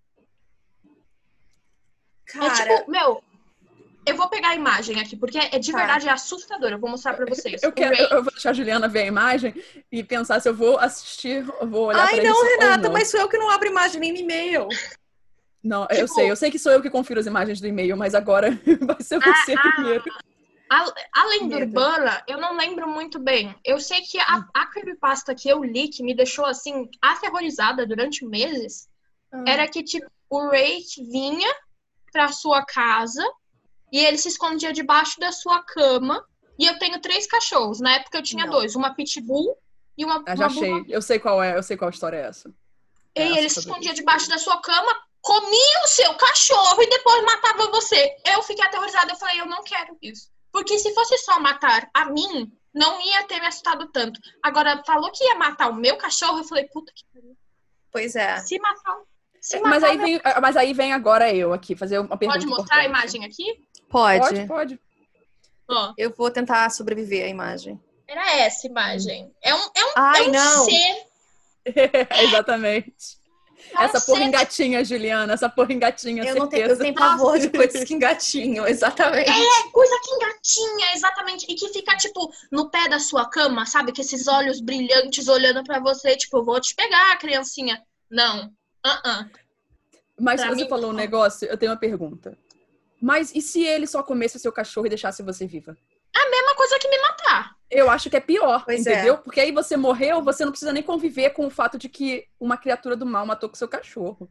Cara, 2.27 2.47
É 2.47 2.77
tipo, 2.79 2.89
meu, 2.89 3.21
eu 4.07 4.17
vou 4.17 4.29
pegar 4.29 4.51
a 4.51 4.55
imagem 4.55 5.01
aqui, 5.01 5.17
porque 5.17 5.39
é 5.39 5.59
de 5.59 5.73
Tá. 5.73 5.79
verdade 5.79 6.09
é 6.09 6.13
assustador. 6.13 6.71
Eu 6.71 6.79
vou 6.79 6.89
mostrar 6.89 7.15
pra 7.15 7.27
vocês. 7.27 7.61
Eu, 7.65 7.71
O 7.71 7.73
quero, 7.73 7.97
eu 7.97 8.23
vou 8.23 8.33
deixar 8.33 8.51
a 8.51 8.53
Juliana 8.53 8.87
ver 8.87 9.01
a 9.01 9.07
imagem 9.07 9.53
e 9.91 10.05
pensar 10.05 10.39
se 10.41 10.49
eu 10.49 10.55
vou 10.55 10.79
assistir, 10.79 11.45
eu 11.61 11.67
vou 11.69 11.87
olhar 11.87 12.05
Ai, 12.07 12.15
pra 12.21 12.23
não, 12.23 12.31
isso 12.47 12.61
Renata, 12.61 12.83
não. 12.85 12.93
mas 12.93 13.11
sou 13.11 13.19
eu 13.19 13.29
que 13.29 13.37
não 13.37 13.51
abro 13.51 13.67
imagem 13.69 14.01
nem 14.01 14.13
no 14.13 14.19
e-mail. 14.21 14.69
Não, 15.61 15.83
eu 15.91 16.07
Tipo- 16.07 16.15
sei, 16.15 16.31
eu 16.31 16.37
sei 16.37 16.51
que 16.53 16.59
sou 16.61 16.71
eu 16.71 16.81
que 16.81 16.89
confiro 16.89 17.19
as 17.19 17.27
imagens 17.27 17.61
do 17.61 17.67
e-mail, 17.67 17.97
mas 17.97 18.15
agora 18.15 18.51
vai 18.87 19.01
ser 19.03 19.19
você 19.19 19.55
Ah, 19.55 19.73
primeiro. 19.75 20.05
A, 20.71 20.85
a 21.21 21.27
lenda 21.27 21.57
urbana, 21.57 22.23
eu 22.29 22.39
não 22.41 22.57
lembro 22.57 22.89
muito 22.89 23.19
bem. 23.19 23.53
Eu 23.65 23.79
sei 23.81 24.01
que 24.01 24.19
a, 24.21 24.49
a 24.55 24.67
creepypasta 24.69 25.35
que 25.35 25.49
eu 25.49 25.63
li, 25.63 25.89
que 25.89 26.05
me 26.05 26.15
deixou, 26.15 26.47
assim, 26.47 26.89
aterrorizada 27.03 27.85
durante 27.87 28.25
meses, 28.25 28.89
Ah. 29.33 29.45
era 29.47 29.67
que, 29.69 29.83
tipo, 29.83 30.07
o 30.31 30.49
Rake 30.49 31.03
vinha 31.11 31.53
pra 32.13 32.29
sua 32.29 32.65
casa 32.65 33.23
e 33.91 33.99
ele 33.99 34.19
se 34.19 34.29
escondia 34.29 34.73
debaixo 34.73 35.19
da 35.19 35.33
sua 35.33 35.63
cama. 35.63 36.25
E 36.59 36.67
eu 36.67 36.79
tenho 36.79 37.01
três 37.01 37.27
cachorros. 37.27 37.81
Na 37.81 37.95
época 37.95 38.19
eu 38.19 38.23
tinha 38.23 38.45
Não. 38.45 38.53
dois, 38.53 38.77
uma 38.77 38.95
pitbull 38.95 39.57
e 39.97 40.05
uma, 40.05 40.23
Ah, 40.27 40.37
já 40.37 40.47
uma 40.47 40.57
achei. 40.57 40.85
Eu 40.89 41.01
sei 41.03 41.19
qual 41.19 41.43
é, 41.43 41.57
eu 41.57 41.63
sei 41.63 41.77
qual 41.77 41.91
história 41.91 42.17
é 42.19 42.27
essa. 42.29 42.49
E 43.17 43.21
É, 43.21 43.39
ele 43.39 43.49
se 43.49 43.61
escondia 43.61 43.93
debaixo 43.95 44.29
da 44.29 44.39
sua 44.39 44.61
cama, 44.61 44.95
comia 45.21 45.81
o 45.85 45.89
seu 45.89 46.15
cachorro 46.15 46.83
e 46.83 46.89
depois 46.91 47.25
matava 47.25 47.71
você. 47.71 48.17
Eu 48.27 48.43
fiquei 48.43 48.65
aterrorizada. 48.65 49.13
Eu 49.13 49.17
falei, 49.17 49.41
eu 49.41 49.47
não 49.47 49.63
quero 49.65 49.97
isso. 50.03 50.31
Porque 50.51 50.79
se 50.79 50.93
fosse 50.95 51.17
só 51.19 51.41
matar 51.41 51.89
a 51.95 52.07
mim, 52.07 52.53
não 52.75 53.01
ia 53.01 53.25
ter 53.27 53.41
me 53.41 53.47
assustado 53.47 53.87
tanto. 53.91 54.21
Agora, 54.43 54.83
falou 54.87 55.11
que 55.11 55.25
ia 55.25 55.35
matar 55.35 55.71
o 55.71 55.75
meu 55.75 55.97
cachorro, 55.97 56.39
eu 56.39 56.45
falei, 56.45 56.65
puta 56.69 56.93
que 56.95 57.05
pariu. 57.13 57.37
Pois 57.91 58.15
é. 58.15 58.39
Se 58.41 58.59
matar. 58.59 58.99
Mas 59.65 59.83
aí, 59.83 59.99
vem, 59.99 60.21
mas 60.41 60.57
aí 60.57 60.73
vem 60.73 60.93
agora 60.93 61.33
eu 61.35 61.53
aqui 61.53 61.75
fazer 61.75 61.99
uma 61.99 62.17
pergunta. 62.17 62.39
Pode 62.41 62.47
mostrar 62.51 62.77
a 62.79 62.85
importante. 62.85 63.17
imagem 63.17 63.25
aqui? 63.25 63.65
Pode. 63.89 64.21
Pode, 64.21 64.47
pode. 64.47 64.81
Ó, 65.69 65.93
Eu 65.99 66.11
vou 66.17 66.31
tentar 66.31 66.71
sobreviver 66.71 67.25
à 67.25 67.29
imagem. 67.29 67.81
era 68.07 68.37
essa 68.37 68.67
imagem. 68.67 69.33
É 69.43 69.55
um, 69.55 69.59
é 69.75 69.85
um, 69.85 69.91
Ai, 69.97 70.25
é 70.25 70.29
um 70.29 70.31
não. 70.33 70.65
ser. 70.65 71.07
Exatamente. 72.23 73.19
é 73.73 73.79
um 73.79 73.83
Essa 73.83 74.01
porra 74.01 74.19
ser- 74.21 74.25
engatinha, 74.27 74.85
Juliana. 74.85 75.33
Essa 75.33 75.49
porra 75.49 75.73
engatinha, 75.73 76.25
Eu 76.25 76.35
não 76.37 76.49
tenho, 76.49 76.63
eu 76.63 76.69
certeza. 76.77 76.83
tenho 76.83 76.95
pavor 76.95 77.39
de 77.39 77.49
coisas 77.51 77.85
que 77.85 77.95
engatinham, 77.95 78.67
exatamente. 78.67 79.31
É, 79.31 79.71
coisa 79.73 79.99
que 80.05 80.11
engatinha, 80.15 80.95
exatamente. 80.95 81.47
E 81.49 81.55
que 81.55 81.69
fica, 81.69 81.97
tipo, 81.97 82.33
no 82.51 82.71
pé 82.71 82.89
da 82.89 82.99
sua 82.99 83.29
cama, 83.29 83.65
sabe? 83.67 83.93
Com 83.95 84.01
esses 84.01 84.27
olhos 84.29 84.61
brilhantes 84.61 85.27
olhando 85.29 85.63
pra 85.65 85.81
você, 85.81 86.17
tipo, 86.17 86.39
eu 86.39 86.45
vou 86.45 86.61
te 86.61 86.75
pegar, 86.75 87.17
criancinha. 87.19 87.83
Não. 88.11 88.53
Ah, 88.85 89.27
Mas 90.21 90.41
Pra 90.41 90.51
você 90.51 90.63
mim, 90.65 90.69
falou 90.69 90.87
um 90.91 90.93
não. 90.93 90.99
negócio, 90.99 91.47
eu 91.49 91.57
tenho 91.57 91.73
uma 91.73 91.79
pergunta. 91.79 92.37
Mas 93.01 93.35
e 93.35 93.41
se 93.43 93.63
ele 93.65 93.87
só 93.87 94.03
comesse 94.03 94.37
o 94.37 94.41
seu 94.41 94.53
cachorro 94.53 94.87
e 94.87 94.91
deixasse 94.91 95.23
você 95.23 95.47
viva? 95.47 95.77
Mesma 96.31 96.55
coisa 96.55 96.79
que 96.79 96.89
me 96.89 96.99
matar. 96.99 97.57
Eu 97.71 97.91
acho 97.91 98.09
que 98.09 98.17
é 98.17 98.21
pior, 98.21 98.65
Pois 98.65 98.87
é. 98.87 98.93
entendeu? 98.95 99.19
Porque 99.19 99.41
aí 99.41 99.53
você 99.53 99.77
morreu, 99.77 100.23
você 100.23 100.45
não 100.45 100.53
precisa 100.53 100.73
nem 100.73 100.83
conviver 100.83 101.31
com 101.31 101.47
o 101.47 101.51
fato 101.51 101.77
de 101.77 101.89
que 101.91 102.27
uma 102.41 102.57
criatura 102.57 102.97
do 102.97 103.05
mal 103.05 103.27
matou 103.27 103.49
com 103.51 103.55
seu 103.55 103.69
cachorro. 103.69 104.31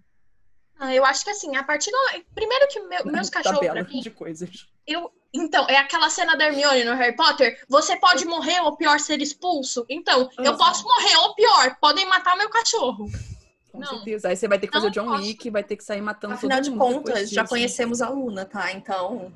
Ah, 0.79 0.93
eu 0.95 1.05
acho 1.05 1.23
que 1.23 1.29
assim, 1.29 1.55
a 1.55 1.63
partir 1.63 1.91
do. 1.91 1.97
Primeiro 2.33 2.67
que 2.69 2.79
meu- 2.81 3.05
meus 3.05 3.29
cachorros, 3.29 3.59
Tabela 3.59 3.83
mim, 3.87 3.99
de 4.01 4.09
coisas. 4.09 4.67
eu. 4.87 5.11
Então, 5.33 5.65
é 5.69 5.77
aquela 5.77 6.09
cena 6.09 6.35
da 6.35 6.45
Hermione 6.47 6.83
no 6.83 6.93
Harry 6.95 7.15
Potter. 7.15 7.63
Você 7.69 7.95
pode 7.97 8.25
morrer 8.25 8.59
ou 8.61 8.75
pior 8.75 8.99
ser 8.99 9.21
expulso. 9.21 9.85
Então, 9.89 10.27
eu 10.39 10.51
Uhum. 10.53 10.57
posso 10.57 10.83
morrer 10.83 11.15
ou 11.17 11.35
pior, 11.35 11.77
podem 11.79 12.05
matar 12.07 12.35
meu 12.37 12.49
cachorro. 12.49 13.05
Com 13.71 13.79
Não. 13.79 13.87
certeza. 13.87 14.27
Aí 14.29 14.35
você 14.35 14.47
vai 14.47 14.59
ter 14.59 14.67
que 14.67 14.73
fazer 14.73 14.87
o 14.87 14.91
John 14.91 15.05
posso. 15.05 15.23
Wick, 15.23 15.49
vai 15.49 15.63
ter 15.63 15.77
que 15.77 15.83
sair 15.83 16.01
matando 16.01 16.33
Afinal 16.33 16.57
todo 16.57 16.63
de 16.65 16.69
mundo 16.71 16.79
depois 16.79 17.03
contas, 17.05 17.29
já 17.29 17.47
conhecemos 17.47 18.01
a 18.01 18.09
Luna, 18.09 18.45
tá? 18.45 18.71
Então. 18.73 19.31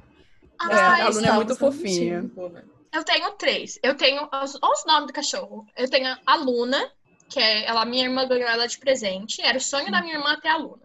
Ah, 0.60 1.00
É, 1.00 1.02
a 1.04 1.10
Luna 1.10 1.28
é 1.28 1.32
muito 1.32 1.56
fofinha. 1.56 2.30
Luna. 2.36 2.66
Eu 2.94 3.04
tenho 3.04 3.32
três. 3.32 3.80
Eu 3.82 3.96
tenho 3.96 4.24
os, 4.24 4.56
olha 4.62 4.74
os 4.74 4.86
nomes 4.86 5.08
do 5.08 5.14
cachorro. 5.14 5.66
Eu 5.78 5.90
tenho 5.90 6.18
a 6.26 6.36
Luna, 6.36 6.92
que 7.30 7.40
é 7.40 7.66
ela, 7.66 7.86
minha 7.86 8.04
irmã 8.06 8.28
ganhou 8.28 8.48
ela 8.48 8.68
de 8.68 8.78
presente. 8.78 9.42
Era 9.42 9.58
o 9.58 9.62
sonho 9.62 9.92
da 9.92 10.02
minha 10.02 10.16
irmã 10.16 10.38
ter 10.40 10.50
a 10.50 10.58
Luna. 10.58 10.84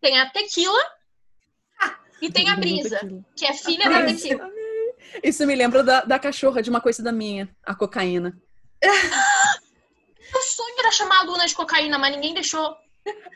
Tem 0.00 0.18
a 0.18 0.30
Tequila. 0.30 0.80
E 2.22 2.30
tem 2.30 2.50
a 2.50 2.56
Brisa, 2.56 3.00
que 3.34 3.46
é 3.46 3.54
filha 3.54 3.88
da 3.88 4.02
Brisa. 4.02 4.28
Tequila. 4.28 4.50
Isso 5.22 5.46
me 5.46 5.54
lembra 5.56 5.82
da, 5.82 6.02
da 6.02 6.18
cachorra 6.18 6.62
de 6.62 6.68
uma 6.68 6.80
coisa 6.80 7.02
minha, 7.10 7.48
a 7.64 7.74
cocaína. 7.74 8.38
O 10.34 10.40
sonho 10.42 10.74
era 10.78 10.90
chamar 10.90 11.20
a 11.20 11.22
Luna 11.24 11.46
de 11.46 11.54
cocaína, 11.54 11.98
mas 11.98 12.14
ninguém 12.14 12.34
deixou. 12.34 12.76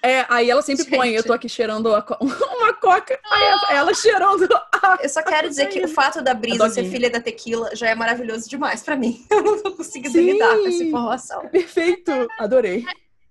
É, 0.02 0.26
aí 0.28 0.50
ela 0.50 0.60
sempre 0.60 0.84
põe, 0.84 1.08
Gente. 1.08 1.16
eu 1.16 1.24
tô 1.24 1.32
aqui 1.32 1.48
cheirando 1.48 1.90
co- 2.02 2.18
uma 2.20 2.74
coca, 2.74 3.18
aí 3.30 3.76
ela 3.76 3.94
cheirando 3.94 4.46
a... 4.72 4.98
Eu 5.02 5.08
só 5.08 5.22
quero 5.22 5.48
dizer 5.48 5.68
que 5.68 5.82
o 5.82 5.88
fato 5.88 6.20
da 6.20 6.34
Brisa 6.34 6.66
A 6.66 6.70
ser 6.70 6.84
filha 6.84 7.08
da 7.08 7.18
Tequila 7.20 7.74
já 7.74 7.88
é 7.88 7.94
maravilhoso 7.94 8.48
demais 8.48 8.82
pra 8.82 8.94
mim. 8.94 9.24
Eu 9.30 9.42
não 9.42 9.62
tô 9.62 9.72
conseguindo 9.72 10.12
Sim. 10.12 10.32
lidar 10.32 10.58
com 10.58 10.68
essa 10.68 10.84
informação. 10.84 11.48
Perfeito, 11.48 12.10
adorei. 12.38 12.84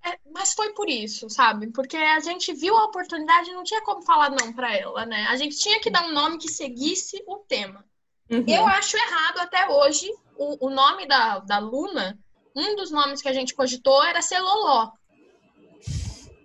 É, 0.03 0.18
mas 0.34 0.53
foi 0.53 0.74
por 0.74 0.89
isso, 0.89 1.30
sabe? 1.30 1.68
Porque 1.72 1.95
a 1.95 2.20
gente 2.20 2.51
viu 2.53 2.76
a 2.76 2.86
oportunidade 2.86 3.51
e 3.51 3.53
não 3.53 3.64
tinha 3.64 3.82
como 3.82 4.01
falar 4.01 4.32
não 4.32 4.51
pra 4.51 4.76
ela, 4.76 5.05
né? 5.05 5.28
A 5.30 5.36
gente 5.36 5.55
tinha 5.57 5.80
que 5.80 5.91
dar 5.91 6.03
um 6.05 6.11
nome 6.14 6.39
que 6.39 6.49
seguisse 6.49 7.24
o 7.28 7.38
tema. 7.38 7.86
Uhum. 8.30 8.43
Eu 8.47 8.66
acho 8.68 8.97
errado 8.97 9.38
até 9.39 9.70
hoje 9.70 10.11
o, 10.36 10.68
o 10.68 10.70
nome 10.72 11.05
da, 11.07 11.39
da 11.39 11.59
Luna. 11.59 12.18
Um 12.56 12.76
dos 12.76 12.91
nomes 12.91 13.22
que 13.22 13.28
a 13.28 13.34
gente 13.34 13.54
cogitou 13.54 14.04
era 14.04 14.22
ser 14.22 14.39
Loló. 14.39 14.91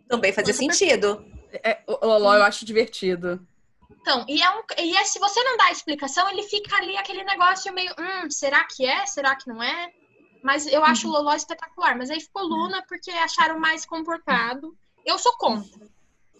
Também 0.09 0.32
fazia 0.32 0.54
sentido. 0.54 1.24
É, 1.52 1.82
o 1.86 2.06
Loló 2.06 2.34
eu 2.34 2.42
acho 2.42 2.64
divertido. 2.64 3.46
Então, 4.00 4.24
e, 4.28 4.42
é 4.42 4.50
um, 4.50 4.62
e 4.78 4.96
é, 4.96 5.04
se 5.04 5.18
você 5.18 5.42
não 5.42 5.56
dá 5.56 5.70
explicação, 5.70 6.28
ele 6.30 6.42
fica 6.44 6.76
ali 6.76 6.96
aquele 6.96 7.24
negócio 7.24 7.72
meio, 7.74 7.92
hum, 7.98 8.30
será 8.30 8.64
que 8.64 8.86
é? 8.86 9.04
Será 9.06 9.36
que 9.36 9.48
não 9.48 9.62
é? 9.62 9.92
Mas 10.42 10.66
eu 10.66 10.82
acho 10.84 11.09
o 11.09 11.11
Loló 11.11 11.34
espetacular. 11.34 11.96
Mas 11.96 12.11
aí 12.11 12.20
ficou 12.20 12.42
Luna 12.42 12.82
porque 12.88 13.11
acharam 13.11 13.59
mais 13.59 13.84
comportado. 13.84 14.74
Eu 15.04 15.18
sou 15.18 15.32
contra. 15.36 15.88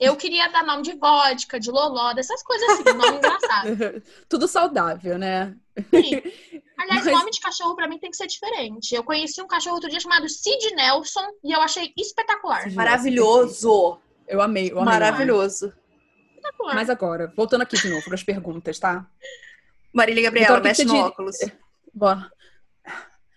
Eu 0.01 0.14
queria 0.14 0.49
dar 0.49 0.64
nome 0.64 0.83
de 0.83 0.93
vodka, 0.93 1.59
de 1.59 1.71
loló, 1.71 2.12
dessas 2.12 2.43
coisas 2.43 2.69
assim, 2.71 2.97
nome 2.97 3.16
engraçado. 3.16 4.03
Tudo 4.29 4.47
saudável, 4.47 5.19
né? 5.19 5.57
Sim. 5.91 6.61
Aliás, 6.79 7.05
Mas- 7.05 7.14
nome 7.14 7.31
de 7.31 7.41
cachorro 7.41 7.74
pra 7.74 7.89
mim 7.89 7.99
tem 7.99 8.11
que 8.11 8.16
ser 8.16 8.26
diferente. 8.26 8.95
Eu 8.95 9.03
conheci 9.03 9.43
um 9.43 9.47
cachorro 9.49 9.74
outro 9.76 9.91
dia 9.91 9.99
chamado 10.01 10.29
Sid 10.29 10.74
Nelson 10.74 11.26
e 11.45 11.53
eu 11.53 11.61
achei 11.61 11.93
espetacular. 11.97 12.70
Maravilhoso. 12.72 13.99
Eu 14.26 14.41
amei, 14.41 14.70
eu 14.70 14.79
amei. 14.79 14.93
Maravilhoso. 14.93 15.72
espetacular. 16.37 16.74
Mas 16.74 16.89
agora, 16.91 17.33
voltando 17.37 17.62
aqui 17.62 17.76
de 17.76 17.89
novo 17.89 18.05
para 18.05 18.14
as 18.14 18.22
perguntas, 18.22 18.79
tá? 18.79 19.07
Marília 19.93 20.22
Gabriela, 20.24 20.59
Então, 20.59 20.59
o 20.59 20.62
que 20.62 20.68
mexe 20.68 20.83
você 20.83 20.87
no 20.87 20.93
diria? 20.95 21.07
óculos. 21.07 21.37
Bora. 21.95 22.33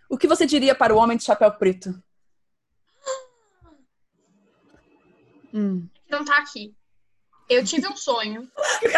O 0.10 0.18
que 0.18 0.28
você 0.28 0.46
diria 0.46 0.76
para 0.76 0.94
o 0.94 0.98
homem 0.98 1.18
de 1.18 1.24
chapéu 1.24 1.52
preto? 1.52 1.94
Hum. 5.54 5.88
Não 6.10 6.24
tá 6.24 6.38
aqui. 6.38 6.76
Eu 7.52 7.66
tive 7.66 7.88
um 7.88 7.96
sonho. 7.98 8.50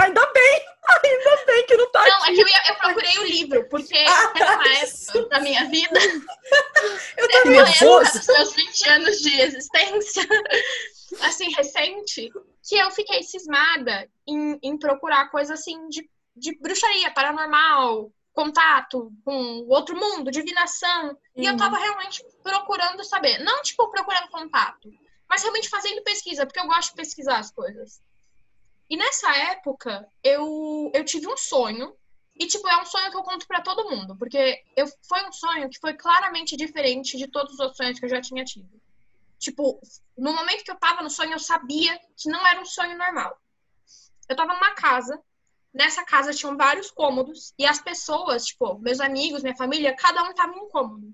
Ainda 0.01 0.25
bem! 0.31 0.65
Ainda 1.03 1.45
bem 1.45 1.65
que 1.65 1.75
não 1.77 1.91
tá 1.91 2.01
Não, 2.07 2.25
é 2.25 2.29
aqui. 2.29 2.35
que 2.35 2.41
eu, 2.41 2.47
ia- 2.47 2.63
eu 2.67 2.75
procurei 2.75 3.17
o 3.19 3.23
livro, 3.23 3.69
porque 3.69 3.93
teve 4.33 4.43
uma 4.51 4.67
época 4.67 5.29
da 5.29 5.39
minha 5.39 5.65
vida, 5.69 5.99
Eu 7.17 7.25
época 7.25 7.49
nervoso. 7.49 8.17
dos 8.19 8.27
meus 8.27 8.53
20 8.53 8.89
anos 8.89 9.17
de 9.21 9.41
existência, 9.41 10.27
assim, 11.21 11.49
recente, 11.53 12.29
que 12.67 12.75
eu 12.75 12.91
fiquei 12.91 13.23
cismada 13.23 14.09
em, 14.27 14.59
em 14.61 14.77
procurar 14.77 15.29
coisa 15.31 15.53
assim 15.53 15.87
de, 15.87 16.07
de 16.35 16.57
bruxaria, 16.59 17.11
paranormal, 17.11 18.11
contato 18.33 19.11
com 19.23 19.59
o 19.61 19.69
outro 19.69 19.95
mundo, 19.95 20.31
divinação. 20.31 21.17
E 21.35 21.45
eu 21.45 21.51
Uhum. 21.53 21.57
tava 21.57 21.77
realmente 21.77 22.23
procurando 22.43 23.03
saber. 23.03 23.39
Não, 23.39 23.61
tipo, 23.61 23.89
procurando 23.89 24.27
contato, 24.29 24.89
mas 25.29 25.41
realmente 25.41 25.69
fazendo 25.69 26.03
pesquisa, 26.03 26.45
porque 26.45 26.59
eu 26.59 26.67
gosto 26.67 26.89
de 26.89 26.95
pesquisar 26.95 27.37
as 27.37 27.51
coisas. 27.51 28.01
E 28.93 28.95
nessa 28.95 29.35
época, 29.35 30.07
eu, 30.23 30.91
eu 30.93 31.03
tive 31.03 31.27
um 31.27 31.35
sonho. 31.35 31.97
E, 32.35 32.45
tipo, 32.45 32.67
é 32.67 32.79
um 32.79 32.85
sonho 32.85 33.09
que 33.09 33.17
eu 33.17 33.23
conto 33.23 33.47
pra 33.47 33.59
todo 33.59 33.89
mundo. 33.89 34.15
Porque 34.15 34.63
eu, 34.77 34.85
foi 35.09 35.27
um 35.27 35.31
sonho 35.31 35.67
que 35.67 35.79
foi 35.79 35.95
claramente 35.95 36.55
diferente 36.55 37.17
de 37.17 37.27
todos 37.27 37.53
os 37.53 37.59
outros 37.59 37.77
sonhos 37.77 37.97
que 37.97 38.05
eu 38.05 38.09
já 38.09 38.21
tinha 38.21 38.43
tido. 38.43 38.69
Tipo, 39.39 39.81
no 40.15 40.31
momento 40.31 40.63
que 40.63 40.69
eu 40.69 40.75
tava 40.75 41.01
no 41.01 41.09
sonho, 41.09 41.33
eu 41.33 41.39
sabia 41.39 41.99
que 42.15 42.29
não 42.29 42.45
era 42.45 42.61
um 42.61 42.65
sonho 42.65 42.95
normal. 42.95 43.35
Eu 44.29 44.35
tava 44.35 44.53
numa 44.53 44.75
casa. 44.75 45.19
Nessa 45.73 46.05
casa 46.05 46.31
tinham 46.31 46.55
vários 46.55 46.91
cômodos. 46.91 47.51
E 47.57 47.65
as 47.65 47.81
pessoas, 47.81 48.45
tipo, 48.45 48.77
meus 48.77 48.99
amigos, 48.99 49.41
minha 49.41 49.57
família, 49.57 49.95
cada 49.95 50.21
um 50.21 50.35
tava 50.35 50.53
em 50.53 50.59
um 50.59 50.69
cômodo. 50.69 51.11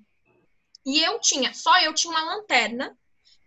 E 0.86 1.01
eu 1.01 1.17
tinha, 1.21 1.53
só 1.53 1.80
eu 1.80 1.93
tinha 1.93 2.11
uma 2.11 2.36
lanterna. 2.36 2.93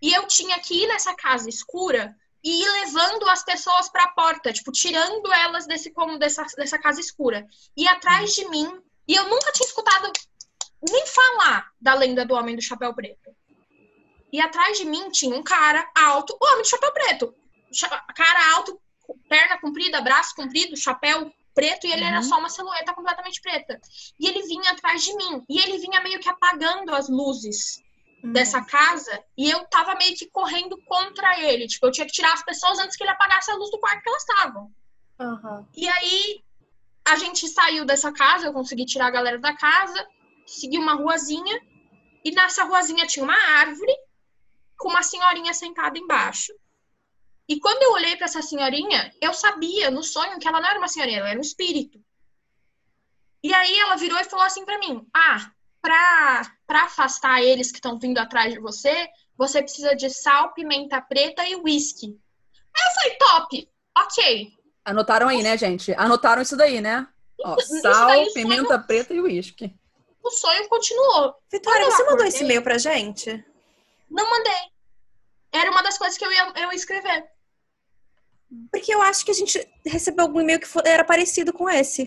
E 0.00 0.10
eu 0.10 0.26
tinha 0.26 0.58
que 0.58 0.84
ir 0.84 0.86
nessa 0.86 1.14
casa 1.14 1.50
escura 1.50 2.16
e 2.44 2.62
ir 2.62 2.70
levando 2.84 3.28
as 3.28 3.44
pessoas 3.44 3.88
para 3.88 4.04
a 4.04 4.12
porta, 4.12 4.52
tipo, 4.52 4.72
tirando 4.72 5.32
elas 5.32 5.66
desse 5.66 5.90
cômodo, 5.92 6.18
dessa, 6.18 6.44
dessa 6.56 6.78
casa 6.78 7.00
escura. 7.00 7.46
E 7.76 7.86
atrás 7.86 8.34
de 8.34 8.48
mim, 8.48 8.68
e 9.06 9.14
eu 9.14 9.28
nunca 9.28 9.52
tinha 9.52 9.66
escutado 9.66 10.10
nem 10.90 11.06
falar 11.06 11.70
da 11.80 11.94
lenda 11.94 12.24
do 12.24 12.34
Homem 12.34 12.56
do 12.56 12.62
Chapéu 12.62 12.92
Preto. 12.94 13.30
E 14.32 14.40
atrás 14.40 14.78
de 14.78 14.84
mim 14.84 15.10
tinha 15.10 15.36
um 15.36 15.42
cara 15.42 15.88
alto, 15.94 16.36
o 16.40 16.46
Homem 16.46 16.62
do 16.62 16.68
Chapéu 16.68 16.92
Preto. 16.92 17.34
Cara 18.14 18.56
alto, 18.56 18.80
perna 19.28 19.58
comprida, 19.60 20.00
braço 20.00 20.34
comprido, 20.34 20.76
chapéu 20.76 21.32
preto, 21.54 21.86
e 21.86 21.92
ele 21.92 22.02
era 22.04 22.16
Uhum. 22.16 22.22
só 22.22 22.38
uma 22.38 22.48
silhueta 22.48 22.94
completamente 22.94 23.40
preta. 23.40 23.80
E 24.18 24.26
ele 24.26 24.42
vinha 24.42 24.70
atrás 24.70 25.04
de 25.04 25.14
mim, 25.14 25.44
e 25.48 25.60
ele 25.60 25.78
vinha 25.78 26.00
meio 26.00 26.18
que 26.18 26.28
apagando 26.28 26.94
as 26.94 27.08
luzes 27.08 27.82
dessa 28.22 28.62
casa 28.62 29.22
e 29.36 29.50
eu 29.50 29.64
tava 29.66 29.96
meio 29.96 30.14
que 30.14 30.30
correndo 30.30 30.80
contra 30.84 31.40
ele. 31.40 31.66
Tipo, 31.66 31.86
eu 31.86 31.90
tinha 31.90 32.06
que 32.06 32.12
tirar 32.12 32.32
as 32.32 32.44
pessoas 32.44 32.78
antes 32.78 32.96
que 32.96 33.02
ele 33.02 33.10
apagasse 33.10 33.50
a 33.50 33.56
luz 33.56 33.70
do 33.70 33.80
quarto 33.80 34.02
que 34.02 34.08
elas 34.08 34.22
estavam. 34.22 34.72
Aham. 35.18 35.66
E 35.76 35.88
aí 35.88 36.44
a 37.04 37.16
gente 37.16 37.48
saiu 37.48 37.84
dessa 37.84 38.12
casa, 38.12 38.46
eu 38.46 38.52
consegui 38.52 38.86
tirar 38.86 39.06
a 39.06 39.10
galera 39.10 39.38
da 39.38 39.56
casa, 39.56 40.06
segui 40.46 40.78
uma 40.78 40.94
ruazinha 40.94 41.60
e 42.24 42.30
nessa 42.30 42.64
ruazinha 42.64 43.06
tinha 43.06 43.24
uma 43.24 43.36
árvore 43.58 43.92
com 44.78 44.88
uma 44.88 45.02
senhorinha 45.02 45.52
sentada 45.52 45.98
embaixo. 45.98 46.52
E 47.48 47.58
quando 47.58 47.82
eu 47.82 47.92
olhei 47.92 48.16
pra 48.16 48.26
essa 48.26 48.40
senhorinha, 48.40 49.12
eu 49.20 49.34
sabia 49.34 49.90
no 49.90 50.02
sonho 50.02 50.38
que 50.38 50.46
ela 50.46 50.60
não 50.60 50.68
era 50.68 50.78
uma 50.78 50.88
senhorinha, 50.88 51.18
ela 51.18 51.30
era 51.30 51.38
um 51.38 51.42
espírito. 51.42 52.00
E 53.42 53.52
aí 53.52 53.76
ela 53.80 53.96
virou 53.96 54.18
e 54.18 54.24
falou 54.24 54.46
assim 54.46 54.64
pra 54.64 54.78
mim: 54.78 55.04
"Ah, 55.12 55.50
pra, 55.80 56.56
pra 56.72 56.84
afastar 56.84 57.42
eles 57.42 57.70
que 57.70 57.76
estão 57.76 57.98
vindo 57.98 58.16
atrás 58.16 58.54
de 58.54 58.58
você, 58.58 59.06
você 59.36 59.60
precisa 59.62 59.94
de 59.94 60.08
sal, 60.08 60.54
pimenta 60.54 61.02
preta 61.02 61.46
e 61.46 61.54
uísque. 61.54 62.18
Aí 62.74 62.82
eu 62.86 62.94
falei, 62.94 63.18
top, 63.18 63.68
ok. 63.98 64.52
Anotaram 64.82 65.28
aí, 65.28 65.42
né, 65.42 65.58
gente? 65.58 65.92
Anotaram 65.98 66.40
isso 66.40 66.56
daí, 66.56 66.80
né? 66.80 67.06
Ó, 67.44 67.58
sal, 67.60 68.06
daí 68.06 68.32
pimenta 68.32 68.78
preta 68.78 69.12
e 69.12 69.20
uísque. 69.20 69.74
O 70.24 70.30
sonho 70.30 70.66
continuou. 70.70 71.34
Vitória, 71.52 71.84
você 71.90 72.04
mandou 72.04 72.24
esse 72.24 72.42
e-mail 72.42 72.62
pra 72.62 72.78
gente? 72.78 73.44
Não 74.10 74.30
mandei. 74.30 74.62
Era 75.52 75.70
uma 75.70 75.82
das 75.82 75.98
coisas 75.98 76.16
que 76.16 76.24
eu 76.24 76.32
ia, 76.32 76.52
eu 76.56 76.70
ia 76.70 76.74
escrever. 76.74 77.26
Porque 78.70 78.94
eu 78.94 79.02
acho 79.02 79.26
que 79.26 79.30
a 79.30 79.34
gente 79.34 79.60
recebeu 79.84 80.24
algum 80.24 80.40
e-mail 80.40 80.58
que 80.58 80.66
era 80.86 81.04
parecido 81.04 81.52
com 81.52 81.68
esse. 81.68 82.06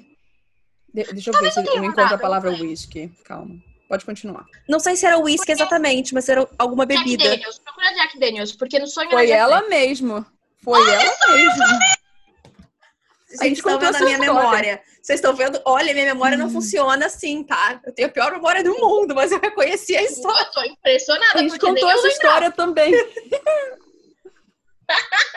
De- 0.91 1.03
deixa 1.13 1.29
eu 1.29 1.39
ver 1.39 1.51
se 1.51 1.59
eu 1.59 1.83
encontro 1.83 2.15
a 2.15 2.17
palavra 2.17 2.49
uísque. 2.49 3.09
Calma. 3.23 3.61
Pode 3.87 4.03
continuar. 4.05 4.45
Não 4.67 4.79
sei 4.79 4.95
se 4.95 5.05
era 5.05 5.19
uísque 5.19 5.51
exatamente, 5.51 6.13
mas 6.13 6.27
era 6.27 6.47
alguma 6.57 6.85
Jack 6.87 7.03
bebida. 7.03 7.29
Daniels, 7.29 7.59
procura 7.59 7.93
Jack 7.93 8.19
Daniels, 8.19 8.51
porque 8.53 8.79
no 8.79 8.87
sonho 8.87 9.09
Foi 9.11 9.29
era 9.29 9.47
Jack 9.47 9.53
ela 9.53 9.69
mesmo. 9.69 10.25
Foi 10.63 10.79
ela 10.81 11.27
mesmo. 11.35 11.63
A 11.63 13.37
Vocês 13.37 13.49
gente 13.49 13.57
estão 13.57 13.73
contou 13.73 13.91
vendo 13.91 13.95
a 13.95 14.05
minha 14.05 14.17
história. 14.17 14.33
memória. 14.41 14.81
Vocês 15.01 15.19
estão 15.19 15.35
vendo? 15.35 15.61
Olha, 15.65 15.93
minha 15.93 16.05
memória 16.05 16.35
não 16.37 16.49
funciona 16.49 17.05
assim, 17.05 17.43
tá? 17.43 17.79
Eu 17.85 17.93
tenho 17.93 18.07
a 18.07 18.11
pior 18.11 18.31
memória 18.31 18.63
do 18.63 18.73
mundo, 18.79 19.13
mas 19.13 19.31
eu 19.31 19.39
reconheci 19.39 19.95
a 19.95 20.01
história. 20.01 20.41
Eu 20.45 20.51
tô 20.51 20.63
impressionada, 20.63 21.39
A 21.39 21.41
gente 21.43 21.59
contou 21.59 21.89
essa 21.91 22.07
história 22.07 22.51
também. 22.51 22.91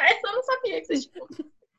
Essa 0.00 0.26
eu 0.26 0.32
não 0.32 0.42
sabia 0.42 0.80
que 0.80 0.86
vocês. 0.86 1.10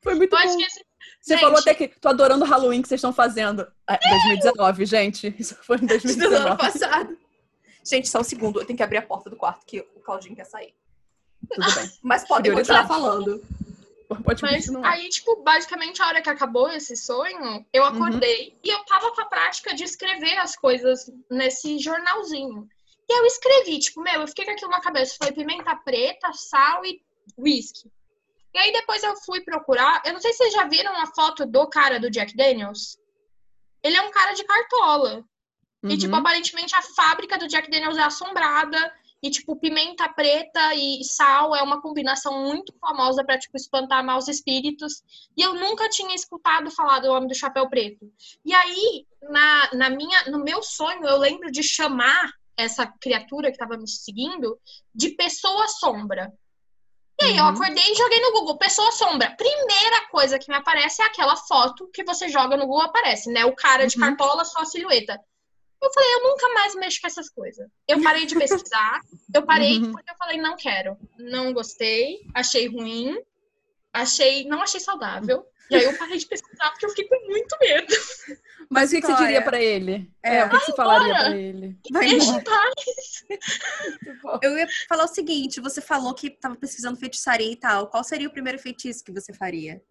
Foi 0.02 0.14
muito 0.14 0.32
Eu 0.34 0.38
acho 0.38 0.48
bom. 0.48 0.56
que 0.58 0.64
esse... 0.64 0.84
Você 1.20 1.34
Gente. 1.34 1.40
falou 1.42 1.58
até 1.58 1.74
que 1.74 1.88
tô 1.88 2.08
adorando 2.08 2.44
o 2.44 2.48
Halloween 2.48 2.82
que 2.82 2.88
vocês 2.88 2.98
estão 2.98 3.12
fazendo. 3.12 3.66
Ah, 3.86 3.98
2019, 3.98 4.86
gente. 4.86 5.34
Isso 5.38 5.56
foi 5.62 5.76
em 5.76 5.80
do 5.86 5.92
ano 5.92 6.00
2019. 6.02 6.56
passado. 6.58 7.18
Gente, 7.84 8.08
só 8.08 8.20
um 8.20 8.24
segundo. 8.24 8.60
Eu 8.60 8.66
tenho 8.66 8.76
que 8.76 8.82
abrir 8.82 8.98
a 8.98 9.02
porta 9.02 9.28
do 9.30 9.36
quarto 9.36 9.64
que 9.66 9.80
o 9.80 10.00
Claudinho 10.00 10.36
quer 10.36 10.44
sair. 10.44 10.74
Tudo 11.48 11.74
bem. 11.74 11.90
Mas 12.02 12.24
Prioridade. 12.24 12.56
continuar 12.56 12.86
falando. 12.88 13.42
Pode 14.24 14.42
Mas 14.42 14.66
continuar. 14.66 14.90
aí, 14.90 15.08
tipo, 15.08 15.36
basicamente 15.42 16.02
a 16.02 16.08
hora 16.08 16.20
que 16.20 16.28
acabou 16.28 16.68
esse 16.70 16.96
sonho, 16.96 17.64
eu 17.72 17.84
acordei 17.84 18.58
e 18.62 18.68
eu 18.68 18.84
tava 18.84 19.12
com 19.12 19.20
a 19.20 19.26
prática 19.26 19.72
de 19.72 19.84
escrever 19.84 20.36
as 20.38 20.56
coisas 20.56 21.08
nesse 21.30 21.78
jornalzinho. 21.78 22.68
E 23.08 23.18
eu 23.20 23.24
escrevi, 23.24 23.78
tipo, 23.78 24.00
meu, 24.00 24.20
eu 24.20 24.26
fiquei 24.28 24.44
com 24.44 24.50
aquilo 24.50 24.70
na 24.70 24.80
cabeça. 24.80 25.16
Foi 25.16 25.30
pimenta 25.32 25.76
preta, 25.76 26.32
sal 26.32 26.84
e 26.84 27.00
whisky. 27.38 27.88
E 28.54 28.58
aí 28.58 28.72
depois 28.72 29.02
eu 29.02 29.14
fui 29.24 29.40
procurar. 29.42 30.02
Eu 30.04 30.12
não 30.14 30.20
sei 30.20 30.32
se 30.32 30.38
vocês 30.38 30.52
já 30.52 30.66
viram 30.66 30.94
a 30.96 31.06
foto 31.14 31.46
do 31.46 31.66
cara 31.68 32.00
do 32.00 32.10
Jack 32.10 32.36
Daniels. 32.36 32.98
Ele 33.82 33.96
é 33.96 34.02
um 34.02 34.10
cara 34.10 34.32
de 34.34 34.44
cartola. 34.44 35.24
E, 35.84 35.96
tipo, 35.96 36.12
Uhum. 36.12 36.20
aparentemente 36.20 36.74
a 36.74 36.82
fábrica 36.82 37.38
do 37.38 37.48
Jack 37.48 37.70
Daniels 37.70 37.96
é 37.96 38.02
assombrada. 38.02 38.92
E, 39.22 39.30
tipo, 39.30 39.54
pimenta 39.56 40.08
preta 40.08 40.74
e 40.74 41.04
sal 41.04 41.54
é 41.54 41.62
uma 41.62 41.80
combinação 41.80 42.42
muito 42.42 42.72
famosa 42.80 43.22
pra, 43.22 43.38
tipo, 43.38 43.56
espantar 43.56 44.04
maus 44.04 44.28
espíritos. 44.28 45.02
E 45.36 45.42
eu 45.42 45.54
nunca 45.54 45.88
tinha 45.90 46.14
escutado 46.14 46.70
falar 46.70 47.00
do 47.00 47.10
Homem 47.12 47.28
do 47.28 47.34
Chapéu 47.34 47.68
Preto. 47.68 48.10
E 48.44 48.52
aí, 48.54 49.06
na, 49.22 49.70
na 49.74 49.90
minha, 49.90 50.24
no 50.30 50.42
meu 50.42 50.62
sonho, 50.62 51.04
eu 51.06 51.18
lembro 51.18 51.50
de 51.52 51.62
chamar 51.62 52.32
essa 52.56 52.86
criatura 52.86 53.50
que 53.52 53.58
tava 53.58 53.76
me 53.76 53.88
seguindo 53.88 54.58
de 54.94 55.10
Pessoa 55.10 55.68
Sombra. 55.68 56.32
E 57.20 57.24
aí, 57.24 57.36
eu 57.36 57.44
Uhum. 57.44 57.50
acordei 57.50 57.84
e 57.92 57.94
joguei 57.94 58.20
no 58.20 58.32
Google, 58.32 58.56
Pessoa 58.56 58.90
Sombra. 58.92 59.30
Primeira 59.36 60.08
coisa 60.10 60.38
que 60.38 60.48
me 60.50 60.56
aparece 60.56 61.02
é 61.02 61.04
aquela 61.04 61.36
foto 61.36 61.86
que 61.92 62.02
você 62.02 62.28
joga 62.28 62.56
no 62.56 62.66
Google, 62.66 62.82
aparece, 62.82 63.30
né? 63.30 63.44
O 63.44 63.54
cara 63.54 63.86
de 63.86 63.96
Uhum. 63.96 64.00
cartola, 64.02 64.44
só 64.44 64.60
a 64.60 64.64
silhueta. 64.64 65.20
Eu 65.82 65.90
falei, 65.92 66.14
eu 66.14 66.22
nunca 66.24 66.48
mais 66.54 66.74
mexo 66.74 67.00
com 67.00 67.06
essas 67.06 67.28
coisas. 67.30 67.66
Eu 67.88 68.02
parei 68.02 68.26
de 68.26 68.34
pesquisar, 68.36 69.00
eu 69.34 69.42
parei 69.44 69.78
Uhum. 69.78 69.92
porque 69.92 70.10
eu 70.10 70.16
falei, 70.16 70.38
não 70.38 70.56
quero. 70.56 70.96
Não 71.18 71.52
gostei, 71.52 72.20
achei 72.34 72.68
ruim, 72.68 73.18
achei, 73.92 74.44
não 74.46 74.62
achei 74.62 74.80
saudável. 74.80 75.44
E 75.70 75.76
aí 75.76 75.84
eu 75.84 75.96
parei 75.96 76.18
de 76.18 76.26
pesquisar 76.26 76.70
porque 76.70 76.86
eu 76.86 76.90
fiquei 76.90 77.06
com 77.06 77.26
muito 77.28 77.56
medo. 77.60 77.94
Mas 78.68 78.90
o 78.90 78.94
que, 78.94 79.00
que 79.00 79.06
você 79.06 79.16
diria 79.16 79.42
pra 79.42 79.60
ele? 79.60 80.10
É. 80.22 80.36
É, 80.36 80.44
o 80.44 80.50
que, 80.50 80.58
que 80.58 80.64
você 80.66 80.72
falaria 80.74 81.14
pra 81.14 81.36
ele? 81.36 81.78
Vai 81.90 82.08
Deixa 82.08 82.30
em 82.30 82.44
paz. 82.44 83.24
Eu 84.42 84.58
ia 84.58 84.66
falar 84.88 85.04
o 85.04 85.08
seguinte: 85.08 85.60
você 85.60 85.80
falou 85.80 86.14
que 86.14 86.30
tava 86.30 86.56
pesquisando 86.56 86.98
feitiçaria 86.98 87.50
e 87.50 87.56
tal. 87.56 87.88
Qual 87.88 88.02
seria 88.02 88.28
o 88.28 88.32
primeiro 88.32 88.58
feitiço 88.58 89.04
que 89.04 89.12
você 89.12 89.32
faria? 89.32 89.82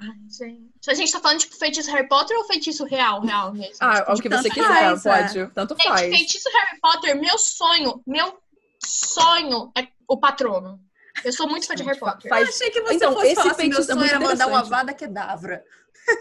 Ai, 0.00 0.08
gente. 0.28 0.90
A 0.90 0.94
gente 0.94 1.10
tá 1.10 1.20
falando, 1.20 1.40
tipo, 1.40 1.56
feitiço 1.56 1.90
Harry 1.90 2.06
Potter 2.06 2.36
ou 2.36 2.44
feitiço 2.44 2.84
real, 2.84 3.22
real 3.22 3.52
mesmo? 3.52 3.76
Ah, 3.80 4.00
Tipo, 4.00 4.12
o 4.12 4.22
que 4.22 4.28
você 4.28 4.50
quiser, 4.50 4.66
faz, 4.66 5.06
é. 5.06 5.22
pode. 5.22 5.54
Tanto 5.54 5.74
Gente, 5.74 5.88
faz. 5.88 6.16
feitiço 6.16 6.48
Harry 6.50 6.80
Potter, 6.80 7.18
meu 7.18 7.38
sonho, 7.38 8.02
meu 8.06 8.38
sonho 8.84 9.72
é 9.76 9.88
o 10.06 10.18
patrono. 10.18 10.78
Eu 11.24 11.32
sou 11.32 11.48
muito 11.48 11.66
fã 11.66 11.74
de 11.74 11.82
Harry 11.82 11.98
Potter. 11.98 12.28
Faz- 12.28 12.48
Eu 12.48 12.54
achei 12.54 12.70
que 12.70 12.80
você 12.80 12.94
Então, 12.94 13.12
fosse 13.12 13.26
esse 13.26 13.34
falar 13.36 13.50
assim, 13.52 13.68
meu 13.68 13.78
é 13.78 13.82
sonho 13.82 14.04
era 14.04 14.20
mandar 14.20 14.46
uma 14.48 14.62
vada 14.62 14.92
kedavra. 14.94 15.64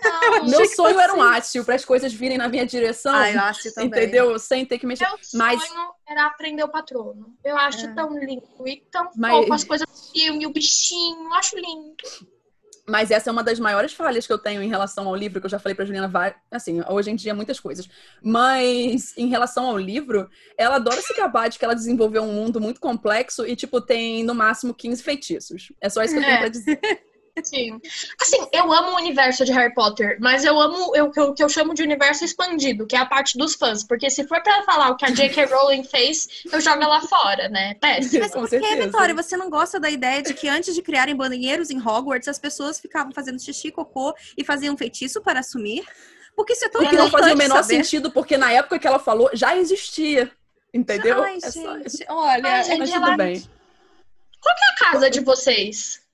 Não, 0.03 0.45
Meu 0.45 0.65
sonho 0.67 0.99
era 0.99 1.13
um 1.13 1.21
ácio 1.21 1.63
para 1.63 1.75
as 1.75 1.85
coisas 1.85 2.11
virem 2.11 2.39
na 2.39 2.47
minha 2.47 2.65
direção. 2.65 3.13
Ah, 3.13 3.31
eu 3.31 3.39
acho 3.41 3.71
também. 3.73 3.87
entendeu? 3.89 4.39
Sem 4.39 4.65
ter 4.65 4.79
que 4.79 4.85
mexer. 4.87 5.07
Meu 5.07 5.19
Mas- 5.35 5.63
sonho 5.63 5.89
era 6.07 6.25
aprender 6.25 6.63
o 6.63 6.69
patrono. 6.69 7.35
Eu 7.43 7.55
acho 7.55 7.85
É. 7.85 7.93
tão 7.93 8.17
lindo 8.17 8.43
e 8.65 8.77
tão 8.91 9.11
Mas- 9.15 9.31
fofo 9.35 9.53
as 9.53 9.63
coisas 9.63 9.87
do 9.87 10.11
filme, 10.11 10.47
o 10.47 10.51
bichinho, 10.51 11.25
eu 11.27 11.33
acho 11.35 11.55
lindo. 11.57 11.95
Mas 12.87 13.09
essa 13.09 13.29
é 13.29 13.33
uma 13.33 13.43
das 13.43 13.59
maiores 13.59 13.93
falhas 13.93 14.27
que 14.27 14.33
eu 14.33 14.37
tenho 14.37 14.61
em 14.61 14.69
relação 14.69 15.07
ao 15.07 15.15
livro, 15.15 15.39
que 15.39 15.45
eu 15.47 15.49
já 15.49 15.57
falei 15.57 15.75
pra 15.75 15.85
Juliana, 15.85 16.35
assim, 16.51 16.81
hoje 16.87 17.09
em 17.09 17.15
dia 17.15 17.33
muitas 17.33 17.59
coisas. 17.59 17.89
Mas 18.21 19.17
em 19.17 19.27
relação 19.27 19.65
ao 19.65 19.77
livro, 19.77 20.29
ela 20.57 20.75
adora 20.75 21.01
se 21.01 21.13
gabar 21.15 21.49
de 21.49 21.57
que 21.57 21.65
ela 21.65 21.73
desenvolveu 21.73 22.21
um 22.21 22.31
mundo 22.33 22.61
muito 22.61 22.79
complexo 22.79 23.45
e, 23.45 23.55
tipo, 23.55 23.81
tem 23.81 24.23
no 24.23 24.35
máximo 24.35 24.73
15 24.73 25.01
feitiços. 25.01 25.71
É 25.81 25.89
só 25.89 26.03
isso 26.03 26.13
que 26.13 26.19
eu 26.19 26.23
tenho 26.23 26.35
É. 26.35 26.39
pra 26.39 26.49
dizer. 26.49 26.79
Sim. 27.43 27.81
Assim, 28.21 28.47
eu 28.53 28.71
amo 28.71 28.91
o 28.91 28.95
universo 28.95 29.43
de 29.43 29.51
Harry 29.51 29.73
Potter, 29.73 30.17
mas 30.21 30.45
eu 30.45 30.57
amo 30.59 30.93
o 30.95 31.11
que 31.11 31.19
eu, 31.19 31.33
que 31.33 31.43
eu 31.43 31.49
chamo 31.49 31.73
de 31.73 31.83
universo 31.83 32.23
expandido, 32.23 32.87
que 32.87 32.95
é 32.95 32.99
a 32.99 33.05
parte 33.05 33.37
dos 33.37 33.55
fãs. 33.55 33.83
Porque 33.83 34.09
se 34.09 34.25
for 34.25 34.41
pra 34.41 34.63
falar 34.63 34.89
o 34.91 34.95
que 34.95 35.05
a 35.05 35.09
J.K. 35.11 35.45
Rowling 35.45 35.83
fez, 35.83 36.27
eu 36.51 36.61
jogo 36.61 36.81
ela 36.81 37.01
fora, 37.01 37.49
né? 37.49 37.75
Péssimo. 37.75 38.21
Mas 38.21 38.31
por 38.31 38.49
que. 38.49 38.75
Vitória, 38.77 39.13
você 39.13 39.35
não 39.35 39.49
gosta 39.49 39.79
da 39.79 39.89
ideia 39.89 40.21
de 40.21 40.33
que 40.33 40.47
antes 40.47 40.73
de 40.73 40.81
criarem 40.81 41.15
banheiros 41.15 41.69
em 41.69 41.77
Hogwarts, 41.79 42.27
as 42.29 42.39
pessoas 42.39 42.79
ficavam 42.79 43.11
fazendo 43.11 43.41
xixi, 43.41 43.69
cocô 43.71 44.13
e 44.37 44.43
faziam 44.43 44.77
feitiço 44.77 45.21
para 45.21 45.41
assumir? 45.41 45.85
Porque 46.35 46.53
isso 46.53 46.65
é 46.65 46.69
tão 46.69 46.81
O 46.83 46.89
que 46.89 46.95
não 46.95 47.09
fazia 47.09 47.33
o 47.33 47.37
menor 47.37 47.63
saber. 47.63 47.83
sentido, 47.83 48.11
porque 48.11 48.37
na 48.37 48.51
época 48.51 48.79
que 48.79 48.87
ela 48.87 48.99
falou, 48.99 49.29
já 49.33 49.55
existia. 49.57 50.31
Entendeu? 50.73 51.21
Ai, 51.23 51.37
É 51.43 51.51
só- 51.51 51.77
gente, 51.79 52.05
olha, 52.09 52.47
Ai, 52.49 52.63
gente, 52.63 52.79
Mas 52.79 52.91
ela- 52.91 53.05
tudo 53.07 53.17
bem. 53.17 53.43
A 54.47 54.91
casa 54.91 55.09
de 55.09 55.19
vocês. 55.21 56.04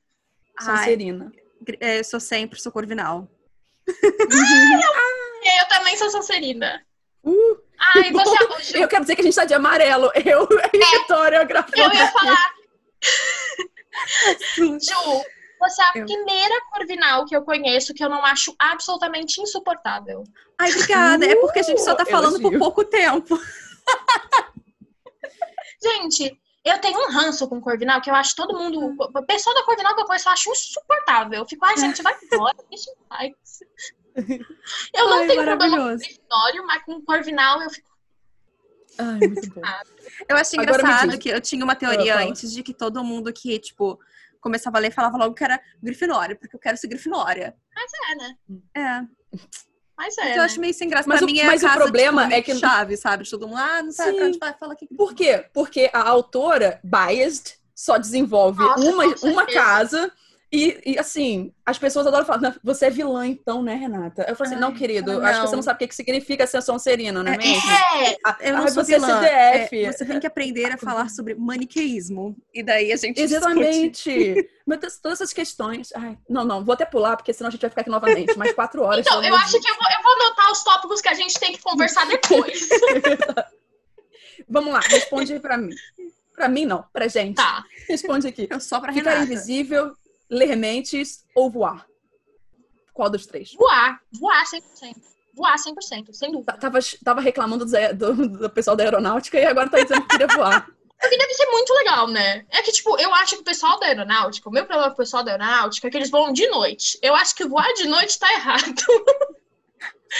Ai, 0.60 0.66
Sonserina. 0.78 1.32
é, 1.80 2.00
eu 2.00 2.04
sou 2.04 2.20
sempre, 2.20 2.60
sou 2.60 2.72
corvinal. 2.72 3.28
Eu 5.44 5.68
também 5.70 5.98
sou 5.98 6.10
Sonserina. 6.12 6.86
Uh, 7.24 7.58
Ai, 7.96 8.12
você. 8.14 8.78
eu 8.84 8.88
quero 8.88 9.02
dizer 9.04 9.16
que 9.16 9.22
a 9.22 9.24
gente 9.24 9.36
tá 9.36 9.44
de 9.46 9.54
amarelo. 9.56 10.12
Eu 10.24 10.48
e 10.74 11.00
Vitória 11.00 11.44
gravando. 11.44 11.74
Eu 11.78 11.92
ia 11.92 12.04
aqui. 12.04 12.14
falar. 12.14 12.54
Ju, 14.56 14.78
você 15.60 15.82
é 15.82 15.86
a 15.86 15.92
Eu. 15.96 16.06
primeira 16.06 16.56
corvinal 16.72 17.26
que 17.26 17.36
eu 17.36 17.44
conheço 17.44 17.94
que 17.94 18.04
eu 18.04 18.10
não 18.10 18.24
acho 18.24 18.56
absolutamente 18.60 19.42
insuportável. 19.42 20.24
Ai, 20.60 20.70
obrigada. 20.72 21.26
É 21.26 21.36
porque 21.36 21.60
a 21.60 21.64
gente 21.64 21.82
só 21.82 21.96
tá 21.96 22.04
Uh, 22.04 22.10
falando 22.10 22.34
por 22.34 22.54
elogio. 22.54 22.60
pouco 22.60 22.86
tempo. 22.86 23.40
Gente, 25.84 26.40
eu 26.64 26.80
tenho 26.80 27.00
um 27.00 27.12
ranço 27.12 27.48
com 27.48 27.60
corvinal 27.60 28.02
que 28.02 28.10
eu 28.10 28.16
acho 28.16 28.36
todo 28.36 28.58
mundo. 28.58 28.96
A 29.16 29.22
pessoa 29.24 29.56
da 29.56 29.64
corvinal 29.64 29.96
que 29.96 30.02
eu 30.02 30.06
conheço 30.06 30.30
eu 30.30 30.34
acho 30.34 30.52
insuportável. 30.52 31.40
Eu 31.40 31.46
fico, 31.46 31.66
ai, 31.66 31.78
gente, 31.78 32.02
vai 32.04 32.16
embora, 32.22 32.58
deixa 32.70 32.92
em 32.92 32.96
paz. 33.10 33.60
Eu 34.94 35.10
não 35.10 35.20
Ai, 35.20 35.28
tenho 35.28 35.44
problema 35.44 35.58
com 35.58 35.70
maravilhoso. 35.70 36.04
Grifinório, 36.04 36.68
mas 36.68 36.84
com 36.84 37.02
corvinal 37.02 37.62
eu 37.62 37.70
fico. 37.70 37.92
Ai, 38.98 39.20
muito 39.20 39.50
bom. 39.54 39.62
Eu 40.30 40.36
me 40.36 40.64
engraçado 40.64 41.18
que 41.18 41.30
eu 41.30 41.42
tinha 41.42 41.64
uma 41.64 41.76
teoria 41.76 42.16
fala. 42.16 42.30
antes 42.30 42.52
de 42.52 42.62
que 42.62 42.74
todo 42.74 43.04
mundo 43.04 43.32
que, 43.34 43.58
tipo, 43.58 44.00
começava 44.40 44.78
a 44.78 44.82
ler 44.82 44.92
falava 44.92 45.18
logo 45.18 45.34
que 45.34 45.44
era 45.44 45.62
Grifinória, 45.82 46.36
porque 46.36 46.56
eu 46.56 46.60
quero 46.60 46.78
ser 46.78 46.88
Grifinória. 46.88 47.56
Mas 47.74 47.92
é, 48.10 48.16
né? 48.16 48.38
É. 48.76 49.40
Mas 50.02 50.16
Mas 50.18 50.26
é. 50.28 50.32
eu 50.34 50.38
né? 50.38 50.44
acho 50.44 50.60
meio 50.60 50.74
sem 50.74 50.90
graça. 50.90 51.08
Mas 51.08 51.20
pra 51.20 51.26
o- 51.28 51.32
mim 51.32 51.40
é 51.40 51.46
mas 51.46 51.64
a 51.64 51.70
o 51.70 51.74
problema 51.74 52.24
tipo, 52.24 52.34
é 52.36 52.42
que- 52.42 52.56
chave, 52.56 52.98
sabe? 52.98 53.30
Todo 53.30 53.48
mundo, 53.48 53.58
ah, 53.60 53.84
não 53.84 53.92
sabe 53.92 54.14
pra 54.14 54.26
onde 54.26 54.40
vai, 54.40 54.54
fala 54.60 54.74
aqui. 54.74 54.88
Por 54.96 55.14
quê? 55.14 55.46
Porque 55.54 55.90
a 55.94 56.10
autora, 56.10 56.80
biased, 56.84 57.54
só 57.76 57.98
desenvolve 57.98 58.60
Nossa, 58.64 58.80
uma, 58.84 59.04
com 59.04 59.10
certeza. 59.10 59.28
uma 59.32 59.46
casa 59.46 60.12
e, 60.52 60.82
e, 60.86 61.00
assim, 61.00 61.54
as 61.66 61.78
pessoas 61.80 62.06
adoram 62.06 62.26
falar, 62.26 62.42
"Não, 62.42 62.54
você 62.64 62.88
é 62.88 62.90
vilã 62.90 63.26
então, 63.26 63.64
né, 63.64 63.74
Renata? 63.76 64.26
Eu 64.28 64.36
falei 64.36 64.52
assim, 64.54 64.62
não, 64.62 64.74
querido, 64.74 65.14
não. 65.14 65.26
acho 65.26 65.42
que 65.42 65.48
você 65.48 65.56
não 65.56 65.64
sabe 65.64 65.76
o 65.78 65.80
que 65.80 65.88
que 65.88 65.96
significa 65.96 66.46
ser 66.46 66.62
sonserino, 66.62 67.24
não 67.24 67.32
é, 67.32 67.36
É, 67.36 67.38
mesmo? 67.38 67.72
É, 68.42 68.50
Eu 68.50 68.58
não 68.58 68.68
sou 68.68 68.84
você 68.84 68.96
vilã. 68.96 69.24
é 69.26 69.54
CDF. 69.68 69.86
É, 69.86 69.92
você 69.94 70.06
tem 70.06 70.20
que 70.20 70.28
aprender 70.28 70.66
a 70.74 70.78
falar 70.78 71.10
sobre 71.10 71.36
maniqueísmo. 71.36 72.36
E 72.54 72.62
daí 72.62 72.92
a 72.92 72.98
gente. 72.98 73.22
Exatamente. 73.22 74.36
Mas 74.66 74.80
todas- 75.02 75.22
essas 75.22 75.32
questões. 75.34 75.90
Ai, 75.96 76.18
não, 76.30 76.44
não, 76.44 76.64
vou 76.66 76.74
até 76.74 76.84
pular, 76.86 77.16
porque 77.16 77.32
senão 77.34 77.48
a 77.48 77.52
gente 77.52 77.62
vai 77.62 77.70
ficar 77.70 77.82
aqui 77.82 77.90
novamente. 77.90 78.38
Mais 78.38 78.54
quatro 78.54 78.82
horas. 78.84 79.06
Então, 79.06 79.24
eu 79.24 79.36
acho 79.36 79.60
que 79.60 79.70
eu 79.70 79.76
vou, 79.76 79.88
eu 79.98 80.04
vou 80.04 80.14
anotar 80.14 80.52
os 80.52 80.64
tópicos 80.64 81.00
que 81.02 81.08
a 81.10 81.14
gente 81.14 81.40
tem 81.40 81.54
que 81.54 81.62
conversar 81.62 82.06
depois. 82.08 82.68
Vamos 84.50 84.74
lá, 84.74 84.80
responde 84.82 85.40
pra 85.40 85.58
mim. 85.58 85.70
Pra 86.36 86.48
mim, 86.48 86.66
não, 86.66 86.84
pra 86.92 87.08
gente. 87.08 87.36
tá. 87.36 87.64
Responde 87.88 88.28
aqui. 88.28 88.48
Eu 88.52 88.60
só 88.60 88.80
pra 88.80 88.92
Ficar 88.92 89.12
Renata. 89.12 89.32
invisível, 89.32 89.96
ler 90.32 90.56
mentes 90.56 91.26
ou 91.36 91.52
voar? 91.52 91.86
Qual 92.94 93.10
dos 93.10 93.26
três? 93.28 93.54
Voar. 93.54 94.00
Voar 94.20 94.44
100%. 94.46 94.62
Voar 95.34 95.56
100%, 95.56 96.14
sem 96.14 96.32
dúvida. 96.32 96.54
Tava, 96.58 96.80
tava 97.04 97.22
reclamando 97.22 97.66
do, 97.66 97.94
do- 97.96 98.30
do 98.40 98.50
pessoal 98.50 98.76
da 98.76 98.84
aeronáutica 98.84 99.38
e 99.40 99.46
agora 99.46 99.70
tá 99.70 99.80
dizendo 99.80 100.02
que 100.02 100.08
queria 100.10 100.28
voar. 100.28 100.68
Porque 101.00 101.18
deve 101.18 101.34
ser 101.34 101.46
muito 101.48 101.74
legal, 101.74 102.08
né? 102.10 102.46
É 102.52 102.62
que, 102.62 102.72
tipo, 102.72 102.96
eu 103.00 103.12
acho 103.16 103.36
que 103.36 103.42
o 103.42 103.46
pessoal 103.46 103.80
da 103.80 103.88
aeronáutica, 103.88 104.48
o 104.48 104.52
meu 104.52 104.66
problema 104.68 104.90
com 104.90 104.94
o 104.94 104.98
pessoal 104.98 105.24
da 105.24 105.32
aeronáutica 105.32 105.88
é 105.88 105.90
que 105.90 105.98
eles 105.98 106.12
voam 106.12 106.32
de 106.32 106.48
noite. 106.50 107.00
Eu 107.02 107.16
acho 107.16 107.34
que 107.34 107.44
voar 107.46 107.74
de 107.74 107.88
noite 107.88 108.20
tá 108.20 108.32
errado. 108.34 108.62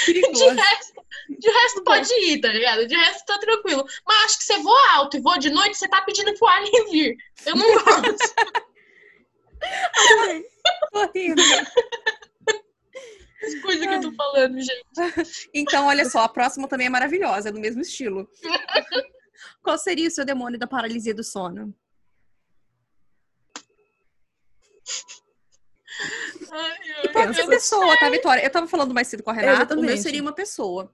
De 0.06 0.14
resto, 0.14 0.94
de 1.38 1.50
resto 1.52 1.84
pode 1.84 2.14
ir, 2.22 2.40
tá 2.40 2.48
ligado? 2.48 2.88
De 2.88 2.96
resto 2.96 3.26
tá 3.26 3.38
tranquilo. 3.40 3.86
Mas 4.08 4.24
acho 4.24 4.38
que 4.38 4.44
você 4.46 4.58
voa 4.60 4.94
alto 4.94 5.18
e 5.18 5.20
voa 5.20 5.38
de 5.38 5.50
noite, 5.50 5.78
você 5.78 5.86
tá 5.88 6.02
pedindo 6.02 6.34
pro 6.40 6.48
alien 6.48 6.90
vir. 6.92 7.18
Eu 7.46 7.56
não 7.58 7.74
gosto. 7.74 8.34
Horrível. 10.94 11.36
das 13.42 13.56
coisas 13.62 13.88
que 13.88 13.94
eu 13.94 14.02
tô 14.02 14.14
falando, 14.14 14.60
gente. 14.60 15.50
Então, 15.54 15.88
olha 15.88 16.06
só, 16.06 16.24
a 16.24 16.30
próxima 16.30 16.68
também 16.68 16.88
é 16.88 16.90
maravilhosa, 16.90 17.50
é 17.50 17.52
do 17.52 17.60
mesmo 17.60 17.82
estilo. 17.82 18.30
Qual 19.64 19.78
seria 19.78 20.08
o 20.08 20.12
seu 20.12 20.26
demônio 20.26 20.60
da 20.60 20.68
paralisia 20.68 21.14
do 21.14 21.24
sono? 21.24 21.74
Ai, 26.52 26.78
E 27.04 27.10
pode 27.10 27.36
ser 27.36 27.42
ai, 27.42 27.48
pessoa, 27.48 27.98
tá, 27.98 28.10
Vitória? 28.10 28.44
Eu 28.44 28.50
tava 28.50 28.68
falando 28.68 28.94
mais 28.94 29.08
cedo 29.08 29.24
com 29.24 29.30
a 29.30 29.34
Renata, 29.34 29.76
o 29.76 29.82
meu 29.82 29.98
seria 29.98 30.22
uma 30.22 30.34
pessoa. 30.34 30.92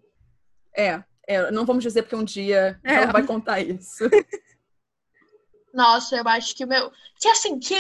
É, 0.76 1.02
é, 1.28 1.52
não 1.52 1.66
vamos 1.66 1.84
dizer 1.84 2.04
porque 2.04 2.16
um 2.16 2.24
dia 2.24 2.80
É. 2.84 2.96
ela 2.96 3.12
vai 3.12 3.24
contar 3.24 3.60
isso. 3.60 4.04
Nossa, 5.78 6.16
eu 6.16 6.28
acho 6.28 6.56
que 6.56 6.64
o 6.64 6.68
meu. 6.68 6.92
Que 7.20 7.28
assim, 7.28 7.60
que 7.60 7.76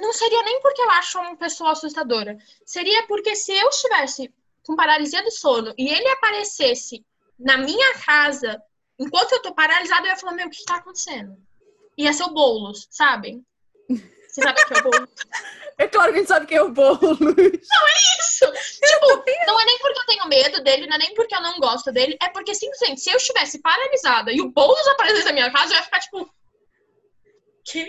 não 0.00 0.12
seria 0.12 0.40
nem 0.44 0.60
porque 0.62 0.80
eu 0.80 0.90
acho 0.92 1.18
uma 1.18 1.36
pessoa 1.36 1.72
assustadora. 1.72 2.38
Seria 2.64 3.08
porque 3.08 3.34
se 3.34 3.52
eu 3.52 3.68
estivesse 3.68 4.32
com 4.64 4.76
paralisia 4.76 5.20
do 5.24 5.32
sono 5.32 5.74
e 5.76 5.88
ele 5.88 6.06
aparecesse 6.10 7.04
na 7.36 7.58
minha 7.58 7.98
casa 7.98 8.62
enquanto 8.96 9.32
eu 9.32 9.42
tô 9.42 9.52
paralisada, 9.52 10.02
eu 10.02 10.10
ia 10.10 10.16
falar: 10.16 10.34
Meu, 10.34 10.46
o 10.46 10.50
que 10.50 10.64
tá 10.64 10.76
acontecendo? 10.76 11.36
Ia 11.98 12.12
ser 12.12 12.22
o 12.22 12.30
Boulos, 12.30 12.86
sabem? 12.88 13.44
Você 13.88 14.42
sabe 14.42 14.62
o 14.62 14.66
que 14.66 14.74
é 14.74 14.78
o 14.78 14.82
Boulos? 14.84 15.10
É 15.80 15.88
claro 15.88 16.12
que 16.12 16.18
a 16.18 16.20
gente 16.20 16.28
sabe 16.28 16.46
quem 16.46 16.58
é 16.58 16.62
o 16.62 16.68
Boulos. 16.68 17.00
Isso! 17.00 18.44
Tipo, 18.86 19.24
não 19.46 19.58
é 19.58 19.64
nem 19.64 19.78
porque 19.78 19.98
eu 19.98 20.06
tenho 20.06 20.28
medo 20.28 20.62
dele, 20.62 20.86
não 20.86 20.96
é 20.96 20.98
nem 20.98 21.14
porque 21.14 21.34
eu 21.34 21.40
não 21.40 21.58
gosto 21.58 21.90
dele, 21.90 22.18
é 22.22 22.28
porque 22.28 22.54
simplesmente 22.54 23.00
se 23.00 23.10
eu 23.10 23.16
estivesse 23.16 23.60
paralisada 23.60 24.30
e 24.30 24.42
o 24.42 24.50
Boulos 24.50 24.86
aparecesse 24.88 25.24
na 25.24 25.32
minha 25.32 25.50
casa, 25.50 25.72
eu 25.72 25.78
ia 25.78 25.82
ficar 25.82 26.00
tipo. 26.00 26.30
Que? 27.64 27.88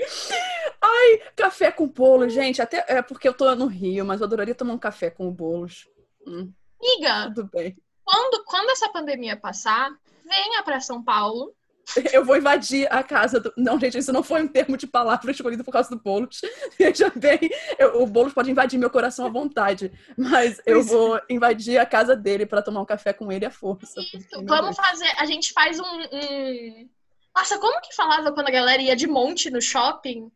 Café 1.35 1.71
com 1.71 1.87
bolo, 1.87 2.27
gente. 2.29 2.61
Até 2.61 2.83
é 2.87 3.01
porque 3.01 3.27
eu 3.27 3.33
tô 3.33 3.53
no 3.55 3.65
Rio, 3.67 4.05
mas 4.05 4.19
eu 4.21 4.27
adoraria 4.27 4.55
tomar 4.55 4.73
um 4.73 4.77
café 4.77 5.09
com 5.09 5.27
o 5.27 5.31
bolos. 5.31 5.87
Hum, 6.27 6.51
Amiga, 6.81 7.31
tudo 7.33 7.49
bem. 7.51 7.77
quando, 8.03 8.43
quando 8.45 8.69
essa 8.71 8.89
pandemia 8.89 9.35
passar, 9.37 9.89
venha 10.25 10.61
pra 10.63 10.79
São 10.79 11.03
Paulo. 11.03 11.53
Eu 12.13 12.23
vou 12.23 12.37
invadir 12.37 12.87
a 12.93 13.01
casa 13.03 13.39
do. 13.39 13.51
Não, 13.57 13.79
gente, 13.79 13.97
isso 13.97 14.13
não 14.13 14.21
foi 14.21 14.41
um 14.43 14.47
termo 14.47 14.77
de 14.77 14.85
palavra 14.85 15.31
escolhido 15.31 15.63
por 15.63 15.71
causa 15.71 15.89
do 15.89 15.99
Boulos. 15.99 16.39
Veja 16.77 17.11
bem, 17.15 17.39
eu- 17.77 18.03
o 18.03 18.07
Boulos 18.07 18.33
pode 18.33 18.51
invadir 18.51 18.77
meu 18.79 18.89
coração 18.89 19.25
à 19.25 19.29
vontade, 19.29 19.91
mas 20.15 20.59
eu 20.65 20.75
Pois 20.75 20.87
é. 20.87 20.89
vou 20.95 21.19
invadir 21.27 21.79
a 21.79 21.85
casa 21.85 22.15
dele 22.15 22.45
pra 22.45 22.61
tomar 22.61 22.81
um 22.81 22.85
café 22.85 23.11
com 23.13 23.31
ele 23.31 23.45
à 23.45 23.51
força. 23.51 23.99
Isso. 23.99 24.27
porque, 24.29 24.45
Vamos 24.45 24.75
fazer. 24.77 25.11
A 25.17 25.25
gente 25.25 25.51
faz 25.53 25.79
um, 25.79 25.83
um- 26.13 26.89
Nossa, 27.35 27.57
como 27.59 27.79
que 27.81 27.95
falava 27.95 28.31
quando 28.33 28.47
a 28.47 28.51
galera 28.51 28.81
ia 28.81 28.95
de 28.95 29.07
monte 29.07 29.49
no 29.49 29.61
shopping? 29.61 30.31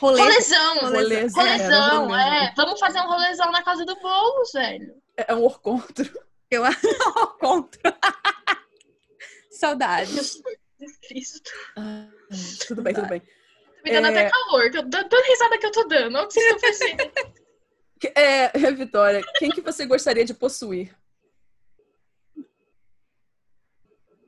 Rolê. 0.00 0.20
Rolezão. 0.20 0.74
Rolezão, 0.80 1.42
Rolezão, 1.44 2.16
era 2.16 2.46
é. 2.46 2.54
Vamos 2.56 2.80
fazer 2.80 3.00
um 3.00 3.06
rolezão 3.06 3.52
na 3.52 3.62
casa 3.62 3.84
do 3.84 3.94
Boulos, 4.00 4.52
velho. 4.52 4.94
É 5.16 5.32
um 5.34 5.44
orcontro. 5.44 6.10
Eu 6.50 6.62
contra. 7.38 7.96
Saudades. 9.50 10.42
Jesus 10.80 10.98
Cristo. 11.08 11.50
Ah, 11.76 12.06
tudo 12.66 12.82
bem, 12.82 12.94
tudo 12.94 13.06
bem. 13.08 13.20
Tá 13.20 13.26
me 13.84 13.92
dando 13.92 14.06
É. 14.06 14.10
até 14.10 14.30
calor. 14.30 14.70
Tô 14.72 14.82
dando 14.82 15.08
toda 15.08 15.26
risada 15.26 15.58
que 15.58 15.66
eu 15.66 15.72
tô 15.72 15.84
dando. 15.84 16.16
Olha 16.16 16.24
o 16.24 16.28
que 16.28 16.34
vocês 16.34 16.56
estão 16.56 16.70
fazendo. 16.72 17.34
É, 18.14 18.50
Vitória, 18.72 19.22
quem 19.38 19.48
que 19.48 19.62
você 19.62 19.86
gostaria 19.86 20.26
de 20.26 20.34
possuir? 20.34 20.94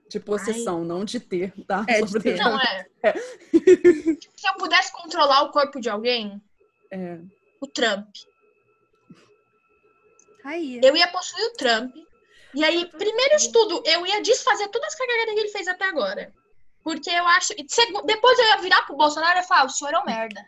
De 0.09 0.20
possessão, 0.20 0.85
não 0.85 1.05
de 1.05 1.19
ter, 1.19 1.53
tá? 1.66 1.85
É, 1.89 2.01
de 2.01 2.20
ter. 2.20 2.37
Não, 2.37 2.59
é. 2.61 2.87
É. 3.03 3.12
Se 4.37 4.47
eu 4.49 4.55
pudesse 4.59 4.93
controlar 4.93 5.43
o 5.43 5.51
corpo 5.51 5.81
de 5.81 5.89
alguém, 5.91 6.41
É. 6.91 7.19
o 7.61 7.66
Trump. 7.66 8.07
Aí. 10.45 10.81
Eu 10.83 10.97
ia 10.97 11.09
possuir 11.09 11.45
o 11.45 11.53
Trump. 11.55 11.95
E 12.55 12.65
aí, 12.65 12.87
primeiro 12.87 13.37
de 13.37 13.51
tudo, 13.53 13.83
eu 13.85 14.07
ia 14.07 14.23
desfazer 14.23 14.69
todas 14.69 14.89
as 14.89 14.95
cagadas 14.95 15.35
que 15.35 15.41
ele 15.41 15.49
fez 15.49 15.66
até 15.69 15.85
agora. 15.87 16.33
Porque 16.83 17.11
eu 17.11 17.27
acho. 17.27 17.53
e 17.55 17.66
Depois 18.07 18.39
eu 18.39 18.45
ia 18.45 18.59
virar 18.59 18.83
pro 18.83 18.97
Bolsonaro 18.97 19.41
e 19.41 19.43
falar: 19.43 19.65
o 19.66 19.69
senhor 19.69 19.93
é 19.93 19.99
um 19.99 20.05
merda. 20.05 20.41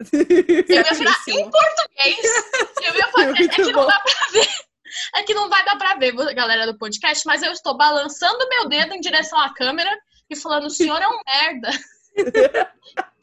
Eu 0.12 0.82
ia 0.82 0.94
virar 0.94 1.14
em 1.28 1.50
português. 1.50 2.18
Eu 2.82 2.94
ia 2.96 3.06
fazer. 3.12 3.44
É 3.44 3.48
que 3.48 3.62
não 3.62 3.72
bom. 3.72 3.86
dá 3.86 4.00
pra 4.00 4.12
ver. 4.32 4.48
É 5.14 5.22
que 5.22 5.34
não 5.34 5.48
vai 5.48 5.64
dar 5.64 5.76
pra 5.76 5.94
ver, 5.94 6.12
galera 6.34 6.66
do 6.66 6.78
podcast, 6.78 7.24
mas 7.26 7.42
eu 7.42 7.52
estou 7.52 7.76
balançando 7.76 8.48
meu 8.48 8.68
dedo 8.68 8.94
em 8.94 9.00
direção 9.00 9.38
à 9.38 9.52
câmera 9.54 9.90
e 10.30 10.36
falando: 10.36 10.66
o 10.66 10.70
senhor 10.70 11.00
é 11.00 11.08
um 11.08 11.20
merda. 11.26 11.70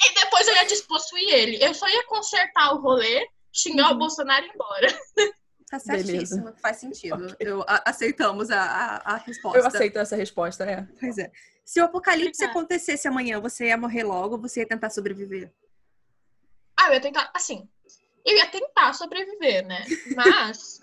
E 0.02 0.14
depois 0.16 0.48
eu 0.48 0.56
ia 0.56 0.66
despossuir 0.66 1.30
ele. 1.30 1.62
Eu 1.62 1.74
só 1.74 1.88
ia 1.90 2.08
consertar 2.08 2.74
o 2.74 2.80
rolê, 2.80 3.28
xingar 3.54 3.92
o 3.92 3.98
Bolsonaro 3.98 4.46
e 4.46 4.48
ir 4.48 4.52
embora. 4.54 4.88
Tá 5.70 5.78
certíssimo. 5.78 6.46
Beleza. 6.46 6.58
Faz 6.64 6.78
sentido. 6.78 7.26
Ok. 7.28 7.36
Eu, 7.40 7.62
a- 7.68 7.84
aceitamos 7.86 8.50
a, 8.50 8.60
a, 8.60 9.14
a 9.14 9.16
resposta. 9.18 9.60
Eu 9.60 9.68
aceito 9.68 10.00
essa 10.00 10.16
resposta, 10.16 10.64
é. 10.64 10.88
Pois 11.00 11.20
é. 11.20 11.32
Se 11.64 11.80
o 11.80 11.84
apocalipse 11.84 12.42
Obrigada. 12.44 12.52
acontecesse 12.60 13.08
amanhã, 13.08 13.40
você 13.40 13.68
ia 13.68 13.78
morrer 13.78 14.02
logo 14.04 14.34
ou 14.38 14.42
você 14.42 14.62
ia 14.62 14.68
tentar 14.68 14.90
sobreviver? 14.90 15.54
Ah, 16.76 16.88
eu 16.88 16.94
ia 16.94 17.02
tentar, 17.02 17.30
assim, 17.36 17.70
eu 18.26 18.36
ia 18.36 18.48
tentar 18.48 18.94
sobreviver, 18.94 19.68
né? 19.68 19.86
Mas 20.16 20.82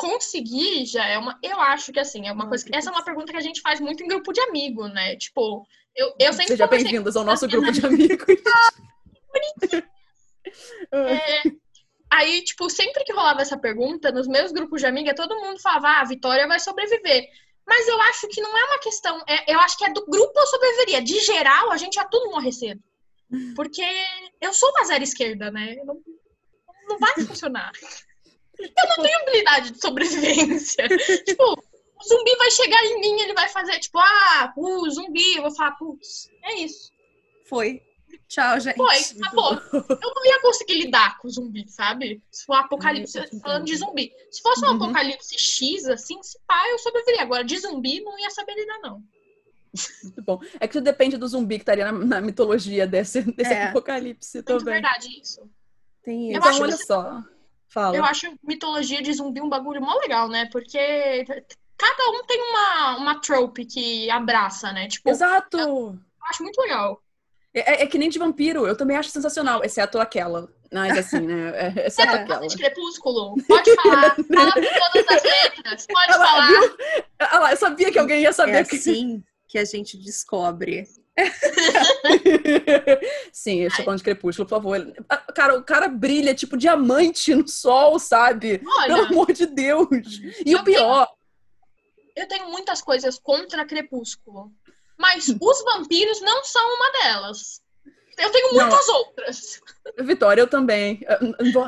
conseguir 0.00 0.86
já 0.86 1.06
é 1.06 1.18
uma, 1.18 1.38
eu 1.42 1.60
acho 1.60 1.92
que 1.92 2.00
assim, 2.00 2.26
é 2.26 2.32
uma 2.32 2.44
Ah, 2.44 2.48
coisa, 2.48 2.64
que 2.64 2.74
essa 2.74 2.88
é 2.88 2.92
uma 2.92 3.04
pergunta 3.04 3.32
que 3.32 3.38
a 3.38 3.42
gente 3.42 3.60
faz 3.60 3.80
muito 3.80 4.02
em 4.02 4.08
grupo 4.08 4.32
de 4.32 4.40
amigo, 4.40 4.88
né? 4.88 5.16
Tipo, 5.16 5.66
eu, 5.94 6.14
eu 6.18 6.32
sempre 6.32 6.48
Sejam 6.48 6.66
conversei 6.66 6.90
bem-vindos 6.90 7.16
ao 7.16 7.24
nosso 7.24 7.46
grupo 7.46 7.70
de 7.70 7.84
amigos. 7.84 8.26
É, 10.92 11.42
aí, 12.10 12.42
tipo, 12.42 12.68
sempre 12.68 13.04
que 13.04 13.12
rolava 13.12 13.40
essa 13.42 13.56
pergunta, 13.56 14.10
nos 14.10 14.26
meus 14.26 14.50
grupos 14.50 14.80
de 14.80 14.86
amiga, 14.86 15.14
todo 15.14 15.38
mundo 15.38 15.60
falava, 15.60 15.88
ah, 15.88 16.00
a 16.00 16.04
Vitória 16.04 16.48
vai 16.48 16.58
sobreviver. 16.58 17.28
Mas 17.64 17.86
eu 17.86 18.00
acho 18.02 18.26
que 18.26 18.40
não 18.40 18.58
é 18.58 18.64
uma 18.64 18.78
questão. 18.80 19.22
é- 19.28 19.54
eu 19.54 19.60
acho 19.60 19.78
que 19.78 19.84
é 19.84 19.92
do 19.92 20.04
grupo 20.06 20.32
eu 20.36 20.46
sobreviveria. 20.46 21.00
De 21.02 21.20
geral, 21.20 21.70
a 21.70 21.76
gente 21.76 21.94
já 21.94 22.04
tudo 22.04 22.30
morrer 22.30 22.50
cedo. 22.50 22.82
Porque 23.54 23.84
eu 24.40 24.52
sou 24.52 24.70
uma 24.70 24.84
zero 24.86 25.04
esquerda, 25.04 25.52
né? 25.52 25.76
Não, 25.84 26.00
não 26.88 26.98
vai 26.98 27.14
funcionar. 27.24 27.70
Eu 28.60 28.88
não 28.88 29.04
tenho 29.04 29.18
habilidade 29.20 29.70
de 29.72 29.80
sobrevivência. 29.80 30.86
tipo, 31.24 31.42
o 31.44 32.04
zumbi 32.08 32.36
vai 32.36 32.50
chegar 32.50 32.84
em 32.84 33.00
mim, 33.00 33.20
ele 33.20 33.34
vai 33.34 33.48
fazer, 33.48 33.78
tipo, 33.78 33.98
ah, 33.98 34.52
o 34.56 34.88
zumbi, 34.90 35.36
eu 35.36 35.42
vou 35.42 35.54
falar, 35.54 35.72
putz, 35.72 36.28
é 36.44 36.54
isso. 36.56 36.90
Foi. 37.48 37.82
Tchau, 38.28 38.58
gente. 38.60 38.76
Foi, 38.76 38.96
acabou. 39.22 39.52
Eu 39.72 40.14
não 40.14 40.24
ia 40.26 40.40
conseguir 40.40 40.74
lidar 40.74 41.18
com 41.18 41.28
o 41.28 41.30
zumbi, 41.30 41.68
sabe? 41.68 42.22
Se 42.30 42.44
for 42.44 42.54
apocalipse, 42.54 43.18
Ai, 43.18 43.24
eu 43.24 43.30
te 43.30 43.40
falando 43.40 43.64
de 43.64 43.76
zumbi. 43.76 44.12
Se 44.30 44.40
fosse 44.40 44.64
um 44.64 44.68
Uhum. 44.68 44.74
apocalipse 44.76 45.36
X, 45.38 45.86
assim, 45.86 46.20
se 46.22 46.38
pá, 46.46 46.60
eu 46.70 46.78
sobreviveria. 46.78 47.22
Agora, 47.22 47.44
de 47.44 47.58
zumbi, 47.58 48.00
não 48.00 48.18
ia 48.18 48.30
saber 48.30 48.54
lidar, 48.54 48.78
não. 48.80 49.02
Muito 50.02 50.22
bom. 50.22 50.40
É 50.58 50.66
que 50.66 50.80
depende 50.80 51.16
do 51.16 51.26
zumbi 51.28 51.56
que 51.56 51.62
estaria 51.62 51.90
na, 51.90 51.92
na 51.92 52.20
mitologia 52.20 52.86
desse, 52.86 53.22
desse 53.22 53.52
É. 53.52 53.64
apocalipse 53.68 54.42
também. 54.42 54.64
verdade 54.64 55.08
isso. 55.20 55.48
Tem 56.04 56.30
isso. 56.30 56.38
Então, 56.38 56.60
olha 56.62 56.76
que- 56.76 56.84
só. 56.84 57.22
Fala. 57.72 57.96
Eu 57.96 58.04
acho 58.04 58.32
mitologia 58.42 59.00
de 59.00 59.12
zumbi 59.12 59.40
um 59.40 59.48
bagulho 59.48 59.80
mó 59.80 59.94
legal, 59.94 60.28
né? 60.28 60.48
Porque 60.50 61.24
cada 61.78 62.10
um 62.10 62.24
tem 62.26 62.40
uma, 62.42 62.96
uma 62.96 63.20
trope 63.20 63.64
que 63.64 64.10
abraça, 64.10 64.72
né? 64.72 64.88
Tipo, 64.88 65.08
Exato! 65.10 65.58
eu 65.58 65.98
acho 66.28 66.42
muito 66.42 66.60
legal. 66.60 67.00
É, 67.54 67.82
é 67.82 67.86
que 67.86 67.98
nem 67.98 68.08
de 68.08 68.18
vampiro, 68.18 68.66
eu 68.66 68.76
também 68.76 68.96
acho 68.96 69.10
sensacional, 69.10 69.64
exceto 69.64 69.98
aquela. 69.98 70.48
Mas 70.72 70.96
assim, 70.98 71.20
né? 71.20 71.50
É, 71.54 71.86
exceto 71.86 72.10
Você 72.12 72.18
aquela. 72.18 72.46
de 72.46 72.56
Crepúsculo? 72.56 73.34
Pode 73.48 73.74
falar. 73.74 74.14
Fala 74.34 74.52
com 74.52 74.60
todas 74.60 75.08
as 75.16 75.22
letras. 75.22 75.86
Pode 75.86 76.12
Ela, 76.12 76.26
falar. 76.26 76.46
viu? 76.48 76.76
Lá, 77.40 77.50
eu 77.50 77.56
sabia 77.56 77.90
que 77.90 77.98
alguém 77.98 78.22
ia 78.22 78.32
saber 78.32 78.52
É 78.56 78.64
que. 78.64 78.76
assim 78.76 79.22
que 79.48 79.58
a 79.58 79.64
gente 79.64 79.98
descobre. 79.98 80.86
Sim, 83.32 83.60
eu 83.60 83.68
estou 83.68 83.84
falando 83.84 83.98
de 83.98 84.04
crepúsculo, 84.04 84.48
por 84.48 84.56
favor. 84.56 84.92
Ah, 85.08 85.18
Cara, 85.32 85.58
o 85.58 85.62
cara 85.62 85.88
brilha 85.88 86.34
tipo 86.34 86.56
diamante 86.56 87.34
no 87.34 87.46
sol, 87.46 87.98
sabe? 87.98 88.58
Pelo 88.58 88.70
Olha, 88.78 89.06
amor 89.06 89.32
de 89.32 89.46
Deus. 89.46 89.88
E 90.44 90.54
o 90.54 90.64
pior, 90.64 91.08
eu 92.16 92.28
tenho 92.28 92.50
muitas 92.50 92.82
coisas 92.82 93.18
contra 93.18 93.64
Crepúsculo. 93.64 94.52
Mas 94.98 95.28
os 95.40 95.64
vampiros 95.64 96.20
não 96.20 96.44
são 96.44 96.76
uma 96.76 96.92
delas. 96.92 97.62
Eu 98.20 98.30
tenho 98.30 98.52
Não. 98.52 98.68
muitas 98.68 98.88
outras. 98.88 99.60
Vitória, 99.98 100.42
eu 100.42 100.46
também. 100.46 101.00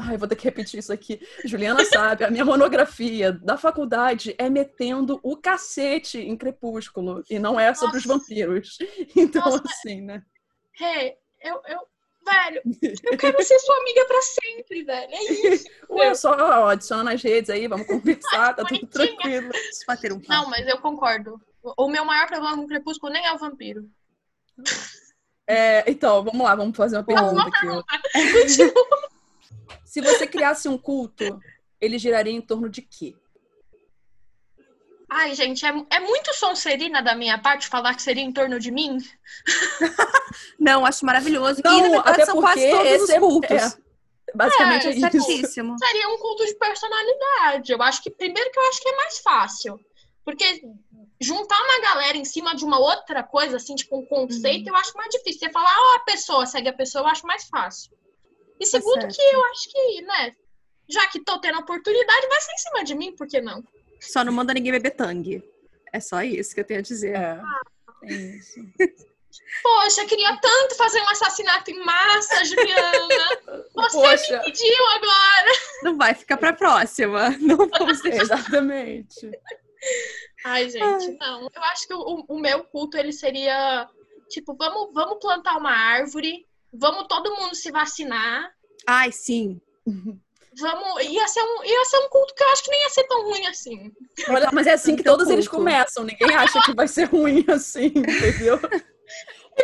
Ai, 0.06 0.16
vou 0.18 0.28
ter 0.28 0.36
que 0.36 0.44
repetir 0.44 0.80
isso 0.80 0.92
aqui. 0.92 1.20
Juliana 1.44 1.82
sabe, 1.86 2.24
a 2.24 2.30
minha 2.30 2.44
monografia 2.44 3.32
da 3.32 3.56
faculdade 3.56 4.34
é 4.36 4.50
metendo 4.50 5.18
o 5.22 5.36
cacete 5.36 6.18
em 6.18 6.36
crepúsculo. 6.36 7.24
E 7.30 7.38
não 7.38 7.58
é 7.58 7.72
sobre 7.74 7.96
os 7.98 8.04
Nossa. 8.04 8.20
vampiros. 8.20 8.78
Então, 9.16 9.42
Nossa. 9.44 9.62
assim, 9.66 10.00
né? 10.02 10.22
Rê, 10.72 11.16
eu, 11.40 11.60
eu. 11.66 11.80
Velho, 12.24 12.62
eu 13.10 13.18
quero 13.18 13.42
ser 13.42 13.58
sua 13.58 13.76
amiga 13.78 14.04
pra 14.04 14.22
sempre, 14.22 14.84
velho. 14.84 15.12
É 15.12 15.22
isso. 15.24 15.64
Ué, 15.90 16.14
só 16.14 16.30
ó, 16.30 16.68
adiciona 16.68 17.02
nas 17.02 17.20
redes 17.20 17.50
aí, 17.50 17.66
vamos 17.66 17.86
conversar, 17.86 18.54
tá 18.54 18.64
tudo 18.64 18.86
tranquilo. 18.86 19.50
Bater 19.88 20.12
um 20.12 20.20
papo. 20.20 20.32
Não, 20.32 20.48
mas 20.48 20.66
eu 20.68 20.78
concordo. 20.78 21.40
O 21.62 21.86
o 21.86 21.88
meu 21.88 22.04
maior 22.04 22.28
problema 22.28 22.56
com 22.56 22.66
Crepúsculo 22.68 23.12
nem 23.12 23.26
é 23.26 23.32
o 23.32 23.38
vampiro. 23.38 23.90
É, 25.54 25.84
então, 25.90 26.22
vamos 26.24 26.40
lá, 26.42 26.54
vamos 26.54 26.74
fazer 26.76 26.96
uma 26.96 27.04
pergunta 27.04 27.46
aqui. 27.48 28.72
Se 29.84 30.00
você 30.00 30.26
criasse 30.26 30.66
um 30.68 30.78
culto, 30.78 31.38
ele 31.80 31.98
giraria 31.98 32.32
em 32.32 32.40
torno 32.40 32.68
de 32.70 32.80
quê? 32.80 33.14
Ai, 35.10 35.34
gente, 35.34 35.66
é, 35.66 35.68
é 35.90 36.00
muito 36.00 36.32
sonserina 36.32 37.02
da 37.02 37.14
minha 37.14 37.36
parte 37.38 37.68
falar 37.68 37.94
que 37.94 38.00
seria 38.00 38.22
em 38.22 38.32
torno 38.32 38.58
de 38.58 38.70
mim. 38.70 38.96
Não, 40.58 40.86
acho 40.86 41.04
maravilhoso. 41.04 41.60
e, 41.60 41.62
na 41.62 41.70
Não, 41.70 41.82
verdade, 41.82 42.08
até 42.08 42.24
são 42.24 42.40
quase 42.40 42.60
porque 42.62 42.70
todos 42.70 42.92
esse 42.92 43.04
os 43.04 43.10
é- 43.10 43.20
cultos. 43.20 43.50
é, 43.50 43.72
Basicamente 44.34 44.86
é, 44.86 44.88
É, 44.88 44.92
isso. 44.92 45.00
certíssimo. 45.10 45.78
Seria 45.78 46.08
um 46.08 46.16
culto 46.16 46.46
de 46.46 46.54
personalidade. 46.54 47.70
Eu 47.72 47.82
acho 47.82 48.02
que, 48.02 48.08
primeiro, 48.10 48.50
que 48.50 48.58
eu 48.58 48.68
acho 48.70 48.80
que 48.80 48.88
é 48.88 48.96
mais 48.96 49.18
fácil. 49.18 49.78
Porque 50.24 50.62
juntar 51.22 51.60
uma 51.62 51.80
galera 51.80 52.16
em 52.16 52.24
cima 52.24 52.54
de 52.54 52.64
uma 52.64 52.78
outra 52.78 53.22
coisa, 53.22 53.56
assim, 53.56 53.74
tipo 53.74 53.96
um 53.98 54.04
conceito, 54.04 54.68
eu 54.68 54.76
acho 54.76 54.96
mais 54.96 55.10
difícil. 55.10 55.40
Você 55.40 55.50
falar, 55.50 55.74
ó, 55.74 55.96
a 55.96 56.00
pessoa 56.00 56.46
segue 56.46 56.68
a 56.68 56.72
pessoa, 56.72 57.02
eu 57.04 57.08
acho 57.08 57.26
mais 57.26 57.44
fácil. 57.44 57.92
E 58.60 58.66
segundo, 58.66 59.00
certo. 59.00 59.16
que 59.16 59.22
eu 59.22 59.44
acho 59.46 59.70
que, 59.70 60.02
né, 60.02 60.32
já 60.88 61.06
que 61.08 61.24
tô 61.24 61.38
tendo 61.40 61.58
oportunidade, 61.58 62.28
vai 62.28 62.40
ser 62.40 62.52
em 62.52 62.58
cima 62.58 62.84
de 62.84 62.94
mim, 62.94 63.14
por 63.16 63.26
que 63.26 63.40
não? 63.40 63.62
Só 64.00 64.24
não 64.24 64.32
manda 64.32 64.54
ninguém 64.54 64.72
beber 64.72 64.92
tangue. 64.92 65.42
É 65.92 66.00
só 66.00 66.22
isso 66.22 66.54
que 66.54 66.60
eu 66.60 66.64
tenho 66.64 66.80
a 66.80 66.82
dizer. 66.82 67.14
É, 67.14 67.40
é 68.04 68.12
isso. 68.12 68.60
Poxa, 69.62 70.04
queria 70.06 70.36
tanto 70.38 70.74
fazer 70.76 71.00
um 71.00 71.08
assassinato 71.08 71.70
em 71.70 71.84
massa, 71.84 72.44
Juliana. 72.44 73.62
Você 73.74 73.96
Poxa. 73.96 74.38
me 74.38 74.44
pediu 74.44 74.86
agora. 74.96 75.52
Não 75.82 75.96
vai 75.96 76.14
ficar 76.14 76.36
pra 76.36 76.52
próxima. 76.52 77.30
Não 77.40 77.56
vamos 77.56 78.00
deixar. 78.02 78.22
Exatamente. 78.22 79.30
Ai, 80.44 80.68
gente, 80.68 81.16
não. 81.18 81.42
Eu 81.54 81.62
acho 81.64 81.86
que 81.86 81.94
o, 81.94 82.24
o 82.28 82.38
meu 82.38 82.64
culto, 82.64 82.96
ele 82.96 83.12
seria, 83.12 83.88
tipo, 84.28 84.54
vamos, 84.54 84.92
vamos 84.92 85.18
plantar 85.20 85.56
uma 85.56 85.72
árvore, 85.72 86.46
vamos 86.72 87.06
todo 87.08 87.34
mundo 87.36 87.54
se 87.54 87.70
vacinar, 87.70 88.50
Ai, 88.86 89.12
sim. 89.12 89.60
vamos... 90.58 91.02
Ia 91.04 91.28
ser, 91.28 91.42
um, 91.42 91.64
ia 91.64 91.84
ser 91.84 91.98
um 91.98 92.08
culto 92.08 92.34
que 92.34 92.42
eu 92.42 92.48
acho 92.50 92.64
que 92.64 92.70
nem 92.70 92.82
ia 92.82 92.90
ser 92.90 93.04
tão 93.04 93.22
ruim 93.22 93.46
assim. 93.46 93.92
Olha, 94.28 94.50
mas 94.52 94.66
é 94.66 94.72
assim 94.72 94.96
que 94.96 95.02
todos 95.04 95.28
eles 95.28 95.46
começam. 95.46 96.04
Ninguém 96.04 96.34
acha 96.34 96.60
que 96.62 96.74
vai 96.74 96.88
ser 96.88 97.04
ruim 97.04 97.44
assim, 97.48 97.86
entendeu? 97.86 98.58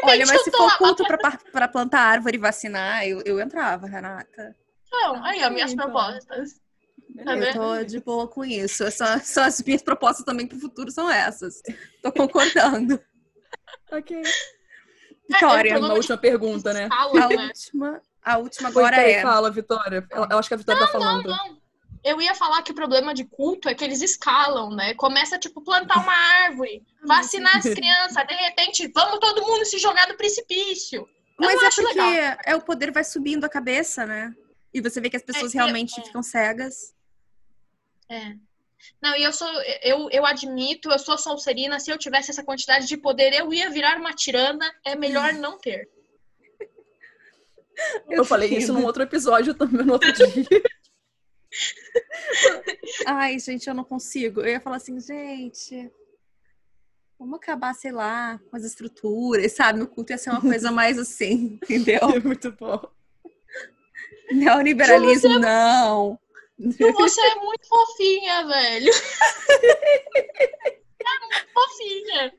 Olha, 0.03 0.27
mas 0.27 0.43
se 0.43 0.51
for 0.51 0.77
culto 0.79 1.05
pra, 1.05 1.19
par- 1.19 1.43
pra 1.51 1.69
plantar 1.69 2.01
árvore 2.01 2.37
e 2.37 2.41
vacinar, 2.41 3.07
eu, 3.07 3.23
eu 3.25 3.41
entrava, 3.41 3.87
Renata. 3.87 4.55
Então, 4.87 5.25
aí, 5.25 5.43
ó, 5.45 5.51
minhas 5.51 5.73
então. 5.73 5.87
propostas. 5.87 6.61
Tá 7.24 7.36
eu 7.36 7.53
tô 7.53 7.85
de 7.85 8.01
boa 8.01 8.28
com 8.28 8.45
isso. 8.45 8.85
Essa, 8.85 9.19
só 9.24 9.43
as 9.43 9.62
minhas 9.62 9.82
propostas 9.82 10.24
também 10.24 10.47
pro 10.47 10.59
futuro 10.59 10.90
são 10.90 11.11
essas. 11.11 11.62
Tô 12.03 12.12
concordando. 12.12 13.01
Ok. 13.90 14.23
Vitória, 15.28 15.73
É, 15.73 15.78
Uma 15.78 15.95
última 15.95 16.16
pergunta, 16.16 16.73
né? 16.73 16.89
Fala, 16.89 17.24
a 17.24 17.28
né? 17.28 17.47
última 17.47 18.03
A 18.23 18.39
última 18.39 18.69
agora 18.69 18.97
Foi, 18.97 19.11
é. 19.11 19.23
Fala, 19.23 19.51
Vitória. 19.51 20.07
Eu, 20.11 20.39
acho 20.39 20.49
que 20.49 20.55
a 20.55 20.59
Vitória 20.59 20.81
tá 20.86 20.93
falando. 20.93 21.28
Não, 21.28 21.59
eu 22.05 22.20
ia 22.20 22.35
falar 22.35 22.62
que 22.62 22.73
o 22.73 22.74
problema 22.74 23.12
de 23.12 23.24
culto 23.24 23.69
é 23.69 23.74
que 23.74 23.85
eles 23.85 24.01
escalam, 24.01 24.70
né? 24.70 24.95
Começa, 24.95 25.39
tipo, 25.39 25.61
plantar 25.62 25.99
uma 26.03 26.15
árvore, 26.45 26.82
vacinar 27.05 27.57
as 27.57 27.65
crianças, 27.65 28.27
de 28.27 28.35
repente, 28.35 28.90
vamos 28.95 29.19
todo 29.19 29.43
mundo 29.43 29.65
se 29.65 29.78
jogar 29.78 30.09
no 30.09 30.16
precipício. 30.16 31.01
Eu 31.01 31.07
Mas 31.47 31.55
não 31.55 31.62
é 31.62 31.66
acho 31.66 31.82
porque 31.82 32.01
legal. 32.01 32.36
é 32.45 32.57
o 32.57 32.61
poder 32.62 32.90
vai 32.90 33.05
subindo 33.05 33.45
a 33.45 33.49
cabeça, 33.49 34.07
né? 34.07 34.35
E 34.73 34.81
você 34.81 35.01
vê 35.01 35.09
que 35.11 35.16
as 35.16 35.23
pessoas 35.23 35.55
É, 35.55 35.59
realmente 35.59 35.99
é. 35.99 36.05
ficam 36.05 36.23
cegas. 36.23 36.95
É. 38.09 38.35
Não, 39.03 39.17
e 39.17 39.23
eu 39.23 39.33
sou, 39.33 39.49
eu, 39.83 40.09
eu 40.11 40.25
admito, 40.25 40.91
eu 40.91 40.99
sou 40.99 41.19
Sonserina, 41.19 41.81
se 41.81 41.91
eu 41.91 41.99
tivesse 41.99 42.31
essa 42.31 42.45
quantidade 42.45 42.87
de 42.87 42.97
poder, 42.97 43.33
eu 43.33 43.53
ia 43.53 43.71
virar 43.71 43.99
uma 43.99 44.13
tirana, 44.13 44.65
é 44.85 44.95
melhor 44.95 45.33
não 45.35 45.59
ter. 45.59 45.89
Eu, 48.11 48.25
falei 48.25 48.57
isso 48.57 48.73
num 48.73 48.85
outro 48.85 49.05
episódio 49.05 49.55
também, 49.55 49.87
no 49.87 49.93
outro 49.93 50.13
dia. 50.13 50.27
Ai, 53.07 53.39
gente, 53.39 53.69
eu 53.69 53.75
não 53.75 53.85
consigo. 53.85 54.41
Eu 54.41 54.49
ia 54.49 54.61
falar 54.61 54.79
assim, 54.79 54.99
gente, 55.01 55.89
vamos 57.19 57.37
acabar, 57.37 57.75
sei 57.75 57.93
lá, 57.93 58.41
com 58.51 58.57
as 58.57 58.65
estruturas, 58.65 59.53
sabe? 59.53 59.81
O 59.81 59.87
culto 59.87 60.13
ia 60.13 60.19
ser 60.19 60.31
uma 60.31 60.41
coisa 60.41 60.73
mais 60.73 60.99
assim, 60.99 61.59
entendeu? 61.63 62.01
É 62.15 62.21
muito 62.21 62.51
bom. 62.53 62.81
Neoliberalismo, 64.33 65.39
não. 65.39 66.19
Ju, 66.59 66.93
Você 66.95 67.21
é 67.21 67.35
muito 67.37 67.67
fofinha, 67.69 68.47
velho. 68.47 68.93
É 71.01 71.19
muito 71.21 71.47
fofinha. 71.55 72.33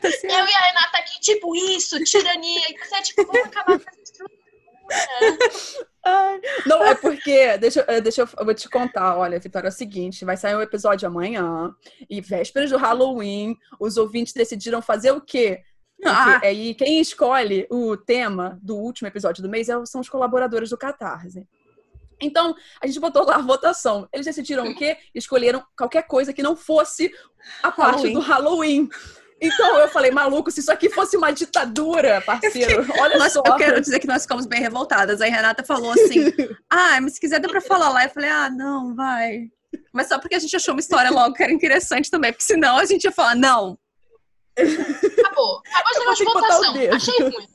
Tá 0.00 0.10
certo. 0.10 0.24
Eu 0.24 0.46
e 0.46 0.54
a 0.54 0.60
Renata 0.60 0.98
aqui, 0.98 1.20
tipo, 1.20 1.54
isso, 1.56 2.02
tirania. 2.04 2.60
E 2.70 2.78
você 2.78 2.94
é 2.96 3.02
tipo, 3.02 3.24
vamos 3.26 3.46
acabar 3.46 3.78
com 3.78 3.88
essa 3.90 4.00
estrutura. 4.02 4.42
Ai, 6.04 6.40
não, 6.66 6.82
é 6.84 6.94
porque, 6.94 7.56
deixa, 7.58 7.84
eu- 7.88 8.00
deixa 8.02 8.22
eu, 8.22 8.28
eu 8.38 8.44
vou 8.44 8.54
te 8.54 8.68
contar, 8.68 9.16
olha, 9.16 9.38
Vitória, 9.38 9.68
é 9.68 9.70
o 9.70 9.72
seguinte, 9.72 10.24
vai 10.24 10.36
sair 10.36 10.56
um 10.56 10.60
episódio 10.60 11.06
amanhã, 11.06 11.72
e 12.10 12.20
vésperas 12.20 12.70
do 12.70 12.76
Halloween, 12.76 13.56
os 13.78 13.96
ouvintes 13.96 14.32
decidiram 14.32 14.82
fazer 14.82 15.12
o 15.12 15.20
quê? 15.20 15.62
Ah. 16.04 16.40
aí 16.42 16.74
quem 16.74 17.00
escolhe 17.00 17.64
o 17.70 17.96
tema 17.96 18.58
do 18.60 18.76
último 18.76 19.06
episódio 19.06 19.40
do 19.40 19.48
mês 19.48 19.68
é- 19.68 19.86
são 19.86 20.00
os 20.00 20.08
colaboradores 20.08 20.70
do 20.70 20.76
Catarse. 20.76 21.46
Então, 22.22 22.54
a 22.80 22.86
gente 22.86 22.98
botou 23.00 23.24
lá 23.26 23.34
a 23.36 23.42
votação. 23.42 24.08
Eles 24.12 24.24
decidiram 24.26 24.64
o 24.66 24.74
quê? 24.74 24.96
Escolheram 25.14 25.62
qualquer 25.76 26.02
coisa 26.06 26.32
que 26.32 26.42
não 26.42 26.56
fosse 26.56 27.12
a 27.62 27.70
parte 27.70 27.96
Halloween. 27.96 28.12
do 28.14 28.20
Halloween. 28.20 28.88
Então 29.44 29.76
eu 29.80 29.88
falei, 29.88 30.12
maluco, 30.12 30.52
se 30.52 30.60
isso 30.60 30.70
aqui 30.70 30.88
fosse 30.88 31.16
uma 31.16 31.32
ditadura, 31.32 32.20
parceiro, 32.20 32.86
olha 33.00 33.18
Nós- 33.18 33.32
só. 33.32 33.42
eu 33.44 33.56
quero 33.56 33.80
dizer 33.80 33.98
que 33.98 34.06
nós 34.06 34.22
ficamos 34.22 34.46
bem 34.46 34.60
revoltadas. 34.60 35.20
Aí 35.20 35.32
a 35.32 35.34
Renata 35.34 35.64
falou 35.64 35.90
assim: 35.90 36.32
Ah, 36.70 37.00
mas 37.00 37.14
se 37.14 37.20
quiser 37.20 37.40
dá 37.40 37.48
pra 37.48 37.60
falar 37.60 37.88
lá. 37.88 38.04
Eu 38.04 38.10
falei: 38.10 38.30
Ah, 38.30 38.48
não, 38.48 38.94
vai. 38.94 39.48
Mas 39.92 40.06
só 40.06 40.18
porque 40.20 40.36
a 40.36 40.38
gente 40.38 40.54
achou 40.54 40.74
uma 40.74 40.80
história 40.80 41.10
logo 41.10 41.34
que 41.34 41.42
era 41.42 41.50
interessante 41.52 42.08
também, 42.08 42.30
porque 42.32 42.44
senão 42.44 42.78
a 42.78 42.84
gente 42.84 43.02
ia 43.02 43.10
falar: 43.10 43.34
Não. 43.34 43.76
Acabou. 44.56 45.60
Acabou 45.74 46.14
de 46.14 46.24
votação. 46.24 46.74
Achei 46.94 47.18
ruim. 47.22 47.48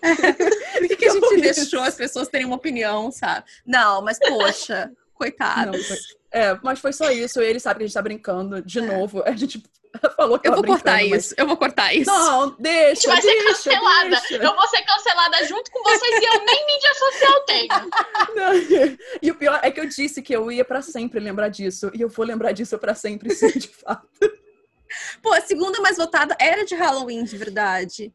Por 0.00 0.88
que, 0.88 0.96
que 0.96 1.04
a 1.08 1.12
gente 1.12 1.34
isso. 1.34 1.60
deixou 1.60 1.80
as 1.82 1.94
pessoas 1.94 2.28
terem 2.28 2.46
uma 2.46 2.56
opinião, 2.56 3.10
sabe? 3.10 3.44
Não, 3.66 4.02
mas 4.02 4.18
poxa, 4.18 4.90
foi- 5.18 5.34
É, 6.30 6.54
mas 6.62 6.80
foi 6.80 6.92
só 6.92 7.10
isso. 7.10 7.40
Ele 7.40 7.60
sabe 7.60 7.78
que 7.78 7.84
a 7.84 7.86
gente 7.86 7.94
tá 7.94 8.02
brincando 8.02 8.62
de 8.62 8.80
novo. 8.80 9.22
A 9.24 9.32
gente 9.32 9.62
falou 10.16 10.38
que 10.38 10.48
Eu 10.48 10.54
vou 10.54 10.64
cortar 10.64 10.92
mas- 11.02 11.26
isso, 11.26 11.34
eu 11.36 11.46
vou 11.46 11.56
cortar 11.56 11.92
isso. 11.94 12.10
Não, 12.10 12.42
A 12.44 12.46
gente 12.46 12.56
deixa, 12.62 13.08
vai 13.08 13.20
ser 13.20 13.26
deixa, 13.28 13.46
cancelada. 13.70 14.08
deixa. 14.10 14.34
Eu 14.36 14.54
vou 14.56 14.66
ser 14.68 14.82
cancelada 14.82 15.44
junto 15.46 15.70
com 15.70 15.82
vocês 15.82 16.22
e 16.22 16.24
eu 16.34 16.44
nem 16.44 16.66
mídia 16.66 16.94
social 16.94 17.40
tenho. 17.44 17.68
Não. 18.34 18.98
E 19.20 19.30
o 19.30 19.34
pior 19.34 19.60
é 19.62 19.70
que 19.70 19.78
eu 19.80 19.86
disse 19.86 20.22
que 20.22 20.34
eu 20.34 20.50
ia 20.50 20.64
pra 20.64 20.80
sempre 20.82 21.20
lembrar 21.20 21.48
disso. 21.48 21.90
E 21.94 22.00
eu 22.00 22.08
vou 22.08 22.24
lembrar 22.24 22.52
disso 22.52 22.78
pra 22.78 22.94
sempre, 22.94 23.34
sim, 23.34 23.50
de 23.58 23.68
fato. 23.68 24.08
Pô, 25.22 25.32
a 25.32 25.40
segunda 25.40 25.80
mais 25.80 25.96
votada 25.96 26.36
era 26.40 26.64
de 26.64 26.74
Halloween, 26.74 27.24
de 27.24 27.36
verdade. 27.36 28.12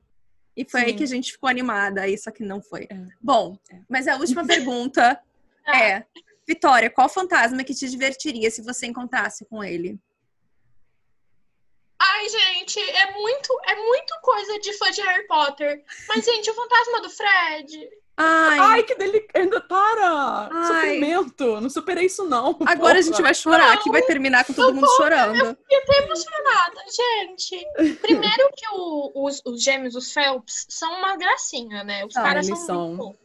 E 0.58 0.66
foi 0.68 0.82
aí 0.82 0.90
Sim. 0.90 0.98
que 0.98 1.04
a 1.04 1.08
gente 1.08 1.32
ficou 1.32 1.48
animada, 1.48 2.02
aí 2.02 2.18
só 2.18 2.32
que 2.32 2.42
não 2.44 2.60
foi. 2.60 2.88
É. 2.90 3.06
Bom, 3.22 3.58
É. 3.72 3.80
mas 3.88 4.08
a 4.08 4.16
última 4.18 4.46
pergunta 4.46 5.22
é: 5.68 6.04
Vitória, 6.48 6.90
qual 6.90 7.08
fantasma 7.08 7.64
que 7.64 7.76
te 7.76 7.88
divertiria 7.88 8.50
se 8.50 8.64
você 8.64 8.88
encontrasse 8.88 9.46
com 9.46 9.64
ele? 9.64 10.00
Ai, 12.00 12.30
gente, 12.30 12.80
é 12.80 13.12
muito, 13.14 13.60
é 13.68 13.76
muito 13.76 14.14
coisa 14.22 14.60
de 14.60 14.74
fã 14.74 14.90
de 14.92 15.02
Harry 15.02 15.28
Potter. 15.28 15.84
Mas, 16.08 16.26
gente, 16.26 16.50
o 16.50 16.54
fantasma 16.54 17.02
do 17.02 17.10
Fred. 17.10 17.90
Ai, 18.20 18.60
Ai, 18.60 18.84
que 18.84 18.96
delicado. 18.96 19.44
Ainda 19.44 19.62
para! 19.62 20.50
Ai. 20.52 20.66
Sofrimento. 20.68 21.62
Não 21.62 21.70
superei 21.70 22.08
isso, 22.08 22.24
não. 22.28 22.50
agora 22.66 22.74
a 22.74 22.76
porra. 22.78 23.02
gente 23.04 23.22
vai 23.22 23.34
chorar, 23.36 23.76
Não. 23.76 23.84
que 23.84 23.92
vai 23.92 24.02
terminar 24.02 24.44
com 24.44 24.54
todo 24.54 24.74
mundo 24.74 24.88
chorando. 24.96 25.56
Eu 25.70 25.86
tô 25.86 25.94
emocionada, 25.94 26.82
gente. 26.92 27.68
Primeiro 28.02 28.50
que 28.56 28.68
o- 28.72 29.12
os, 29.26 29.42
os 29.46 29.62
gêmeos, 29.62 29.94
os 29.96 30.12
Phelps, 30.12 30.66
são 30.68 30.92
uma 30.98 31.16
gracinha, 31.16 31.84
né? 31.84 32.04
Os 32.06 32.16
Ah, 32.18 32.24
caras 32.24 32.48
são, 32.48 32.56
são. 32.56 32.96
muito. 32.96 33.20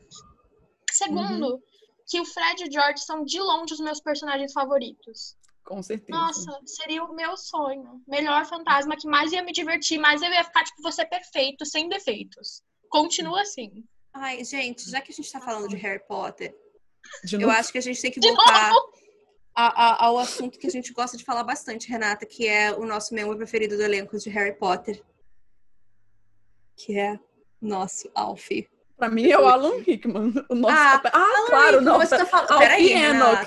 Segundo, 0.90 1.62
que 2.06 2.20
o 2.20 2.24
Fred 2.27 2.62
e 2.64 2.69
o 2.69 2.73
George 2.73 3.02
são 3.02 3.24
de 3.24 3.40
longe 3.40 3.73
os 3.73 3.81
meus 3.81 4.01
personagens 4.01 4.52
favoritos. 4.52 5.35
Com 5.64 5.82
certeza. 5.82 6.19
Nossa, 6.19 6.59
seria 6.66 7.02
o 7.05 7.14
meu 7.14 7.36
sonho. 7.36 8.02
Melhor 8.06 8.44
fantasma 8.44 8.97
que 8.97 9.06
mais 9.09 9.32
ia 9.32 9.43
me 9.43 9.52
divertir, 9.52 9.98
mais 9.98 10.20
eu 10.20 10.28
ia 10.31 10.44
ficar, 10.44 10.64
tipo, 10.64 10.82
você 10.82 11.05
perfeito, 11.06 11.64
sem 11.64 11.89
defeitos. 11.89 12.60
Continua 12.90 13.40
assim. 13.43 13.70
Ai, 14.14 14.44
gente, 14.44 14.90
já 14.90 15.01
que 15.01 15.10
a 15.12 15.14
gente 15.14 15.30
tá 15.32 15.40
falando 15.40 15.68
de 15.68 15.76
Harry 15.76 16.02
Potter, 16.06 16.55
De 17.24 17.40
eu 17.40 17.51
acho 17.51 17.72
que 17.72 17.78
a 17.78 17.82
gente 17.82 18.01
tem 18.01 18.10
que 18.10 18.20
voltar 18.20 18.70
a- 19.55 19.84
a- 20.05 20.06
ao 20.06 20.18
assunto 20.18 20.59
que 20.59 20.66
a 20.66 20.70
gente 20.70 20.93
gosta 20.93 21.16
de 21.16 21.24
falar 21.24 21.44
bastante, 21.44 21.89
Renata, 21.89 22.24
que 22.26 22.47
é 22.47 22.72
o 22.72 22.84
nosso 22.86 23.14
membro 23.14 23.36
preferido 23.36 23.76
do 23.76 23.82
elenco 23.82 24.16
de 24.18 24.30
Harry 24.30 24.55
Potter. 24.56 25.02
Que 26.76 26.98
é 26.98 27.14
o 27.60 27.66
nosso 27.66 28.10
Alfie. 28.14 28.68
Pra 28.97 29.09
mim 29.09 29.28
é 29.28 29.39
o 29.39 29.47
Alan 29.48 29.78
Rickman. 29.80 30.32
O 30.48 30.55
nosso... 30.55 30.74
Ah, 30.76 31.02
Ah, 31.12 31.47
claro, 31.48 31.80
não. 31.80 31.98
Mas 31.98 32.09
tá 32.10 32.24
falando... 32.24 32.59
Peraí, 32.59 32.93
Enoch. 32.93 33.47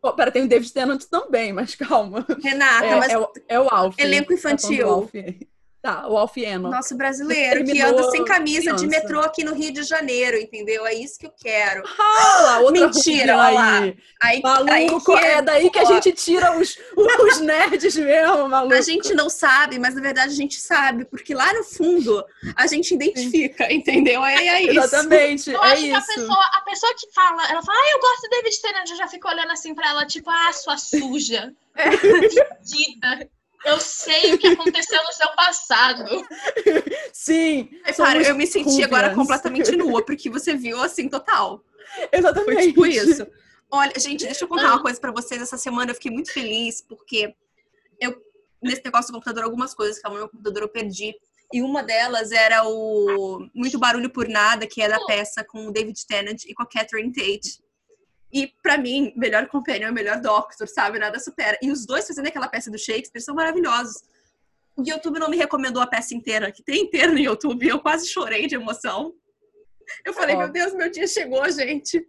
Pô, 0.00 0.12
pera, 0.14 0.30
tem 0.32 0.44
o 0.44 0.48
David 0.48 0.72
Tennant 0.72 1.04
também, 1.04 1.52
mas 1.52 1.74
calma. 1.74 2.26
Renata, 2.42 2.86
É, 2.86 2.96
mas 2.96 3.12
é, 3.12 3.18
o, 3.18 3.32
é 3.48 3.60
o 3.60 3.68
Alfie. 3.68 4.02
Elenco 4.02 4.28
Tá 4.28 4.34
infantil. 4.34 4.88
Alfie. 4.88 5.48
Tá, 5.84 6.08
o 6.08 6.16
Enoch. 6.36 6.74
nosso 6.74 6.96
brasileiro 6.96 7.60
que 7.62 7.74
Terminou 7.74 7.90
anda 7.90 8.10
sem 8.10 8.24
camisa 8.24 8.72
de 8.72 8.86
criança. 8.86 8.86
metrô 8.86 9.20
aqui 9.20 9.44
no 9.44 9.52
Rio 9.54 9.70
de 9.70 9.82
Janeiro, 9.82 10.38
entendeu? 10.38 10.86
É 10.86 10.94
isso 10.94 11.18
que 11.18 11.26
eu 11.26 11.32
quero. 11.38 11.82
Ah, 12.16 12.40
lá, 12.40 12.60
outra 12.60 12.86
Mentira, 12.86 13.36
olha 13.36 13.50
lá. 13.50 13.78
aí. 13.80 13.96
Aí, 14.22 14.40
Maluco, 14.42 14.72
aí 14.72 15.20
que 15.20 15.26
é 15.26 15.42
daí 15.42 15.70
que 15.70 15.78
a 15.78 15.84
gente 15.84 16.12
tira 16.12 16.58
os, 16.58 16.78
os 16.96 17.40
nerds 17.44 17.96
mesmo, 17.96 18.48
maluco. 18.48 18.74
A 18.74 18.80
gente 18.80 19.12
não 19.12 19.28
sabe, 19.28 19.78
mas 19.78 19.94
na 19.94 20.00
verdade 20.00 20.32
a 20.32 20.36
gente 20.36 20.58
sabe, 20.58 21.04
porque 21.04 21.34
lá 21.34 21.52
no 21.52 21.64
fundo 21.64 22.24
a 22.56 22.66
gente 22.66 22.94
identifica, 22.94 23.70
entendeu? 23.70 24.24
É, 24.24 24.46
é 24.46 24.62
isso. 24.62 24.78
Exatamente, 24.78 25.50
Eu 25.50 25.62
é 25.62 25.72
acho 25.72 25.82
que 25.82 25.92
a 25.92 25.98
isso. 25.98 26.06
pessoa, 26.14 26.44
a 26.54 26.60
pessoa 26.62 26.94
que 26.98 27.12
fala, 27.12 27.50
ela 27.50 27.62
fala, 27.62 27.78
ah, 27.78 27.90
eu 27.92 28.00
gosto 28.00 28.22
do 28.22 28.30
David 28.30 28.62
Tennant, 28.62 28.90
eu 28.90 28.96
já 28.96 29.06
fico 29.06 29.28
olhando 29.28 29.50
assim 29.52 29.74
pra 29.74 29.90
ela, 29.90 30.06
tipo, 30.06 30.30
ah, 30.30 30.52
sua 30.52 30.78
suja. 30.78 31.52
Fedida. 31.76 33.28
Eu 33.64 33.80
sei 33.80 34.34
o 34.34 34.38
que 34.38 34.48
aconteceu 34.48 35.02
no 35.02 35.12
seu 35.12 35.28
passado. 35.34 36.04
Sim, 37.12 37.70
para, 37.82 37.94
somos 37.94 38.28
eu 38.28 38.34
me 38.34 38.46
senti 38.46 38.82
agora 38.82 39.14
completamente 39.14 39.74
nua, 39.76 40.04
porque 40.04 40.28
você 40.28 40.54
viu 40.54 40.80
assim, 40.82 41.08
total. 41.08 41.64
Exatamente. 42.12 42.54
Foi 42.54 42.66
tipo 42.66 42.86
isso. 42.86 43.26
Olha, 43.70 43.92
gente, 43.98 44.24
deixa 44.24 44.44
eu 44.44 44.48
contar 44.48 44.68
uma 44.68 44.82
coisa 44.82 45.00
pra 45.00 45.10
vocês. 45.10 45.40
Essa 45.40 45.56
semana 45.56 45.90
eu 45.90 45.94
fiquei 45.94 46.10
muito 46.10 46.32
feliz, 46.32 46.82
porque 46.82 47.34
eu, 48.00 48.14
nesse 48.62 48.84
negócio 48.84 49.10
do 49.10 49.14
computador, 49.14 49.44
algumas 49.44 49.74
coisas 49.74 49.98
que 49.98 50.08
no 50.08 50.14
meu 50.14 50.28
computador 50.28 50.62
eu 50.62 50.68
perdi. 50.68 51.14
E 51.52 51.62
uma 51.62 51.82
delas 51.82 52.32
era 52.32 52.66
o 52.66 53.48
Muito 53.54 53.78
Barulho 53.78 54.10
por 54.10 54.28
Nada, 54.28 54.66
que 54.66 54.82
é 54.82 54.88
da 54.88 55.04
peça 55.06 55.44
com 55.44 55.66
o 55.66 55.72
David 55.72 56.06
Tennant 56.06 56.44
e 56.44 56.54
com 56.54 56.62
a 56.62 56.68
Catherine 56.68 57.12
Tate. 57.12 57.63
E 58.34 58.48
pra 58.60 58.76
mim, 58.76 59.12
melhor 59.16 59.46
companion 59.46 59.86
é 59.88 59.92
melhor 59.92 60.20
Doctor, 60.20 60.66
sabe? 60.66 60.98
Nada 60.98 61.20
supera. 61.20 61.56
E 61.62 61.70
os 61.70 61.86
dois 61.86 62.04
fazendo 62.04 62.26
aquela 62.26 62.48
peça 62.48 62.68
do 62.68 62.76
Shakespeare 62.76 63.22
são 63.22 63.32
maravilhosos. 63.32 64.02
O 64.76 64.82
YouTube 64.84 65.20
não 65.20 65.28
me 65.30 65.36
recomendou 65.36 65.80
a 65.80 65.86
peça 65.86 66.16
inteira, 66.16 66.50
que 66.50 66.60
tem 66.60 66.82
inteira 66.82 67.12
no 67.12 67.18
YouTube, 67.20 67.64
eu 67.68 67.78
quase 67.78 68.08
chorei 68.08 68.48
de 68.48 68.56
emoção. 68.56 69.14
Eu 70.04 70.12
falei, 70.12 70.34
Ó. 70.34 70.38
meu 70.40 70.48
Deus, 70.48 70.74
meu 70.74 70.90
dia 70.90 71.06
chegou, 71.06 71.48
gente. 71.48 72.04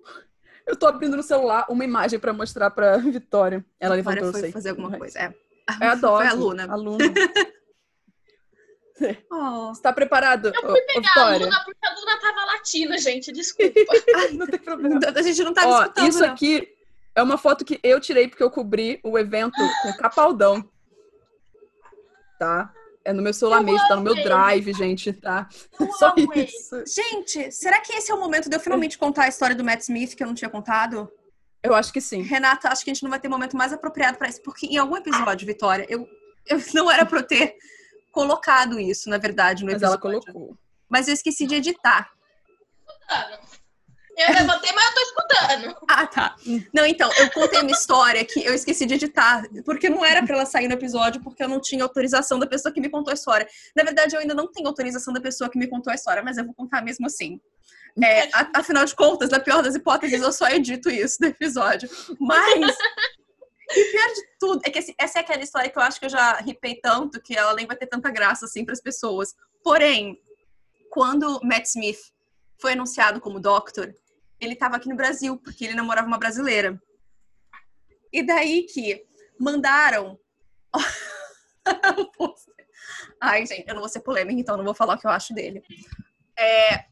Eu 0.65 0.75
tô 0.75 0.87
abrindo 0.87 1.15
no 1.15 1.21
celular 1.21 1.67
uma 1.69 1.83
imagem 1.85 2.17
pra 2.17 2.33
mostrar 2.33 2.71
pra 2.71 2.97
Vitória. 2.97 3.63
Ela 3.79 3.95
Vitória 3.95 4.21
levantou, 4.21 4.27
eu 4.29 4.31
foi 4.31 4.41
sei. 4.41 4.51
fazer 4.51 4.69
alguma 4.69 4.97
coisa. 4.97 5.19
É, 5.19 5.33
É 5.79 5.87
a 5.87 5.93
Dog. 5.93 6.17
Foi 6.17 6.27
a 6.27 6.33
Luna. 6.33 6.73
Aluna. 6.73 7.05
Oh. 9.31 9.67
Você 9.75 9.81
tá 9.81 9.93
preparado, 9.93 10.47
Eu 10.47 10.61
fui 10.61 10.81
pegar 10.81 10.99
a 10.99 11.01
Vitória? 11.01 11.45
Luna 11.45 11.63
porque 11.65 11.85
a 11.85 11.93
Luna 11.93 12.19
tava 12.19 12.44
latina, 12.65 12.97
gente, 12.97 13.31
desculpa. 13.31 13.79
Ai, 14.17 14.31
não 14.33 14.47
tem 14.47 14.59
problema. 14.59 14.99
A 15.15 15.21
gente 15.21 15.43
não 15.43 15.53
tava 15.53 15.67
Ó, 15.67 15.81
escutando, 15.83 16.09
isso 16.09 16.19
não. 16.19 16.33
aqui 16.33 16.67
é 17.13 17.21
uma 17.21 17.37
foto 17.37 17.63
que 17.63 17.79
eu 17.83 17.99
tirei 18.01 18.27
porque 18.27 18.43
eu 18.43 18.49
cobri 18.49 18.99
o 19.03 19.17
evento 19.17 19.61
com 19.83 19.93
Capaldão. 19.93 20.67
Tá? 22.39 22.73
É 23.05 23.13
no 23.13 23.21
meu 23.21 23.33
celular 23.33 23.59
Eu 23.59 23.63
mesmo, 23.63 23.87
tá 23.87 23.95
no 23.95 24.01
meu 24.01 24.15
drive, 24.15 24.73
gente, 24.73 25.13
tá? 25.13 25.47
Eu 25.79 25.91
Só 25.93 26.13
isso. 26.17 26.83
Gente, 26.87 27.51
será 27.51 27.79
que 27.79 27.93
esse 27.93 28.11
é 28.11 28.15
o 28.15 28.19
momento 28.19 28.49
de 28.49 28.55
eu 28.55 28.59
finalmente 28.59 28.97
contar 28.97 29.25
a 29.25 29.27
história 29.27 29.55
do 29.55 29.63
Matt 29.63 29.81
Smith 29.81 30.15
que 30.15 30.23
eu 30.23 30.27
não 30.27 30.33
tinha 30.33 30.49
contado? 30.49 31.09
Eu 31.61 31.75
acho 31.75 31.93
que 31.93 32.01
sim. 32.01 32.21
Renata, 32.23 32.69
acho 32.69 32.83
que 32.83 32.89
a 32.89 32.93
gente 32.93 33.03
não 33.03 33.09
vai 33.11 33.19
ter 33.19 33.29
momento 33.29 33.55
mais 33.55 33.71
apropriado 33.71 34.17
pra 34.17 34.27
isso, 34.27 34.41
porque 34.41 34.65
em 34.65 34.77
algum 34.77 34.97
episódio, 34.97 35.45
Vitória, 35.45 35.85
eu, 35.87 36.07
eu 36.47 36.57
não 36.73 36.91
era 36.91 37.05
pra 37.05 37.19
eu 37.19 37.23
ter 37.23 37.55
colocado 38.11 38.79
isso, 38.79 39.09
na 39.09 39.17
verdade, 39.17 39.63
no 39.63 39.71
Mas 39.71 39.81
ela 39.81 39.95
episódio. 39.95 40.33
colocou. 40.33 40.57
Mas 40.89 41.07
eu 41.07 41.13
esqueci 41.13 41.45
de 41.45 41.55
editar. 41.55 42.14
Eu 44.17 44.33
levantei, 44.33 44.71
mas 44.71 44.85
eu 44.85 44.93
tô 44.93 45.01
escutando. 45.01 45.77
Ah, 45.89 46.07
tá. 46.07 46.35
Não, 46.73 46.85
então, 46.85 47.11
eu 47.17 47.29
contei 47.31 47.59
uma 47.59 47.71
história 47.71 48.23
que 48.23 48.41
eu 48.45 48.53
esqueci 48.53 48.85
de 48.85 48.93
editar, 48.93 49.43
porque 49.65 49.89
não 49.89 50.05
era 50.05 50.23
pra 50.25 50.35
ela 50.35 50.45
sair 50.45 50.69
no 50.69 50.73
episódio, 50.73 51.21
porque 51.21 51.43
eu 51.43 51.49
não 51.49 51.59
tinha 51.59 51.83
autorização 51.83 52.39
da 52.39 52.47
pessoa 52.47 52.73
que 52.73 52.79
me 52.79 52.87
contou 52.89 53.11
a 53.11 53.13
história. 53.13 53.45
Na 53.75 53.83
verdade, 53.83 54.15
eu 54.15 54.21
ainda 54.21 54.33
não 54.33 54.49
tenho 54.49 54.67
autorização 54.69 55.13
da 55.13 55.19
pessoa 55.19 55.49
que 55.49 55.59
me 55.59 55.67
contou 55.67 55.91
a 55.91 55.95
história, 55.95 56.23
mas 56.23 56.37
eu 56.37 56.45
vou 56.45 56.53
contar 56.53 56.81
mesmo 56.81 57.05
assim. 57.05 57.41
É, 58.01 58.29
afinal 58.53 58.85
de 58.85 58.95
contas, 58.95 59.29
na 59.31 59.39
pior 59.39 59.61
das 59.61 59.75
hipóteses, 59.75 60.21
eu 60.21 60.31
só 60.31 60.47
edito 60.47 60.89
isso 60.89 61.17
no 61.19 61.27
episódio. 61.27 61.89
Mas. 62.19 62.73
E 63.71 63.83
pior 63.91 64.07
de 64.13 64.21
tudo, 64.39 64.61
é 64.63 64.69
que 64.69 64.79
esse- 64.79 64.95
essa 64.97 65.19
é 65.19 65.21
aquela 65.21 65.43
história 65.43 65.69
que 65.69 65.77
eu 65.77 65.81
acho 65.83 65.99
que 65.99 66.05
eu 66.05 66.09
já 66.09 66.33
ripei 66.37 66.75
tanto 66.75 67.19
que 67.21 67.35
ela 67.37 67.53
nem 67.53 67.65
vai 67.65 67.75
ter 67.75 67.87
tanta 67.87 68.09
graça 68.11 68.45
assim 68.45 68.63
pras 68.63 68.79
pessoas. 68.79 69.33
Porém, 69.63 70.17
quando 70.89 71.39
Matt 71.43 71.65
Smith 71.65 71.99
foi 72.57 72.73
anunciado 72.73 73.21
como 73.21 73.39
Doctor, 73.39 73.93
ele 74.39 74.53
estava 74.53 74.75
aqui 74.75 74.89
no 74.89 74.95
Brasil, 74.95 75.37
porque 75.37 75.65
ele 75.65 75.75
namorava 75.75 76.07
uma 76.07 76.17
brasileira. 76.17 76.81
E 78.11 78.23
daí 78.23 78.63
que 78.63 79.05
mandaram. 79.39 80.19
Ai, 83.21 83.45
gente, 83.45 83.67
eu 83.67 83.73
não 83.73 83.81
vou 83.81 83.89
ser 83.89 84.01
polêmica, 84.01 84.39
então 84.39 84.57
não 84.57 84.63
vou 84.63 84.73
falar 84.73 84.95
o 84.95 84.99
que 84.99 85.07
eu 85.07 85.11
acho 85.11 85.33
dele. 85.33 85.63
É, 86.37 86.85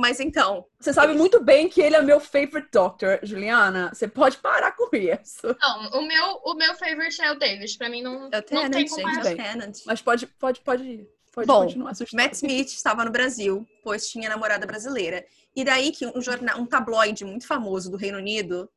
mas 0.00 0.18
então, 0.18 0.66
Você 0.78 0.94
sabe 0.94 1.12
muito 1.12 1.44
bem 1.44 1.68
que 1.68 1.80
ele 1.80 1.94
é 1.94 2.00
meu 2.00 2.18
favorite 2.18 2.70
doctor, 2.72 3.20
Juliana. 3.22 3.90
Você 3.92 4.08
pode 4.08 4.38
parar 4.38 4.72
com 4.72 4.88
isso. 4.96 5.54
Não, 5.60 6.00
o 6.00 6.02
meu, 6.06 6.40
o 6.44 6.54
meu 6.54 6.74
favorite 6.74 7.20
é 7.20 7.30
o 7.30 7.38
David. 7.38 7.76
Pra 7.76 7.90
mim 7.90 8.02
não, 8.02 8.14
é 8.14 8.16
o 8.16 8.30
não 8.30 8.42
Tennant, 8.42 8.72
tem 8.72 8.88
gente, 8.88 9.00
é 9.00 9.04
comparação. 9.04 9.32
o 9.32 9.36
Tennant. 9.36 9.78
Mas 9.84 10.00
pode, 10.00 10.26
pode, 10.26 10.60
pode 10.60 10.84
ir. 10.84 11.08
Pode 11.32 11.46
Bom, 11.46 11.62
continuar 11.62 11.92
Matt. 12.14 12.32
Smith 12.34 12.68
estava 12.72 13.04
no 13.04 13.10
Brasil, 13.10 13.66
pois 13.84 14.08
tinha 14.08 14.28
namorada 14.28 14.66
brasileira. 14.66 15.24
E 15.54 15.62
daí 15.64 15.92
que 15.92 16.04
um, 16.06 16.20
jornal, 16.20 16.58
um 16.60 16.66
tabloide 16.66 17.24
muito 17.24 17.46
famoso 17.46 17.90
do 17.90 17.96
Reino 17.96 18.18
Unido 18.18 18.68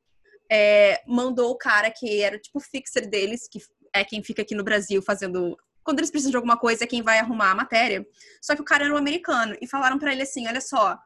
é, 0.52 1.02
mandou 1.08 1.52
o 1.52 1.58
cara 1.58 1.90
que 1.90 2.22
era 2.22 2.38
tipo 2.38 2.60
fixer 2.60 3.10
deles, 3.10 3.48
que 3.50 3.60
é 3.92 4.04
quem 4.04 4.24
fica 4.24 4.42
aqui 4.44 4.54
no 4.56 4.64
Brasil 4.64 5.02
fazendo. 5.02 5.58
Quando 5.84 6.00
eles 6.00 6.12
precisam 6.12 6.32
de 6.32 6.38
alguma 6.38 6.58
coisa, 6.58 6.84
é 6.84 6.88
quem 6.88 7.02
vai 7.02 7.20
arrumar 7.20 7.52
a 7.52 7.56
matéria. 7.56 8.06
Só 8.42 8.56
que 8.56 8.62
o 8.62 8.66
cara 8.66 8.86
era 8.86 8.94
um 8.94 8.98
americano. 8.98 9.56
E 9.62 9.68
falaram 9.68 9.98
pra 9.98 10.12
ele 10.14 10.22
assim: 10.22 10.48
olha 10.48 10.62
só, 10.62 10.98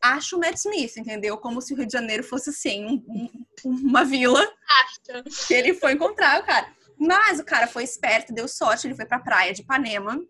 acha 0.00 0.36
o 0.36 0.38
Matt 0.38 0.56
Smith, 0.56 0.96
entendeu? 0.98 1.38
Como 1.38 1.60
se 1.62 1.72
o 1.72 1.76
Rio 1.76 1.86
de 1.86 1.92
Janeiro 1.92 2.22
fosse 2.22 2.50
assim, 2.50 2.84
um- 2.86 3.30
um- 3.64 3.88
uma 3.88 4.04
vila 4.04 4.40
Acha. 4.68 5.24
que 5.48 5.54
ele 5.54 5.72
foi 5.74 5.92
encontrar 5.92 6.40
o 6.42 6.46
cara. 6.46 6.68
Mas 6.98 7.40
o 7.40 7.44
cara 7.44 7.66
foi 7.66 7.82
esperto, 7.84 8.32
deu 8.34 8.46
sorte, 8.46 8.86
ele 8.86 8.94
foi 8.94 9.06
pra 9.06 9.18
praia 9.18 9.52
de 9.52 9.62
Ipanema 9.62 10.20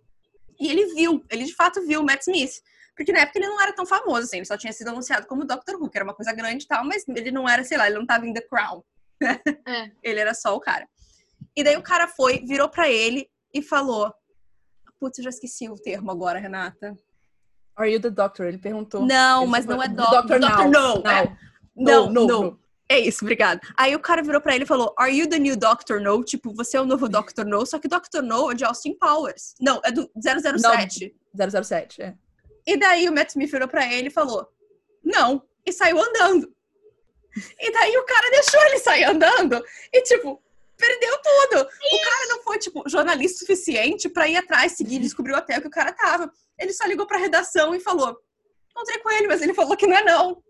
e 0.60 0.68
ele 0.70 0.94
viu, 0.94 1.24
ele 1.30 1.44
de 1.44 1.54
fato 1.54 1.84
viu 1.86 2.00
o 2.00 2.04
Matt 2.04 2.22
Smith. 2.22 2.62
Porque 2.96 3.12
na 3.12 3.20
época 3.20 3.38
ele 3.40 3.48
não 3.48 3.60
era 3.60 3.72
tão 3.72 3.84
famoso, 3.84 4.22
assim, 4.22 4.36
ele 4.36 4.44
só 4.46 4.56
tinha 4.56 4.72
sido 4.72 4.88
anunciado 4.88 5.26
como 5.26 5.44
Dr. 5.44 5.74
Who, 5.80 5.90
que 5.90 5.98
era 5.98 6.04
uma 6.04 6.14
coisa 6.14 6.32
grande 6.32 6.64
e 6.64 6.68
tal, 6.68 6.84
mas 6.84 7.02
ele 7.08 7.32
não 7.32 7.48
era, 7.48 7.64
sei 7.64 7.76
lá, 7.76 7.88
ele 7.88 7.98
não 7.98 8.06
tava 8.06 8.24
em 8.26 8.32
The 8.32 8.42
Crown. 8.42 8.84
É. 9.66 9.90
Ele 10.02 10.20
era 10.20 10.32
só 10.34 10.54
o 10.54 10.60
cara. 10.60 10.86
E 11.56 11.64
daí 11.64 11.76
o 11.76 11.82
cara 11.82 12.06
foi, 12.06 12.40
virou 12.46 12.68
pra 12.68 12.88
ele 12.90 13.28
e 13.52 13.62
falou: 13.62 14.12
Putz, 15.00 15.18
eu 15.18 15.24
já 15.24 15.30
esqueci 15.30 15.68
o 15.68 15.74
termo 15.74 16.10
agora, 16.10 16.38
Renata. 16.38 16.94
Are 17.76 17.90
you 17.92 18.00
the 18.00 18.10
doctor? 18.10 18.46
Ele 18.46 18.58
perguntou. 18.58 19.04
Não, 19.04 19.42
Ele 19.42 19.50
mas 19.50 19.64
falou, 19.64 19.78
não 19.78 19.84
é 19.84 19.88
"The 19.88 19.94
doc- 19.94 20.10
Doctor 20.10 20.40
Doctor 20.40 20.64
é. 20.64 20.68
Now. 20.68 21.02
Não, 21.76 22.10
no, 22.10 22.26
não. 22.26 22.42
no. 22.42 22.60
É 22.94 23.00
isso, 23.00 23.24
obrigada. 23.24 23.60
Aí 23.76 23.92
o 23.96 23.98
cara 23.98 24.22
virou 24.22 24.40
pra 24.40 24.54
ele 24.54 24.62
e 24.62 24.66
falou: 24.68 24.94
Are 24.96 25.12
you 25.12 25.28
the 25.28 25.36
new 25.36 25.56
Doctor 25.56 26.00
No? 26.00 26.22
Tipo, 26.22 26.54
você 26.54 26.76
é 26.76 26.80
o 26.80 26.86
novo 26.86 27.08
Doctor 27.08 27.44
No, 27.44 27.66
só 27.66 27.80
que 27.80 27.88
Doctor 27.88 28.22
No 28.22 28.52
é 28.52 28.54
de 28.54 28.64
Austin 28.64 28.94
Powers. 28.94 29.56
Não, 29.60 29.80
é 29.84 29.90
do 29.90 30.08
007. 30.16 31.12
007, 31.36 32.02
é. 32.02 32.14
E 32.64 32.76
daí 32.76 33.08
o 33.08 33.12
Matt 33.12 33.30
Smith 33.30 33.50
virou 33.50 33.66
pra 33.66 33.92
ele 33.92 34.06
e 34.06 34.12
falou: 34.12 34.48
Não. 35.02 35.42
E 35.66 35.72
saiu 35.72 36.00
andando. 36.00 36.54
E 37.60 37.72
daí 37.72 37.96
o 37.96 38.04
cara 38.04 38.30
deixou 38.30 38.62
ele 38.66 38.78
sair 38.78 39.04
andando 39.04 39.64
e, 39.92 40.02
tipo, 40.02 40.40
perdeu 40.76 41.18
tudo. 41.18 41.62
O 41.62 42.04
cara 42.04 42.26
não 42.28 42.42
foi, 42.44 42.58
tipo, 42.58 42.88
jornalista 42.88 43.40
suficiente 43.40 44.08
pra 44.08 44.28
ir 44.28 44.36
atrás, 44.36 44.72
seguir 44.72 44.96
e 44.96 45.00
descobrir 45.00 45.32
o 45.32 45.42
que 45.42 45.66
o 45.66 45.70
cara 45.70 45.92
tava. 45.92 46.32
Ele 46.56 46.72
só 46.72 46.86
ligou 46.86 47.08
pra 47.08 47.18
redação 47.18 47.74
e 47.74 47.80
falou: 47.80 48.16
Encontrei 48.70 48.98
com 48.98 49.10
ele, 49.10 49.26
mas 49.26 49.42
ele 49.42 49.52
falou 49.52 49.76
que 49.76 49.86
não 49.86 49.96
é 49.96 50.04
não. 50.04 50.40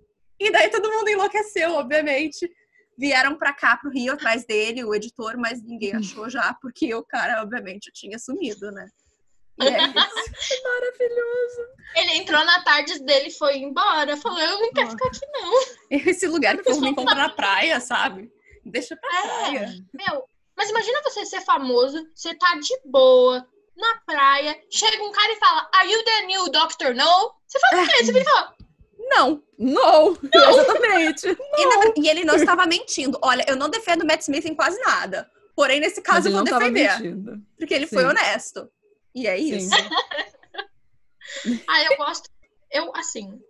E 0.45 0.51
daí 0.51 0.69
todo 0.69 0.93
mundo 0.93 1.09
enlouqueceu, 1.09 1.73
obviamente. 1.73 2.51
Vieram 2.99 3.35
pra 3.37 3.55
cá, 3.55 3.79
pro 3.79 3.91
Rio, 3.91 4.13
atrás 4.13 4.45
dele, 4.45 4.85
o 4.85 4.95
editor, 4.95 5.39
mas 5.39 5.63
ninguém 5.63 5.95
achou 5.95 6.29
já, 6.29 6.55
porque 6.61 6.95
o 6.95 7.03
cara, 7.03 7.43
obviamente, 7.43 7.91
tinha 7.93 8.19
sumido, 8.19 8.71
né? 8.71 8.87
E 9.59 9.67
é 9.67 9.79
isso. 9.89 10.63
Maravilhoso. 10.63 11.61
Ele 11.97 12.13
entrou 12.19 12.45
na 12.45 12.63
tarde 12.63 12.99
dele 13.01 13.29
e 13.29 13.33
foi 13.39 13.57
embora. 13.57 14.19
Falou, 14.19 14.39
eu 14.39 14.61
não 14.61 14.73
quero 14.73 14.91
ficar 14.91 15.07
aqui, 15.07 15.27
não. 15.33 15.63
Esse 15.91 16.27
lugar 16.27 16.59
que 16.59 16.65
povo 16.65 16.83
me 16.83 16.91
encontra 16.91 17.15
na 17.15 17.31
praia, 17.31 17.81
sabe? 17.81 18.31
Deixa 18.67 18.97
pra 18.97 19.09
praia. 19.09 19.75
Meu, 19.95 20.25
mas 20.55 20.69
imagina 20.69 21.03
você 21.03 21.25
ser 21.25 21.41
famoso, 21.41 22.07
você 22.15 22.35
tá 22.35 22.55
de 22.57 22.79
boa, 22.85 23.49
na 23.77 23.97
praia, 24.07 24.57
chega 24.71 25.03
um 25.03 25.11
cara 25.11 25.33
e 25.33 25.37
fala, 25.37 25.69
Are 25.75 25.91
you 25.91 26.05
the 26.05 26.23
new 26.27 26.51
Doctor 26.51 26.95
No? 26.95 27.33
Você 27.47 27.59
fala 27.59 27.83
o 27.83 27.87
quê? 27.87 28.05
Você 28.05 28.19
e 28.19 28.25
fala, 28.25 28.54
Não. 29.09 29.43
No! 29.59 30.19
Exatamente. 30.33 31.27
E, 31.29 31.67
na- 31.67 31.93
e 31.97 32.09
ele 32.09 32.25
não 32.25 32.35
estava 32.37 32.67
mentindo. 32.67 33.19
Olha, 33.23 33.45
eu 33.49 33.57
não 33.57 33.69
defendo 33.69 34.05
Matt 34.07 34.23
Smith 34.23 34.45
em 34.47 34.55
quase 34.55 34.79
nada. 34.81 35.31
Porém, 35.55 35.81
nesse 35.81 36.03
caso, 36.03 36.29
ele 36.29 36.37
eu 36.37 36.45
não 36.45 36.47
vou 36.47 36.59
defender. 36.59 36.91
mentindo. 36.99 37.43
Porque 37.57 37.75
ele 37.75 37.87
Sim. 37.87 37.95
foi 37.97 38.05
honesto. 38.05 38.69
E 39.15 39.27
é 39.27 39.39
isso. 39.39 39.71
ah, 41.69 41.85
eu 41.85 41.97
gosto. 41.97 42.29
Eu, 42.71 42.91
assim, 42.97 43.41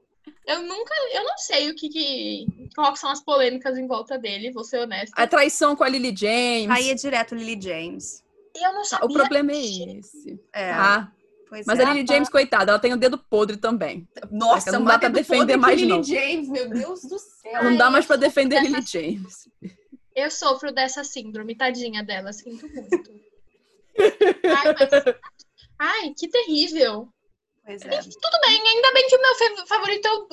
eu 0.47 0.63
nunca, 0.63 0.95
eu 1.15 1.25
não 1.25 1.39
sei 1.39 1.71
o 1.71 1.75
que, 1.75 1.89
que 1.89 2.47
quais 2.75 3.01
são 3.01 3.11
as 3.11 3.23
polêmicas 3.25 3.79
em 3.79 3.87
volta 3.87 4.19
dele, 4.19 4.53
vou 4.53 4.65
ser 4.65 4.81
honesta. 4.81 5.15
A 5.17 5.27
traição 5.27 5.75
com 5.75 5.83
a 5.83 5.89
Lily 5.89 6.15
James. 6.15 6.71
Aí 6.71 6.91
é 6.91 6.95
direto 6.95 7.35
Lily 7.35 7.59
James. 7.61 8.23
Eu 8.55 8.73
não 8.75 8.85
sabia. 8.85 9.07
O 9.07 9.13
problema 9.13 9.53
é 9.53 9.57
esse. 9.57 10.39
É. 10.53 10.73
Tá? 10.73 11.13
Pois 11.49 11.67
Mas 11.67 11.79
é. 11.79 11.85
a 11.85 11.93
Lily 11.93 12.07
James, 12.07 12.29
coitada, 12.29 12.73
ela 12.73 12.79
tem 12.79 12.93
o 12.93 12.97
dedo 12.97 13.17
podre 13.19 13.57
também. 13.57 14.09
Nossa, 14.31 14.73
não 14.73 14.85
dá 14.85 14.99
pra 14.99 15.09
defender 15.09 15.57
mais, 15.57 15.79
Lily 15.81 15.93
não. 15.93 16.03
James, 16.03 16.49
meu 16.49 16.69
Deus 16.69 17.03
do 17.03 17.19
céu. 17.19 17.65
Não 17.65 17.77
dá 17.77 17.91
mais 17.91 18.07
pra 18.07 18.17
defender 18.17 18.57
a 18.57 18.63
sou 18.63 18.71
Lily 18.71 18.87
James. 18.87 19.49
Eu 20.17 20.31
sofro 20.31 20.73
dessa 20.73 21.03
síndrome, 21.05 21.57
tadinha 21.57 22.03
dela, 22.03 22.33
sinto 22.33 22.67
muito. 22.69 23.11
Ai, 23.99 24.75
mas- 24.79 25.15
Ai, 25.79 26.15
que 26.19 26.29
terrível. 26.29 27.09
Pois 27.65 27.83
é. 27.83 27.89
Tudo 28.01 28.41
bem, 28.47 28.61
ainda 28.69 28.93
bem 28.93 29.09
que 29.09 29.17
o 29.17 29.21
meu 29.23 29.35
fa- 29.35 29.67
favorito 29.67 30.07
é 30.07 30.13
o 30.13 30.27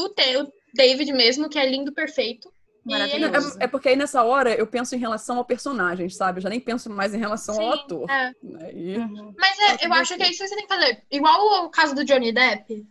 David 0.73 1.11
mesmo, 1.13 1.49
que 1.49 1.57
é 1.59 1.65
lindo, 1.65 1.91
perfeito. 1.93 2.51
Maravilhoso. 2.83 3.57
É, 3.59 3.65
é 3.65 3.67
porque 3.67 3.89
aí 3.89 3.95
nessa 3.95 4.23
hora 4.23 4.53
eu 4.55 4.65
penso 4.65 4.95
em 4.95 4.99
relação 4.99 5.37
ao 5.37 5.45
personagem, 5.45 6.09
sabe? 6.09 6.39
Eu 6.39 6.43
já 6.43 6.49
nem 6.49 6.59
penso 6.59 6.89
mais 6.89 7.13
em 7.13 7.19
relação 7.19 7.59
ao 7.61 7.73
Sim, 7.73 7.79
ator. 7.83 8.09
é. 8.09 8.31
Aí, 8.65 8.97
Uhum. 8.97 9.33
Mas 9.37 9.57
Tá 9.57 9.63
é, 9.73 9.85
eu 9.87 9.93
acho 9.93 10.15
que 10.15 10.23
é 10.23 10.29
isso 10.29 10.39
que 10.41 10.47
você 10.47 10.55
tem 10.55 10.65
que 10.67 10.73
fazer. 10.73 11.03
Igual 11.11 11.65
o 11.65 11.69
caso 11.69 11.93
do 11.93 12.03
Johnny 12.03 12.31
Depp. 12.31 12.85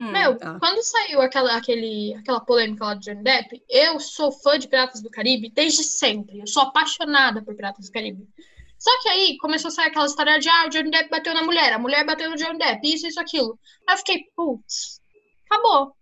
Hum. 0.00 0.10
Meu, 0.12 0.36
Ah. 0.42 0.58
quando 0.60 0.82
saiu 0.82 1.22
aquela, 1.22 1.56
aquele, 1.56 2.14
aquela 2.18 2.40
polêmica 2.40 2.84
lá 2.84 2.94
do 2.94 3.00
Johnny 3.00 3.22
Depp, 3.22 3.62
eu 3.68 3.98
sou 4.00 4.30
fã 4.32 4.58
de 4.58 4.68
Piratas 4.68 5.00
do 5.00 5.08
Caribe 5.10 5.50
desde 5.50 5.84
sempre. 5.84 6.40
Eu 6.40 6.46
sou 6.46 6.64
apaixonada 6.64 7.40
por 7.42 7.54
Piratas 7.54 7.86
do 7.86 7.92
Caribe. 7.92 8.28
Só 8.78 8.90
que 9.00 9.08
aí 9.08 9.38
começou 9.38 9.68
a 9.68 9.70
sair 9.70 9.86
aquela 9.86 10.04
história 10.06 10.38
de 10.38 10.48
ah, 10.50 10.66
o 10.66 10.68
Johnny 10.68 10.90
Depp 10.90 11.08
bateu 11.08 11.32
na 11.32 11.42
mulher, 11.44 11.72
a 11.72 11.78
mulher 11.78 12.04
bateu 12.04 12.28
no 12.28 12.36
Johnny 12.36 12.58
Depp, 12.58 12.80
isso, 12.92 13.06
isso, 13.06 13.18
aquilo. 13.20 13.58
Aí 13.88 13.94
eu 13.94 13.98
fiquei, 13.98 14.24
putz, 14.36 15.00
acabou. 15.48 15.94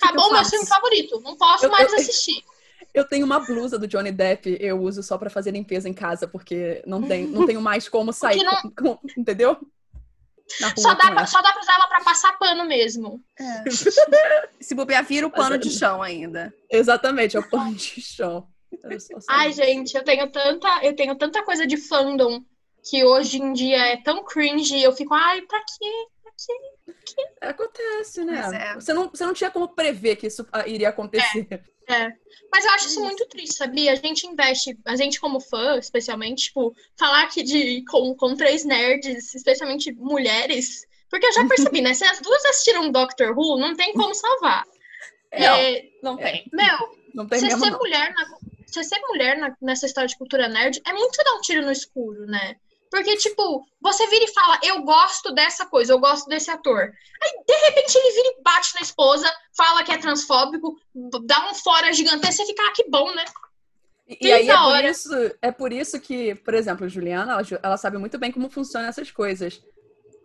Acabou 0.00 0.28
o 0.28 0.32
meu 0.32 0.44
filme 0.44 0.66
favorito. 0.66 1.20
Não 1.20 1.36
posso 1.36 1.64
Eu- 1.66 1.70
mais 1.70 1.92
eu- 1.92 1.98
assistir. 1.98 2.44
Eu 2.94 3.04
tenho 3.06 3.24
uma 3.24 3.40
blusa 3.40 3.78
do 3.78 3.86
Johnny 3.88 4.12
Depp, 4.12 4.56
eu 4.60 4.80
uso 4.80 5.02
só 5.02 5.16
pra 5.16 5.30
fazer 5.30 5.50
limpeza 5.52 5.88
em 5.88 5.94
casa, 5.94 6.28
porque 6.28 6.82
não, 6.86 7.02
tem, 7.02 7.26
não 7.26 7.46
tenho 7.46 7.60
mais 7.60 7.88
como 7.88 8.12
sair. 8.12 8.42
Não- 8.42 8.60
com- 8.62 8.96
com- 8.96 8.98
entendeu? 9.16 9.56
Só 10.76 10.92
dá, 10.94 11.10
pra, 11.10 11.26
só 11.26 11.40
dá 11.40 11.50
pra 11.52 11.62
usar 11.62 11.74
ela 11.76 11.86
pra 11.88 12.00
passar 12.04 12.38
pano 12.38 12.66
mesmo. 12.66 13.22
É. 13.38 13.64
Se 14.60 14.74
bobear, 14.74 15.02
vira 15.04 15.26
o 15.26 15.30
pano 15.30 15.56
de 15.56 15.70
chão 15.70 16.02
ainda. 16.02 16.52
Exatamente, 16.70 17.36
é 17.36 17.40
o 17.40 17.48
pano 17.48 17.74
de 17.74 18.00
chão. 18.02 18.46
Ai, 19.30 19.52
gente, 19.52 19.94
eu 19.96 20.04
tenho 20.04 20.30
tanta, 20.30 20.84
eu 20.84 20.94
tenho 20.94 21.14
tanta 21.16 21.42
coisa 21.42 21.66
de 21.66 21.76
fandom 21.78 22.42
que 22.88 23.04
hoje 23.04 23.38
em 23.40 23.52
dia 23.52 23.78
é 23.92 23.96
tão 24.02 24.24
cringe, 24.24 24.82
eu 24.82 24.92
fico, 24.92 25.14
ai, 25.14 25.40
pra 25.42 25.58
quê? 25.60 26.06
Pra 26.22 26.32
quê? 26.32 27.22
Acontece, 27.40 28.24
né? 28.24 28.70
É. 28.70 28.74
Você, 28.74 28.92
não, 28.92 29.08
você 29.08 29.24
não 29.24 29.32
tinha 29.34 29.50
como 29.50 29.68
prever 29.68 30.16
que 30.16 30.26
isso 30.26 30.46
ah, 30.52 30.66
iria 30.66 30.88
acontecer. 30.90 31.46
É. 31.50 31.60
Mas 32.50 32.64
eu 32.64 32.70
acho 32.72 32.86
isso 32.88 33.00
muito 33.02 33.26
triste, 33.26 33.54
sabia? 33.56 33.92
A 33.92 33.96
gente 33.96 34.26
investe, 34.26 34.78
a 34.84 34.96
gente 34.96 35.20
como 35.20 35.40
fã, 35.40 35.78
especialmente, 35.78 36.44
tipo, 36.44 36.74
falar 36.96 37.26
que 37.28 37.42
de 37.42 37.84
com, 37.86 38.14
com 38.14 38.34
três 38.36 38.64
nerds, 38.64 39.34
especialmente 39.34 39.92
mulheres, 39.92 40.86
porque 41.10 41.26
eu 41.26 41.32
já 41.32 41.46
percebi, 41.46 41.80
né? 41.80 41.94
Se 41.94 42.04
as 42.04 42.20
duas 42.20 42.44
assistiram 42.46 42.90
Doctor 42.90 43.36
Who, 43.36 43.58
não 43.58 43.74
tem 43.74 43.92
como 43.94 44.14
salvar. 44.14 44.64
Não, 45.32 45.54
É, 45.56 45.82
não 46.02 46.16
tem. 46.16 46.46
meu, 46.52 46.98
Não 47.14 47.26
tem 47.26 47.40
você 47.40 47.46
mesmo, 47.46 47.64
ser 47.64 47.70
não. 47.70 47.78
mulher, 47.78 48.12
na, 48.14 48.26
você 48.66 48.84
ser 48.84 48.98
mulher 49.00 49.38
na- 49.38 49.56
nessa 49.62 49.86
história 49.86 50.08
de 50.08 50.16
cultura 50.18 50.46
nerd 50.48 50.80
é 50.86 50.92
muito 50.92 51.16
dar 51.24 51.34
um 51.34 51.40
tiro 51.40 51.62
no 51.64 51.72
escuro, 51.72 52.26
né? 52.26 52.56
Porque, 52.92 53.16
tipo, 53.16 53.66
você 53.80 54.06
vira 54.08 54.26
e 54.26 54.34
fala, 54.34 54.60
eu 54.62 54.82
gosto 54.82 55.32
dessa 55.32 55.64
coisa, 55.64 55.94
eu 55.94 55.98
gosto 55.98 56.28
desse 56.28 56.50
ator. 56.50 56.92
Aí, 57.22 57.44
de 57.48 57.54
repente, 57.64 57.96
ele 57.96 58.12
vira 58.12 58.28
e 58.28 58.42
bate 58.42 58.74
na 58.74 58.82
esposa, 58.82 59.26
fala 59.56 59.82
que 59.82 59.92
é 59.92 59.96
transfóbico, 59.96 60.78
dá 61.24 61.50
um 61.50 61.54
fora 61.54 61.90
gigantesco, 61.90 62.42
você 62.42 62.46
fica, 62.46 62.62
ah, 62.62 62.72
que 62.76 62.90
bom, 62.90 63.10
né? 63.14 63.24
E, 64.06 64.26
e 64.26 64.30
aí 64.30 64.50
é 64.50 64.54
por, 64.54 64.84
isso, 64.84 65.36
é 65.40 65.50
por 65.50 65.72
isso 65.72 65.98
que, 66.00 66.34
por 66.34 66.52
exemplo, 66.52 66.84
a 66.84 66.88
Juliana, 66.88 67.32
ela, 67.32 67.42
ela 67.62 67.76
sabe 67.78 67.96
muito 67.96 68.18
bem 68.18 68.30
como 68.30 68.50
funcionam 68.50 68.90
essas 68.90 69.10
coisas. 69.10 69.62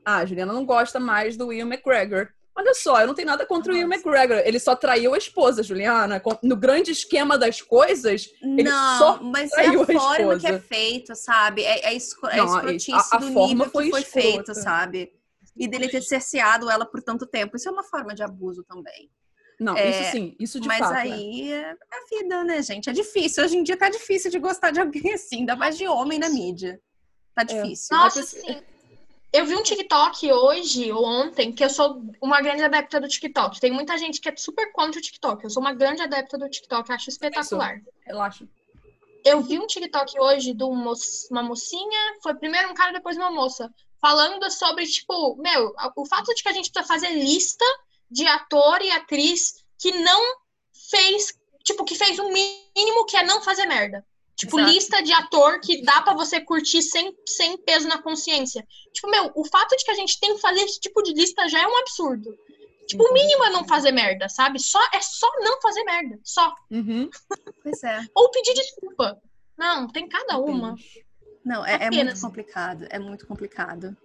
Ah, 0.04 0.18
a 0.18 0.26
Juliana 0.26 0.52
não 0.52 0.66
gosta 0.66 1.00
mais 1.00 1.38
do 1.38 1.48
Will 1.48 1.66
McGregor. 1.66 2.34
Olha 2.58 2.74
só, 2.74 3.00
eu 3.00 3.06
não 3.08 3.14
tenho 3.14 3.28
nada 3.28 3.46
contra 3.46 3.72
o 3.72 3.76
Will 3.76 3.88
Nossa. 3.88 4.00
McGregor. 4.02 4.38
Ele 4.44 4.60
só 4.60 4.76
traiu 4.76 5.14
a 5.14 5.18
esposa, 5.18 5.62
Juliana. 5.62 6.20
No 6.42 6.56
grande 6.56 6.92
esquema 6.92 7.38
das 7.38 7.62
coisas, 7.62 8.32
Ele 8.42 8.64
não, 8.64 8.98
só 8.98 9.22
mas 9.22 9.52
é 9.52 9.56
traiu 9.56 9.80
a 9.82 9.84
a 9.84 9.86
forma 9.86 10.40
que 10.40 10.48
é 10.48 10.50
esposa. 10.50 10.60
feito, 10.68 11.16
sabe? 11.16 11.64
É, 11.64 11.90
é, 11.90 11.94
escro 11.94 12.28
é 12.30 12.38
Não, 12.38 12.46
escrotice 12.48 12.92
a- 12.94 13.06
a 13.12 13.18
do 13.20 13.32
forma 13.32 13.48
nível 13.66 13.70
foi 13.72 13.84
que 13.86 13.90
foi 13.92 14.02
escrota. 14.02 14.28
feito, 14.28 14.54
sabe? 14.56 15.12
E 15.56 15.68
dele 15.68 15.88
ter 15.88 16.02
cerceado 16.02 16.70
ela 16.70 16.86
por 16.86 17.02
tanto 17.02 17.26
tempo. 17.28 17.56
Isso 17.58 17.70
é 17.70 17.72
uma 17.72 17.84
forma 17.84 18.14
de 18.16 18.24
abuso 18.24 18.64
também. 18.64 19.10
não, 19.60 19.76
É, 19.78 19.90
isso 19.90 20.12
sim, 20.12 20.36
isso 20.40 20.60
de 20.60 20.68
Mas 20.68 20.80
fato. 20.80 20.94
é. 20.94 21.02
aí 21.02 21.52
é 21.52 21.72
a 21.72 22.06
vida, 22.22 22.44
né, 22.44 22.62
gente? 22.62 22.90
É 22.90 22.94
difícil. 22.94 23.44
Hoje 23.44 23.58
em 23.58 23.64
dia 23.64 23.76
tá 23.78 23.90
difícil 23.90 24.30
de 24.32 24.38
gostar 24.40 24.70
de 24.72 24.80
alguém 24.82 25.14
assim, 25.14 25.38
ainda 25.40 25.56
mais 25.56 25.78
de 25.78 25.88
homem 25.88 26.18
na 26.20 26.30
mídia. 26.30 26.80
Tá 27.36 27.44
difícil. 27.44 27.96
Nossa, 27.98 28.20
Mas- 28.20 28.30
sim. 28.30 28.62
Eu 29.38 29.46
vi 29.46 29.56
um 29.56 29.62
TikTok 29.62 30.34
hoje 30.34 30.92
ou 30.92 31.06
ontem, 31.06 31.52
que 31.52 31.64
eu 31.64 31.70
sou 31.70 32.02
uma 32.20 32.42
grande 32.42 32.64
adepta 32.64 33.00
do 33.00 33.08
TikTok. 33.08 33.60
Tem 33.60 33.72
muita 33.72 33.96
gente 33.96 34.20
que 34.20 34.28
é 34.28 34.36
super 34.36 34.72
contra 34.72 35.00
o 35.00 35.02
TikTok. 35.02 35.44
Eu 35.44 35.50
sou 35.52 35.62
uma 35.62 35.76
grande 35.76 36.02
adepta 36.02 36.40
do 36.40 36.50
TikTok, 36.50 36.92
acho 36.92 37.12
espetacular. 37.12 37.80
Relaxa. 38.04 38.48
Eu 39.24 39.40
vi 39.44 39.60
um 39.60 39.68
TikTok 39.68 40.20
hoje 40.20 40.56
de 40.56 40.64
um 40.64 40.92
uma 41.30 41.44
mocinha, 41.44 42.18
foi 42.24 42.34
primeiro 42.34 42.72
um 42.72 42.74
cara, 42.74 42.92
depois 42.94 43.16
uma 43.16 43.30
moça, 43.30 43.72
falando 44.02 44.50
sobre, 44.50 44.88
tipo, 44.88 45.36
meu, 45.36 45.72
o 45.96 46.06
fato 46.08 46.34
de 46.34 46.42
que 46.42 46.50
a 46.50 46.54
gente 46.54 46.72
precisa 46.72 46.92
fazer 46.92 47.14
lista 47.14 47.66
de 48.10 48.26
ator 48.26 48.82
e 48.82 48.90
atriz 48.90 49.64
que 49.78 49.92
não 50.00 50.20
fez, 50.90 51.38
tipo, 51.64 51.86
que 51.86 51.94
fez 51.94 52.18
o 52.18 52.28
mínimo 52.30 53.06
que 53.06 53.16
é 53.16 53.22
não 53.22 53.44
fazer 53.44 53.68
merda. 53.68 54.04
Tipo, 54.38 54.60
Exato. 54.60 54.72
lista 54.72 55.02
de 55.02 55.12
ator 55.12 55.60
que 55.60 55.82
dá 55.82 56.00
pra 56.04 56.14
você 56.14 56.40
curtir 56.40 56.84
sem, 56.84 57.12
sem 57.28 57.58
peso 57.58 57.88
na 57.88 58.00
consciência. 58.00 58.64
Tipo, 58.94 59.10
meu, 59.10 59.32
o 59.34 59.44
fato 59.44 59.76
de 59.76 59.84
que 59.84 59.90
a 59.90 59.96
gente 59.96 60.20
tem 60.20 60.36
que 60.36 60.42
fazer 60.42 60.62
esse 60.62 60.80
tipo 60.80 61.02
de 61.02 61.12
lista 61.12 61.50
já 61.50 61.60
é 61.60 61.68
um 61.68 61.78
absurdo. 61.78 62.38
Tipo, 62.88 63.04
o 63.04 63.14
mínimo 63.14 63.44
é 63.46 63.50
não 63.50 63.68
fazer 63.68 63.92
merda, 63.92 64.30
sabe? 64.30 64.60
Só, 64.60 64.80
é 64.94 65.02
só 65.02 65.28
não 65.40 65.60
fazer 65.60 65.84
merda. 65.84 66.20
Só. 66.24 66.54
Uhum. 66.70 67.10
Pois 67.64 67.84
é. 67.84 68.00
Ou 68.14 68.30
pedir 68.30 68.54
desculpa. 68.54 69.20
Não, 69.58 69.88
tem 69.88 70.08
cada 70.08 70.38
uma. 70.38 70.76
Não, 71.44 71.66
é, 71.66 71.86
é 71.86 71.90
muito 71.90 72.22
complicado. 72.22 72.88
É 72.92 73.00
muito 73.00 73.26
complicado. 73.26 73.98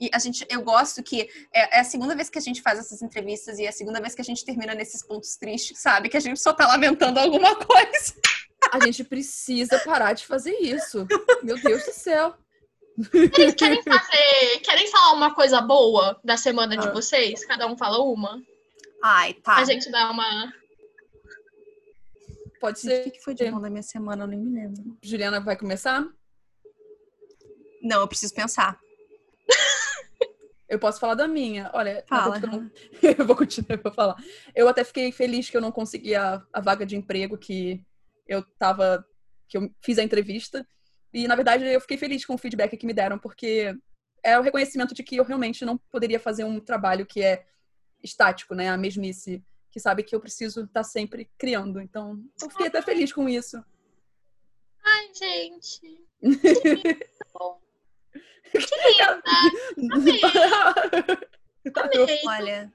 E 0.00 0.10
a 0.12 0.18
gente, 0.18 0.44
eu 0.50 0.62
gosto 0.62 1.02
que 1.02 1.22
é, 1.54 1.78
é 1.78 1.80
a 1.80 1.84
segunda 1.84 2.14
vez 2.14 2.28
que 2.28 2.38
a 2.38 2.42
gente 2.42 2.60
faz 2.60 2.78
essas 2.78 3.00
entrevistas 3.02 3.58
e 3.58 3.64
é 3.64 3.68
a 3.68 3.72
segunda 3.72 4.00
vez 4.00 4.14
que 4.14 4.20
a 4.20 4.24
gente 4.24 4.44
termina 4.44 4.74
nesses 4.74 5.02
pontos 5.02 5.36
tristes, 5.36 5.78
sabe? 5.78 6.08
Que 6.08 6.16
a 6.16 6.20
gente 6.20 6.40
só 6.40 6.52
tá 6.52 6.66
lamentando 6.66 7.20
alguma 7.20 7.54
coisa. 7.64 8.14
A 8.72 8.84
gente 8.84 9.04
precisa 9.04 9.78
parar 9.80 10.12
de 10.12 10.26
fazer 10.26 10.52
isso. 10.60 11.06
Meu 11.42 11.60
Deus 11.60 11.84
do 11.84 11.92
céu. 11.92 12.34
Querem 13.56 13.82
fazer. 13.82 14.60
Querem 14.64 14.86
falar 14.90 15.12
uma 15.12 15.34
coisa 15.34 15.60
boa 15.60 16.18
da 16.24 16.36
semana 16.36 16.76
de 16.76 16.88
Ah. 16.88 16.92
vocês? 16.92 17.44
Cada 17.44 17.66
um 17.66 17.76
fala 17.76 17.98
uma? 18.02 18.42
Ai, 19.02 19.34
tá. 19.34 19.56
A 19.56 19.64
gente 19.64 19.90
dá 19.90 20.10
uma. 20.10 20.52
Pode 22.60 22.80
Gente, 22.80 23.00
o 23.00 23.04
ser. 23.04 23.10
que 23.10 23.20
foi 23.22 23.34
de 23.34 23.50
bom 23.50 23.60
da 23.60 23.68
minha 23.68 23.82
semana? 23.82 24.24
Eu 24.24 24.28
nem 24.28 24.38
me 24.40 24.50
lembro. 24.60 24.96
Juliana 25.02 25.40
vai 25.40 25.56
começar? 25.56 26.06
Não, 27.82 28.00
eu 28.00 28.08
preciso 28.08 28.34
pensar. 28.34 28.78
Eu 30.68 30.80
posso 30.80 30.98
falar 30.98 31.14
da 31.14 31.28
minha. 31.28 31.70
Olha, 31.74 32.02
Fala. 32.08 32.40
não- 32.40 32.68
eu 33.16 33.24
vou 33.24 33.36
continuar, 33.36 33.76
eu 33.76 33.82
vou 33.82 33.92
falar. 33.92 34.16
Eu 34.54 34.66
até 34.68 34.82
fiquei 34.82 35.12
feliz 35.12 35.48
que 35.48 35.56
eu 35.56 35.60
não 35.60 35.70
consegui 35.70 36.14
a, 36.14 36.42
a 36.52 36.60
vaga 36.60 36.84
de 36.84 36.96
emprego 36.96 37.38
que 37.38 37.80
eu 38.26 38.42
tava. 38.58 39.04
que 39.48 39.56
eu 39.56 39.70
fiz 39.80 39.98
a 39.98 40.02
entrevista. 40.02 40.66
E, 41.12 41.26
na 41.26 41.34
verdade, 41.34 41.64
eu 41.64 41.80
fiquei 41.80 41.96
feliz 41.96 42.24
com 42.24 42.34
o 42.34 42.38
feedback 42.38 42.76
que 42.76 42.86
me 42.86 42.92
deram, 42.92 43.18
porque 43.18 43.74
é 44.22 44.38
o 44.38 44.42
reconhecimento 44.42 44.94
de 44.94 45.02
que 45.02 45.16
eu 45.16 45.24
realmente 45.24 45.64
não 45.64 45.78
poderia 45.90 46.20
fazer 46.20 46.44
um 46.44 46.60
trabalho 46.60 47.06
que 47.06 47.22
é 47.22 47.46
estático, 48.02 48.54
né? 48.54 48.68
A 48.68 48.76
mesmice, 48.76 49.42
que 49.70 49.80
sabe 49.80 50.02
que 50.02 50.14
eu 50.14 50.20
preciso 50.20 50.64
estar 50.64 50.84
sempre 50.84 51.30
criando. 51.38 51.80
Então, 51.80 52.22
eu 52.42 52.50
fiquei 52.50 52.66
até 52.66 52.82
feliz 52.82 53.12
com 53.12 53.28
isso. 53.28 53.62
Ai, 54.84 55.10
gente. 55.14 56.04
Que 58.52 58.58
linda. 58.60 59.22
Amei. 59.94 60.20
Olha, 62.26 62.72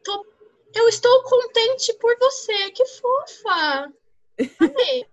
Eu 0.73 0.87
estou 0.87 1.23
contente 1.23 1.93
por 1.95 2.17
você. 2.19 2.71
Que 2.71 2.85
fofa. 2.85 3.93
Amei. 4.59 5.05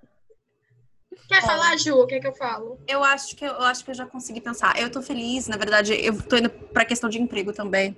Quer 1.28 1.42
falar, 1.42 1.76
Ju? 1.76 1.94
O 1.94 2.06
que, 2.06 2.14
é 2.14 2.20
que 2.20 2.26
eu 2.26 2.32
falo? 2.32 2.78
eu 2.88 3.04
acho 3.04 3.36
que 3.36 3.44
eu, 3.44 3.50
eu 3.52 3.62
acho 3.64 3.84
que 3.84 3.90
eu 3.90 3.94
já 3.94 4.06
consegui 4.06 4.40
pensar. 4.40 4.80
Eu 4.80 4.90
tô 4.90 5.02
feliz, 5.02 5.46
na 5.46 5.58
verdade, 5.58 5.92
eu 5.94 6.16
tô 6.22 6.36
indo 6.36 6.48
pra 6.72 6.86
questão 6.86 7.10
de 7.10 7.20
emprego 7.20 7.52
também. 7.52 7.94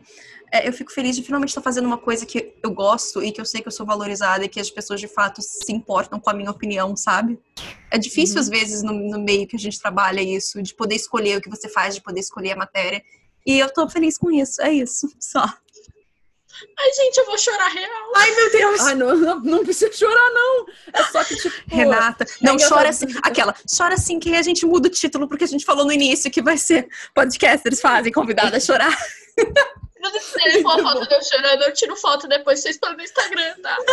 É, 0.52 0.66
eu 0.68 0.72
fico 0.72 0.90
feliz 0.92 1.14
de 1.14 1.22
finalmente 1.22 1.50
estar 1.50 1.60
fazendo 1.62 1.86
uma 1.86 1.96
coisa 1.96 2.26
que 2.26 2.52
eu 2.60 2.72
gosto 2.72 3.22
e 3.22 3.30
que 3.30 3.40
eu 3.40 3.44
sei 3.44 3.60
que 3.62 3.68
eu 3.68 3.72
sou 3.72 3.86
valorizada 3.86 4.44
e 4.44 4.48
que 4.48 4.58
as 4.58 4.68
pessoas 4.68 4.98
de 5.00 5.06
fato 5.06 5.40
se 5.40 5.72
importam 5.72 6.18
com 6.18 6.28
a 6.28 6.34
minha 6.34 6.50
opinião, 6.50 6.96
sabe? 6.96 7.38
É 7.88 7.96
difícil, 7.98 8.34
Uhum. 8.34 8.40
às 8.42 8.48
vezes, 8.48 8.82
no, 8.82 8.92
no 8.92 9.20
meio 9.20 9.46
que 9.46 9.54
a 9.54 9.58
gente 9.60 9.78
trabalha 9.78 10.20
isso, 10.20 10.60
de 10.60 10.74
poder 10.74 10.96
escolher 10.96 11.38
o 11.38 11.40
que 11.40 11.48
você 11.48 11.68
faz, 11.68 11.94
de 11.94 12.02
poder 12.02 12.18
escolher 12.20 12.52
a 12.52 12.56
matéria. 12.56 13.00
E 13.46 13.58
eu 13.60 13.72
tô 13.72 13.88
feliz 13.88 14.18
com 14.18 14.28
isso, 14.30 14.60
é 14.60 14.72
isso, 14.72 15.08
só. 15.20 15.44
Ai, 16.78 16.92
gente, 16.92 17.18
eu 17.18 17.26
vou 17.26 17.38
chorar 17.38 17.68
real. 17.68 18.12
Ai, 18.16 18.30
meu 18.34 18.50
Deus! 18.50 18.80
Ai, 18.80 18.94
não, 18.94 19.16
não, 19.16 19.40
não 19.40 19.64
precisa 19.64 19.92
chorar, 19.92 20.30
não. 20.30 20.66
É 20.92 21.02
só 21.04 21.24
que, 21.24 21.36
tipo. 21.36 21.54
Renata, 21.68 22.26
não, 22.40 22.54
engraçado. 22.54 22.78
chora 22.78 22.88
assim. 22.88 23.06
Aquela, 23.22 23.54
chora 23.76 23.94
assim 23.94 24.18
que 24.18 24.34
a 24.34 24.42
gente 24.42 24.66
muda 24.66 24.88
o 24.88 24.90
título, 24.90 25.28
porque 25.28 25.44
a 25.44 25.48
gente 25.48 25.64
falou 25.64 25.84
no 25.84 25.92
início 25.92 26.30
que 26.30 26.42
vai 26.42 26.56
ser 26.56 26.88
podcasters 27.14 27.80
fazem 27.80 28.12
convidada 28.12 28.56
a 28.56 28.60
chorar. 28.60 28.96
Se 28.96 30.00
vocês 30.00 30.26
quiserem 30.32 30.62
pôr 30.62 30.80
a 30.80 30.82
foto 30.82 31.06
de 31.06 31.14
eu 31.14 31.22
chorando, 31.22 31.62
eu 31.62 31.74
tiro 31.74 31.96
foto 31.96 32.26
depois 32.26 32.60
vocês 32.60 32.78
põem 32.78 32.96
no 32.96 33.02
Instagram, 33.02 33.54
tá? 33.62 33.76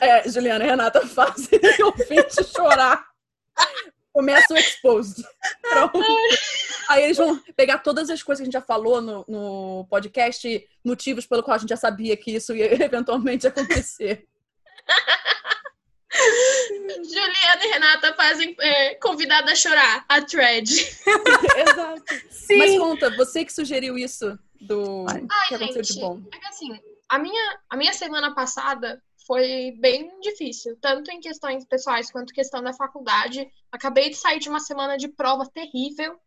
É, 0.00 0.28
Juliana 0.28 0.64
e 0.64 0.68
Renata 0.68 1.06
fazem 1.06 1.60
o 1.80 1.86
ouvinte 1.86 2.44
chorar. 2.44 3.04
Começa 4.14 4.54
o 4.54 4.56
exposed. 4.56 5.26
Pronto. 5.60 5.98
Aí 6.88 7.02
eles 7.02 7.16
vão 7.16 7.36
pegar 7.56 7.78
todas 7.78 8.08
as 8.08 8.22
coisas 8.22 8.38
que 8.38 8.44
a 8.44 8.46
gente 8.46 8.52
já 8.52 8.60
falou 8.60 9.02
no, 9.02 9.24
no 9.26 9.84
podcast, 9.90 10.68
motivos 10.84 11.26
pelo 11.26 11.42
qual 11.42 11.56
a 11.56 11.58
gente 11.58 11.70
já 11.70 11.76
sabia 11.76 12.16
que 12.16 12.30
isso 12.30 12.54
ia 12.54 12.72
eventualmente 12.84 13.48
acontecer. 13.48 14.24
Juliana 17.02 17.64
e 17.64 17.68
Renata 17.72 18.14
fazem 18.14 18.54
é, 18.60 18.94
convidada 18.94 19.50
a 19.50 19.56
chorar, 19.56 20.04
a 20.08 20.22
thread. 20.22 20.70
Exato. 20.70 22.14
Sim. 22.30 22.56
Mas 22.56 22.78
conta, 22.78 23.10
você 23.16 23.44
que 23.44 23.52
sugeriu 23.52 23.98
isso 23.98 24.38
do 24.60 25.06
Ai, 25.08 25.48
que 25.48 25.54
aconteceu 25.56 25.82
de 25.82 25.88
gente. 25.88 26.00
bom. 26.00 26.22
É 26.32 26.38
que 26.38 26.46
assim, 26.46 26.80
a 27.08 27.18
minha, 27.18 27.58
a 27.68 27.76
minha 27.76 27.92
semana 27.92 28.32
passada 28.32 29.02
foi 29.26 29.72
bem 29.80 30.20
difícil, 30.20 30.76
tanto 30.80 31.10
em 31.10 31.20
questões 31.20 31.64
pessoais 31.64 32.10
quanto 32.10 32.34
questão 32.34 32.62
da 32.62 32.72
faculdade. 32.72 33.50
Acabei 33.72 34.10
de 34.10 34.16
sair 34.16 34.38
de 34.38 34.48
uma 34.48 34.60
semana 34.60 34.96
de 34.96 35.08
prova 35.08 35.46
terrível. 35.46 36.18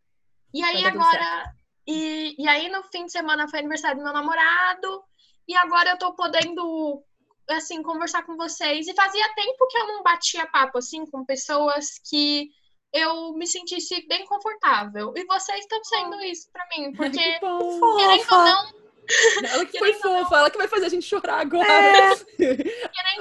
E 0.53 0.63
aí 0.63 0.83
tudo 0.83 0.87
agora. 0.87 1.53
E, 1.85 2.35
e 2.37 2.47
aí 2.47 2.69
no 2.69 2.83
fim 2.83 3.05
de 3.05 3.11
semana 3.11 3.47
foi 3.47 3.59
aniversário 3.59 3.97
do 3.97 4.03
meu 4.03 4.13
namorado. 4.13 5.03
E 5.47 5.55
agora 5.55 5.91
eu 5.91 5.97
tô 5.97 6.13
podendo, 6.13 7.03
assim, 7.49 7.81
conversar 7.81 8.23
com 8.23 8.35
vocês. 8.35 8.87
E 8.87 8.95
fazia 8.95 9.33
tempo 9.35 9.67
que 9.67 9.77
eu 9.77 9.87
não 9.87 10.03
batia 10.03 10.47
papo, 10.47 10.79
assim, 10.79 11.05
com 11.05 11.23
pessoas 11.23 11.99
que 12.09 12.49
eu 12.91 13.33
me 13.33 13.45
sentisse 13.45 14.05
bem 14.07 14.25
confortável. 14.25 15.13
E 15.15 15.25
vocês 15.25 15.59
estão 15.59 15.83
sendo 15.83 16.21
isso 16.21 16.49
pra 16.51 16.67
mim, 16.75 16.91
porque, 16.97 17.39
querendo 17.39 18.31
ou 18.31 18.39
não, 18.39 18.73
Ela 19.43 19.65
que 19.65 19.79
foi 19.79 19.93
fofa, 19.93 20.37
ela 20.37 20.49
que 20.49 20.57
vai 20.57 20.67
fazer 20.67 20.85
a 20.85 20.89
gente 20.89 21.05
chorar 21.05 21.41
agora. 21.41 21.67
É. 21.67 22.09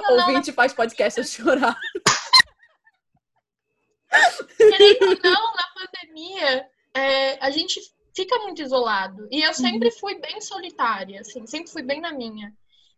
não, 0.01 0.15
Ouvinte 0.27 0.51
faz 0.51 0.73
podcast 0.73 1.19
a 1.19 1.23
chorar. 1.23 1.77
querendo 4.57 5.03
ou 5.03 5.19
não, 5.23 5.53
na 5.53 5.67
pandemia, 5.75 6.69
é, 6.93 7.45
a 7.45 7.49
gente 7.49 7.79
fica 8.15 8.37
muito 8.39 8.61
isolado. 8.61 9.27
E 9.31 9.41
eu 9.41 9.53
sempre 9.53 9.91
fui 9.91 10.19
bem 10.19 10.41
solitária, 10.41 11.21
assim, 11.21 11.45
sempre 11.45 11.71
fui 11.71 11.83
bem 11.83 12.01
na 12.01 12.11
minha. 12.11 12.53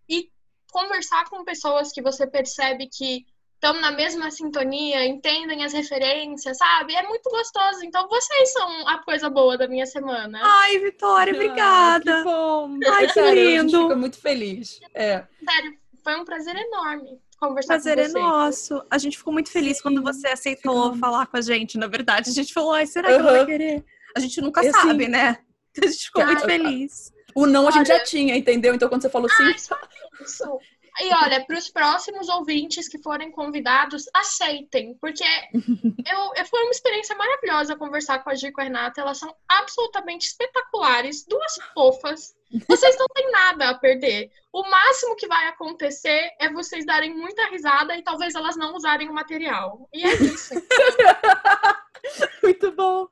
E 0.07 0.31
conversar 0.71 1.29
com 1.29 1.43
pessoas 1.43 1.91
que 1.91 2.01
você 2.01 2.25
percebe 2.25 2.87
que 2.87 3.25
estão 3.59 3.73
na 3.81 3.91
mesma 3.91 4.31
sintonia, 4.31 5.05
entendem 5.05 5.65
as 5.65 5.73
referências, 5.73 6.57
sabe? 6.57 6.95
É 6.95 7.03
muito 7.03 7.29
gostoso. 7.29 7.83
Então, 7.83 8.07
vocês 8.07 8.53
são 8.53 8.87
a 8.87 8.99
coisa 9.03 9.29
boa 9.29 9.57
da 9.57 9.67
minha 9.67 9.85
semana. 9.85 10.39
Ai, 10.41 10.79
Vitória, 10.79 11.33
obrigada. 11.33 12.11
Ah, 12.13 12.17
que 12.19 12.23
bom. 12.23 12.79
Ai, 12.89 13.07
que 13.07 13.13
Sério, 13.13 13.29
A 13.29 13.35
gente 13.35 13.65
lindo. 13.71 13.81
fica 13.83 13.95
muito 13.97 14.17
feliz. 14.17 14.79
É. 14.93 15.25
Sério, 15.43 15.77
foi 16.01 16.15
um 16.15 16.23
prazer 16.23 16.55
enorme 16.55 17.19
conversar 17.37 17.73
prazer 17.75 17.95
com 17.95 18.01
é 18.01 18.07
você. 18.07 18.19
nosso. 18.19 18.81
A 18.89 18.97
gente 18.97 19.17
ficou 19.17 19.31
muito 19.33 19.49
feliz 19.51 19.77
Sim, 19.77 19.83
quando 19.83 20.01
você 20.03 20.27
aceitou 20.29 20.73
ficamos. 20.83 20.99
falar 20.99 21.25
com 21.27 21.37
a 21.37 21.41
gente, 21.41 21.77
na 21.77 21.87
verdade. 21.87 22.29
A 22.29 22.33
gente 22.33 22.53
falou, 22.53 22.73
ai, 22.73 22.85
será 22.87 23.07
que 23.09 23.13
ela 23.15 23.23
vai 23.23 23.35
Aham. 23.39 23.45
querer? 23.45 23.85
A 24.15 24.19
gente 24.21 24.41
nunca 24.41 24.63
Eu, 24.63 24.71
sabe, 24.71 25.05
sim. 25.05 25.09
né? 25.11 25.37
A 25.81 25.85
gente 25.85 26.05
ficou 26.05 26.25
muito 26.25 26.41
feliz. 26.45 27.13
O 27.35 27.45
não 27.45 27.67
a 27.67 27.71
gente 27.71 27.87
já 27.87 28.03
tinha, 28.03 28.35
entendeu? 28.35 28.73
Então 28.73 28.89
quando 28.89 29.01
você 29.03 29.09
falou 29.09 29.29
sim, 29.29 29.43
Ai, 29.43 29.57
só 29.59 29.77
isso. 30.21 30.59
E 31.01 31.13
olha, 31.13 31.45
para 31.45 31.57
os 31.57 31.69
próximos 31.69 32.27
ouvintes 32.29 32.87
que 32.87 32.97
forem 33.01 33.31
convidados, 33.31 34.05
aceitem, 34.13 34.95
porque 34.99 35.23
eu, 35.53 36.31
eu- 36.35 36.45
foi 36.45 36.61
uma 36.63 36.71
experiência 36.71 37.15
maravilhosa 37.15 37.75
conversar 37.75 38.23
com 38.23 38.29
a 38.29 38.35
Gi 38.35 38.47
e 38.47 38.51
com 38.51 38.61
a 38.61 38.63
Renata. 38.63 39.01
Elas 39.01 39.17
são 39.17 39.33
absolutamente 39.47 40.27
espetaculares, 40.27 41.25
duas 41.25 41.55
fofas. 41.73 42.33
Vocês 42.67 42.97
não 42.97 43.05
têm 43.13 43.29
nada 43.31 43.69
a 43.69 43.75
perder. 43.77 44.31
O 44.51 44.63
máximo 44.63 45.15
que 45.15 45.27
vai 45.27 45.47
acontecer 45.47 46.31
é 46.39 46.49
vocês 46.51 46.85
darem 46.85 47.15
muita 47.15 47.47
risada 47.49 47.95
e 47.95 48.01
talvez 48.01 48.33
elas 48.33 48.57
não 48.57 48.75
usarem 48.75 49.07
o 49.07 49.13
material. 49.13 49.87
E 49.93 50.03
é 50.03 50.13
isso. 50.15 50.53
muito 52.43 52.71
bom. 52.71 53.07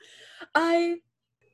Ai, 0.53 1.01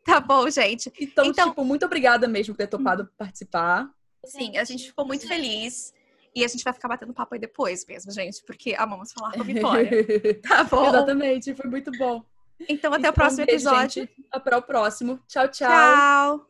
Tá 0.06 0.20
bom, 0.20 0.50
gente. 0.50 0.92
então, 1.00 1.26
Então- 1.26 1.50
tipo, 1.50 1.64
muito 1.64 1.86
obrigada 1.86 2.28
mesmo 2.28 2.54
por 2.54 2.58
ter 2.58 2.68
topado 2.68 3.10
participar. 3.18 3.90
Sim, 4.26 4.58
a 4.58 4.64
gente 4.66 4.88
ficou 4.88 5.06
muito 5.06 5.26
feliz. 5.26 5.94
E 6.36 6.44
a 6.44 6.48
gente 6.48 6.64
vai 6.64 6.74
ficar 6.74 6.88
batendo 6.88 7.14
papo 7.14 7.34
aí 7.36 7.40
depois 7.40 7.86
mesmo, 7.86 8.12
gente, 8.12 8.44
porque 8.44 8.76
amamos 8.78 9.12
falar 9.12 9.34
com 9.34 9.42
a 9.42 9.44
Vitória. 9.44 9.90
Tá 10.42 10.64
bom? 10.64 10.88
Exatamente, 10.88 11.54
foi 11.54 11.70
muito 11.70 11.92
bom. 11.98 12.24
Então, 12.68 12.92
até 12.92 13.02
Então, 13.02 13.12
o 13.12 13.14
próximo 13.14 13.46
beijo, 13.46 13.68
episódio. 13.68 14.02
gente. 14.04 14.26
Até 14.32 14.58
o 14.58 14.62
próximo. 14.62 15.20
Tchau, 15.28 15.48
tchau. 15.50 15.70
Tchau. 15.70 16.50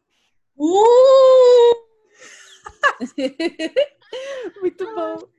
Uh! 0.57 1.83
muito 4.61 4.95
bom. 4.95 5.33